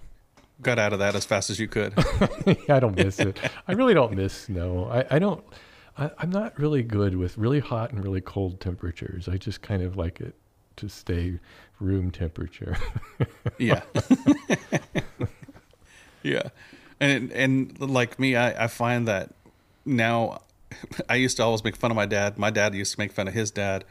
Got 0.61 0.77
out 0.77 0.93
of 0.93 0.99
that 0.99 1.15
as 1.15 1.25
fast 1.25 1.49
as 1.49 1.59
you 1.59 1.67
could. 1.67 1.93
I 2.69 2.79
don't 2.79 2.95
miss 2.95 3.19
it. 3.19 3.39
I 3.67 3.71
really 3.73 3.93
don't 3.93 4.13
miss 4.13 4.33
snow. 4.33 4.89
I, 4.91 5.15
I 5.15 5.19
don't. 5.19 5.43
I, 5.97 6.11
I'm 6.17 6.29
not 6.29 6.59
really 6.59 6.83
good 6.83 7.15
with 7.15 7.37
really 7.37 7.59
hot 7.59 7.91
and 7.91 8.03
really 8.03 8.21
cold 8.21 8.59
temperatures. 8.59 9.29
I 9.29 9.37
just 9.37 9.61
kind 9.61 9.81
of 9.81 9.95
like 9.95 10.19
it 10.19 10.35
to 10.77 10.89
stay 10.89 11.39
room 11.79 12.11
temperature. 12.11 12.77
yeah. 13.57 13.81
yeah. 16.23 16.49
And 16.99 17.31
and 17.31 17.79
like 17.79 18.19
me, 18.19 18.35
I, 18.35 18.65
I 18.65 18.67
find 18.67 19.07
that 19.07 19.33
now 19.85 20.41
I 21.09 21.15
used 21.15 21.37
to 21.37 21.43
always 21.43 21.63
make 21.63 21.75
fun 21.75 21.91
of 21.91 21.95
my 21.95 22.05
dad. 22.05 22.37
My 22.37 22.49
dad 22.49 22.75
used 22.75 22.93
to 22.93 22.99
make 22.99 23.11
fun 23.11 23.27
of 23.27 23.33
his 23.33 23.51
dad 23.51 23.85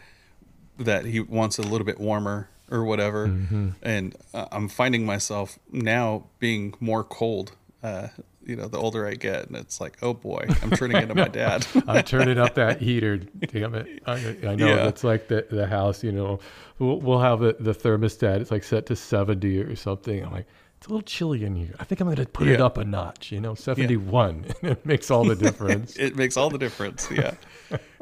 that 0.79 1.07
he 1.07 1.21
wants 1.21 1.59
a 1.59 1.63
little 1.63 1.85
bit 1.85 1.99
warmer 1.99 2.49
or 2.71 2.85
whatever. 2.85 3.29
Mm-hmm. 3.29 3.71
And 3.83 4.17
uh, 4.35 4.47
I'm 4.53 4.69
finding 4.69 5.07
myself 5.07 5.59
now 5.71 6.25
being 6.39 6.75
more 6.81 7.05
cold. 7.05 7.53
Uh, 7.83 8.09
you 8.45 8.57
know, 8.57 8.67
the 8.67 8.79
older 8.79 9.07
I 9.07 9.15
get, 9.15 9.47
and 9.47 9.57
it's 9.57 9.79
like, 9.79 9.99
oh 10.01 10.15
boy, 10.15 10.47
I'm 10.63 10.71
turning 10.71 10.97
into 10.97 11.15
my 11.15 11.29
dad. 11.29 11.67
I'm 11.87 12.03
turning 12.03 12.39
up 12.39 12.55
that 12.55 12.81
heater. 12.81 13.19
Damn 13.19 13.75
it! 13.75 14.03
I, 14.07 14.37
I 14.47 14.55
know 14.55 14.69
yeah. 14.69 14.89
it's 14.89 15.05
like 15.05 15.29
the 15.29 15.47
the 15.51 15.67
house. 15.67 16.03
You 16.03 16.13
know, 16.13 16.41
we'll, 16.79 16.99
we'll 16.99 17.21
have 17.21 17.41
the, 17.41 17.57
the 17.61 17.75
thermostat. 17.75 18.41
It's 18.41 18.51
like 18.51 18.65
set 18.65 18.87
to 18.87 18.97
70 18.97 19.59
or 19.59 19.77
something. 19.77 20.25
I'm 20.25 20.33
like, 20.33 20.47
it's 20.79 20.87
a 20.87 20.91
little 20.91 21.03
chilly 21.03 21.45
in 21.45 21.57
here. 21.57 21.75
I 21.81 21.85
think 21.85 22.01
I'm 22.01 22.07
going 22.07 22.19
to 22.19 22.27
put 22.27 22.47
yeah. 22.47 22.55
it 22.55 22.61
up 22.61 22.79
a 22.79 22.85
notch, 22.85 23.33
you 23.33 23.41
know, 23.41 23.57
71. 23.57 24.45
Yeah. 24.47 24.53
it 24.71 24.87
makes 24.87 25.11
all 25.11 25.25
the 25.25 25.35
difference. 25.47 25.97
it 25.97 26.15
makes 26.17 26.37
all 26.37 26.51
the 26.51 26.59
difference. 26.59 27.11
Yeah. 27.11 27.35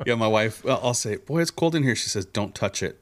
yeah. 0.04 0.14
My 0.14 0.28
wife, 0.28 0.62
well, 0.62 0.78
I'll 0.82 0.92
say, 0.92 1.16
boy, 1.16 1.40
it's 1.40 1.50
cold 1.50 1.74
in 1.74 1.82
here. 1.82 1.96
She 1.96 2.10
says, 2.10 2.26
don't 2.26 2.54
touch 2.54 2.82
it. 2.82 3.00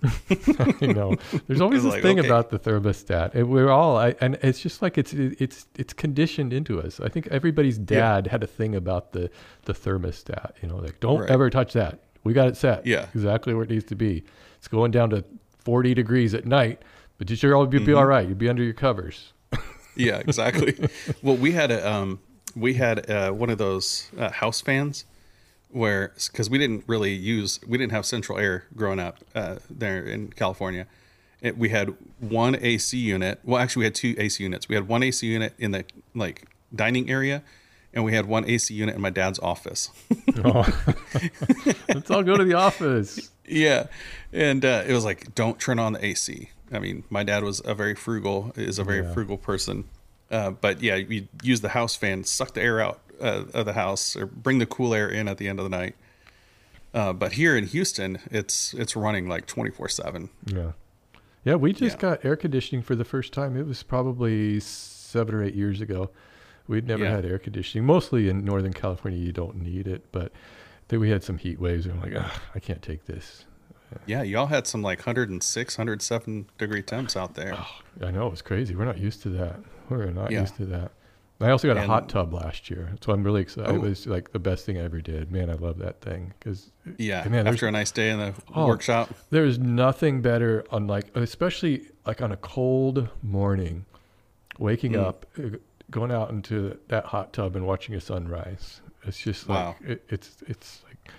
I 0.81 0.87
know. 0.87 1.17
There's 1.49 1.61
always 1.61 1.83
this 1.83 1.95
like, 1.95 2.03
thing 2.03 2.21
okay. 2.21 2.29
about 2.29 2.51
the 2.51 2.59
thermostat. 2.61 3.35
we're 3.49 3.69
all, 3.69 3.97
I, 3.97 4.15
and 4.21 4.39
it's 4.43 4.61
just 4.61 4.81
like 4.81 4.97
it's, 4.97 5.13
it's, 5.13 5.67
it's 5.77 5.93
conditioned 5.93 6.53
into 6.53 6.81
us. 6.81 7.01
I 7.01 7.09
think 7.09 7.27
everybody's 7.33 7.77
dad 7.77 8.27
yeah. 8.27 8.31
had 8.31 8.45
a 8.45 8.47
thing 8.47 8.77
about 8.77 9.11
the, 9.11 9.29
the 9.65 9.73
thermostat, 9.73 10.53
you 10.63 10.69
know, 10.69 10.77
like 10.77 11.01
don't 11.01 11.23
right. 11.23 11.31
ever 11.31 11.51
touch 11.51 11.73
that. 11.73 11.99
We 12.23 12.33
got 12.33 12.47
it 12.47 12.57
set. 12.57 12.87
Yeah. 12.87 13.07
Exactly 13.13 13.55
where 13.55 13.65
it 13.65 13.71
needs 13.71 13.87
to 13.87 13.97
be. 13.97 14.23
It's 14.57 14.69
going 14.69 14.93
down 14.93 15.11
to 15.11 15.25
40 15.65 15.95
degrees 15.95 16.33
at 16.33 16.47
night, 16.47 16.81
but 17.19 17.29
you 17.29 17.35
sure 17.35 17.51
you'll 17.51 17.67
be, 17.67 17.79
mm-hmm. 17.79 17.87
be 17.87 17.93
all 17.93 18.07
right. 18.07 18.25
You'll 18.25 18.37
be 18.37 18.49
under 18.49 18.63
your 18.63 18.73
covers 18.73 19.34
yeah, 19.97 20.19
exactly. 20.19 20.77
well, 21.23 21.37
we 21.37 21.53
had 21.53 21.71
a 21.71 21.91
um, 21.91 22.21
we 22.57 22.75
had 22.75 23.09
uh, 23.11 23.31
one 23.31 23.51
of 23.51 23.59
those 23.59 24.11
uh, 24.19 24.31
house 24.31 24.61
fans 24.61 25.05
where 25.71 26.13
because 26.27 26.49
we 26.49 26.59
didn't 26.59 26.85
really 26.87 27.13
use 27.13 27.61
we 27.67 27.77
didn't 27.77 27.93
have 27.93 28.07
central 28.07 28.39
air 28.39 28.65
growing 28.77 29.01
up 29.01 29.19
uh, 29.35 29.57
there 29.69 30.05
in 30.05 30.29
California. 30.29 30.87
It, 31.41 31.59
we 31.59 31.69
had 31.69 31.95
one 32.21 32.57
AC 32.59 32.97
unit. 32.97 33.41
Well, 33.45 33.61
actually, 33.61 33.81
we 33.81 33.85
had 33.85 33.95
two 33.95 34.15
AC 34.17 34.43
units. 34.43 34.69
We 34.69 34.77
had 34.77 34.89
one 34.89 35.03
AC 35.03 35.27
unit 35.27 35.53
in 35.59 35.73
the 35.73 35.85
like 36.15 36.47
dining 36.75 37.11
area, 37.11 37.43
and 37.93 38.05
we 38.05 38.15
had 38.15 38.27
one 38.27 38.49
AC 38.49 38.73
unit 38.73 38.95
in 38.95 39.01
my 39.01 39.11
dad's 39.11 39.39
office. 39.41 39.91
oh. 40.45 40.67
Let's 41.89 42.11
all 42.11 42.23
go 42.23 42.37
to 42.37 42.45
the 42.45 42.55
office. 42.55 43.31
Yeah, 43.47 43.89
and 44.33 44.65
uh, 44.65 44.85
it 44.87 44.93
was 44.93 45.05
like, 45.05 45.35
don't 45.35 45.61
turn 45.61 45.79
on 45.79 45.93
the 45.93 46.05
AC. 46.05 46.51
I 46.73 46.79
mean, 46.79 47.05
my 47.11 47.23
dad 47.23 47.43
was 47.45 47.61
a 47.65 47.75
very 47.75 47.95
frugal, 47.95 48.53
is 48.57 48.79
a 48.79 48.85
very 48.85 49.05
yeah. 49.05 49.13
frugal 49.13 49.37
person. 49.39 49.85
Uh, 50.31 50.51
but 50.51 50.83
yeah, 50.83 50.97
you 50.97 51.29
use 51.43 51.61
the 51.61 51.69
house 51.71 51.95
fan, 51.95 52.25
suck 52.25 52.55
the 52.55 52.63
air 52.63 52.81
out 52.81 53.01
uh, 53.21 53.45
of 53.53 53.67
the 53.67 53.75
house 53.75 54.17
or 54.17 54.27
bring 54.27 54.59
the 54.59 54.67
cool 54.67 54.95
air 54.95 55.09
in 55.09 55.29
at 55.29 55.39
the 55.39 55.49
end 55.49 55.59
of 55.59 55.65
the 55.65 55.77
night. 55.77 55.95
Uh, 56.93 57.13
but 57.13 57.33
here 57.33 57.57
in 57.57 57.67
Houston, 57.67 58.19
it's 58.31 58.73
it's 58.75 58.95
running 58.97 59.29
like 59.29 59.47
twenty 59.47 59.71
four 59.71 59.89
seven. 59.89 60.31
Yeah, 60.47 60.73
yeah. 61.45 61.57
We 61.57 61.73
just 61.73 61.97
Yeah. 61.97 62.01
got 62.01 62.25
air 62.25 62.37
conditioning 62.37 62.83
for 62.83 62.95
the 62.95 63.05
first 63.05 63.33
time. 63.33 63.57
It 63.57 63.67
was 63.67 63.83
probably 63.83 64.61
seven 64.61 65.35
or 65.35 65.43
eight 65.43 65.55
years 65.55 65.81
ago. 65.81 66.11
We'd 66.67 66.87
never 66.87 67.05
Yeah. 67.05 67.11
had 67.17 67.25
air 67.27 67.39
conditioning. 67.39 67.85
Mostly 67.85 68.29
in 68.29 68.45
Northern 68.45 68.73
California, 68.73 69.19
you 69.19 69.33
don't 69.33 69.57
need 69.57 69.87
it, 69.87 70.07
but 70.13 70.33
then 70.89 71.01
we 71.01 71.11
had 71.11 71.23
some 71.23 71.37
heat 71.37 71.61
waves. 71.61 71.85
And 71.85 71.95
I'm 72.03 72.13
like, 72.13 72.25
I 72.55 72.59
can't 72.61 72.81
take 72.81 73.05
this. 73.07 73.45
Yeah, 74.07 74.23
y'all 74.23 74.47
had 74.47 74.67
some 74.67 74.83
like 74.83 74.99
106, 75.01 75.79
107 75.79 76.47
degree 76.59 76.83
temps 76.83 77.17
out 77.17 77.35
there. 77.35 77.57
I 78.03 78.11
know 78.11 78.27
it 78.27 78.31
was 78.31 78.43
crazy. 78.43 78.75
We're 78.75 78.85
not 78.85 78.99
used 78.99 79.23
to 79.23 79.29
that. 79.31 79.61
We're 79.89 80.11
not 80.11 80.31
Yeah. 80.31 80.41
used 80.41 80.57
to 80.57 80.67
that. 80.67 80.93
I 81.41 81.51
also 81.51 81.69
got 81.69 81.77
a 81.77 81.87
hot 81.87 82.09
tub 82.09 82.33
last 82.33 82.71
year, 82.71 82.95
so 83.03 83.13
I'm 83.13 83.23
really 83.23 83.43
excited. 83.43 83.71
Oh. 83.71 83.75
It 83.75 83.81
was 83.83 84.07
like 84.07 84.33
the 84.33 84.39
best 84.39 84.65
thing 84.65 84.79
I 84.79 84.83
ever 84.83 85.01
did. 85.01 85.31
Man, 85.31 85.51
I 85.51 85.55
love 85.55 85.79
that 85.79 86.01
thing 86.01 86.33
because 86.39 86.71
Yeah, 86.97 87.27
man, 87.29 87.47
after 87.47 87.67
a 87.67 87.71
nice 87.71 87.91
day 87.91 88.11
in 88.11 88.19
the 88.19 88.35
Oh. 88.55 88.67
workshop. 88.67 89.11
There's 89.31 89.59
nothing 89.59 90.23
better 90.23 90.65
on 90.71 90.87
like, 90.87 91.15
especially 91.15 91.89
like 92.07 92.23
on 92.23 92.33
a 92.33 92.37
cold 92.37 93.09
morning, 93.23 93.85
waking 94.59 94.93
Mm. 94.93 95.05
up, 95.05 95.27
uh, 95.39 95.59
going 95.91 96.11
out 96.11 96.31
into 96.31 96.79
that 96.89 97.07
hot 97.07 97.33
tub 97.33 97.57
and 97.57 97.67
watching 97.67 97.95
a 97.95 98.01
sunrise. 98.01 98.81
It's 99.03 99.19
just 99.19 99.49
like 99.49 99.59
Wow. 99.59 99.77
it, 99.87 100.03
it's 100.09 100.37
it's 100.47 100.83
like 100.89 101.11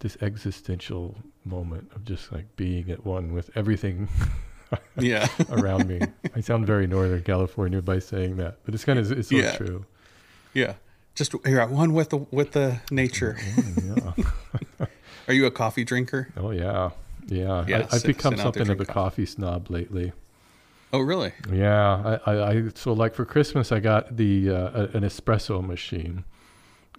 this 0.00 0.16
existential 0.20 1.16
moment 1.48 1.90
of 1.94 2.04
just 2.04 2.30
like 2.32 2.54
being 2.56 2.90
at 2.90 3.04
one 3.04 3.32
with 3.32 3.50
everything 3.56 4.08
Yeah, 4.98 5.26
around 5.50 5.88
me. 5.88 6.00
I 6.36 6.40
sound 6.40 6.66
very 6.66 6.86
Northern 6.86 7.22
California 7.22 7.80
by 7.80 7.98
saying 8.00 8.36
that, 8.36 8.58
but 8.64 8.74
it's 8.74 8.84
kind 8.84 8.98
of 8.98 9.10
it's 9.10 9.28
so 9.30 9.36
Yeah. 9.36 9.56
true. 9.56 9.86
yeah. 10.54 10.74
Just 11.14 11.34
you're 11.46 11.60
at 11.60 11.70
one 11.70 11.94
with 11.94 12.10
the 12.10 12.18
with 12.30 12.52
the 12.52 12.80
nature. 12.90 13.36
Yeah. 13.82 14.12
Are 15.28 15.34
you 15.34 15.46
a 15.46 15.50
coffee 15.50 15.84
drinker? 15.84 16.28
Oh 16.36 16.50
yeah. 16.50 16.90
Yeah. 17.26 17.64
Yeah, 17.66 17.76
I, 17.78 17.80
I've 17.84 17.90
sit- 18.02 18.06
become 18.06 18.36
something 18.36 18.62
of 18.62 18.70
a 18.70 18.84
drink 18.84 18.88
coffee 18.90 19.26
snob 19.26 19.70
lately. 19.70 20.12
Oh, 20.92 21.00
really? 21.00 21.32
Yeah, 21.52 22.18
I, 22.26 22.32
I, 22.32 22.50
I 22.52 22.62
so 22.74 22.92
like 22.94 23.14
for 23.14 23.24
Christmas 23.26 23.72
I 23.72 23.80
got 23.80 24.16
the 24.16 24.48
uh, 24.50 24.86
an 24.94 25.02
espresso 25.02 25.62
machine, 25.66 26.24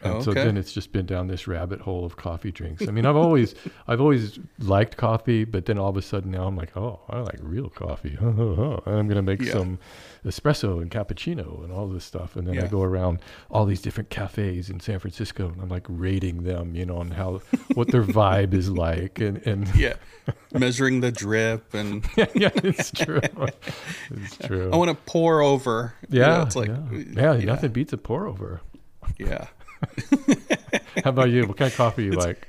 and 0.01 0.13
Oh, 0.15 0.21
so 0.21 0.33
then 0.33 0.55
it's 0.57 0.71
just 0.71 0.91
been 0.91 1.05
down 1.05 1.27
this 1.27 1.47
rabbit 1.47 1.81
hole 1.81 2.05
of 2.05 2.15
coffee 2.17 2.51
drinks. 2.51 2.87
I 2.87 2.91
mean, 2.91 3.05
I've 3.05 3.15
always 3.15 3.55
I've 3.87 3.99
always 4.01 4.39
liked 4.59 4.97
coffee, 4.97 5.43
but 5.45 5.65
then 5.65 5.77
all 5.77 5.89
of 5.89 5.97
a 5.97 6.01
sudden 6.01 6.31
now 6.31 6.45
I'm 6.47 6.55
like, 6.55 6.75
oh, 6.77 6.99
I 7.09 7.19
like 7.19 7.39
real 7.41 7.69
coffee, 7.69 8.17
and 8.19 8.81
I'm 8.85 9.07
gonna 9.07 9.21
make 9.21 9.41
Yeah. 9.41 9.53
some 9.53 9.79
espresso 10.25 10.81
and 10.81 10.91
cappuccino 10.91 11.63
and 11.63 11.71
all 11.71 11.87
this 11.87 12.03
stuff, 12.03 12.35
and 12.35 12.47
then 12.47 12.59
I 12.59 12.67
go 12.67 12.81
around 12.83 13.19
all 13.49 13.65
these 13.65 13.81
different 13.81 14.09
cafes 14.09 14.69
in 14.69 14.79
San 14.79 14.99
Francisco, 14.99 15.49
and 15.49 15.61
I'm 15.61 15.69
like 15.69 15.85
rating 15.87 16.43
them, 16.43 16.75
you 16.75 16.85
know, 16.85 16.97
on 16.97 17.11
how 17.11 17.41
what 17.73 17.89
their 17.89 18.03
vibe 18.03 18.53
is 18.53 18.69
like, 18.69 19.19
and 19.19 19.37
and 19.47 19.67
Yeah. 19.75 19.93
Measuring 20.53 20.99
the 21.01 21.11
drip 21.11 21.73
and 21.73 22.05
yeah, 22.15 22.25
yeah, 22.35 22.49
it's 22.55 22.91
true, 22.91 23.21
it's 24.11 24.37
true. 24.37 24.69
I 24.71 24.75
want 24.75 24.89
to 24.89 24.95
pour 25.11 25.41
over. 25.41 25.93
You 26.09 26.19
Yeah, 26.19 26.27
know, 26.37 26.41
it's 26.43 26.55
like 26.55 26.69
uh, 26.69 26.77
yeah. 26.91 27.33
yeah, 27.33 27.45
nothing 27.45 27.71
beats 27.71 27.93
a 27.93 27.97
pour 27.97 28.27
over. 28.27 28.61
Yeah. 29.17 29.47
How 31.03 31.09
about 31.11 31.29
you? 31.29 31.45
What 31.45 31.57
kind 31.57 31.71
of 31.71 31.77
coffee 31.77 32.05
you 32.05 32.11
like? 32.11 32.47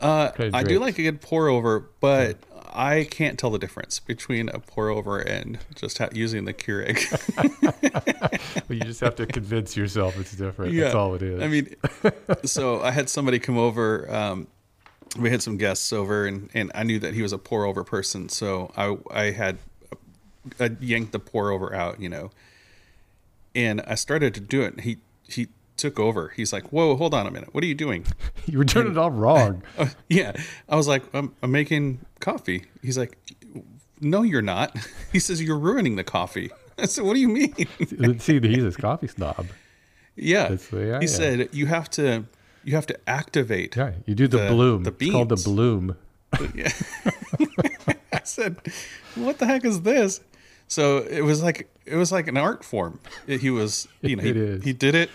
Uh, 0.00 0.30
Okay, 0.34 0.50
I 0.52 0.62
do 0.64 0.78
like 0.78 0.98
a 0.98 1.02
good 1.02 1.20
pour 1.20 1.48
over, 1.48 1.88
but 2.00 2.36
I 2.72 3.06
can't 3.10 3.38
tell 3.38 3.50
the 3.50 3.58
difference 3.58 4.00
between 4.00 4.48
a 4.48 4.58
pour 4.58 4.88
over 4.88 5.18
and 5.18 5.58
just 5.74 5.98
ha- 5.98 6.08
using 6.12 6.44
the 6.44 6.52
Keurig. 6.54 6.98
Well, 8.68 8.78
you 8.78 8.84
just 8.84 9.00
have 9.00 9.16
to 9.16 9.26
convince 9.38 9.76
yourself 9.76 10.18
it's 10.18 10.32
different. 10.32 10.72
Yeah. 10.72 10.84
That's 10.84 10.94
all 10.94 11.14
it 11.14 11.22
is. 11.22 11.42
I 11.42 11.48
mean, 11.48 11.74
so 12.44 12.80
I 12.80 12.90
had 12.90 13.08
somebody 13.10 13.38
come 13.38 13.58
over. 13.58 14.12
Um, 14.12 14.46
we 15.18 15.30
had 15.30 15.42
some 15.42 15.56
guests 15.58 15.92
over, 15.92 16.26
and, 16.26 16.48
and 16.54 16.70
I 16.74 16.82
knew 16.84 16.98
that 17.00 17.12
he 17.14 17.22
was 17.22 17.32
a 17.32 17.38
pour 17.38 17.64
over 17.66 17.84
person, 17.84 18.28
so 18.28 18.72
I 18.76 18.96
I 19.10 19.30
had 19.30 19.58
I 20.58 20.70
yanked 20.80 21.12
the 21.12 21.18
pour 21.18 21.50
over 21.50 21.74
out, 21.74 22.00
you 22.00 22.08
know, 22.08 22.30
and 23.54 23.80
I 23.82 23.94
started 23.94 24.32
to 24.34 24.40
do 24.40 24.62
it. 24.62 24.80
He 24.80 24.98
he 25.28 25.48
took 25.76 25.98
over. 25.98 26.32
He's 26.36 26.52
like, 26.52 26.72
"Whoa, 26.72 26.96
hold 26.96 27.14
on 27.14 27.26
a 27.26 27.30
minute. 27.30 27.54
What 27.54 27.64
are 27.64 27.66
you 27.66 27.74
doing?" 27.74 28.06
you 28.46 28.58
were 28.58 28.64
doing 28.64 28.90
it 28.90 28.98
all 28.98 29.10
wrong. 29.10 29.62
Uh, 29.78 29.88
yeah, 30.08 30.32
I 30.68 30.76
was 30.76 30.88
like, 30.88 31.02
I'm, 31.14 31.34
I'm 31.42 31.50
making 31.50 32.00
coffee. 32.20 32.66
He's 32.82 32.98
like, 32.98 33.18
No, 34.00 34.22
you're 34.22 34.42
not. 34.42 34.76
He 35.12 35.18
says 35.18 35.42
you're 35.42 35.58
ruining 35.58 35.96
the 35.96 36.04
coffee. 36.04 36.50
I 36.78 36.86
said, 36.86 37.04
What 37.04 37.14
do 37.14 37.20
you 37.20 37.28
mean? 37.28 37.54
See, 38.18 38.40
he's 38.40 38.64
a 38.64 38.80
coffee 38.80 39.08
snob. 39.08 39.46
yeah, 40.16 40.56
he 41.00 41.06
said 41.06 41.48
you 41.52 41.66
have 41.66 41.88
to 41.90 42.24
you 42.64 42.74
have 42.76 42.86
to 42.86 42.98
activate. 43.08 43.76
Yeah, 43.76 43.92
you 44.06 44.14
do 44.14 44.28
the, 44.28 44.38
The- 44.38 44.48
bloom. 44.48 44.82
the 44.84 44.94
it's 44.98 45.10
called 45.10 45.28
the 45.30 45.36
bloom. 45.36 45.96
Yeah. 46.54 46.70
I 48.12 48.20
said, 48.24 48.56
"What 49.16 49.38
the 49.38 49.46
heck 49.46 49.64
is 49.64 49.82
this?" 49.82 50.20
So 50.68 50.98
it 50.98 51.22
was 51.22 51.42
like 51.42 51.68
it 51.84 51.96
was 51.96 52.10
like 52.12 52.28
an 52.28 52.36
art 52.36 52.64
form. 52.64 53.00
He 53.26 53.50
was, 53.50 53.88
you 54.00 54.16
know, 54.16 54.22
he, 54.22 54.58
he 54.60 54.72
did 54.72 54.94
it, 54.94 55.10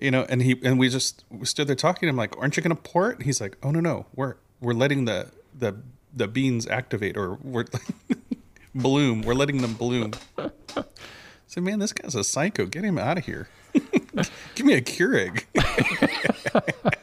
you 0.00 0.10
know, 0.10 0.26
and 0.28 0.42
he 0.42 0.60
and 0.64 0.78
we 0.78 0.88
just 0.88 1.24
we 1.30 1.44
stood 1.46 1.68
there 1.68 1.76
talking. 1.76 2.08
I'm 2.08 2.16
like, 2.16 2.36
"Aren't 2.38 2.56
you 2.56 2.62
going 2.62 2.76
to 2.76 2.82
pour 2.82 3.10
it?" 3.10 3.16
And 3.16 3.26
he's 3.26 3.40
like, 3.40 3.56
"Oh 3.62 3.70
no, 3.70 3.80
no, 3.80 4.06
we're 4.14 4.36
we're 4.60 4.72
letting 4.74 5.04
the 5.04 5.30
the 5.56 5.76
the 6.14 6.28
beans 6.28 6.66
activate, 6.66 7.16
or 7.16 7.38
we're 7.42 7.66
bloom. 8.74 9.22
We're 9.22 9.34
letting 9.34 9.58
them 9.58 9.74
bloom." 9.74 10.12
I 10.38 10.84
said, 11.46 11.62
"Man, 11.62 11.78
this 11.78 11.92
guy's 11.92 12.14
a 12.14 12.24
psycho. 12.24 12.66
Get 12.66 12.84
him 12.84 12.98
out 12.98 13.18
of 13.18 13.26
here. 13.26 13.48
Give 14.54 14.66
me 14.66 14.74
a 14.74 14.80
Keurig." 14.80 15.44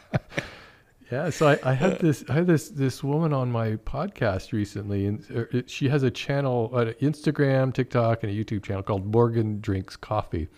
Yeah, 1.10 1.30
so 1.30 1.48
I, 1.48 1.60
I 1.64 1.74
had 1.74 2.00
this 2.00 2.26
I 2.28 2.34
had 2.34 2.48
this 2.48 2.68
this 2.68 3.02
woman 3.02 3.32
on 3.32 3.50
my 3.50 3.78
podcast 3.78 4.52
recently, 4.52 5.06
and 5.06 5.24
uh, 5.34 5.62
she 5.66 5.88
has 5.88 6.04
a 6.04 6.12
channel, 6.12 6.78
an 6.78 6.95
Instagram, 6.95 7.74
TikTok, 7.74 8.24
and 8.24 8.32
a 8.32 8.36
YouTube 8.36 8.64
channel 8.64 8.84
called 8.84 9.06
Morgan 9.06 9.62
Drinks 9.62 9.95
Coffee, 9.95 10.50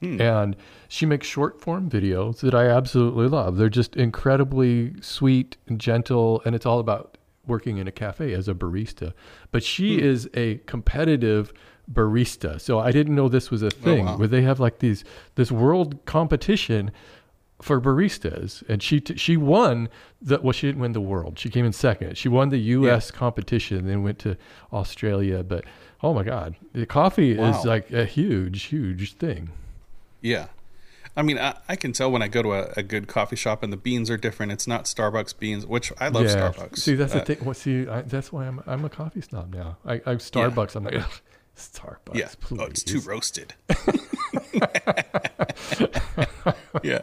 Hmm. 0.00 0.20
and 0.20 0.56
she 0.88 1.06
makes 1.06 1.26
short 1.26 1.60
form 1.60 1.88
videos 1.88 2.40
that 2.40 2.54
I 2.54 2.66
absolutely 2.66 3.28
love. 3.28 3.56
They're 3.56 3.68
just 3.68 3.96
incredibly 3.96 4.94
sweet 5.00 5.56
and 5.68 5.80
gentle, 5.80 6.42
and 6.44 6.54
it's 6.54 6.66
all 6.66 6.78
about 6.78 7.16
working 7.46 7.78
in 7.78 7.86
a 7.86 7.92
cafe 7.92 8.32
as 8.32 8.48
a 8.48 8.54
barista. 8.54 9.12
But 9.50 9.62
she 9.62 9.98
hmm. 9.98 10.04
is 10.04 10.28
a 10.34 10.56
competitive 10.66 11.52
barista, 11.92 12.60
so 12.60 12.78
I 12.78 12.90
didn't 12.90 13.14
know 13.14 13.28
this 13.28 13.50
was 13.50 13.62
a 13.62 13.66
oh, 13.66 13.70
thing 13.70 14.06
wow. 14.06 14.16
where 14.16 14.28
they 14.28 14.42
have 14.42 14.60
like 14.60 14.78
these 14.78 15.04
this 15.34 15.52
world 15.52 16.04
competition 16.06 16.90
for 17.62 17.80
baristas, 17.80 18.62
and 18.68 18.82
she 18.82 19.00
t- 19.00 19.16
she 19.16 19.36
won 19.36 19.88
the 20.20 20.40
well 20.40 20.52
she 20.52 20.66
didn't 20.66 20.80
win 20.80 20.92
the 20.92 21.00
world. 21.00 21.38
She 21.38 21.50
came 21.50 21.64
in 21.64 21.72
second. 21.72 22.18
She 22.18 22.28
won 22.28 22.48
the 22.48 22.58
U.S. 22.58 23.10
competition, 23.10 23.78
and 23.78 23.88
then 23.88 24.02
went 24.02 24.18
to 24.20 24.36
Australia. 24.72 25.42
But 25.42 25.64
oh 26.02 26.14
my 26.14 26.24
God, 26.24 26.56
the 26.72 26.86
coffee 26.86 27.36
Wow. 27.36 27.50
is 27.50 27.64
like 27.64 27.90
a 27.90 28.04
huge, 28.04 28.64
huge 28.64 29.14
thing. 29.14 29.50
Yeah. 30.24 30.46
I 31.16 31.22
mean, 31.22 31.38
I, 31.38 31.54
I 31.68 31.76
can 31.76 31.92
tell 31.92 32.10
when 32.10 32.22
I 32.22 32.28
go 32.28 32.42
to 32.42 32.54
a, 32.54 32.72
a 32.78 32.82
good 32.82 33.06
coffee 33.06 33.36
shop 33.36 33.62
and 33.62 33.72
the 33.72 33.76
beans 33.76 34.10
are 34.10 34.16
different. 34.16 34.50
It's 34.50 34.66
not 34.66 34.84
Starbucks 34.86 35.38
beans, 35.38 35.64
which 35.66 35.92
I 36.00 36.08
love 36.08 36.24
yeah. 36.24 36.50
Starbucks. 36.50 36.78
See, 36.78 36.94
that's 36.96 37.14
Uh, 37.14 37.20
the 37.20 37.24
thing. 37.36 37.44
Well, 37.44 37.54
see, 37.54 37.86
I, 37.86 38.00
that's 38.02 38.32
why 38.32 38.46
I'm 38.46 38.60
I'm 38.66 38.84
a 38.84 38.88
coffee 38.88 39.20
snob 39.20 39.54
now. 39.54 39.76
I, 39.86 39.94
I 39.94 40.14
Starbucks. 40.16 40.74
I'm 40.74 40.84
like 40.84 40.94
"Ugh, 40.96 41.10
Starbucks. 41.56 42.14
Yeah. 42.14 42.28
please. 42.40 42.60
Oh, 42.60 42.64
it's 42.64 42.82
too 42.82 43.00
roasted. 43.00 43.54
yeah. 46.82 47.00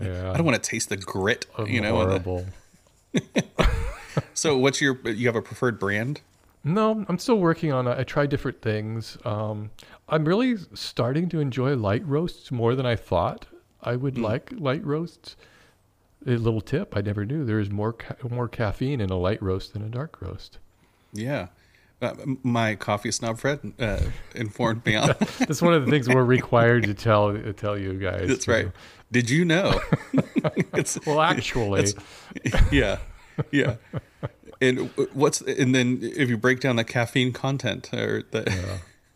Yeah. 0.00 0.32
I 0.32 0.36
don't 0.36 0.44
want 0.44 0.60
to 0.62 0.70
taste 0.70 0.88
the 0.88 0.96
grit, 0.96 1.46
I'm 1.56 1.66
you 1.68 1.80
know. 1.80 2.00
and 2.00 2.24
the- 2.24 3.68
so, 4.34 4.58
what's 4.58 4.80
your? 4.80 4.98
You 5.08 5.28
have 5.28 5.36
a 5.36 5.42
preferred 5.42 5.78
brand? 5.78 6.20
No, 6.66 7.06
I'm 7.08 7.18
still 7.18 7.38
working 7.38 7.72
on 7.72 7.86
it. 7.86 7.96
I 7.96 8.02
try 8.02 8.26
different 8.26 8.60
things. 8.60 9.16
Um, 9.24 9.70
I'm 10.08 10.24
really 10.24 10.56
starting 10.74 11.28
to 11.28 11.38
enjoy 11.38 11.76
light 11.76 12.04
roasts 12.04 12.50
more 12.50 12.74
than 12.74 12.84
I 12.84 12.96
thought 12.96 13.46
I 13.82 13.94
would 13.94 14.18
like 14.18 14.50
light 14.58 14.84
roasts. 14.84 15.36
A 16.26 16.30
little 16.36 16.60
tip 16.60 16.96
I 16.96 17.02
never 17.02 17.24
knew 17.24 17.44
there 17.44 17.60
is 17.60 17.70
more 17.70 17.92
ca- 17.92 18.16
more 18.28 18.48
caffeine 18.48 19.00
in 19.00 19.10
a 19.10 19.16
light 19.16 19.40
roast 19.40 19.74
than 19.74 19.82
a 19.82 19.88
dark 19.88 20.20
roast. 20.20 20.58
Yeah. 21.12 21.48
Uh, 22.02 22.14
my 22.42 22.74
coffee 22.74 23.12
snob 23.12 23.38
friend 23.38 23.72
uh, 23.78 24.00
informed 24.34 24.84
me 24.84 24.96
on. 24.96 25.14
That's 25.38 25.62
one 25.62 25.72
of 25.72 25.84
the 25.84 25.90
things 25.90 26.08
we're 26.08 26.24
required 26.24 26.82
to 26.84 26.94
tell 26.94 27.32
to 27.32 27.52
tell 27.52 27.78
you 27.78 27.94
guys. 27.94 28.26
That's 28.26 28.48
right. 28.48 28.72
Did 29.12 29.30
you 29.30 29.44
know? 29.44 29.80
it's, 30.74 30.98
Well, 31.06 31.20
actually, 31.20 31.84
it's- 31.84 32.72
yeah, 32.72 32.98
yeah. 33.52 33.76
And 34.60 34.90
what's 35.12 35.40
and 35.42 35.74
then 35.74 35.98
if 36.02 36.28
you 36.28 36.36
break 36.38 36.60
down 36.60 36.76
the 36.76 36.84
caffeine 36.84 37.32
content 37.32 37.92
or 37.92 38.22
the, 38.30 38.50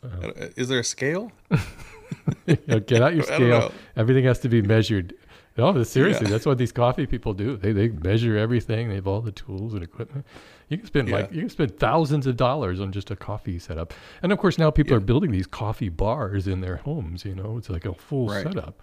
Uh-huh. 0.03 0.31
is 0.57 0.69
there 0.69 0.81
a 0.81 0.85
scale? 0.85 1.33
get 2.47 3.01
out 3.03 3.15
your 3.15 3.25
I 3.33 3.39
don't 3.39 3.49
know. 3.49 3.61
scale. 3.61 3.73
Everything 3.97 4.25
has 4.25 4.39
to 4.41 4.49
be 4.49 4.63
measured. 4.63 5.15
No, 5.57 5.73
but 5.73 5.87
seriously, 5.87 6.27
Yeah. 6.27 6.31
that's 6.33 6.47
what 6.47 6.59
these 6.59 6.73
coffee 6.73 7.07
people 7.07 7.35
do. 7.35 7.57
They 7.57 7.73
they 7.73 7.89
measure 7.89 8.37
everything. 8.37 8.89
They 8.89 8.95
have 8.97 9.07
all 9.07 9.21
the 9.21 9.33
tools 9.33 9.75
and 9.75 9.83
equipment. 9.83 10.25
You 10.69 10.79
can 10.79 10.87
spend 10.87 11.11
like 11.11 11.33
you 11.33 11.41
can 11.41 11.51
spend 11.51 11.79
thousands 11.79 12.27
of 12.27 12.37
dollars 12.37 12.81
on 12.81 12.93
just 12.93 13.11
a 13.11 13.17
coffee 13.17 13.59
setup. 13.59 13.93
And 14.23 14.33
of 14.33 14.39
course, 14.39 14.59
now 14.59 14.71
people 14.71 14.93
Yeah. 14.93 14.99
are 14.99 15.01
building 15.01 15.33
these 15.33 15.47
coffee 15.49 15.89
bars 15.89 16.47
in 16.47 16.61
their 16.61 16.77
homes. 16.77 17.25
You 17.25 17.35
know, 17.35 17.57
it's 17.59 17.69
like 17.69 17.85
a 17.85 17.95
full 17.95 18.29
Right. 18.29 18.45
setup. 18.45 18.81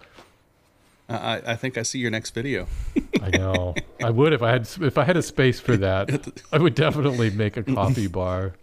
I, 1.08 1.40
I 1.46 1.56
think 1.56 1.78
I 1.78 1.82
see 1.82 1.98
your 1.98 2.10
next 2.10 2.30
video. 2.34 2.66
I 3.22 3.30
know. 3.30 3.74
I 4.02 4.10
would 4.10 4.32
if 4.32 4.42
I 4.42 4.50
had 4.50 4.68
if 4.80 4.98
I 4.98 5.04
had 5.04 5.16
a 5.16 5.22
space 5.22 5.58
for 5.58 5.76
that. 5.78 6.28
I 6.52 6.58
would 6.58 6.74
definitely 6.74 7.30
make 7.30 7.56
a 7.56 7.62
coffee 7.62 8.06
bar. 8.20 8.54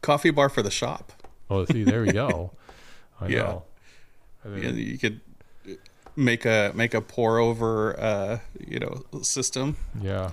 Coffee 0.00 0.30
bar 0.30 0.48
for 0.48 0.62
the 0.62 0.70
shop. 0.70 1.12
Oh, 1.50 1.64
see, 1.64 1.82
there 1.84 2.02
we 2.02 2.12
go. 2.12 2.52
I 3.20 3.28
Yeah. 3.28 3.38
know. 3.42 3.62
Yeah, 4.56 4.70
you 4.70 4.96
could 4.98 5.20
make 6.16 6.44
a 6.46 6.72
make 6.74 6.94
a 6.94 7.00
pour 7.00 7.38
over, 7.38 7.98
uh, 8.00 8.38
you 8.66 8.78
know, 8.78 9.02
system. 9.22 9.76
Yeah. 10.00 10.32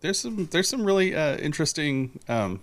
There's 0.00 0.18
some 0.18 0.46
there's 0.50 0.68
some 0.68 0.84
really 0.84 1.14
uh, 1.14 1.36
interesting 1.38 2.18
um, 2.28 2.60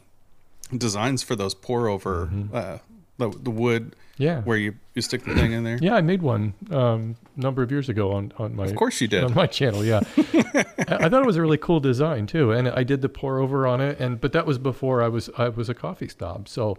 designs 0.78 1.24
for 1.24 1.36
those 1.36 1.56
pour 1.56 1.88
over 1.88 2.30
uh, 2.54 2.78
the 3.22 3.30
the 3.30 3.50
wood 3.52 3.96
Yeah. 4.18 4.42
where 4.42 4.58
you 4.58 4.74
you 4.94 5.02
stick 5.02 5.24
the 5.24 5.34
thing 5.34 5.54
in 5.54 5.64
there. 5.64 5.78
Yeah, 5.82 5.96
I 5.96 6.02
made 6.02 6.22
one 6.22 6.54
um, 6.70 7.16
a 7.38 7.40
number 7.40 7.64
of 7.64 7.72
years 7.72 7.88
ago 7.90 8.12
on, 8.12 8.34
on 8.38 8.56
my 8.56 8.66
Of 8.66 8.76
course 8.76 9.00
you 9.02 9.08
did. 9.08 9.24
on 9.24 9.34
my 9.34 9.48
channel. 9.48 9.86
Yeah, 9.86 10.02
I 10.18 11.06
I 11.06 11.10
thought 11.10 11.22
it 11.24 11.26
was 11.26 11.38
a 11.38 11.42
really 11.42 11.58
cool 11.58 11.80
design 11.80 12.28
too, 12.28 12.52
and 12.52 12.68
I 12.68 12.84
did 12.84 13.02
the 13.02 13.10
pour 13.10 13.40
over 13.40 13.66
on 13.66 13.80
it. 13.82 14.00
And 14.00 14.20
but 14.20 14.34
that 14.34 14.46
was 14.46 14.58
before 14.58 15.02
I 15.02 15.08
was 15.08 15.30
I 15.38 15.48
was 15.50 15.70
a 15.70 15.74
coffee 15.74 16.10
snob, 16.10 16.48
so 16.50 16.78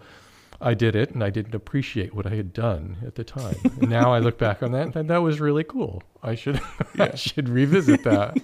I 0.61 0.75
did 0.75 0.95
it, 0.95 1.11
and 1.11 1.25
I 1.25 1.31
didn't 1.31 1.55
appreciate 1.55 2.15
what 2.15 2.27
I 2.27 2.35
had 2.37 2.53
done 2.53 2.99
at 3.07 3.15
the 3.17 3.25
time. 3.25 3.57
And 3.81 3.89
now 3.91 4.13
I 4.13 4.19
look 4.21 4.39
back 4.39 4.63
on 4.63 4.71
that, 4.73 4.95
and 4.95 5.09
that 5.11 5.23
was 5.23 5.41
really 5.41 5.65
cool. 5.65 6.03
I 6.23 6.35
should 6.37 6.61
I 6.99 7.15
should 7.17 7.49
revisit 7.49 8.05
that. 8.05 8.37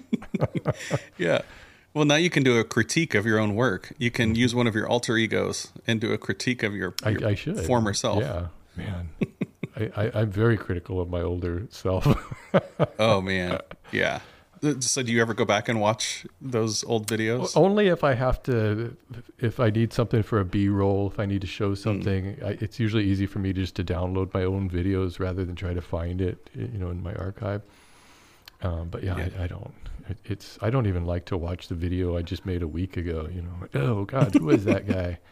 Yeah. 1.19 1.43
Well, 1.95 2.05
now 2.05 2.17
you 2.17 2.31
can 2.31 2.43
do 2.43 2.59
a 2.59 2.65
critique 2.65 3.15
of 3.15 3.27
your 3.27 3.39
own 3.39 3.55
work. 3.55 3.93
You 3.99 4.11
can 4.11 4.31
mm-hmm. 4.31 4.37
use 4.37 4.55
one 4.55 4.67
of 4.67 4.75
your 4.75 4.89
alter 4.89 5.17
egos 5.17 5.73
and 5.87 6.01
do 6.01 6.13
a 6.13 6.19
critique 6.19 6.63
of 6.63 6.75
your, 6.75 6.95
your 7.07 7.27
I 7.27 7.35
should 7.35 7.59
former 7.61 7.95
self. 7.95 8.23
Yeah, 8.23 8.47
man. 8.77 9.09
I, 9.77 9.91
I, 9.97 10.11
I'm 10.21 10.31
very 10.31 10.57
critical 10.57 11.01
of 11.01 11.09
my 11.09 11.23
older 11.23 11.67
self. 11.71 12.07
Oh 12.99 13.21
man, 13.21 13.61
yeah. 13.93 14.21
Uh, 14.63 14.81
so, 14.81 15.03
do 15.03 15.13
you 15.13 15.21
ever 15.21 15.35
go 15.35 15.45
back 15.45 15.69
and 15.69 15.81
watch 15.81 16.27
those 16.41 16.83
old 16.85 17.07
videos? 17.07 17.57
Only 17.57 17.89
if 17.89 18.03
I 18.03 18.15
have 18.15 18.43
to, 18.45 18.97
if 19.39 19.61
I 19.61 19.71
need 19.71 19.93
something 19.93 20.23
for 20.23 20.41
a 20.41 20.45
B 20.45 20.69
roll, 20.69 21.09
if 21.09 21.21
I 21.21 21.27
need 21.27 21.43
to 21.43 21.47
show 21.47 21.71
hmm. 21.71 21.75
something, 21.75 22.39
I, 22.45 22.57
it's 22.61 22.81
usually 22.81 23.05
easy 23.05 23.27
for 23.27 23.39
me 23.39 23.53
just 23.53 23.77
to 23.77 23.85
download 23.85 24.33
my 24.35 24.45
own 24.45 24.69
videos 24.69 25.21
rather 25.21 25.45
than 25.45 25.55
try 25.55 25.75
to 25.75 25.83
find 25.83 26.21
it, 26.21 26.51
you 26.55 26.79
know, 26.79 26.91
in 26.91 27.03
my 27.03 27.15
archive. 27.15 27.63
Um, 28.63 28.89
but 28.89 29.03
yeah, 29.05 29.17
Yeah. 29.19 29.29
I, 29.39 29.45
I 29.45 29.47
don't. 29.47 29.73
It, 30.09 30.19
it's 30.25 30.59
I 30.63 30.71
don't 30.71 30.87
even 30.87 31.05
like 31.05 31.27
to 31.27 31.37
watch 31.37 31.69
the 31.69 31.75
video 31.75 32.17
I 32.17 32.23
just 32.23 32.45
made 32.47 32.63
a 32.63 32.69
week 32.69 32.97
ago. 32.97 33.29
You 33.33 33.43
know, 33.43 33.81
oh 33.81 34.05
God, 34.05 34.35
who 34.35 34.51
is 34.51 34.65
that 34.65 34.87
guy? 34.87 35.19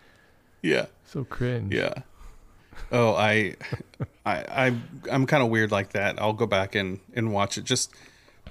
Yeah, 0.62 0.86
So 1.04 1.22
cringe. 1.22 1.72
yeah. 1.72 1.92
Oh, 2.90 3.14
I, 3.14 3.54
I, 4.24 4.66
I 4.66 4.76
I'm 5.12 5.24
kind 5.26 5.42
of 5.42 5.48
weird 5.48 5.70
like 5.70 5.90
that. 5.92 6.20
I'll 6.20 6.32
go 6.32 6.46
back 6.46 6.74
and 6.74 6.98
and 7.14 7.32
watch 7.32 7.56
it 7.56 7.62
just 7.64 7.92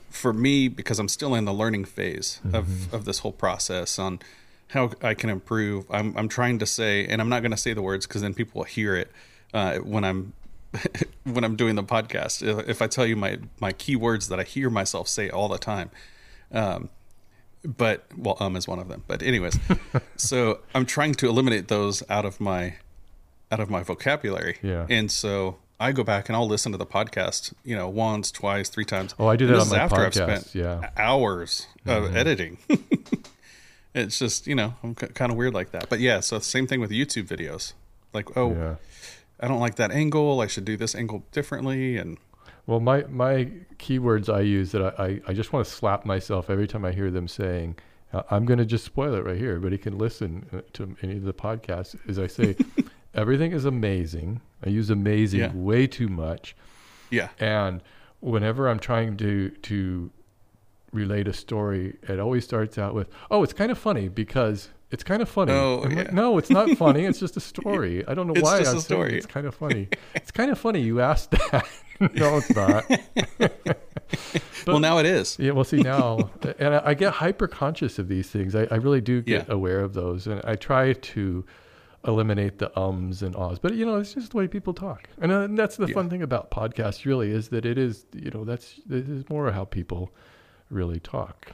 for 0.10 0.32
me 0.32 0.70
because 0.70 0.98
I'm 0.98 1.10
still 1.10 1.36
in 1.36 1.44
the 1.44 1.54
learning 1.54 1.84
phase 1.86 2.40
of 2.54 2.94
of 2.94 3.04
this 3.04 3.20
whole 3.20 3.34
process 3.34 4.00
on 4.00 4.20
how 4.70 4.92
I 5.02 5.14
can 5.14 5.30
improve. 5.30 5.86
I'm 5.92 6.16
I'm 6.18 6.30
trying 6.30 6.58
to 6.60 6.66
say, 6.66 7.06
and 7.06 7.22
I'm 7.22 7.28
not 7.28 7.42
going 7.42 7.52
to 7.52 7.58
say 7.58 7.74
the 7.74 7.82
words 7.82 8.08
because 8.08 8.22
then 8.22 8.34
people 8.34 8.60
will 8.60 8.66
hear 8.66 8.96
it 8.96 9.12
uh, 9.54 9.78
when 9.80 10.06
I'm 10.06 10.34
when 11.24 11.44
I'm 11.44 11.56
doing 11.56 11.76
the 11.76 11.84
podcast. 11.84 12.42
If, 12.42 12.70
if 12.70 12.82
I 12.82 12.88
tell 12.88 13.06
you 13.06 13.16
my 13.16 13.40
my 13.60 13.74
keywords 13.74 14.30
that 14.30 14.40
I 14.40 14.44
hear 14.44 14.70
myself 14.70 15.08
say 15.08 15.30
all 15.30 15.48
the 15.48 15.58
time, 15.58 15.90
um, 16.52 16.90
but 17.64 18.06
well, 18.18 18.38
um 18.40 18.56
is 18.56 18.68
one 18.68 18.80
of 18.80 18.88
them. 18.88 19.04
But 19.08 19.22
anyways, 19.24 19.60
so 20.16 20.60
I'm 20.74 20.86
trying 20.86 21.16
to 21.16 21.28
eliminate 21.28 21.68
those 21.68 22.04
out 22.10 22.26
of 22.26 22.40
my 22.40 22.76
out 23.52 23.60
of 23.60 23.70
my 23.70 23.84
vocabulary. 23.84 24.58
Yeah. 24.62 24.88
and 24.90 25.12
so. 25.12 25.58
I 25.78 25.92
go 25.92 26.06
back 26.06 26.30
and 26.30 26.38
I'll 26.38 26.48
listen 26.48 26.72
to 26.72 26.78
the 26.78 26.86
podcast, 26.86 27.54
you 27.66 27.76
know, 27.76 27.90
once, 27.90 28.32
twice, 28.32 28.70
three 28.70 28.86
times. 28.86 29.14
Oh, 29.20 29.28
I 29.28 29.36
do 29.36 29.44
And 29.44 29.56
that 29.56 29.60
this 29.60 29.74
on 29.74 29.76
is 29.76 29.92
after 29.92 30.06
I've 30.06 30.14
spent 30.14 30.56
yeah. 30.56 30.64
Mm-hmm. 30.64 30.86
hours 30.96 31.68
of 31.86 32.16
editing. 32.16 32.58
it's 33.94 34.18
just, 34.18 34.48
you 34.48 34.56
know, 34.56 34.76
I'm 34.84 34.96
kind 34.96 35.34
of 35.34 35.38
weird 35.38 35.54
like 35.54 35.72
that. 35.72 35.90
But 35.90 36.00
yeah, 36.00 36.22
so 36.22 36.40
same 36.40 36.66
thing 36.66 36.80
with 36.80 36.92
YouTube 36.92 37.28
videos. 37.28 37.74
Like, 38.14 38.38
oh, 38.38 38.52
Yeah. 38.52 38.76
I 39.46 39.48
don't 39.48 39.60
like 39.60 39.76
that 39.76 39.92
angle. 39.92 40.42
I 40.42 40.48
should 40.48 40.66
do 40.66 40.76
this 40.76 40.96
angle 40.96 41.24
differently. 41.32 41.98
And 41.98 42.18
Well, 42.66 42.80
my 42.80 43.04
my 43.10 43.50
keywords 43.78 44.34
I 44.34 44.42
use 44.42 44.72
that 44.72 44.82
I, 45.00 45.04
I, 45.04 45.22
I 45.28 45.34
just 45.34 45.54
want 45.54 45.66
to 45.68 45.72
slap 45.72 46.04
myself 46.06 46.50
every 46.50 46.68
time 46.68 46.84
I 46.84 46.92
hear 46.92 47.12
them 47.12 47.28
saying, 47.28 47.78
uh, 48.12 48.24
I'm 48.32 48.46
going 48.46 48.58
to 48.60 48.66
just 48.66 48.86
spoil 48.86 49.14
it 49.14 49.24
right 49.24 49.38
here, 49.38 49.60
but 49.60 49.72
he 49.72 49.78
can 49.78 49.98
listen 49.98 50.46
uh, 50.52 50.62
to 50.74 50.96
any 51.04 51.18
of 51.18 51.24
the 51.24 51.34
podcasts. 51.34 51.96
Is 52.10 52.18
I 52.18 52.28
say, 52.28 52.56
everything 53.14 53.52
is 53.52 53.66
amazing. 53.66 54.42
I 54.66 54.70
use 54.70 54.90
amazing 54.90 55.42
Yeah. 55.42 55.52
way 55.54 55.86
too 55.86 56.08
much, 56.08 56.56
yeah, 57.12 57.30
and 57.40 57.82
whenever 58.22 58.68
I'm 58.68 58.80
trying 58.80 59.16
to 59.18 59.50
to 59.50 60.10
relate 60.92 61.28
a 61.28 61.34
story, 61.34 61.98
it 62.04 62.20
always 62.20 62.46
starts 62.46 62.78
out 62.78 62.96
with, 62.96 63.10
"Oh, 63.30 63.44
it's 63.44 63.54
kind 63.54 63.72
of 63.72 63.78
funny 63.78 64.08
because." 64.10 64.70
It's 64.96 65.04
kind 65.04 65.22
of 65.22 65.28
funny. 65.28 65.52
Oh, 65.52 65.82
I'm 65.84 65.94
like, 65.94 66.14
no, 66.14 66.38
it's 66.38 66.50
not 66.50 66.70
funny. 66.78 67.04
It's 67.04 67.20
just 67.20 67.36
a 67.36 67.42
story. 67.42 68.08
I 68.08 68.14
don't 68.14 68.28
know 68.28 68.34
It's 68.34 68.42
why 68.44 68.60
just 68.60 68.72
I'm 68.72 68.78
a 68.78 68.82
story. 68.82 69.18
it's 69.18 69.26
kind 69.26 69.46
of 69.46 69.54
funny. 69.54 69.90
it's 70.16 70.32
kind 70.32 70.50
of 70.52 70.58
funny 70.58 70.80
you 70.80 71.02
asked 71.02 71.32
that. 71.32 71.68
no, 72.00 72.38
it's 72.38 72.56
not. 72.56 72.86
well, 74.66 74.80
now 74.80 74.98
it 75.00 75.06
is. 75.06 75.38
Yeah, 75.38 75.52
well, 75.52 75.66
see 75.66 75.82
now, 75.82 76.30
and 76.60 76.76
I, 76.76 76.82
I 76.86 76.94
get 76.94 77.12
hyper 77.12 77.48
conscious 77.50 78.00
of 78.00 78.08
these 78.08 78.30
things. 78.30 78.56
I, 78.56 78.68
I 78.72 78.76
really 78.76 79.02
do 79.02 79.22
get 79.22 79.48
Yeah. 79.50 79.54
aware 79.54 79.82
of 79.82 79.94
those, 79.94 80.28
and 80.28 80.40
I 80.46 80.56
try 80.56 80.94
to 80.94 81.46
eliminate 82.08 82.60
the 82.60 82.72
ums 82.80 83.22
and 83.22 83.36
ahs. 83.36 83.60
But 83.60 83.74
you 83.76 83.86
know, 83.86 83.98
it's 83.98 84.14
just 84.14 84.32
the 84.32 84.38
way 84.38 84.48
people 84.48 84.74
talk, 84.74 85.10
and, 85.22 85.30
uh, 85.30 85.42
and 85.42 85.58
that's 85.58 85.76
the 85.76 85.90
fun 85.90 86.10
thing 86.10 86.22
about 86.22 86.52
podcasts. 86.52 87.04
Really, 87.04 87.32
is 87.32 87.50
that 87.50 87.66
it 87.66 87.78
is 87.78 88.06
you 88.14 88.32
know 88.32 88.46
that's 88.46 88.80
this 88.86 89.08
is 89.10 89.28
more 89.30 89.52
how 89.52 89.66
people 89.66 90.12
really 90.70 91.02
talk. 91.02 91.52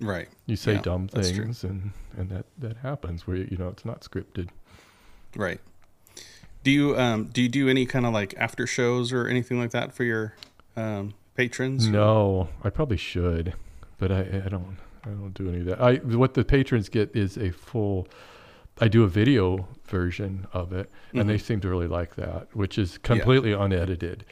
Right. 0.00 0.28
You 0.46 0.56
say 0.56 0.74
Yeah, 0.74 0.82
dumb 0.82 1.08
things, 1.08 1.62
and 1.64 1.92
and 2.16 2.30
that 2.30 2.46
that 2.58 2.78
happens 2.78 3.26
where 3.26 3.36
you 3.36 3.56
know 3.56 3.68
it's 3.68 3.84
not 3.84 4.00
scripted. 4.00 4.48
Right. 5.36 5.60
Do 6.64 6.70
you 6.70 6.98
um 6.98 7.26
do 7.26 7.42
you 7.42 7.48
do 7.48 7.68
any 7.68 7.86
kind 7.86 8.06
of 8.06 8.12
like 8.12 8.34
after 8.36 8.66
shows 8.66 9.12
or 9.12 9.26
anything 9.26 9.58
like 9.58 9.70
that 9.70 9.92
for 9.92 10.04
your 10.04 10.34
um 10.76 11.14
patrons? 11.34 11.88
No, 11.88 12.48
I 12.64 12.70
probably 12.70 12.96
should, 12.96 13.54
but 13.98 14.10
I, 14.10 14.42
I 14.44 14.48
don't. 14.48 14.76
I 15.02 15.08
don't 15.08 15.32
do 15.32 15.48
any 15.48 15.60
of 15.60 15.64
that. 15.66 15.80
I 15.80 15.94
what 15.96 16.34
the 16.34 16.44
patrons 16.44 16.88
get 16.90 17.14
is 17.16 17.38
a 17.38 17.50
full. 17.50 18.06
I 18.82 18.88
do 18.88 19.02
a 19.02 19.08
video 19.08 19.68
version 19.84 20.46
of 20.52 20.72
it, 20.72 20.90
and 21.14 21.28
they 21.28 21.38
seem 21.38 21.60
to 21.60 21.68
really 21.68 21.86
like 21.86 22.16
that, 22.16 22.48
which 22.54 22.78
is 22.78 22.98
completely 22.98 23.52
unedited, 23.52 24.24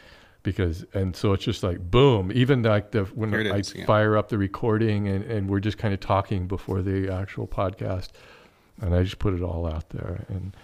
because 0.43 0.85
and 0.95 1.15
so 1.17 1.33
it's 1.33 1.45
just 1.45 1.63
like 1.63 1.91
boom. 1.91 2.31
Even 2.35 2.63
like 2.63 2.91
the 2.93 3.05
when 3.05 3.35
I 3.35 3.59
is, 3.59 3.75
yeah. 3.75 3.85
fire 3.87 4.17
up 4.17 4.29
the 4.29 4.39
recording 4.39 5.09
and 5.09 5.25
and 5.25 5.49
we're 5.51 5.61
just 5.61 5.79
kind 5.79 5.93
of 5.95 6.01
talking 6.01 6.47
before 6.47 6.83
the 6.83 7.09
actual 7.13 7.47
podcast, 7.47 8.09
and 8.81 8.95
I 8.95 9.03
just 9.03 9.19
put 9.19 9.35
it 9.35 9.43
all 9.43 9.67
out 9.67 9.91
there 9.91 10.25
and. 10.29 10.57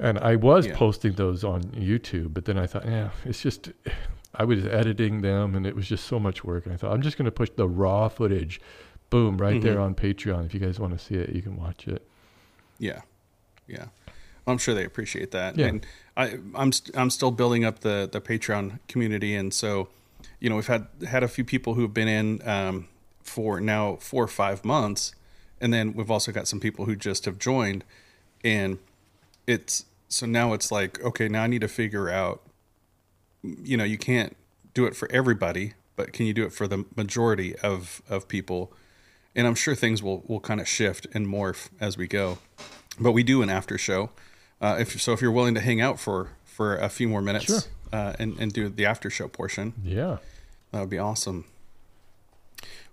And 0.00 0.16
I 0.20 0.36
was 0.36 0.64
Yeah. 0.68 0.76
posting 0.76 1.14
those 1.14 1.42
on 1.42 1.60
YouTube, 1.72 2.32
but 2.32 2.44
then 2.44 2.56
I 2.56 2.68
thought, 2.68 2.86
yeah, 2.86 3.10
it's 3.24 3.42
just, 3.42 3.72
I 4.32 4.44
was 4.44 4.64
editing 4.64 5.22
them 5.22 5.56
and 5.56 5.66
it 5.66 5.74
was 5.74 5.88
just 5.88 6.06
so 6.06 6.20
much 6.20 6.44
work. 6.44 6.66
And 6.66 6.72
I 6.72 6.76
thought, 6.76 6.92
I'm 6.92 7.02
just 7.02 7.18
going 7.18 7.24
to 7.24 7.32
push 7.32 7.50
the 7.56 7.66
raw 7.68 8.08
footage, 8.08 8.60
boom, 9.10 9.38
right 9.38 9.60
there 9.60 9.74
Mhm. 9.74 9.82
on 9.82 9.94
Patreon. 9.96 10.46
If 10.46 10.54
you 10.54 10.60
guys 10.60 10.78
want 10.78 10.92
to 10.96 11.04
see 11.04 11.16
it, 11.16 11.30
you 11.30 11.42
can 11.42 11.56
watch 11.56 11.88
it. 11.88 12.06
Yeah, 12.78 13.00
yeah. 13.66 13.86
I'm 14.48 14.58
sure 14.58 14.74
they 14.74 14.84
appreciate 14.84 15.30
that. 15.32 15.56
Yeah. 15.56 15.66
And 15.66 15.86
I, 16.16 16.38
I'm 16.54 16.72
st- 16.72 16.96
I'm 16.96 17.10
still 17.10 17.30
building 17.30 17.64
up 17.64 17.80
the 17.80 18.08
the 18.10 18.20
Patreon 18.20 18.80
community, 18.88 19.34
and 19.34 19.52
so, 19.52 19.88
you 20.40 20.48
know, 20.50 20.56
we've 20.56 20.66
had 20.66 20.86
had 21.06 21.22
a 21.22 21.28
few 21.28 21.44
people 21.44 21.74
who've 21.74 21.92
been 21.92 22.08
in 22.08 22.48
um, 22.48 22.88
for 23.22 23.60
now 23.60 23.96
four 23.96 24.24
or 24.24 24.28
five 24.28 24.64
months, 24.64 25.14
and 25.60 25.72
then 25.72 25.92
we've 25.92 26.10
also 26.10 26.32
got 26.32 26.48
some 26.48 26.60
people 26.60 26.86
who 26.86 26.96
just 26.96 27.24
have 27.24 27.38
joined, 27.38 27.84
and 28.42 28.78
it's 29.46 29.84
so 30.08 30.26
now 30.26 30.52
it's 30.52 30.72
like 30.72 31.02
okay, 31.04 31.28
now 31.28 31.44
I 31.44 31.46
need 31.46 31.60
to 31.60 31.68
figure 31.68 32.08
out, 32.08 32.42
you 33.42 33.76
know, 33.76 33.84
you 33.84 33.98
can't 33.98 34.36
do 34.74 34.86
it 34.86 34.96
for 34.96 35.10
everybody, 35.12 35.74
but 35.94 36.12
can 36.12 36.26
you 36.26 36.34
do 36.34 36.44
it 36.44 36.52
for 36.52 36.66
the 36.66 36.84
majority 36.96 37.54
of 37.56 38.02
of 38.08 38.26
people? 38.28 38.72
and 39.38 39.46
I'm 39.46 39.54
sure 39.54 39.76
things 39.76 40.02
will 40.02 40.24
will 40.26 40.40
kind 40.40 40.60
of 40.60 40.68
shift 40.68 41.06
and 41.14 41.26
morph 41.26 41.68
as 41.80 41.96
we 41.96 42.08
go. 42.08 42.38
But 42.98 43.12
we 43.12 43.22
do 43.22 43.40
an 43.40 43.48
after 43.48 43.78
show. 43.78 44.10
Uh, 44.60 44.76
if 44.80 45.00
so, 45.00 45.12
if 45.12 45.22
you're 45.22 45.30
willing 45.32 45.54
to 45.54 45.60
hang 45.60 45.80
out 45.80 45.98
for 46.00 46.30
for 46.44 46.76
a 46.76 46.88
few 46.88 47.08
more 47.08 47.22
minutes 47.22 47.44
Sure. 47.46 47.60
uh, 47.92 48.14
and 48.18 48.36
and 48.40 48.52
do 48.52 48.68
the 48.68 48.84
after 48.86 49.08
show 49.10 49.28
portion, 49.28 49.72
Yeah. 49.84 50.16
that 50.72 50.80
would 50.80 50.90
be 50.90 50.98
awesome. 50.98 51.44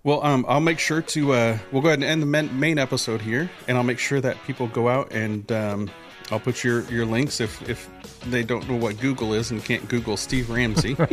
Well, 0.03 0.23
um, 0.23 0.45
I'll 0.47 0.59
make 0.61 0.77
sure 0.77 1.01
to 1.01 1.33
uh, 1.33 1.57
we'll 1.71 1.81
go 1.81 1.87
ahead 1.87 1.97
and 1.99 2.07
end 2.07 2.21
the 2.21 2.27
main, 2.27 2.59
main 2.59 2.77
episode 2.77 3.21
here, 3.21 3.49
and 3.67 3.75
I'll 3.75 3.83
make 3.83 3.97
sure 3.97 4.21
that 4.21 4.37
people 4.45 4.67
go 4.67 4.87
out 4.87 5.11
and 5.11 5.51
um, 5.51 5.89
I'll 6.29 6.39
put 6.39 6.63
your 6.63 6.81
your 6.91 7.07
links 7.07 7.41
if 7.41 7.67
if 7.67 7.89
they 8.27 8.43
don't 8.43 8.69
know 8.69 8.75
what 8.77 8.99
Google 8.99 9.33
is 9.33 9.49
and 9.49 9.63
can't 9.65 9.87
Google 9.89 10.15
Steve 10.17 10.51
Ramsey. 10.51 10.95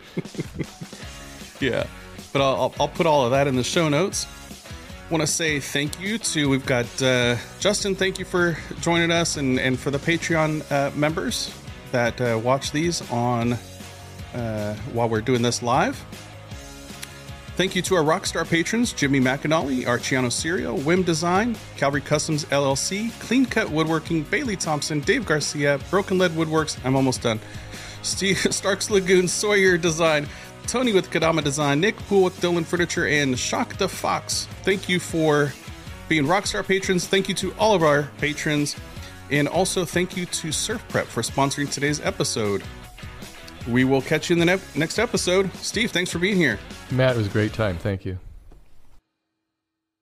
yeah, 1.60 1.86
but 2.32 2.40
I'll 2.42 2.74
I'll 2.80 2.88
put 2.88 3.04
all 3.06 3.24
of 3.26 3.30
that 3.32 3.46
in 3.46 3.56
the 3.56 3.64
show 3.64 3.88
notes. 3.90 4.26
Want 5.10 5.22
to 5.22 5.26
say 5.26 5.58
thank 5.58 6.00
you 6.00 6.18
to 6.18 6.48
we've 6.48 6.64
got 6.64 6.86
uh, 7.02 7.34
Justin. 7.58 7.96
Thank 7.96 8.20
you 8.20 8.24
for 8.24 8.56
joining 8.80 9.10
us, 9.10 9.38
and 9.38 9.58
and 9.58 9.76
for 9.76 9.90
the 9.90 9.98
Patreon 9.98 10.70
uh, 10.70 10.94
members 10.94 11.52
that 11.90 12.20
uh, 12.20 12.38
watch 12.38 12.70
these 12.70 13.02
on 13.10 13.54
uh, 14.34 14.74
while 14.92 15.08
we're 15.08 15.20
doing 15.20 15.42
this 15.42 15.64
live. 15.64 16.00
Thank 17.56 17.74
you 17.74 17.82
to 17.82 17.96
our 17.96 18.04
Rockstar 18.04 18.48
patrons 18.48 18.92
Jimmy 18.92 19.18
McAnally, 19.18 19.84
Artigiano 19.84 20.30
Serio, 20.30 20.74
Wimm 20.74 21.02
Design, 21.02 21.56
Calvary 21.76 22.02
Customs 22.02 22.44
LLC, 22.44 23.10
Cleancut 23.18 23.68
Woodworking, 23.68 24.22
Bailey 24.22 24.54
Thompson, 24.54 25.00
Dave 25.00 25.26
Garcia, 25.26 25.80
Broken 25.90 26.18
Lead 26.18 26.30
Woodworks. 26.30 26.78
I'm 26.84 26.94
almost 26.94 27.20
done. 27.20 27.40
Steve 28.02 28.38
Starks 28.50 28.90
Lagoon, 28.90 29.26
Sawyer 29.26 29.76
Design, 29.76 30.28
Tony 30.70 30.92
with 30.92 31.10
Kodama 31.10 31.42
Design, 31.42 31.80
Nick 31.80 31.96
Poole 31.96 32.22
with 32.22 32.40
Dylan 32.40 32.64
Furniture, 32.64 33.04
and 33.04 33.36
Shock 33.36 33.76
the 33.76 33.88
Fox. 33.88 34.46
Thank 34.62 34.88
you 34.88 35.00
for 35.00 35.52
being 36.08 36.24
Rockstar 36.24 36.64
patrons. 36.64 37.08
Thank 37.08 37.28
you 37.28 37.34
to 37.36 37.52
all 37.54 37.74
of 37.74 37.82
our 37.82 38.04
patrons. 38.18 38.76
And 39.32 39.48
also 39.48 39.84
thank 39.84 40.16
you 40.16 40.26
to 40.26 40.48
SurfPrep 40.48 41.06
for 41.06 41.22
sponsoring 41.22 41.72
today's 41.72 42.00
episode. 42.00 42.62
We 43.68 43.82
will 43.82 44.00
catch 44.00 44.30
you 44.30 44.34
in 44.34 44.38
the 44.38 44.46
ne- 44.46 44.62
next 44.76 45.00
episode. 45.00 45.52
Steve, 45.56 45.90
thanks 45.90 46.12
for 46.12 46.20
being 46.20 46.36
here. 46.36 46.60
Matt, 46.92 47.16
it 47.16 47.18
was 47.18 47.26
a 47.26 47.30
great 47.30 47.52
time. 47.52 47.76
Thank 47.76 48.04
you. 48.04 48.20